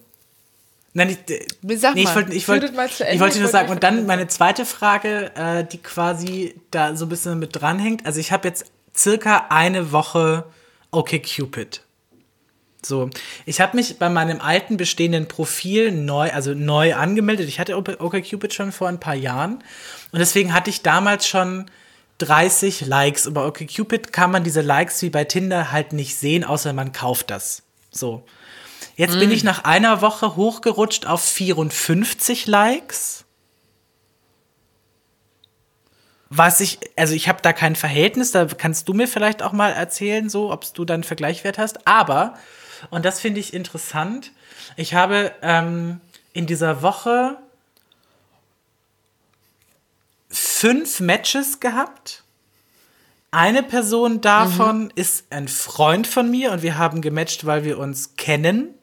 Nein, 0.94 1.10
ich, 1.10 1.34
äh, 1.34 1.76
sag 1.76 1.96
nee, 1.96 2.04
ich 2.04 2.16
wollte 2.16 2.34
ich 2.34 2.46
das 2.46 3.00
ich 3.12 3.20
wollte 3.20 3.36
ich 3.36 3.42
nur 3.42 3.50
sagen, 3.50 3.70
und 3.70 3.84
dann 3.84 4.06
meine 4.06 4.28
zweite 4.28 4.66
Frage, 4.66 5.32
äh, 5.36 5.64
die 5.66 5.80
quasi 5.80 6.56
da 6.72 6.96
so 6.96 7.06
ein 7.06 7.10
bisschen 7.10 7.40
mit 7.40 7.60
dranhängt. 7.60 8.06
Also 8.06 8.20
ich 8.20 8.32
habe 8.32 8.48
jetzt 8.48 8.66
circa 8.96 9.48
eine 9.50 9.92
Woche 9.92 10.46
okay 10.92 11.20
Cupid. 11.20 11.82
So, 12.82 13.10
ich 13.46 13.60
habe 13.60 13.76
mich 13.76 14.00
bei 14.00 14.10
meinem 14.10 14.40
alten 14.40 14.78
bestehenden 14.78 15.28
Profil 15.28 15.92
neu, 15.92 16.32
also 16.32 16.54
neu 16.54 16.96
angemeldet. 16.96 17.50
Ich 17.50 17.60
hatte 17.60 17.78
OkCupid 17.78 18.54
schon 18.54 18.72
vor 18.72 18.88
ein 18.88 19.02
paar 19.02 19.16
Jahren 19.16 19.64
und 20.12 20.20
deswegen 20.20 20.54
hatte 20.54 20.70
ich 20.70 20.82
damals 20.82 21.28
schon 21.28 21.70
30 22.20 22.86
Likes. 22.86 23.28
Und 23.28 23.34
bei 23.34 23.46
OkCupid 23.46 24.14
kann 24.14 24.32
man 24.32 24.44
diese 24.44 24.62
Likes 24.62 25.02
wie 25.02 25.10
bei 25.10 25.26
Tinder 25.26 25.72
halt 25.72 25.92
nicht 25.94 26.16
sehen, 26.16 26.44
außer 26.44 26.72
man 26.74 26.94
kauft 26.94 27.32
das. 27.32 27.64
So. 27.92 28.24
Jetzt 28.96 29.18
bin 29.18 29.32
ich 29.32 29.46
nach 29.46 29.64
einer 29.64 30.02
Woche 30.02 30.36
hochgerutscht 30.36 31.06
auf 31.06 31.24
54 31.24 32.48
Likes. 32.48 33.24
Was 36.30 36.60
ich, 36.60 36.80
also 36.98 37.14
ich 37.14 37.30
habe 37.30 37.42
da 37.42 37.54
kein 37.54 37.76
Verhältnis, 37.76 38.32
da 38.32 38.46
kannst 38.46 38.88
du 38.90 38.94
mir 38.94 39.08
vielleicht 39.08 39.42
auch 39.42 39.54
mal 39.54 39.72
erzählen, 39.72 40.30
so, 40.30 40.52
ob 40.52 40.72
du 40.74 40.86
dann 40.86 40.96
einen 40.96 41.04
Vergleichswert 41.04 41.58
hast. 41.58 41.88
Aber, 41.88 42.36
und 42.90 43.06
das 43.06 43.20
finde 43.20 43.40
ich 43.40 43.54
interessant, 43.54 44.32
ich 44.76 44.94
habe 44.94 45.32
ähm, 45.42 46.00
in 46.34 46.46
dieser 46.46 46.82
Woche 46.82 47.38
fünf 50.30 51.00
Matches 51.00 51.60
gehabt. 51.60 52.24
Eine 53.32 53.62
Person 53.62 54.22
davon 54.22 54.92
ist 54.96 55.26
ein 55.30 55.48
Freund 55.48 56.08
von 56.08 56.32
mir 56.32 56.52
und 56.52 56.64
wir 56.64 56.78
haben 56.78 57.02
gematcht, 57.02 57.46
weil 57.46 57.64
wir 57.64 57.78
uns 57.78 58.16
kennen. 58.16 58.74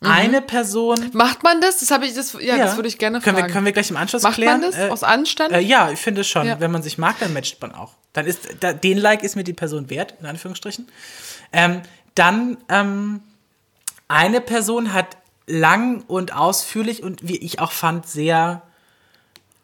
Eine 0.00 0.42
Person. 0.42 1.10
macht 1.14 1.42
man 1.42 1.60
das? 1.60 1.78
Das 1.78 1.90
habe 1.90 2.06
ich, 2.06 2.14
das, 2.14 2.36
ja, 2.40 2.58
das 2.58 2.76
würde 2.76 2.88
ich 2.88 2.98
gerne 2.98 3.20
können 3.20 3.36
fragen. 3.36 3.48
Wir, 3.48 3.52
können 3.52 3.66
wir 3.66 3.72
gleich 3.72 3.90
im 3.90 3.96
Anschluss 3.96 4.22
Macht 4.22 4.34
klären. 4.34 4.60
man 4.60 4.70
das 4.70 4.78
Äh, 4.78 4.90
aus 4.90 5.02
Anstand? 5.02 5.52
äh, 5.52 5.60
ja, 5.60 5.90
ich 5.90 5.98
finde 5.98 6.22
schon. 6.22 6.46
Ja. 6.46 6.60
Wenn 6.60 6.70
man 6.70 6.82
sich 6.82 6.98
mag, 6.98 7.18
dann 7.18 7.32
matcht 7.32 7.60
man 7.62 7.72
auch. 7.72 7.94
Dann 8.12 8.26
ist 8.26 8.40
da, 8.60 8.72
den 8.72 8.98
Like 8.98 9.22
ist 9.22 9.36
mir 9.36 9.44
die 9.44 9.52
Person 9.54 9.88
wert, 9.88 10.14
in 10.20 10.26
Anführungsstrichen. 10.26 10.88
Ähm, 11.52 11.82
dann 12.18 12.56
ähm, 12.68 13.20
eine 14.08 14.40
Person 14.40 14.92
hat 14.92 15.16
lang 15.46 16.02
und 16.08 16.34
ausführlich 16.34 17.02
und 17.02 17.26
wie 17.26 17.36
ich 17.36 17.60
auch 17.60 17.72
fand, 17.72 18.06
sehr 18.06 18.62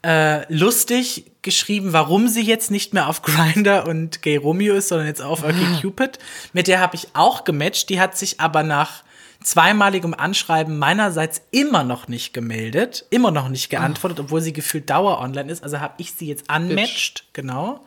äh, 0.05 0.53
lustig 0.53 1.32
geschrieben, 1.42 1.92
warum 1.92 2.28
sie 2.28 2.42
jetzt 2.42 2.70
nicht 2.70 2.92
mehr 2.92 3.09
auf 3.09 3.22
Grinder 3.22 3.86
und 3.86 4.22
Gay 4.22 4.36
Romeo 4.36 4.74
ist, 4.74 4.88
sondern 4.88 5.07
jetzt 5.07 5.22
auf 5.22 5.44
OkCupid. 5.44 6.18
Mit 6.53 6.66
der 6.68 6.80
habe 6.80 6.96
ich 6.96 7.09
auch 7.14 7.44
gematcht. 7.44 7.88
Die 7.88 8.00
hat 8.00 8.16
sich 8.16 8.40
aber 8.40 8.62
nach 8.62 9.03
zweimaligem 9.42 10.14
Anschreiben 10.14 10.78
meinerseits 10.78 11.42
immer 11.50 11.82
noch 11.82 12.07
nicht 12.07 12.32
gemeldet, 12.32 13.07
immer 13.11 13.32
noch 13.32 13.48
nicht 13.48 13.70
geantwortet, 13.70 14.20
obwohl 14.20 14.40
sie 14.40 14.53
gefühlt 14.53 14.88
Dauer 14.88 15.18
online 15.18 15.50
ist. 15.50 15.64
Also 15.64 15.80
habe 15.80 15.94
ich 15.98 16.12
sie 16.12 16.28
jetzt 16.28 16.53
unmatched, 16.53 17.24
genau. 17.32 17.84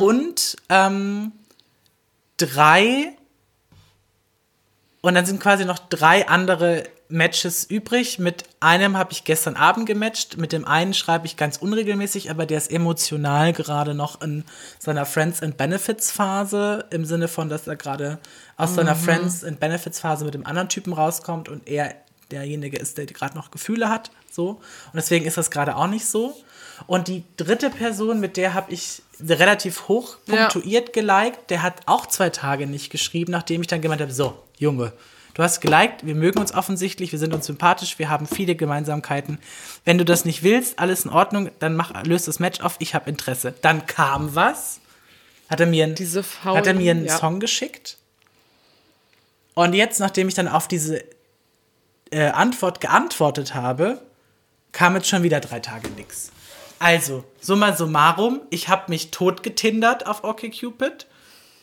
Und 0.00 0.56
ähm, 0.68 1.32
drei 2.36 3.16
und 5.04 5.14
dann 5.14 5.26
sind 5.26 5.38
quasi 5.38 5.66
noch 5.66 5.78
drei 5.78 6.28
andere 6.28 6.84
Matches 7.10 7.64
übrig. 7.64 8.18
Mit 8.18 8.44
einem 8.60 8.96
habe 8.96 9.12
ich 9.12 9.24
gestern 9.24 9.54
Abend 9.54 9.84
gematcht. 9.84 10.38
Mit 10.38 10.50
dem 10.52 10.64
einen 10.64 10.94
schreibe 10.94 11.26
ich 11.26 11.36
ganz 11.36 11.58
unregelmäßig, 11.58 12.30
aber 12.30 12.46
der 12.46 12.56
ist 12.56 12.72
emotional 12.72 13.52
gerade 13.52 13.92
noch 13.92 14.22
in 14.22 14.44
seiner 14.78 15.04
Friends 15.04 15.42
and 15.42 15.58
Benefits 15.58 16.10
Phase. 16.10 16.86
Im 16.88 17.04
Sinne 17.04 17.28
von, 17.28 17.50
dass 17.50 17.66
er 17.66 17.76
gerade 17.76 18.18
aus 18.56 18.76
seiner 18.76 18.96
Friends 18.96 19.44
and 19.44 19.60
Benefits 19.60 20.00
Phase 20.00 20.24
mit 20.24 20.32
dem 20.32 20.46
anderen 20.46 20.70
Typen 20.70 20.94
rauskommt 20.94 21.50
und 21.50 21.68
er 21.68 21.94
derjenige 22.30 22.78
ist, 22.78 22.96
der 22.96 23.04
gerade 23.04 23.36
noch 23.36 23.50
Gefühle 23.50 23.90
hat. 23.90 24.10
So. 24.30 24.52
Und 24.52 24.94
deswegen 24.94 25.26
ist 25.26 25.36
das 25.36 25.50
gerade 25.50 25.76
auch 25.76 25.86
nicht 25.86 26.06
so. 26.06 26.34
Und 26.86 27.08
die 27.08 27.24
dritte 27.36 27.70
Person, 27.70 28.20
mit 28.20 28.36
der 28.36 28.54
habe 28.54 28.72
ich 28.72 29.02
relativ 29.20 29.88
hoch 29.88 30.16
Ja. 30.26 30.48
punktuiert 30.48 30.92
geliked, 30.92 31.50
der 31.50 31.62
hat 31.62 31.82
auch 31.86 32.06
zwei 32.06 32.30
Tage 32.30 32.66
nicht 32.66 32.90
geschrieben, 32.90 33.32
nachdem 33.32 33.60
ich 33.60 33.66
dann 33.68 33.80
gemeint 33.80 34.00
habe, 34.00 34.12
so, 34.12 34.38
Junge, 34.58 34.92
du 35.34 35.42
hast 35.42 35.60
geliked, 35.60 36.04
wir 36.06 36.14
mögen 36.14 36.38
uns 36.38 36.52
offensichtlich, 36.54 37.12
wir 37.12 37.18
sind 37.18 37.32
uns 37.34 37.46
sympathisch, 37.46 37.98
wir 37.98 38.10
haben 38.10 38.26
viele 38.26 38.54
Gemeinsamkeiten. 38.54 39.38
Wenn 39.84 39.98
du 39.98 40.04
das 40.04 40.24
nicht 40.24 40.42
willst, 40.42 40.78
alles 40.78 41.04
in 41.04 41.10
Ordnung, 41.10 41.50
dann 41.58 41.74
mach, 41.76 42.04
löst 42.04 42.28
das 42.28 42.38
Match 42.38 42.60
auf, 42.60 42.76
ich 42.78 42.94
habe 42.94 43.08
Interesse. 43.08 43.54
Dann 43.62 43.86
kam 43.86 44.34
was, 44.34 44.80
hat 45.48 45.60
er 45.60 45.66
mir, 45.66 45.84
ein, 45.84 45.96
faulen, 45.96 46.58
hat 46.58 46.66
er 46.66 46.74
mir 46.74 46.90
einen 46.90 47.06
ja. 47.06 47.16
Song 47.18 47.40
geschickt. 47.40 47.98
Und 49.54 49.72
jetzt, 49.72 50.00
nachdem 50.00 50.28
ich 50.28 50.34
dann 50.34 50.48
auf 50.48 50.66
diese 50.66 51.04
äh, 52.10 52.26
Antwort 52.26 52.80
geantwortet 52.80 53.54
habe, 53.54 54.00
kam 54.72 54.96
jetzt 54.96 55.08
schon 55.08 55.22
wieder 55.22 55.40
drei 55.40 55.60
Tage 55.60 55.88
nix. 55.90 56.30
Also, 56.84 57.24
summa 57.40 57.74
summarum, 57.74 58.42
ich 58.50 58.68
habe 58.68 58.90
mich 58.90 59.10
totgetindert 59.10 60.06
auf 60.06 60.22
OkCupid. 60.22 61.06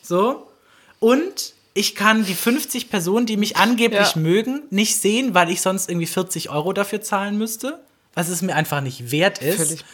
So. 0.02 0.50
Und 0.98 1.54
ich 1.74 1.94
kann 1.94 2.24
die 2.24 2.34
50 2.34 2.90
Personen, 2.90 3.24
die 3.26 3.36
mich 3.36 3.56
angeblich 3.56 4.16
Ja. 4.16 4.20
mögen, 4.20 4.62
nicht 4.70 4.96
sehen, 5.00 5.32
weil 5.32 5.48
ich 5.48 5.60
sonst 5.60 5.88
irgendwie 5.88 6.08
40 6.08 6.50
Euro 6.50 6.72
dafür 6.72 7.02
zahlen 7.02 7.38
müsste. 7.38 7.80
Was 8.14 8.28
es 8.30 8.42
mir 8.42 8.56
einfach 8.56 8.80
nicht 8.80 9.12
wert 9.12 9.40
ist. 9.40 9.84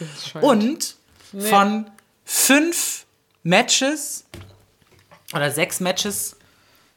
Und 0.41 0.95
von 1.31 1.91
fünf 2.25 3.05
Matches 3.43 4.25
oder 5.35 5.51
sechs 5.51 5.79
Matches 5.79 6.37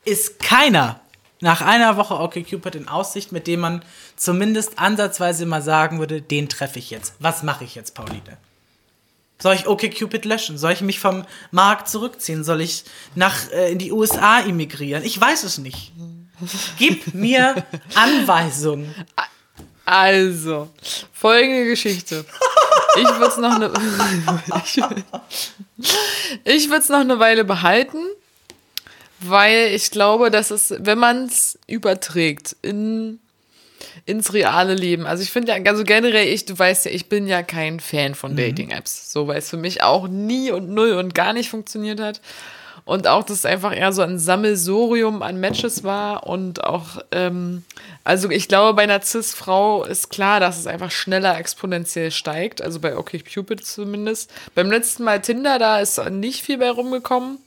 ist 0.07 0.39
keiner 0.39 1.02
nach 1.43 1.61
einer 1.61 1.97
Woche 1.97 2.15
OkCupid 2.19 2.77
in 2.77 2.89
Aussicht, 2.89 3.33
mit 3.33 3.47
dem 3.47 3.61
man 3.61 3.85
zumindest 4.17 4.79
ansatzweise 4.79 5.45
mal 5.45 5.61
sagen 5.61 5.99
würde, 5.99 6.23
den 6.23 6.49
treffe 6.49 6.79
ich 6.79 6.91
jetzt. 6.91 7.15
Was 7.19 7.43
mache 7.43 7.65
ich 7.65 7.75
jetzt, 7.75 7.95
Pauline? 7.95 8.39
Soll 9.39 9.57
ich 9.57 9.67
OkCupid 9.67 10.25
löschen? 10.25 10.57
Soll 10.57 10.73
ich 10.73 10.83
mich 10.83 11.01
vom 11.01 11.25
Markt 11.51 11.89
zurückziehen? 11.89 12.45
Soll 12.45 12.61
ich 12.61 12.85
nach 13.17 13.51
äh, 13.51 13.73
in 13.73 13.79
die 13.79 13.91
USA 13.91 14.41
emigrieren? 14.41 15.03
Ich 15.03 15.21
weiß 15.21 15.43
es 15.43 15.59
nicht. 15.59 15.93
Gib 16.79 17.13
mir 17.13 17.67
Anweisungen. 17.97 18.95
Also, 19.85 20.71
folgende 21.13 21.65
Geschichte. 21.65 22.25
Ich 22.97 23.09
würde 23.09 23.27
es 23.27 23.37
noch 23.37 23.55
eine 23.55 23.73
ich, 24.65 24.81
ich 26.45 26.69
würde 26.69 26.81
es 26.81 26.89
noch 26.89 27.01
eine 27.01 27.19
Weile 27.19 27.45
behalten, 27.45 27.99
weil 29.29 29.73
ich 29.75 29.91
glaube, 29.91 30.31
dass 30.31 30.51
es, 30.51 30.75
wenn 30.79 30.99
man 30.99 31.25
es 31.25 31.59
überträgt 31.67 32.57
in 32.63 33.19
ins 34.05 34.33
reale 34.33 34.75
Leben. 34.75 35.07
Also 35.07 35.23
ich 35.23 35.31
finde 35.31 35.53
ja, 35.53 35.71
also 35.71 35.85
generell, 35.85 36.27
ich, 36.27 36.45
du 36.45 36.59
weißt 36.59 36.87
ja, 36.87 36.91
ich 36.91 37.09
bin 37.09 37.27
ja 37.27 37.43
kein 37.43 37.81
Fan 37.81 38.15
von 38.15 38.37
Dating-Apps. 38.37 39.13
So, 39.13 39.29
weil 39.29 39.39
es 39.39 39.51
für 39.51 39.57
mich 39.57 39.83
auch 39.83 40.09
nie 40.09 40.51
und 40.51 40.71
null 40.71 40.93
und 40.93 41.15
gar 41.15 41.33
nicht 41.33 41.51
funktioniert 41.51 42.01
hat. 42.01 42.21
Und 42.85 43.07
auch, 43.07 43.23
dass 43.23 43.39
es 43.39 43.47
einfach 43.47 43.77
eher 43.77 43.93
so 43.93 44.03
ein 44.03 44.19
Sammelsurium 44.19 45.23
an 45.23 45.39
Matches 45.39 45.85
war 45.85 46.27
und 46.27 46.65
auch, 46.65 46.99
ähm, 47.13 47.63
also 48.03 48.29
ich 48.29 48.49
glaube, 48.49 48.75
bei 48.75 48.83
einer 48.83 49.01
Cis-Frau 49.01 49.85
ist 49.85 50.11
klar, 50.11 50.41
dass 50.41 50.59
es 50.59 50.67
einfach 50.67 50.91
schneller 50.91 51.39
exponentiell 51.39 52.11
steigt, 52.11 52.61
also 52.61 52.81
bei 52.81 52.97
OkCupid 52.97 53.65
zumindest. 53.65 54.33
Beim 54.57 54.69
letzten 54.69 55.05
Mal 55.05 55.23
Tinder, 55.23 55.61
da 55.61 55.79
ist 55.79 56.05
nicht 56.11 56.43
viel 56.43 56.59
bei 56.59 56.71
rumgekommen, 56.71 57.39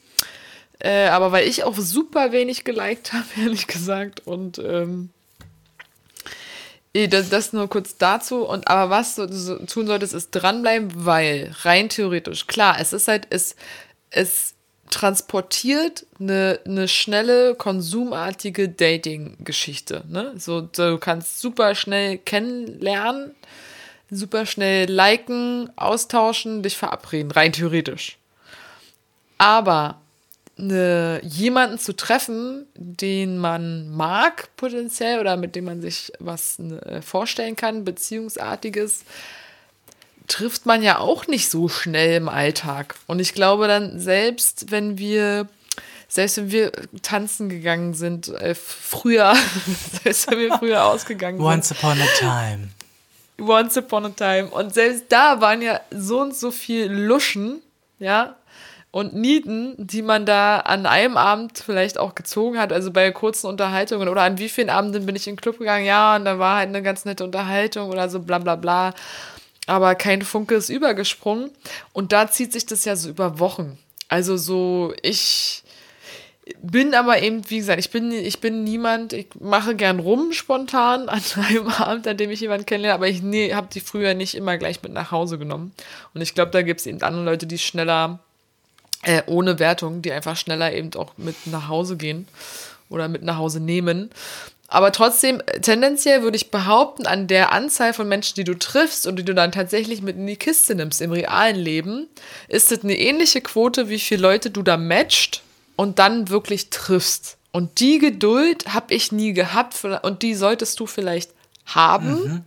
äh, 0.79 1.07
aber 1.07 1.31
weil 1.31 1.47
ich 1.47 1.63
auch 1.63 1.77
super 1.77 2.31
wenig 2.31 2.63
geliked 2.63 3.13
habe, 3.13 3.25
ehrlich 3.41 3.67
gesagt, 3.67 4.25
und 4.25 4.59
ähm, 4.59 5.09
eh, 6.93 7.07
das, 7.07 7.29
das 7.29 7.53
nur 7.53 7.69
kurz 7.69 7.97
dazu. 7.97 8.45
Und 8.45 8.67
aber 8.67 8.89
was 8.89 9.15
du 9.15 9.27
tun 9.65 9.87
solltest, 9.87 10.13
ist 10.13 10.31
dranbleiben, 10.31 10.91
weil 11.05 11.53
rein 11.61 11.89
theoretisch, 11.89 12.47
klar, 12.47 12.77
es 12.79 12.93
ist 12.93 13.07
halt, 13.07 13.27
es, 13.29 13.55
es 14.09 14.55
transportiert 14.89 16.05
eine, 16.19 16.59
eine 16.65 16.87
schnelle, 16.87 17.55
konsumartige 17.55 18.69
Dating-Geschichte. 18.69 20.03
Ne? 20.07 20.33
So, 20.37 20.61
du 20.61 20.97
kannst 20.97 21.41
super 21.41 21.75
schnell 21.75 22.17
kennenlernen, 22.19 23.35
super 24.11 24.45
schnell 24.45 24.89
liken, 24.89 25.69
austauschen, 25.75 26.63
dich 26.63 26.77
verabreden, 26.77 27.31
rein 27.31 27.51
theoretisch. 27.51 28.17
Aber 29.37 29.99
eine, 30.57 31.21
jemanden 31.23 31.79
zu 31.79 31.93
treffen, 31.93 32.65
den 32.75 33.37
man 33.37 33.89
mag 33.89 34.49
potenziell 34.55 35.19
oder 35.19 35.35
mit 35.37 35.55
dem 35.55 35.65
man 35.65 35.81
sich 35.81 36.13
was 36.19 36.59
äh, 36.59 37.01
vorstellen 37.01 37.55
kann, 37.55 37.83
beziehungsartiges, 37.83 39.03
trifft 40.27 40.65
man 40.65 40.81
ja 40.81 40.99
auch 40.99 41.27
nicht 41.27 41.49
so 41.49 41.67
schnell 41.67 42.15
im 42.15 42.29
Alltag. 42.29 42.95
Und 43.07 43.19
ich 43.19 43.33
glaube 43.33 43.67
dann, 43.67 43.99
selbst 43.99 44.71
wenn 44.71 44.97
wir, 44.97 45.47
selbst 46.07 46.37
wenn 46.37 46.51
wir 46.51 46.71
tanzen 47.01 47.49
gegangen 47.49 47.93
sind, 47.93 48.29
äh, 48.29 48.55
früher, 48.55 49.35
selbst 50.03 50.31
wenn 50.31 50.39
wir 50.39 50.57
früher 50.57 50.85
ausgegangen 50.85 51.39
Once 51.41 51.69
sind. 51.69 51.83
Once 51.83 51.99
upon 51.99 52.01
a 52.01 52.07
time. 52.17 52.69
Once 53.37 53.77
upon 53.77 54.05
a 54.05 54.09
time. 54.09 54.47
Und 54.47 54.73
selbst 54.73 55.05
da 55.09 55.41
waren 55.41 55.61
ja 55.61 55.81
so 55.91 56.21
und 56.21 56.35
so 56.35 56.51
viel 56.51 56.85
Luschen, 56.85 57.61
ja, 57.99 58.35
und 58.95 59.13
Nieten, 59.13 59.75
die 59.77 60.01
man 60.01 60.25
da 60.25 60.59
an 60.59 60.85
einem 60.85 61.17
Abend 61.17 61.59
vielleicht 61.59 61.97
auch 61.97 62.15
gezogen 62.15 62.57
hat, 62.57 62.71
also 62.71 62.91
bei 62.91 63.11
kurzen 63.11 63.47
Unterhaltungen 63.47 64.07
oder 64.07 64.21
an 64.21 64.37
wie 64.37 64.47
vielen 64.47 64.69
Abenden 64.69 65.05
bin 65.05 65.17
ich 65.17 65.27
in 65.27 65.33
den 65.33 65.41
Club 65.41 65.59
gegangen, 65.59 65.85
ja, 65.85 66.15
und 66.15 66.23
da 66.23 66.39
war 66.39 66.59
halt 66.59 66.69
eine 66.69 66.81
ganz 66.81 67.03
nette 67.03 67.25
Unterhaltung 67.25 67.89
oder 67.89 68.07
so 68.07 68.21
bla 68.21 68.39
bla 68.39 68.55
bla. 68.55 68.93
Aber 69.67 69.95
kein 69.95 70.21
Funke 70.21 70.55
ist 70.55 70.69
übergesprungen. 70.69 71.51
Und 71.91 72.13
da 72.13 72.31
zieht 72.31 72.53
sich 72.53 72.67
das 72.67 72.85
ja 72.85 72.95
so 72.95 73.09
über 73.09 73.37
Wochen. 73.37 73.77
Also 74.07 74.37
so, 74.37 74.93
ich 75.01 75.63
bin 76.61 76.93
aber 76.93 77.21
eben, 77.21 77.41
wie 77.49 77.57
gesagt, 77.57 77.79
ich 77.79 77.89
bin, 77.89 78.13
ich 78.13 78.39
bin 78.39 78.63
niemand, 78.63 79.11
ich 79.11 79.27
mache 79.37 79.75
gern 79.75 79.99
rum 79.99 80.31
spontan 80.31 81.09
an 81.09 81.21
einem 81.35 81.67
Abend, 81.67 82.07
an 82.07 82.15
dem 82.15 82.31
ich 82.31 82.39
jemanden 82.39 82.65
kennenlerne, 82.65 82.95
aber 82.95 83.09
ich 83.09 83.21
nee, 83.21 83.53
habe 83.53 83.67
die 83.73 83.81
früher 83.81 84.13
nicht 84.13 84.35
immer 84.35 84.57
gleich 84.57 84.81
mit 84.83 84.93
nach 84.93 85.11
Hause 85.11 85.37
genommen. 85.37 85.73
Und 86.13 86.21
ich 86.21 86.33
glaube, 86.33 86.51
da 86.51 86.61
gibt 86.61 86.79
es 86.79 86.85
eben 86.85 87.01
andere 87.01 87.25
Leute, 87.25 87.45
die 87.45 87.57
schneller 87.57 88.21
äh, 89.05 89.21
ohne 89.27 89.59
Wertung, 89.59 90.01
die 90.01 90.11
einfach 90.11 90.35
schneller 90.35 90.73
eben 90.73 90.93
auch 90.95 91.13
mit 91.17 91.47
nach 91.47 91.67
Hause 91.67 91.95
gehen 91.95 92.27
oder 92.89 93.07
mit 93.07 93.23
nach 93.23 93.37
Hause 93.37 93.59
nehmen. 93.59 94.09
Aber 94.67 94.91
trotzdem, 94.91 95.41
tendenziell 95.61 96.23
würde 96.23 96.37
ich 96.37 96.49
behaupten, 96.49 97.05
an 97.05 97.27
der 97.27 97.53
Anzahl 97.53 97.93
von 97.93 98.07
Menschen, 98.07 98.35
die 98.35 98.43
du 98.43 98.57
triffst 98.57 99.05
und 99.05 99.17
die 99.17 99.23
du 99.23 99.35
dann 99.35 99.51
tatsächlich 99.51 100.01
mit 100.01 100.17
in 100.17 100.25
die 100.25 100.37
Kiste 100.37 100.73
nimmst 100.73 101.01
im 101.01 101.11
realen 101.11 101.55
Leben, 101.55 102.07
ist 102.47 102.71
es 102.71 102.83
eine 102.83 102.97
ähnliche 102.97 103.41
Quote, 103.41 103.89
wie 103.89 103.99
viele 103.99 104.23
Leute 104.23 104.49
du 104.49 104.63
da 104.63 104.75
matcht 104.75 105.43
und 105.75 105.99
dann 105.99 106.29
wirklich 106.29 106.71
triffst. 106.71 107.37
Und 107.51 107.79
die 107.79 107.99
Geduld 107.99 108.73
habe 108.73 108.93
ich 108.93 109.11
nie 109.11 109.33
gehabt 109.33 109.85
und 110.01 110.23
die 110.23 110.33
solltest 110.33 110.79
du 110.79 110.87
vielleicht 110.87 111.29
haben. 111.65 112.23
Mhm 112.23 112.45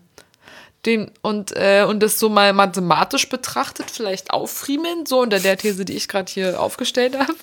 den 0.87 1.11
und, 1.23 1.53
äh, 1.57 1.85
und 1.89 2.01
das 2.01 2.19
so 2.19 2.29
mal 2.29 2.53
mathematisch 2.53 3.29
betrachtet, 3.29 3.91
vielleicht 3.91 4.31
auffriemeln, 4.31 5.07
so 5.07 5.21
unter 5.21 5.41
der 5.41 5.57
These, 5.57 5.85
die 5.85 5.97
ich 5.97 6.09
gerade 6.09 6.31
hier 6.31 6.61
aufgestellt 6.61 7.19
habe. 7.19 7.35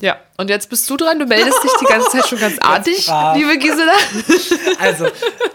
Ja, 0.00 0.18
und 0.36 0.50
jetzt 0.50 0.68
bist 0.68 0.88
du 0.90 0.96
dran. 0.96 1.18
Du 1.18 1.26
meldest 1.26 1.62
dich 1.64 1.72
die 1.80 1.86
ganze 1.86 2.10
Zeit 2.10 2.28
schon 2.28 2.38
ganz 2.38 2.58
artig, 2.60 3.10
liebe 3.34 3.58
Gisela. 3.58 3.92
Also, 4.78 5.06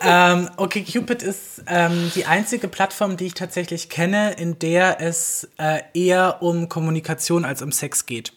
ähm, 0.02 0.50
okay, 0.58 0.84
Cupid 0.84 1.22
ist 1.22 1.64
ähm, 1.68 2.12
die 2.16 2.26
einzige 2.26 2.68
Plattform, 2.68 3.18
die 3.18 3.28
ich 3.28 3.34
tatsächlich 3.36 3.90
kenne, 3.90 4.34
in 4.34 4.58
der 4.58 5.00
es 5.00 5.48
äh, 5.58 5.82
eher 5.94 6.42
um 6.42 6.70
Kommunikation 6.70 7.46
als 7.46 7.62
um 7.62 7.72
Sex 7.72 8.06
geht. 8.08 8.34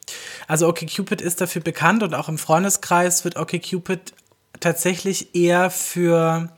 Also, 0.47 0.69
okay, 0.69 0.87
Cupid 0.87 1.23
ist 1.23 1.41
dafür 1.41 1.63
bekannt 1.63 2.03
und 2.03 2.15
auch 2.15 2.29
im 2.29 2.39
Freundeskreis 2.39 3.25
wird 3.25 3.37
okay, 3.37 3.59
Cupid 3.59 4.13
tatsächlich 4.61 5.35
eher 5.35 5.71
für 5.71 6.51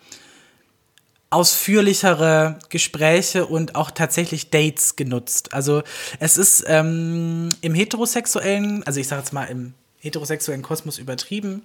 ausführlichere 1.30 2.58
Gespräche 2.68 3.46
und 3.46 3.74
auch 3.74 3.90
tatsächlich 3.90 4.50
Dates 4.50 4.96
genutzt. 4.96 5.52
Also 5.52 5.82
es 6.20 6.38
ist 6.38 6.64
ähm, 6.66 7.48
im 7.60 7.74
heterosexuellen, 7.74 8.84
also 8.84 9.00
ich 9.00 9.08
sage 9.08 9.22
jetzt 9.22 9.32
mal 9.32 9.44
im 9.44 9.74
heterosexuellen 9.98 10.62
Kosmos 10.62 10.98
übertrieben, 10.98 11.62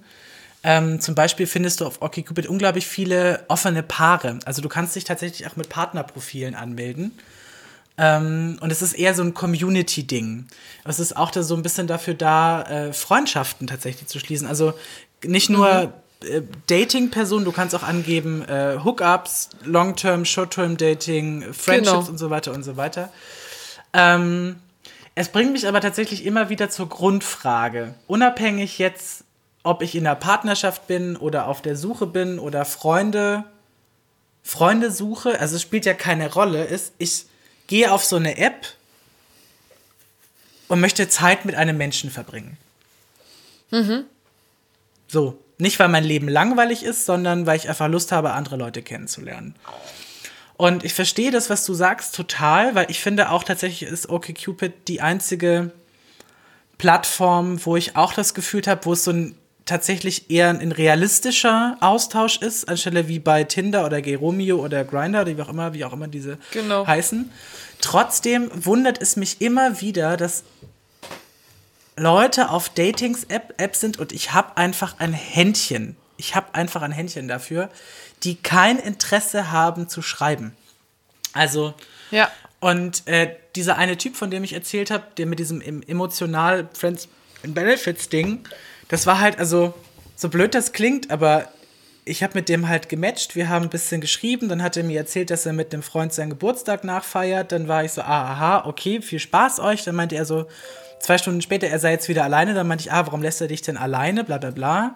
ähm, 0.64 1.00
zum 1.00 1.14
Beispiel 1.14 1.46
findest 1.46 1.80
du 1.80 1.86
auf 1.86 2.02
OkCupid 2.02 2.46
unglaublich 2.46 2.86
viele 2.86 3.44
offene 3.48 3.82
Paare. 3.82 4.38
Also 4.44 4.62
du 4.62 4.68
kannst 4.68 4.96
dich 4.96 5.04
tatsächlich 5.04 5.46
auch 5.46 5.56
mit 5.56 5.68
Partnerprofilen 5.68 6.54
anmelden. 6.54 7.12
Ähm, 7.98 8.58
und 8.60 8.72
es 8.72 8.80
ist 8.80 8.94
eher 8.94 9.14
so 9.14 9.22
ein 9.22 9.34
Community-Ding. 9.34 10.46
Es 10.84 10.98
ist 10.98 11.16
auch 11.16 11.30
da 11.30 11.42
so 11.42 11.54
ein 11.54 11.62
bisschen 11.62 11.86
dafür 11.86 12.14
da, 12.14 12.62
äh, 12.62 12.92
Freundschaften 12.92 13.66
tatsächlich 13.66 14.08
zu 14.08 14.18
schließen. 14.18 14.46
Also 14.46 14.74
nicht 15.24 15.50
nur 15.50 15.86
mhm 15.86 16.01
äh, 16.24 16.42
Dating-Person, 16.66 17.44
du 17.44 17.52
kannst 17.52 17.74
auch 17.74 17.82
angeben 17.82 18.42
äh, 18.48 18.78
Hookups, 18.82 19.50
Long-Term, 19.64 20.24
Short-Term 20.24 20.76
Dating, 20.76 21.52
Friendships 21.52 21.90
genau. 21.90 22.08
und 22.08 22.18
so 22.18 22.30
weiter 22.30 22.52
und 22.52 22.62
so 22.62 22.76
weiter. 22.76 23.12
Ähm, 23.92 24.56
es 25.14 25.28
bringt 25.28 25.52
mich 25.52 25.66
aber 25.68 25.80
tatsächlich 25.80 26.24
immer 26.24 26.48
wieder 26.48 26.70
zur 26.70 26.88
Grundfrage. 26.88 27.94
Unabhängig 28.06 28.78
jetzt, 28.78 29.24
ob 29.62 29.82
ich 29.82 29.94
in 29.94 30.06
einer 30.06 30.16
Partnerschaft 30.16 30.86
bin 30.86 31.16
oder 31.16 31.48
auf 31.48 31.62
der 31.62 31.76
Suche 31.76 32.06
bin 32.06 32.38
oder 32.38 32.64
Freunde, 32.64 33.44
Freunde 34.42 34.90
suche, 34.90 35.38
also 35.38 35.56
es 35.56 35.62
spielt 35.62 35.84
ja 35.84 35.94
keine 35.94 36.32
Rolle, 36.32 36.64
ist, 36.64 36.94
ich 36.98 37.26
gehe 37.66 37.92
auf 37.92 38.04
so 38.04 38.16
eine 38.16 38.38
App 38.38 38.66
und 40.68 40.80
möchte 40.80 41.08
Zeit 41.08 41.44
mit 41.44 41.54
einem 41.54 41.76
Menschen 41.76 42.10
verbringen. 42.10 42.56
Mhm. 43.70 44.04
So. 45.08 45.38
Nicht, 45.62 45.78
weil 45.78 45.88
mein 45.88 46.02
Leben 46.02 46.26
langweilig 46.26 46.82
ist, 46.82 47.06
sondern 47.06 47.46
weil 47.46 47.56
ich 47.56 47.68
einfach 47.68 47.86
Lust 47.86 48.10
habe, 48.10 48.32
andere 48.32 48.56
Leute 48.56 48.82
kennenzulernen. 48.82 49.54
Und 50.56 50.82
ich 50.82 50.92
verstehe 50.92 51.30
das, 51.30 51.50
was 51.50 51.64
du 51.64 51.72
sagst, 51.72 52.16
total, 52.16 52.74
weil 52.74 52.86
ich 52.90 53.00
finde 53.00 53.30
auch 53.30 53.44
tatsächlich 53.44 53.88
ist 53.88 54.08
OkCupid 54.10 54.88
die 54.88 55.00
einzige 55.00 55.70
Plattform, 56.78 57.64
wo 57.64 57.76
ich 57.76 57.94
auch 57.94 58.12
das 58.12 58.34
Gefühl 58.34 58.62
habe, 58.66 58.84
wo 58.86 58.94
es 58.94 59.04
so 59.04 59.12
ein 59.12 59.36
tatsächlich 59.64 60.32
eher 60.32 60.50
ein 60.50 60.72
realistischer 60.72 61.76
Austausch 61.78 62.38
ist, 62.38 62.68
anstelle 62.68 63.06
wie 63.06 63.20
bei 63.20 63.44
Tinder 63.44 63.86
oder 63.86 64.02
Geromeo 64.02 64.56
oder 64.56 64.82
Grinder 64.82 65.22
oder 65.22 65.36
wie 65.36 65.42
auch 65.42 65.48
immer, 65.48 65.74
wie 65.74 65.84
auch 65.84 65.92
immer 65.92 66.08
diese 66.08 66.38
genau. 66.50 66.88
heißen. 66.88 67.30
Trotzdem 67.80 68.50
wundert 68.52 69.00
es 69.00 69.14
mich 69.14 69.40
immer 69.40 69.80
wieder, 69.80 70.16
dass 70.16 70.42
Leute 71.96 72.50
auf 72.50 72.68
Datings-App 72.70 73.76
sind 73.76 73.98
und 73.98 74.12
ich 74.12 74.32
habe 74.32 74.56
einfach 74.56 74.98
ein 74.98 75.12
Händchen. 75.12 75.96
Ich 76.16 76.34
habe 76.34 76.54
einfach 76.54 76.82
ein 76.82 76.92
Händchen 76.92 77.28
dafür, 77.28 77.68
die 78.22 78.36
kein 78.36 78.78
Interesse 78.78 79.50
haben 79.50 79.88
zu 79.88 80.02
schreiben. 80.02 80.56
Also, 81.32 81.74
ja. 82.10 82.30
Und 82.60 83.06
äh, 83.08 83.34
dieser 83.56 83.76
eine 83.76 83.98
Typ, 83.98 84.16
von 84.16 84.30
dem 84.30 84.44
ich 84.44 84.52
erzählt 84.52 84.90
habe, 84.90 85.04
der 85.16 85.26
mit 85.26 85.38
diesem 85.38 85.60
emotional 85.60 86.68
Friends 86.72 87.08
and 87.42 87.54
Benefits 87.54 88.08
Ding, 88.08 88.46
das 88.88 89.06
war 89.06 89.18
halt, 89.20 89.38
also, 89.38 89.74
so 90.14 90.28
blöd 90.28 90.54
das 90.54 90.72
klingt, 90.72 91.10
aber 91.10 91.48
ich 92.04 92.22
habe 92.22 92.34
mit 92.34 92.48
dem 92.48 92.68
halt 92.68 92.88
gematcht, 92.88 93.34
wir 93.36 93.48
haben 93.48 93.64
ein 93.64 93.70
bisschen 93.70 94.00
geschrieben, 94.00 94.48
dann 94.48 94.62
hat 94.62 94.76
er 94.76 94.84
mir 94.84 94.98
erzählt, 94.98 95.30
dass 95.30 95.46
er 95.46 95.52
mit 95.52 95.72
dem 95.72 95.82
Freund 95.82 96.12
seinen 96.12 96.30
Geburtstag 96.30 96.84
nachfeiert, 96.84 97.52
dann 97.52 97.68
war 97.68 97.84
ich 97.84 97.92
so, 97.92 98.02
ah, 98.02 98.32
aha, 98.32 98.64
okay, 98.66 99.02
viel 99.02 99.18
Spaß 99.18 99.60
euch, 99.60 99.84
dann 99.84 99.94
meinte 99.94 100.16
er 100.16 100.24
so, 100.24 100.46
zwei 101.02 101.18
Stunden 101.18 101.42
später, 101.42 101.66
er 101.66 101.78
sei 101.78 101.90
jetzt 101.90 102.08
wieder 102.08 102.24
alleine. 102.24 102.54
Dann 102.54 102.66
meinte 102.66 102.82
ich, 102.82 102.92
ah, 102.92 103.04
warum 103.06 103.22
lässt 103.22 103.40
er 103.40 103.48
dich 103.48 103.60
denn 103.60 103.76
alleine? 103.76 104.24
Bla 104.24 104.38
bla 104.38 104.50
bla. 104.50 104.94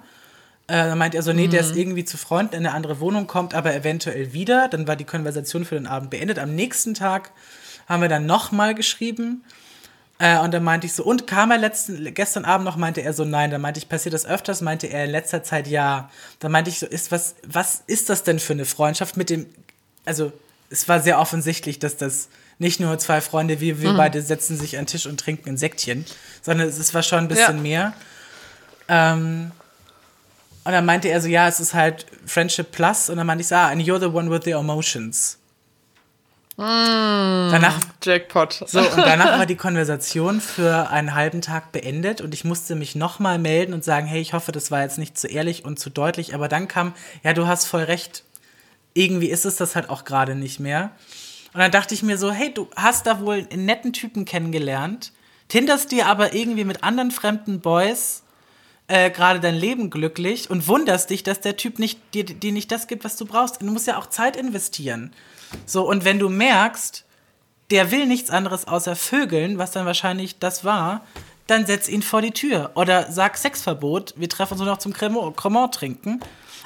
Äh, 0.68 0.88
dann 0.88 0.98
meinte 0.98 1.16
er 1.16 1.22
so, 1.22 1.32
nee, 1.32 1.46
mhm. 1.46 1.50
der 1.50 1.60
ist 1.60 1.72
mhm. 1.72 1.80
irgendwie 1.80 2.04
zu 2.04 2.16
Freunden 2.16 2.54
in 2.54 2.66
eine 2.66 2.74
andere 2.74 2.98
Wohnung, 3.00 3.26
kommt 3.26 3.54
aber 3.54 3.74
eventuell 3.74 4.32
wieder. 4.32 4.68
Dann 4.68 4.88
war 4.88 4.96
die 4.96 5.04
Konversation 5.04 5.64
für 5.64 5.74
den 5.74 5.86
Abend 5.86 6.10
beendet. 6.10 6.38
Am 6.38 6.54
nächsten 6.54 6.94
Tag 6.94 7.32
haben 7.88 8.00
wir 8.00 8.08
dann 8.08 8.26
nochmal 8.26 8.74
geschrieben. 8.74 9.44
Äh, 10.18 10.38
und 10.38 10.54
dann 10.54 10.64
meinte 10.64 10.86
ich 10.86 10.94
so, 10.94 11.04
und 11.04 11.26
kam 11.26 11.50
er 11.50 11.58
letzten, 11.58 12.14
gestern 12.14 12.44
Abend 12.44 12.64
noch, 12.64 12.76
meinte 12.76 13.02
er 13.02 13.12
so, 13.12 13.24
nein. 13.24 13.50
Dann 13.50 13.60
meinte 13.60 13.78
ich, 13.78 13.88
passiert 13.88 14.14
das 14.14 14.26
öfters? 14.26 14.60
Meinte 14.60 14.86
er 14.86 15.04
in 15.04 15.10
letzter 15.10 15.42
Zeit 15.42 15.68
ja. 15.68 16.10
Dann 16.40 16.50
meinte 16.50 16.70
ich 16.70 16.78
so, 16.78 16.86
ist 16.86 17.12
was, 17.12 17.36
was 17.46 17.82
ist 17.86 18.08
das 18.08 18.24
denn 18.24 18.38
für 18.38 18.54
eine 18.54 18.64
Freundschaft 18.64 19.16
mit 19.16 19.30
dem, 19.30 19.46
also 20.04 20.32
es 20.70 20.88
war 20.88 21.00
sehr 21.00 21.20
offensichtlich, 21.20 21.78
dass 21.78 21.96
das 21.96 22.28
nicht 22.58 22.80
nur 22.80 22.98
zwei 22.98 23.20
Freunde, 23.20 23.60
wie 23.60 23.80
wir 23.82 23.92
mhm. 23.92 23.96
beide 23.96 24.22
setzen 24.22 24.56
sich 24.56 24.78
an 24.78 24.84
den 24.84 24.88
Tisch 24.88 25.06
und 25.06 25.20
trinken 25.20 25.50
ein 25.50 25.56
Säckchen, 25.56 26.06
sondern 26.42 26.68
es 26.68 26.94
war 26.94 27.02
schon 27.02 27.20
ein 27.20 27.28
bisschen 27.28 27.56
ja. 27.56 27.62
mehr. 27.62 27.92
Ähm, 28.88 29.52
und 30.64 30.72
dann 30.72 30.84
meinte 30.84 31.08
er 31.08 31.20
so, 31.20 31.28
ja, 31.28 31.46
es 31.46 31.60
ist 31.60 31.74
halt 31.74 32.06
Friendship 32.26 32.72
Plus. 32.72 33.08
Und 33.08 33.18
dann 33.18 33.26
meinte 33.26 33.42
ich 33.42 33.48
so, 33.48 33.54
ah, 33.54 33.68
and 33.68 33.82
you're 33.82 34.00
the 34.00 34.06
one 34.06 34.30
with 34.30 34.40
the 34.44 34.50
emotions. 34.50 35.38
Mm, 36.56 37.52
danach, 37.52 37.78
Jackpot. 38.02 38.64
So, 38.66 38.80
und 38.80 38.96
danach 38.96 39.26
war 39.38 39.46
die 39.46 39.56
Konversation 39.56 40.40
für 40.40 40.90
einen 40.90 41.14
halben 41.14 41.42
Tag 41.42 41.70
beendet 41.70 42.22
und 42.22 42.32
ich 42.32 42.44
musste 42.44 42.74
mich 42.74 42.96
nochmal 42.96 43.38
melden 43.38 43.74
und 43.74 43.84
sagen, 43.84 44.06
hey, 44.06 44.20
ich 44.20 44.32
hoffe, 44.32 44.52
das 44.52 44.70
war 44.70 44.82
jetzt 44.82 44.98
nicht 44.98 45.18
zu 45.18 45.28
ehrlich 45.28 45.64
und 45.64 45.78
zu 45.78 45.90
deutlich. 45.90 46.34
Aber 46.34 46.48
dann 46.48 46.66
kam, 46.66 46.94
ja, 47.22 47.32
du 47.32 47.46
hast 47.46 47.66
voll 47.66 47.82
recht. 47.82 48.24
Irgendwie 48.94 49.28
ist 49.28 49.44
es 49.44 49.56
das 49.56 49.76
halt 49.76 49.90
auch 49.90 50.04
gerade 50.04 50.34
nicht 50.34 50.58
mehr. 50.58 50.90
Und 51.56 51.62
dann 51.62 51.70
dachte 51.70 51.94
ich 51.94 52.02
mir 52.02 52.18
so, 52.18 52.30
hey, 52.30 52.52
du 52.52 52.68
hast 52.76 53.06
da 53.06 53.18
wohl 53.18 53.46
einen 53.50 53.64
netten 53.64 53.94
Typen 53.94 54.26
kennengelernt, 54.26 55.12
tinderst 55.48 55.90
dir 55.90 56.06
aber 56.06 56.34
irgendwie 56.34 56.64
mit 56.64 56.84
anderen 56.84 57.10
fremden 57.10 57.60
Boys 57.60 58.24
äh, 58.88 59.10
gerade 59.10 59.40
dein 59.40 59.54
Leben 59.54 59.88
glücklich 59.88 60.50
und 60.50 60.68
wunderst 60.68 61.08
dich, 61.08 61.22
dass 61.22 61.40
der 61.40 61.56
Typ 61.56 61.78
nicht, 61.78 61.98
dir, 62.12 62.24
dir 62.24 62.52
nicht 62.52 62.70
das 62.70 62.88
gibt, 62.88 63.04
was 63.04 63.16
du 63.16 63.24
brauchst. 63.24 63.62
Du 63.62 63.64
musst 63.64 63.86
ja 63.86 63.96
auch 63.96 64.04
Zeit 64.04 64.36
investieren. 64.36 65.14
So, 65.64 65.88
und 65.88 66.04
wenn 66.04 66.18
du 66.18 66.28
merkst, 66.28 67.06
der 67.70 67.90
will 67.90 68.04
nichts 68.04 68.28
anderes 68.28 68.68
außer 68.68 68.94
Vögeln, 68.94 69.56
was 69.56 69.70
dann 69.70 69.86
wahrscheinlich 69.86 70.38
das 70.38 70.62
war, 70.62 71.06
dann 71.46 71.64
setz 71.64 71.88
ihn 71.88 72.02
vor 72.02 72.20
die 72.20 72.32
Tür. 72.32 72.72
Oder 72.74 73.10
sag 73.10 73.38
Sexverbot, 73.38 74.12
wir 74.18 74.28
treffen 74.28 74.52
uns 74.52 74.60
nur 74.60 74.68
noch 74.68 74.78
zum 74.78 74.92
Cremant 74.92 75.74
trinken. 75.74 76.20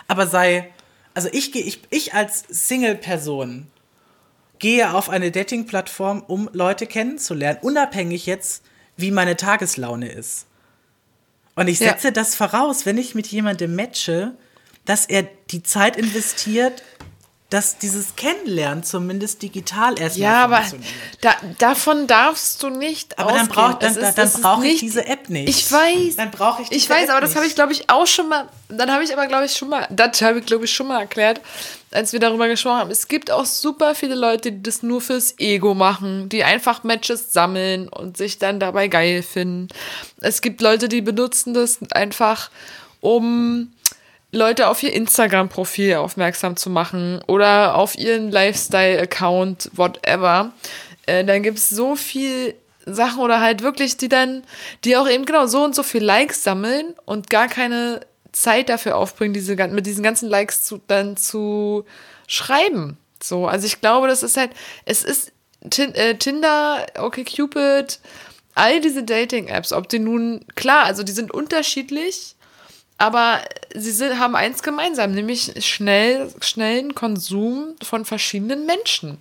Aber 0.08 0.26
sei, 0.26 0.72
also 1.14 1.28
ich 1.30 1.52
gehe, 1.52 1.62
ich, 1.62 1.82
ich 1.90 2.12
als 2.12 2.42
Single-Person 2.48 3.68
gehe 4.60 4.94
auf 4.94 5.08
eine 5.08 5.32
Dating-Plattform, 5.32 6.22
um 6.26 6.48
Leute 6.52 6.86
kennenzulernen, 6.86 7.58
unabhängig 7.62 8.26
jetzt, 8.26 8.62
wie 8.96 9.10
meine 9.10 9.36
Tageslaune 9.36 10.08
ist. 10.12 10.46
Und 11.56 11.68
ich 11.68 11.78
setze 11.78 12.08
ja. 12.08 12.12
das 12.12 12.36
voraus, 12.36 12.86
wenn 12.86 12.96
ich 12.96 13.14
mit 13.14 13.26
jemandem 13.26 13.74
matche, 13.74 14.36
dass 14.84 15.06
er 15.06 15.24
die 15.50 15.62
Zeit 15.62 15.96
investiert, 15.96 16.82
dass 17.50 17.78
dieses 17.78 18.14
Kennenlernen 18.14 18.84
zumindest 18.84 19.42
digital 19.42 19.98
erstmal 19.98 20.22
ja, 20.22 20.44
aber 20.44 20.62
da, 21.20 21.34
davon 21.58 22.06
darfst 22.06 22.62
du 22.62 22.70
nicht 22.70 23.18
Aber 23.18 23.32
ausgehen. 23.32 23.48
dann, 23.48 23.54
brauch, 23.54 23.78
dann, 23.80 23.94
dann, 23.96 24.14
dann 24.14 24.32
brauche 24.32 24.66
ich 24.68 24.78
diese 24.78 25.04
App 25.04 25.28
nicht. 25.28 25.48
Ich 25.48 25.70
weiß. 25.70 26.16
Dann 26.16 26.30
brauche 26.30 26.62
ich 26.62 26.70
Ich 26.70 26.88
weiß, 26.88 27.04
App 27.04 27.10
aber 27.10 27.20
das 27.20 27.34
habe 27.34 27.46
ich, 27.46 27.56
glaube 27.56 27.72
ich, 27.72 27.90
auch 27.90 28.06
schon 28.06 28.28
mal, 28.28 28.48
dann 28.68 28.92
habe 28.92 29.02
ich 29.02 29.12
aber, 29.12 29.26
glaube 29.26 29.46
ich, 29.46 29.56
schon 29.56 29.68
mal, 29.68 29.86
das 29.90 30.22
habe 30.22 30.38
ich, 30.38 30.46
glaube 30.46 30.64
ich, 30.64 30.72
schon 30.72 30.86
mal 30.86 31.00
erklärt, 31.00 31.40
als 31.90 32.12
wir 32.12 32.20
darüber 32.20 32.46
gesprochen 32.46 32.78
haben. 32.78 32.90
Es 32.92 33.08
gibt 33.08 33.32
auch 33.32 33.44
super 33.44 33.96
viele 33.96 34.14
Leute, 34.14 34.52
die 34.52 34.62
das 34.62 34.84
nur 34.84 35.00
fürs 35.00 35.34
Ego 35.40 35.74
machen, 35.74 36.28
die 36.28 36.44
einfach 36.44 36.84
Matches 36.84 37.32
sammeln 37.32 37.88
und 37.88 38.16
sich 38.16 38.38
dann 38.38 38.60
dabei 38.60 38.86
geil 38.86 39.24
finden. 39.24 39.66
Es 40.20 40.40
gibt 40.40 40.60
Leute, 40.60 40.88
die 40.88 41.00
benutzen 41.00 41.52
das 41.52 41.78
einfach, 41.90 42.48
um 43.00 43.72
Leute 44.32 44.68
auf 44.68 44.82
ihr 44.82 44.92
Instagram-Profil 44.92 45.94
aufmerksam 45.96 46.56
zu 46.56 46.70
machen 46.70 47.20
oder 47.26 47.74
auf 47.74 47.98
ihren 47.98 48.30
Lifestyle-Account, 48.30 49.70
whatever. 49.74 50.52
Äh, 51.06 51.24
dann 51.24 51.42
gibt 51.42 51.58
es 51.58 51.68
so 51.68 51.96
viel 51.96 52.54
Sachen 52.86 53.20
oder 53.20 53.40
halt 53.40 53.62
wirklich, 53.62 53.96
die 53.96 54.08
dann, 54.08 54.42
die 54.84 54.96
auch 54.96 55.08
eben 55.08 55.24
genau 55.24 55.46
so 55.46 55.64
und 55.64 55.74
so 55.74 55.82
viel 55.82 56.02
Likes 56.02 56.44
sammeln 56.44 56.94
und 57.04 57.28
gar 57.30 57.48
keine 57.48 58.00
Zeit 58.32 58.68
dafür 58.68 58.96
aufbringen, 58.96 59.34
diese, 59.34 59.56
mit 59.56 59.86
diesen 59.86 60.04
ganzen 60.04 60.28
Likes 60.28 60.64
zu, 60.64 60.80
dann 60.86 61.16
zu 61.16 61.84
schreiben. 62.26 62.96
So, 63.22 63.46
also 63.46 63.66
ich 63.66 63.80
glaube, 63.80 64.08
das 64.08 64.22
ist 64.22 64.36
halt, 64.36 64.52
es 64.84 65.04
ist 65.04 65.32
äh, 65.62 66.14
Tinder, 66.14 66.86
OkCupid, 66.98 67.98
all 68.54 68.80
diese 68.80 69.02
Dating-Apps, 69.02 69.72
ob 69.72 69.88
die 69.88 69.98
nun, 69.98 70.44
klar, 70.54 70.84
also 70.84 71.02
die 71.02 71.12
sind 71.12 71.32
unterschiedlich, 71.32 72.36
aber 73.00 73.40
sie 73.74 73.92
sind, 73.92 74.18
haben 74.18 74.36
eins 74.36 74.62
gemeinsam, 74.62 75.12
nämlich 75.12 75.64
schnell, 75.64 76.30
schnellen 76.42 76.94
Konsum 76.94 77.74
von 77.82 78.04
verschiedenen 78.04 78.66
Menschen. 78.66 79.16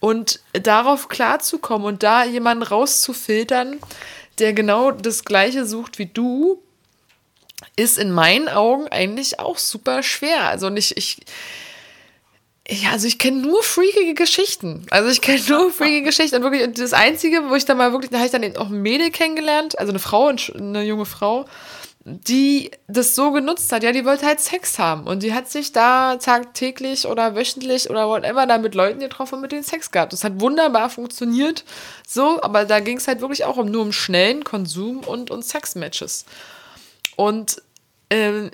Und 0.00 0.40
darauf 0.52 1.08
klarzukommen 1.08 1.86
und 1.86 2.02
da 2.02 2.24
jemanden 2.24 2.64
rauszufiltern, 2.64 3.78
der 4.40 4.54
genau 4.54 4.90
das 4.90 5.24
Gleiche 5.24 5.66
sucht 5.66 6.00
wie 6.00 6.06
du, 6.06 6.60
ist 7.76 7.96
in 7.96 8.10
meinen 8.10 8.48
Augen 8.48 8.88
eigentlich 8.88 9.38
auch 9.38 9.58
super 9.58 10.02
schwer. 10.02 10.48
Also 10.48 10.68
nicht, 10.68 10.96
ich, 10.96 11.18
ja, 12.68 12.90
also 12.90 13.06
ich 13.06 13.20
kenne 13.20 13.36
nur 13.36 13.62
freakige 13.62 14.14
Geschichten. 14.14 14.84
Also 14.90 15.10
ich 15.10 15.20
kenne 15.20 15.40
nur 15.48 15.70
freakige 15.70 16.02
Geschichten. 16.06 16.42
Und 16.42 16.42
wirklich, 16.42 16.74
das 16.74 16.92
Einzige, 16.92 17.48
wo 17.48 17.54
ich 17.54 17.64
dann 17.66 17.76
mal 17.76 17.92
wirklich, 17.92 18.10
da 18.10 18.18
habe 18.18 18.26
ich 18.26 18.32
dann 18.32 18.56
auch 18.56 18.68
ein 18.68 18.82
Mädel 18.82 19.12
kennengelernt, 19.12 19.78
also 19.78 19.92
eine 19.92 20.00
Frau, 20.00 20.26
eine 20.26 20.82
junge 20.82 21.06
Frau, 21.06 21.46
die 22.08 22.70
das 22.86 23.16
so 23.16 23.32
genutzt 23.32 23.72
hat. 23.72 23.82
Ja, 23.82 23.90
die 23.90 24.04
wollte 24.04 24.26
halt 24.26 24.38
Sex 24.38 24.78
haben. 24.78 25.08
Und 25.08 25.24
die 25.24 25.34
hat 25.34 25.50
sich 25.50 25.72
da 25.72 26.16
tagtäglich 26.16 27.04
oder 27.06 27.34
wöchentlich 27.34 27.90
oder 27.90 28.08
whatever 28.08 28.46
da 28.46 28.58
mit 28.58 28.76
Leuten 28.76 29.00
getroffen 29.00 29.34
und 29.34 29.40
mit 29.40 29.50
denen 29.50 29.64
Sex 29.64 29.90
gehabt. 29.90 30.12
Das 30.12 30.22
hat 30.22 30.40
wunderbar 30.40 30.88
funktioniert. 30.88 31.64
So, 32.06 32.40
aber 32.42 32.64
da 32.64 32.78
ging 32.78 32.98
es 32.98 33.08
halt 33.08 33.20
wirklich 33.20 33.44
auch 33.44 33.56
um 33.56 33.68
nur 33.68 33.82
um 33.82 33.92
schnellen 33.92 34.44
Konsum 34.44 35.00
und, 35.00 35.32
und 35.32 35.44
Sexmatches. 35.44 36.26
Und 37.16 37.60
ähm, 38.10 38.52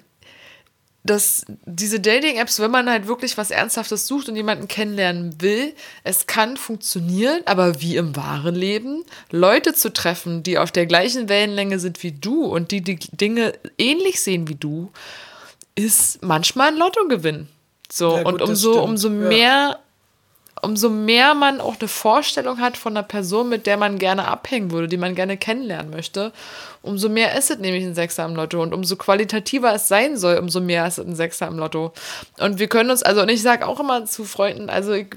dass 1.05 1.45
diese 1.67 1.99
Dating-Apps, 1.99 2.61
wenn 2.61 2.71
man 2.71 2.89
halt 2.89 3.09
wirklich 3.09 3.37
was 3.37 3.51
Ernsthaftes 3.51 4.07
sucht 4.07 4.29
und 4.29 4.37
jemanden 4.37 4.69
kennenlernen 4.69 5.41
will, 5.41 5.75
es 6.05 6.27
kann 6.27 6.57
funktionieren, 6.57 7.41
aber 7.45 7.81
wie 7.81 7.97
im 7.97 8.15
wahren 8.15 8.55
Leben, 8.55 9.05
Leute 9.31 9.75
zu 9.75 9.93
treffen, 9.93 10.43
die 10.43 10.59
auf 10.59 10.71
der 10.71 10.87
gleichen 10.87 11.29
Wellenlänge 11.29 11.81
sind 11.81 12.03
wie 12.03 12.13
du 12.13 12.45
und 12.45 12.71
die 12.71 12.83
die 12.83 12.99
Dinge 12.99 13.55
ähnlich 13.79 14.21
sehen 14.21 14.49
wie 14.49 14.55
du, 14.55 14.93
ist 15.75 16.23
manchmal 16.23 16.69
ein 16.69 16.77
Lottogewinn. 16.77 17.49
So, 17.91 18.17
ja, 18.17 18.23
gut, 18.23 18.35
und 18.35 18.43
umso, 18.43 18.83
umso 18.83 19.11
mehr 19.11 19.81
umso 20.63 20.89
mehr 20.89 21.35
man 21.35 21.61
auch 21.61 21.75
eine 21.79 21.89
Vorstellung 21.89 22.61
hat 22.61 22.77
von 22.77 22.97
einer 22.97 23.03
Person, 23.03 23.49
mit 23.49 23.67
der 23.67 23.77
man 23.77 23.99
gerne 23.99 24.29
abhängen 24.29 24.71
würde, 24.71 24.89
die 24.89 24.97
man 24.97 25.15
gerne 25.15 25.37
kennenlernen 25.37 25.91
möchte, 25.91 26.33
umso 26.83 27.09
mehr 27.09 27.37
ist 27.37 27.51
es 27.51 27.59
nämlich 27.59 27.85
ein 27.85 27.95
Sechser 27.95 28.25
im 28.25 28.37
Lotto. 28.37 28.63
Und 28.63 28.73
umso 28.73 28.97
qualitativer 28.97 29.75
es 29.75 29.89
sein 29.89 30.17
soll, 30.17 30.39
umso 30.39 30.61
mehr 30.61 30.87
ist 30.87 30.99
es 30.99 31.07
ein 31.07 31.17
Sechser 31.17 31.49
im 31.49 31.59
Lotto. 31.59 31.93
Und 32.39 32.61
wir 32.61 32.69
können 32.69 32.91
uns, 32.91 33.03
also, 33.03 33.23
und 33.23 33.29
ich 33.29 33.43
sage 33.43 33.67
auch 33.67 33.81
immer 33.81 34.07
zu 34.07 34.25
Freunden, 34.25 34.71
also 34.71 34.93
ich, 34.93 35.09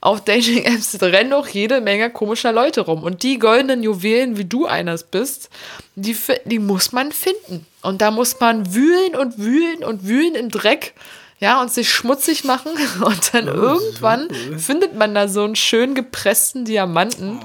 auf 0.00 0.24
Dating-Apps 0.24 1.02
rennen 1.02 1.32
auch 1.32 1.48
jede 1.48 1.80
Menge 1.80 2.10
komischer 2.10 2.52
Leute 2.52 2.82
rum. 2.82 3.02
Und 3.02 3.24
die 3.24 3.38
goldenen 3.40 3.82
Juwelen, 3.82 4.38
wie 4.38 4.44
du 4.44 4.66
eines 4.66 5.02
bist, 5.02 5.50
die, 5.96 6.16
die 6.44 6.60
muss 6.60 6.92
man 6.92 7.10
finden. 7.10 7.66
Und 7.82 8.00
da 8.00 8.12
muss 8.12 8.38
man 8.38 8.74
wühlen 8.74 9.16
und 9.16 9.38
wühlen 9.38 9.82
und 9.82 10.06
wühlen 10.06 10.36
im 10.36 10.50
Dreck 10.50 10.94
ja, 11.40 11.60
und 11.60 11.72
sich 11.72 11.90
schmutzig 11.90 12.44
machen 12.44 12.72
und 13.04 13.34
dann 13.34 13.48
oh, 13.48 13.52
irgendwann 13.52 14.28
so 14.28 14.58
findet 14.58 14.94
man 14.94 15.14
da 15.14 15.28
so 15.28 15.44
einen 15.44 15.56
schön 15.56 15.94
gepressten 15.94 16.64
Diamanten. 16.64 17.40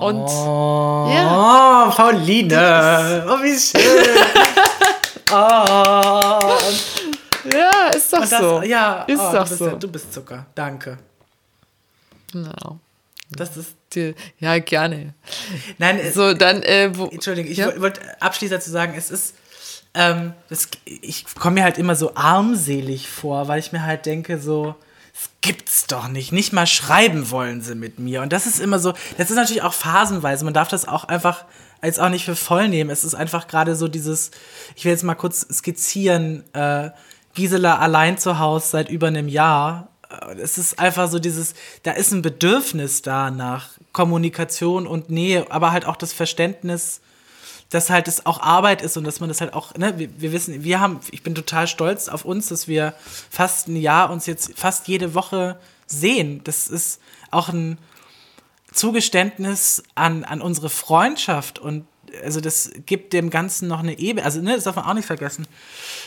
Und 0.00 0.28
oh, 0.28 1.10
ja. 1.12 1.92
Pauline, 1.94 3.26
oh, 3.28 3.42
wie 3.42 3.58
schön. 3.58 4.06
oh. 5.30 6.58
Ja, 7.52 7.88
ist 7.94 8.12
doch 8.12 8.20
das, 8.20 8.30
so. 8.30 8.62
Ja, 8.62 9.02
ist 9.02 9.20
oh, 9.20 9.32
doch 9.32 9.44
du 9.44 9.48
bist, 9.48 9.58
so. 9.58 9.70
Du 9.70 9.88
bist 9.88 10.12
Zucker. 10.12 10.46
Danke. 10.54 10.98
Genau. 12.32 12.78
Das 13.30 13.56
ist 13.56 13.76
die, 13.94 14.14
ja 14.38 14.58
gerne. 14.58 15.14
Nein, 15.78 16.00
so 16.12 16.34
dann. 16.34 16.62
Äh, 16.62 16.90
wo, 16.92 17.06
Entschuldigung, 17.06 17.50
ich 17.50 17.58
ja? 17.58 17.78
wollte 17.80 18.00
abschließend 18.20 18.60
dazu 18.60 18.70
sagen, 18.70 18.94
es 18.96 19.10
ist 19.10 19.34
ähm, 19.94 20.34
das, 20.48 20.68
ich 20.84 21.24
komme 21.34 21.54
mir 21.54 21.64
halt 21.64 21.78
immer 21.78 21.96
so 21.96 22.14
armselig 22.14 23.08
vor, 23.08 23.48
weil 23.48 23.58
ich 23.58 23.72
mir 23.72 23.84
halt 23.84 24.06
denke, 24.06 24.38
so, 24.38 24.74
das 25.12 25.30
gibt's 25.40 25.86
doch 25.86 26.08
nicht. 26.08 26.32
Nicht 26.32 26.52
mal 26.52 26.66
schreiben 26.66 27.30
wollen 27.30 27.60
sie 27.60 27.74
mit 27.74 27.98
mir. 27.98 28.22
Und 28.22 28.32
das 28.32 28.46
ist 28.46 28.60
immer 28.60 28.78
so, 28.78 28.92
das 29.18 29.30
ist 29.30 29.36
natürlich 29.36 29.62
auch 29.62 29.74
phasenweise. 29.74 30.44
Man 30.44 30.54
darf 30.54 30.68
das 30.68 30.86
auch 30.86 31.04
einfach 31.04 31.44
als 31.80 31.98
auch 31.98 32.08
nicht 32.08 32.24
für 32.24 32.36
voll 32.36 32.68
nehmen. 32.68 32.90
Es 32.90 33.04
ist 33.04 33.14
einfach 33.14 33.48
gerade 33.48 33.74
so 33.74 33.88
dieses, 33.88 34.30
ich 34.76 34.84
will 34.84 34.92
jetzt 34.92 35.02
mal 35.02 35.14
kurz 35.14 35.46
skizzieren, 35.52 36.44
äh, 36.52 36.90
Gisela 37.34 37.78
allein 37.78 38.18
zu 38.18 38.38
Hause 38.38 38.68
seit 38.68 38.90
über 38.90 39.08
einem 39.08 39.28
Jahr. 39.28 39.88
Äh, 40.08 40.34
es 40.40 40.58
ist 40.58 40.78
einfach 40.78 41.10
so 41.10 41.18
dieses, 41.18 41.54
da 41.82 41.92
ist 41.92 42.12
ein 42.12 42.22
Bedürfnis 42.22 43.02
da 43.02 43.30
nach 43.30 43.70
Kommunikation 43.92 44.86
und 44.86 45.10
Nähe, 45.10 45.46
aber 45.50 45.72
halt 45.72 45.84
auch 45.84 45.96
das 45.96 46.12
Verständnis, 46.12 47.00
dass 47.70 47.88
halt 47.88 48.08
es 48.08 48.26
auch 48.26 48.40
Arbeit 48.40 48.82
ist 48.82 48.96
und 48.96 49.04
dass 49.04 49.20
man 49.20 49.28
das 49.28 49.40
halt 49.40 49.54
auch, 49.54 49.74
ne, 49.74 49.98
wir, 49.98 50.08
wir, 50.20 50.32
wissen, 50.32 50.64
wir 50.64 50.80
haben, 50.80 51.00
ich 51.12 51.22
bin 51.22 51.34
total 51.34 51.68
stolz 51.68 52.08
auf 52.08 52.24
uns, 52.24 52.48
dass 52.48 52.68
wir 52.68 52.94
fast 53.30 53.68
ein 53.68 53.76
Jahr 53.76 54.10
uns 54.10 54.26
jetzt 54.26 54.58
fast 54.58 54.88
jede 54.88 55.14
Woche 55.14 55.56
sehen. 55.86 56.42
Das 56.44 56.68
ist 56.68 57.00
auch 57.30 57.48
ein 57.48 57.78
Zugeständnis 58.72 59.82
an, 59.94 60.24
an 60.24 60.42
unsere 60.42 60.68
Freundschaft 60.68 61.58
und 61.58 61.86
also 62.24 62.40
das 62.40 62.72
gibt 62.86 63.12
dem 63.12 63.30
Ganzen 63.30 63.68
noch 63.68 63.78
eine 63.78 63.98
Ebene, 64.00 64.24
also 64.24 64.40
ne, 64.40 64.56
das 64.56 64.64
darf 64.64 64.74
man 64.74 64.84
auch 64.84 64.94
nicht 64.94 65.06
vergessen. 65.06 65.46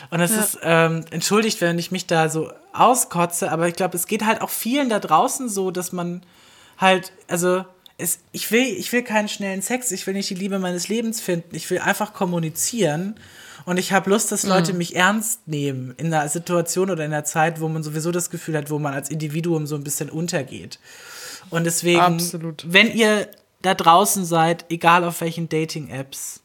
Und 0.09 0.19
es 0.19 0.31
ja. 0.31 0.41
ist, 0.41 0.59
ähm, 0.61 1.05
entschuldigt, 1.11 1.61
wenn 1.61 1.79
ich 1.79 1.91
mich 1.91 2.07
da 2.07 2.27
so 2.27 2.51
auskotze, 2.73 3.49
aber 3.51 3.69
ich 3.69 3.75
glaube, 3.75 3.95
es 3.95 4.05
geht 4.05 4.25
halt 4.25 4.41
auch 4.41 4.49
vielen 4.49 4.89
da 4.89 4.99
draußen 4.99 5.47
so, 5.47 5.71
dass 5.71 5.93
man 5.93 6.21
halt, 6.77 7.13
also 7.29 7.63
es, 8.03 8.19
ich, 8.31 8.51
will, 8.51 8.65
ich 8.65 8.91
will 8.91 9.03
keinen 9.03 9.29
schnellen 9.29 9.61
Sex, 9.61 9.91
ich 9.91 10.05
will 10.05 10.13
nicht 10.13 10.29
die 10.29 10.35
Liebe 10.35 10.59
meines 10.59 10.89
Lebens 10.89 11.21
finden, 11.21 11.55
ich 11.55 11.69
will 11.69 11.79
einfach 11.79 12.13
kommunizieren. 12.13 13.15
Und 13.65 13.77
ich 13.77 13.93
habe 13.93 14.09
Lust, 14.09 14.29
dass 14.31 14.43
Leute 14.43 14.73
mhm. 14.73 14.79
mich 14.79 14.95
ernst 14.95 15.47
nehmen 15.47 15.93
in 15.97 16.13
einer 16.13 16.27
Situation 16.27 16.89
oder 16.89 17.05
in 17.05 17.13
einer 17.13 17.23
Zeit, 17.23 17.61
wo 17.61 17.69
man 17.69 17.81
sowieso 17.81 18.11
das 18.11 18.29
Gefühl 18.29 18.57
hat, 18.57 18.69
wo 18.69 18.77
man 18.77 18.93
als 18.93 19.09
Individuum 19.09 19.67
so 19.67 19.75
ein 19.75 19.85
bisschen 19.85 20.09
untergeht. 20.09 20.79
Und 21.49 21.63
deswegen, 21.63 22.01
Absolut. 22.01 22.65
wenn 22.67 22.93
ihr 22.93 23.29
da 23.61 23.73
draußen 23.73 24.25
seid, 24.25 24.65
egal 24.69 25.05
auf 25.05 25.21
welchen 25.21 25.47
Dating-Apps, 25.47 26.41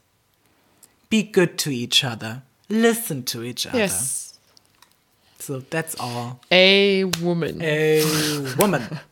be 1.09 1.25
good 1.25 1.57
to 1.57 1.69
each 1.69 2.05
other. 2.05 2.41
Listen 2.69 3.25
to 3.25 3.43
each 3.43 3.67
other. 3.67 3.79
Yes. 3.79 4.39
So, 5.39 5.59
that's 5.59 5.99
all. 5.99 6.39
A 6.51 7.03
woman. 7.19 7.61
A 7.61 8.01
woman. 8.57 8.87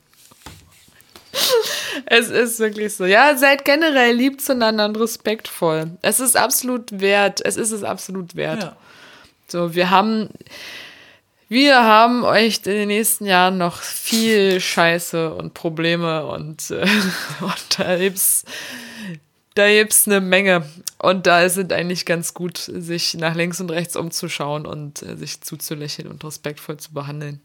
es 2.06 2.28
ist 2.28 2.58
wirklich 2.58 2.94
so. 2.94 3.04
Ja, 3.04 3.36
seid 3.36 3.64
generell 3.64 4.14
lieb 4.14 4.40
zueinander 4.40 4.86
und 4.86 4.98
respektvoll. 4.98 5.90
Es 6.02 6.20
ist 6.20 6.36
absolut 6.36 7.00
wert. 7.00 7.40
Es 7.44 7.56
ist 7.56 7.72
es 7.72 7.82
absolut 7.82 8.36
wert. 8.36 8.62
Ja. 8.62 8.76
So, 9.48 9.74
wir 9.74 9.90
haben, 9.90 10.28
wir 11.48 11.82
haben 11.82 12.24
euch 12.24 12.58
in 12.64 12.72
den 12.72 12.88
nächsten 12.88 13.24
Jahren 13.24 13.58
noch 13.58 13.80
viel 13.80 14.60
Scheiße 14.60 15.32
und 15.32 15.54
Probleme 15.54 16.26
und, 16.26 16.70
äh, 16.70 16.86
und 17.40 17.78
da 17.78 17.96
gibt's, 17.96 18.44
da 19.54 19.68
gibt's 19.68 20.06
eine 20.06 20.20
Menge. 20.20 20.68
Und 20.98 21.26
da 21.26 21.42
ist 21.42 21.56
es 21.56 21.70
eigentlich 21.70 22.06
ganz 22.06 22.34
gut, 22.34 22.58
sich 22.58 23.14
nach 23.14 23.34
links 23.34 23.60
und 23.60 23.70
rechts 23.70 23.96
umzuschauen 23.96 24.66
und 24.66 25.02
äh, 25.02 25.16
sich 25.16 25.40
zuzulächeln 25.40 26.08
und 26.08 26.24
respektvoll 26.24 26.76
zu 26.76 26.92
behandeln. 26.92 27.40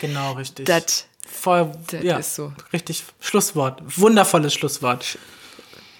Genau, 0.00 0.32
richtig. 0.32 0.66
Das 0.66 1.06
Voll, 1.32 1.72
Das 1.90 2.02
ja, 2.02 2.18
ist 2.18 2.34
so. 2.34 2.52
richtig 2.72 3.04
Schlusswort. 3.20 3.80
Wundervolles 3.98 4.52
Schlusswort. 4.54 5.18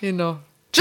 Genau. 0.00 0.38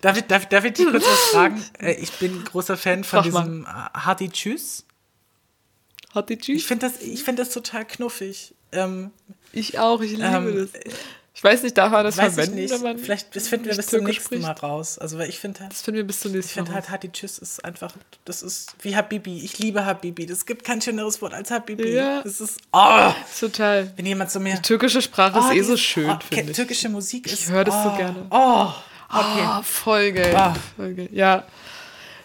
Darf 0.00 0.16
ich, 0.16 0.24
darf, 0.24 0.46
darf 0.46 0.64
ich 0.64 0.72
dich 0.74 0.86
kurz 0.88 1.04
was 1.04 1.18
fragen? 1.32 1.64
Äh, 1.78 1.94
Ich 1.94 2.12
bin 2.12 2.44
großer 2.44 2.76
Fan 2.76 3.04
von 3.04 3.22
Frag 3.22 3.24
diesem 3.24 3.64
äh, 3.64 3.68
Hardy 3.98 4.28
Tschüss. 4.30 4.84
Hat 6.14 6.28
die 6.28 6.34
Ich 6.34 6.40
Tschüss? 6.40 6.64
finde 6.64 6.88
das, 6.88 7.00
ich 7.02 7.22
find 7.24 7.38
das 7.38 7.50
total 7.50 7.84
knuffig. 7.84 8.54
Ähm, 8.72 9.10
Ich 9.52 9.78
auch, 9.78 10.00
ich 10.00 10.12
liebe 10.12 10.24
Ähm, 10.24 10.68
das. 10.72 10.94
Ich 11.38 11.44
weiß 11.44 11.62
nicht, 11.62 11.78
darf 11.78 11.92
man 11.92 12.04
das 12.04 12.16
weiß 12.16 12.30
ich 12.30 12.34
verwenden, 12.34 12.56
nicht. 12.56 12.74
wenn 12.74 12.82
man 12.82 12.98
Vielleicht 12.98 13.36
das 13.36 13.46
finden 13.46 13.66
wir 13.66 13.76
nicht 13.76 13.76
bis 13.76 13.86
zum 13.86 14.02
nächsten 14.02 14.24
spricht? 14.24 14.42
Mal 14.42 14.50
raus. 14.54 14.98
Also 14.98 15.18
weil 15.18 15.28
ich 15.28 15.38
finde 15.38 15.60
halt, 15.60 15.70
Das 15.70 15.82
finden 15.82 15.98
wir 15.98 16.04
bis 16.04 16.18
zum 16.18 16.32
ich 16.32 16.36
nächsten 16.38 16.54
finde 16.54 16.72
Mal. 16.72 16.80
halt 16.80 16.90
Hardy 16.90 17.12
Tschüss 17.12 17.38
ist 17.38 17.64
einfach, 17.64 17.92
das 18.24 18.42
ist 18.42 18.74
wie 18.82 18.96
Habibi. 18.96 19.44
Ich 19.44 19.56
liebe 19.60 19.86
Habibi. 19.86 20.26
Das 20.26 20.46
gibt 20.46 20.64
kein 20.64 20.82
schöneres 20.82 21.22
Wort 21.22 21.34
als 21.34 21.52
Habibi. 21.52 21.90
Ja. 21.92 22.22
Das 22.22 22.40
ist, 22.40 22.58
oh, 22.72 23.12
Total. 23.38 23.92
wenn 23.94 24.04
jemand 24.04 24.32
zu 24.32 24.40
mir, 24.40 24.60
Türkische 24.62 25.00
Sprache 25.00 25.38
oh, 25.38 25.48
ist 25.52 25.56
eh 25.56 25.62
so 25.62 25.76
schön, 25.76 26.10
oh, 26.10 26.18
finde 26.28 26.50
ich. 26.50 26.56
türkische 26.56 26.88
Musik 26.88 27.30
ist, 27.32 27.48
höre 27.48 27.62
das 27.62 27.84
so 27.84 27.90
oh, 27.90 27.96
gerne. 27.96 28.26
Oh, 28.30 28.72
okay. 29.08 29.42
Ah, 29.44 29.62
voll 29.62 30.10
geil. 30.10 30.34
Ah. 30.34 30.56
Voll 30.76 30.94
geil. 30.94 31.08
Ja. 31.12 31.44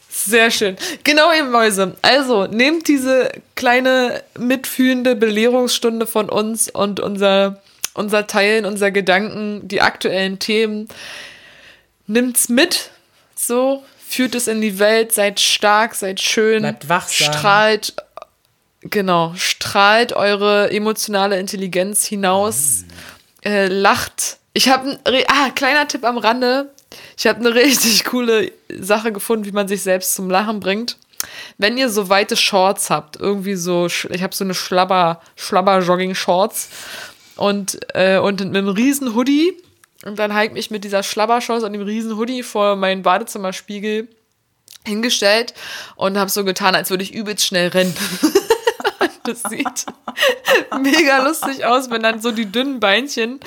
Sehr 0.10 0.50
schön. 0.50 0.76
Genau, 1.04 1.32
ihr 1.32 1.44
Mäuse. 1.44 1.96
Also, 2.02 2.46
nehmt 2.48 2.88
diese 2.88 3.32
kleine 3.56 4.24
mitfühlende 4.40 5.16
Belehrungsstunde 5.16 6.06
von 6.08 6.30
uns 6.30 6.70
und 6.70 7.00
unser, 7.00 7.62
unser 7.94 8.28
Teilen, 8.28 8.66
unser 8.66 8.92
Gedanken, 8.92 9.68
die 9.68 9.82
aktuellen 9.82 10.40
Themen. 10.40 10.88
Nimmt's 12.08 12.50
mit. 12.50 12.92
So, 13.36 13.84
führt 14.08 14.36
es 14.36 14.48
in 14.48 14.62
die 14.62 14.80
Welt, 14.80 15.12
seid 15.12 15.40
stark, 15.40 15.96
seid 15.96 16.20
schön. 16.20 16.62
Bleibt 16.62 16.90
wachsam. 16.90 17.34
Strahlt, 17.34 17.94
genau, 18.82 19.34
strahlt 19.36 20.14
eure 20.14 20.72
emotionale 20.72 21.40
Intelligenz 21.40 22.06
hinaus. 22.06 22.86
Äh, 23.44 23.68
lacht. 23.68 24.38
Ich 24.54 24.70
habe 24.70 25.00
ah 25.28 25.50
kleiner 25.50 25.88
Tipp 25.88 26.06
am 26.06 26.18
Rande. 26.18 26.70
Ich 27.18 27.28
habe 27.28 27.40
eine 27.40 27.54
richtig 27.56 28.06
coole 28.06 28.52
Sache 28.70 29.12
gefunden, 29.12 29.46
wie 29.46 29.52
man 29.52 29.68
sich 29.68 29.82
selbst 29.82 30.16
zum 30.16 30.30
Lachen 30.30 30.60
bringt. 30.60 30.98
Wenn 31.58 31.78
ihr 31.78 31.90
so 31.90 32.10
weite 32.10 32.36
Shorts 32.36 32.90
habt, 32.90 33.16
irgendwie 33.16 33.56
so, 33.56 33.88
ich 33.88 34.24
habe 34.24 34.36
so 34.36 34.44
eine 34.44 34.54
Schlabber, 34.54 35.22
Schlabber-Jogging-Shorts 35.36 36.70
und, 37.36 37.80
äh, 37.94 38.18
und 38.18 38.40
mit 38.40 38.56
einem 38.56 38.70
riesen 38.70 39.16
Hoodie 39.16 39.54
und 40.06 40.20
dann 40.20 40.34
habe 40.34 40.48
ich 40.48 40.52
mich 40.52 40.72
mit 40.72 40.84
dieser 40.84 41.04
Schlabber-Shorts 41.04 41.64
und 41.64 41.74
dem 41.74 41.82
riesen 41.82 42.18
Hoodie 42.18 42.44
vor 42.44 42.76
meinen 42.76 43.04
Badezimmerspiegel 43.04 44.10
hingestellt 44.86 45.54
und 45.96 46.18
habe 46.18 46.30
so 46.30 46.44
getan, 46.44 46.76
als 46.76 46.90
würde 46.90 47.04
ich 47.04 47.14
übelst 47.14 47.46
schnell 47.46 47.70
rennen. 47.70 47.96
Das 49.24 49.44
sieht 49.44 49.86
mega 50.82 51.24
lustig 51.24 51.66
aus, 51.66 51.90
wenn 51.90 52.04
dann 52.04 52.22
so 52.22 52.32
die 52.32 52.46
dünnen 52.46 52.80
Beinchen 52.80 53.40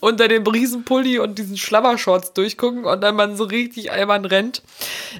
unter 0.00 0.28
dem 0.28 0.46
Riesenpulli 0.46 1.18
und 1.18 1.38
diesen 1.38 1.56
Schlabbershorts 1.56 2.32
durchgucken 2.32 2.84
und 2.84 3.00
dann 3.00 3.16
man 3.16 3.36
so 3.36 3.44
richtig 3.44 3.90
albern 3.90 4.24
rennt. 4.24 4.62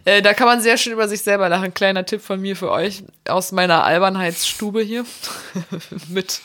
Äh, 0.05 0.23
da 0.23 0.33
kann 0.35 0.47
man 0.47 0.61
sehr 0.61 0.77
schön 0.77 0.93
über 0.93 1.09
sich 1.09 1.23
selber 1.23 1.49
lachen. 1.49 1.75
Kleiner 1.75 2.07
Tipp 2.07 2.21
von 2.23 2.41
mir 2.41 2.57
für 2.57 2.71
euch 2.71 3.03
aus 3.29 3.53
meiner 3.53 3.85
Albernheitsstube 3.85 4.81
hier. 4.83 5.05
mit, 6.09 6.41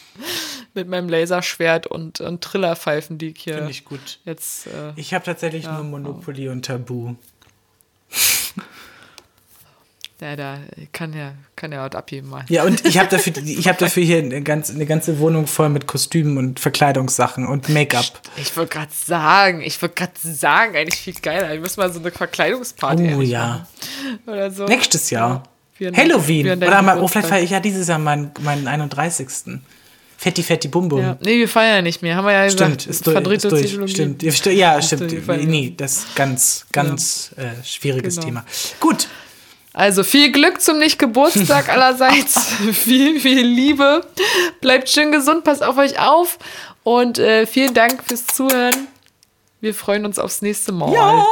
mit 0.73 0.87
meinem 0.87 1.09
Laserschwert 1.09 1.87
und, 1.87 2.19
und 2.21 2.41
Trillerpfeifen, 2.43 3.17
die 3.17 3.29
ich 3.29 3.41
hier 3.43 3.55
Finde 3.55 3.71
ich 3.71 3.85
gut. 3.85 4.19
jetzt. 4.25 4.67
Äh, 4.67 4.93
Ich 4.95 5.13
habe 5.13 5.23
tatsächlich 5.25 5.65
nur 5.65 5.83
Monopoly 5.83 6.49
und 6.49 6.65
Tabu. 6.65 7.15
Ja, 10.21 10.35
da 10.35 10.59
kann 10.93 11.13
ja, 11.13 11.33
kann 11.55 11.71
ja 11.71 11.85
was 11.85 11.95
abgeben 11.95 12.29
mal. 12.29 12.45
Ja, 12.47 12.63
und 12.63 12.85
ich 12.85 12.97
habe 12.97 13.09
dafür, 13.09 13.33
ich 13.45 13.67
hab 13.67 13.77
dafür 13.79 14.03
hier 14.03 14.19
eine, 14.19 14.41
ganz, 14.41 14.69
eine 14.69 14.85
ganze 14.85 15.19
Wohnung 15.19 15.47
voll 15.47 15.69
mit 15.69 15.87
Kostümen 15.87 16.37
und 16.37 16.59
Verkleidungssachen 16.59 17.45
und 17.47 17.67
Make-up. 17.69 18.21
Ich 18.37 18.55
wollte 18.55 18.77
gerade 18.77 18.91
sagen, 18.93 19.61
ich 19.61 19.81
wollte 19.81 19.95
gerade 19.95 20.13
sagen, 20.21 20.75
eigentlich 20.77 20.99
viel 21.01 21.13
geiler. 21.15 21.53
Ich 21.53 21.59
muss 21.59 21.75
mal 21.77 21.91
so 21.91 21.99
eine 21.99 22.11
Verkleidungsparty 22.11 23.15
Oh 23.15 23.21
ja. 23.21 23.47
machen. 23.47 24.19
Oder 24.27 24.51
so. 24.51 24.65
Nächstes 24.65 25.09
Jahr. 25.09 25.43
An- 25.83 25.97
Halloween. 25.97 26.47
Oder 26.63 26.81
mal, 26.83 26.99
oh, 26.99 27.07
vielleicht 27.07 27.27
feiere 27.27 27.43
ich 27.43 27.49
ja 27.49 27.59
dieses 27.59 27.87
Jahr 27.87 27.97
meinen, 27.97 28.31
meinen 28.41 28.67
31. 28.67 29.27
Fetti, 30.15 30.43
fetti, 30.43 30.67
bum, 30.67 30.87
bum. 30.87 30.99
Ja. 31.01 31.17
Nee, 31.19 31.39
wir 31.39 31.49
feiern 31.49 31.77
ja 31.77 31.81
nicht 31.81 32.03
mehr. 32.03 32.15
Haben 32.15 32.25
wir 32.25 32.33
ja 32.33 32.47
Stimmt, 32.47 32.77
gesagt. 32.77 32.85
ist, 32.85 33.07
durch, 33.07 33.13
verdrehte 33.15 33.47
ist 33.47 33.51
durch. 33.51 33.63
Psychologie. 33.65 33.91
Stimmt, 33.95 34.21
ja, 34.21 34.31
sti- 34.31 34.51
ja 34.51 34.81
stimmt. 34.83 35.47
Nee, 35.47 35.73
das 35.75 35.97
ist 35.97 36.15
ganz, 36.15 36.67
ganz 36.71 37.31
äh, 37.37 37.63
schwieriges 37.65 38.17
Genau. 38.17 38.27
Thema. 38.27 38.45
Gut, 38.79 39.07
Also 39.73 40.03
viel 40.03 40.31
Glück 40.31 40.61
zum 40.61 40.79
Nicht-Geburtstag 40.79 41.69
allerseits. 41.73 42.47
viel, 42.73 43.19
viel 43.19 43.45
Liebe. 43.45 44.05
Bleibt 44.59 44.89
schön 44.89 45.11
gesund, 45.11 45.43
passt 45.43 45.63
auf 45.63 45.77
euch 45.77 45.99
auf. 45.99 46.37
Und 46.83 47.19
äh, 47.19 47.45
vielen 47.45 47.73
Dank 47.73 48.03
fürs 48.03 48.25
Zuhören. 48.27 48.87
Wir 49.61 49.73
freuen 49.73 50.05
uns 50.05 50.19
aufs 50.19 50.41
nächste 50.41 50.71
Mal. 50.71 50.91
Ja. 50.93 51.25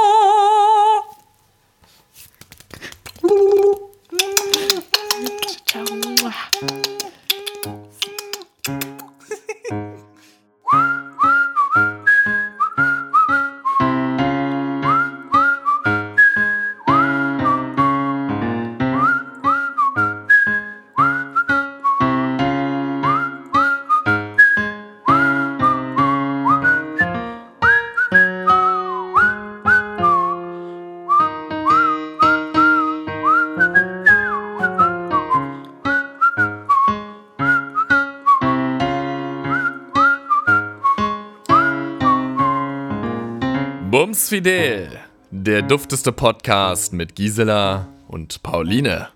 Fidel, 44.28 45.00
der 45.32 45.62
dufteste 45.62 46.12
Podcast 46.12 46.92
mit 46.92 47.16
Gisela 47.16 47.88
und 48.08 48.44
Pauline. 48.44 49.10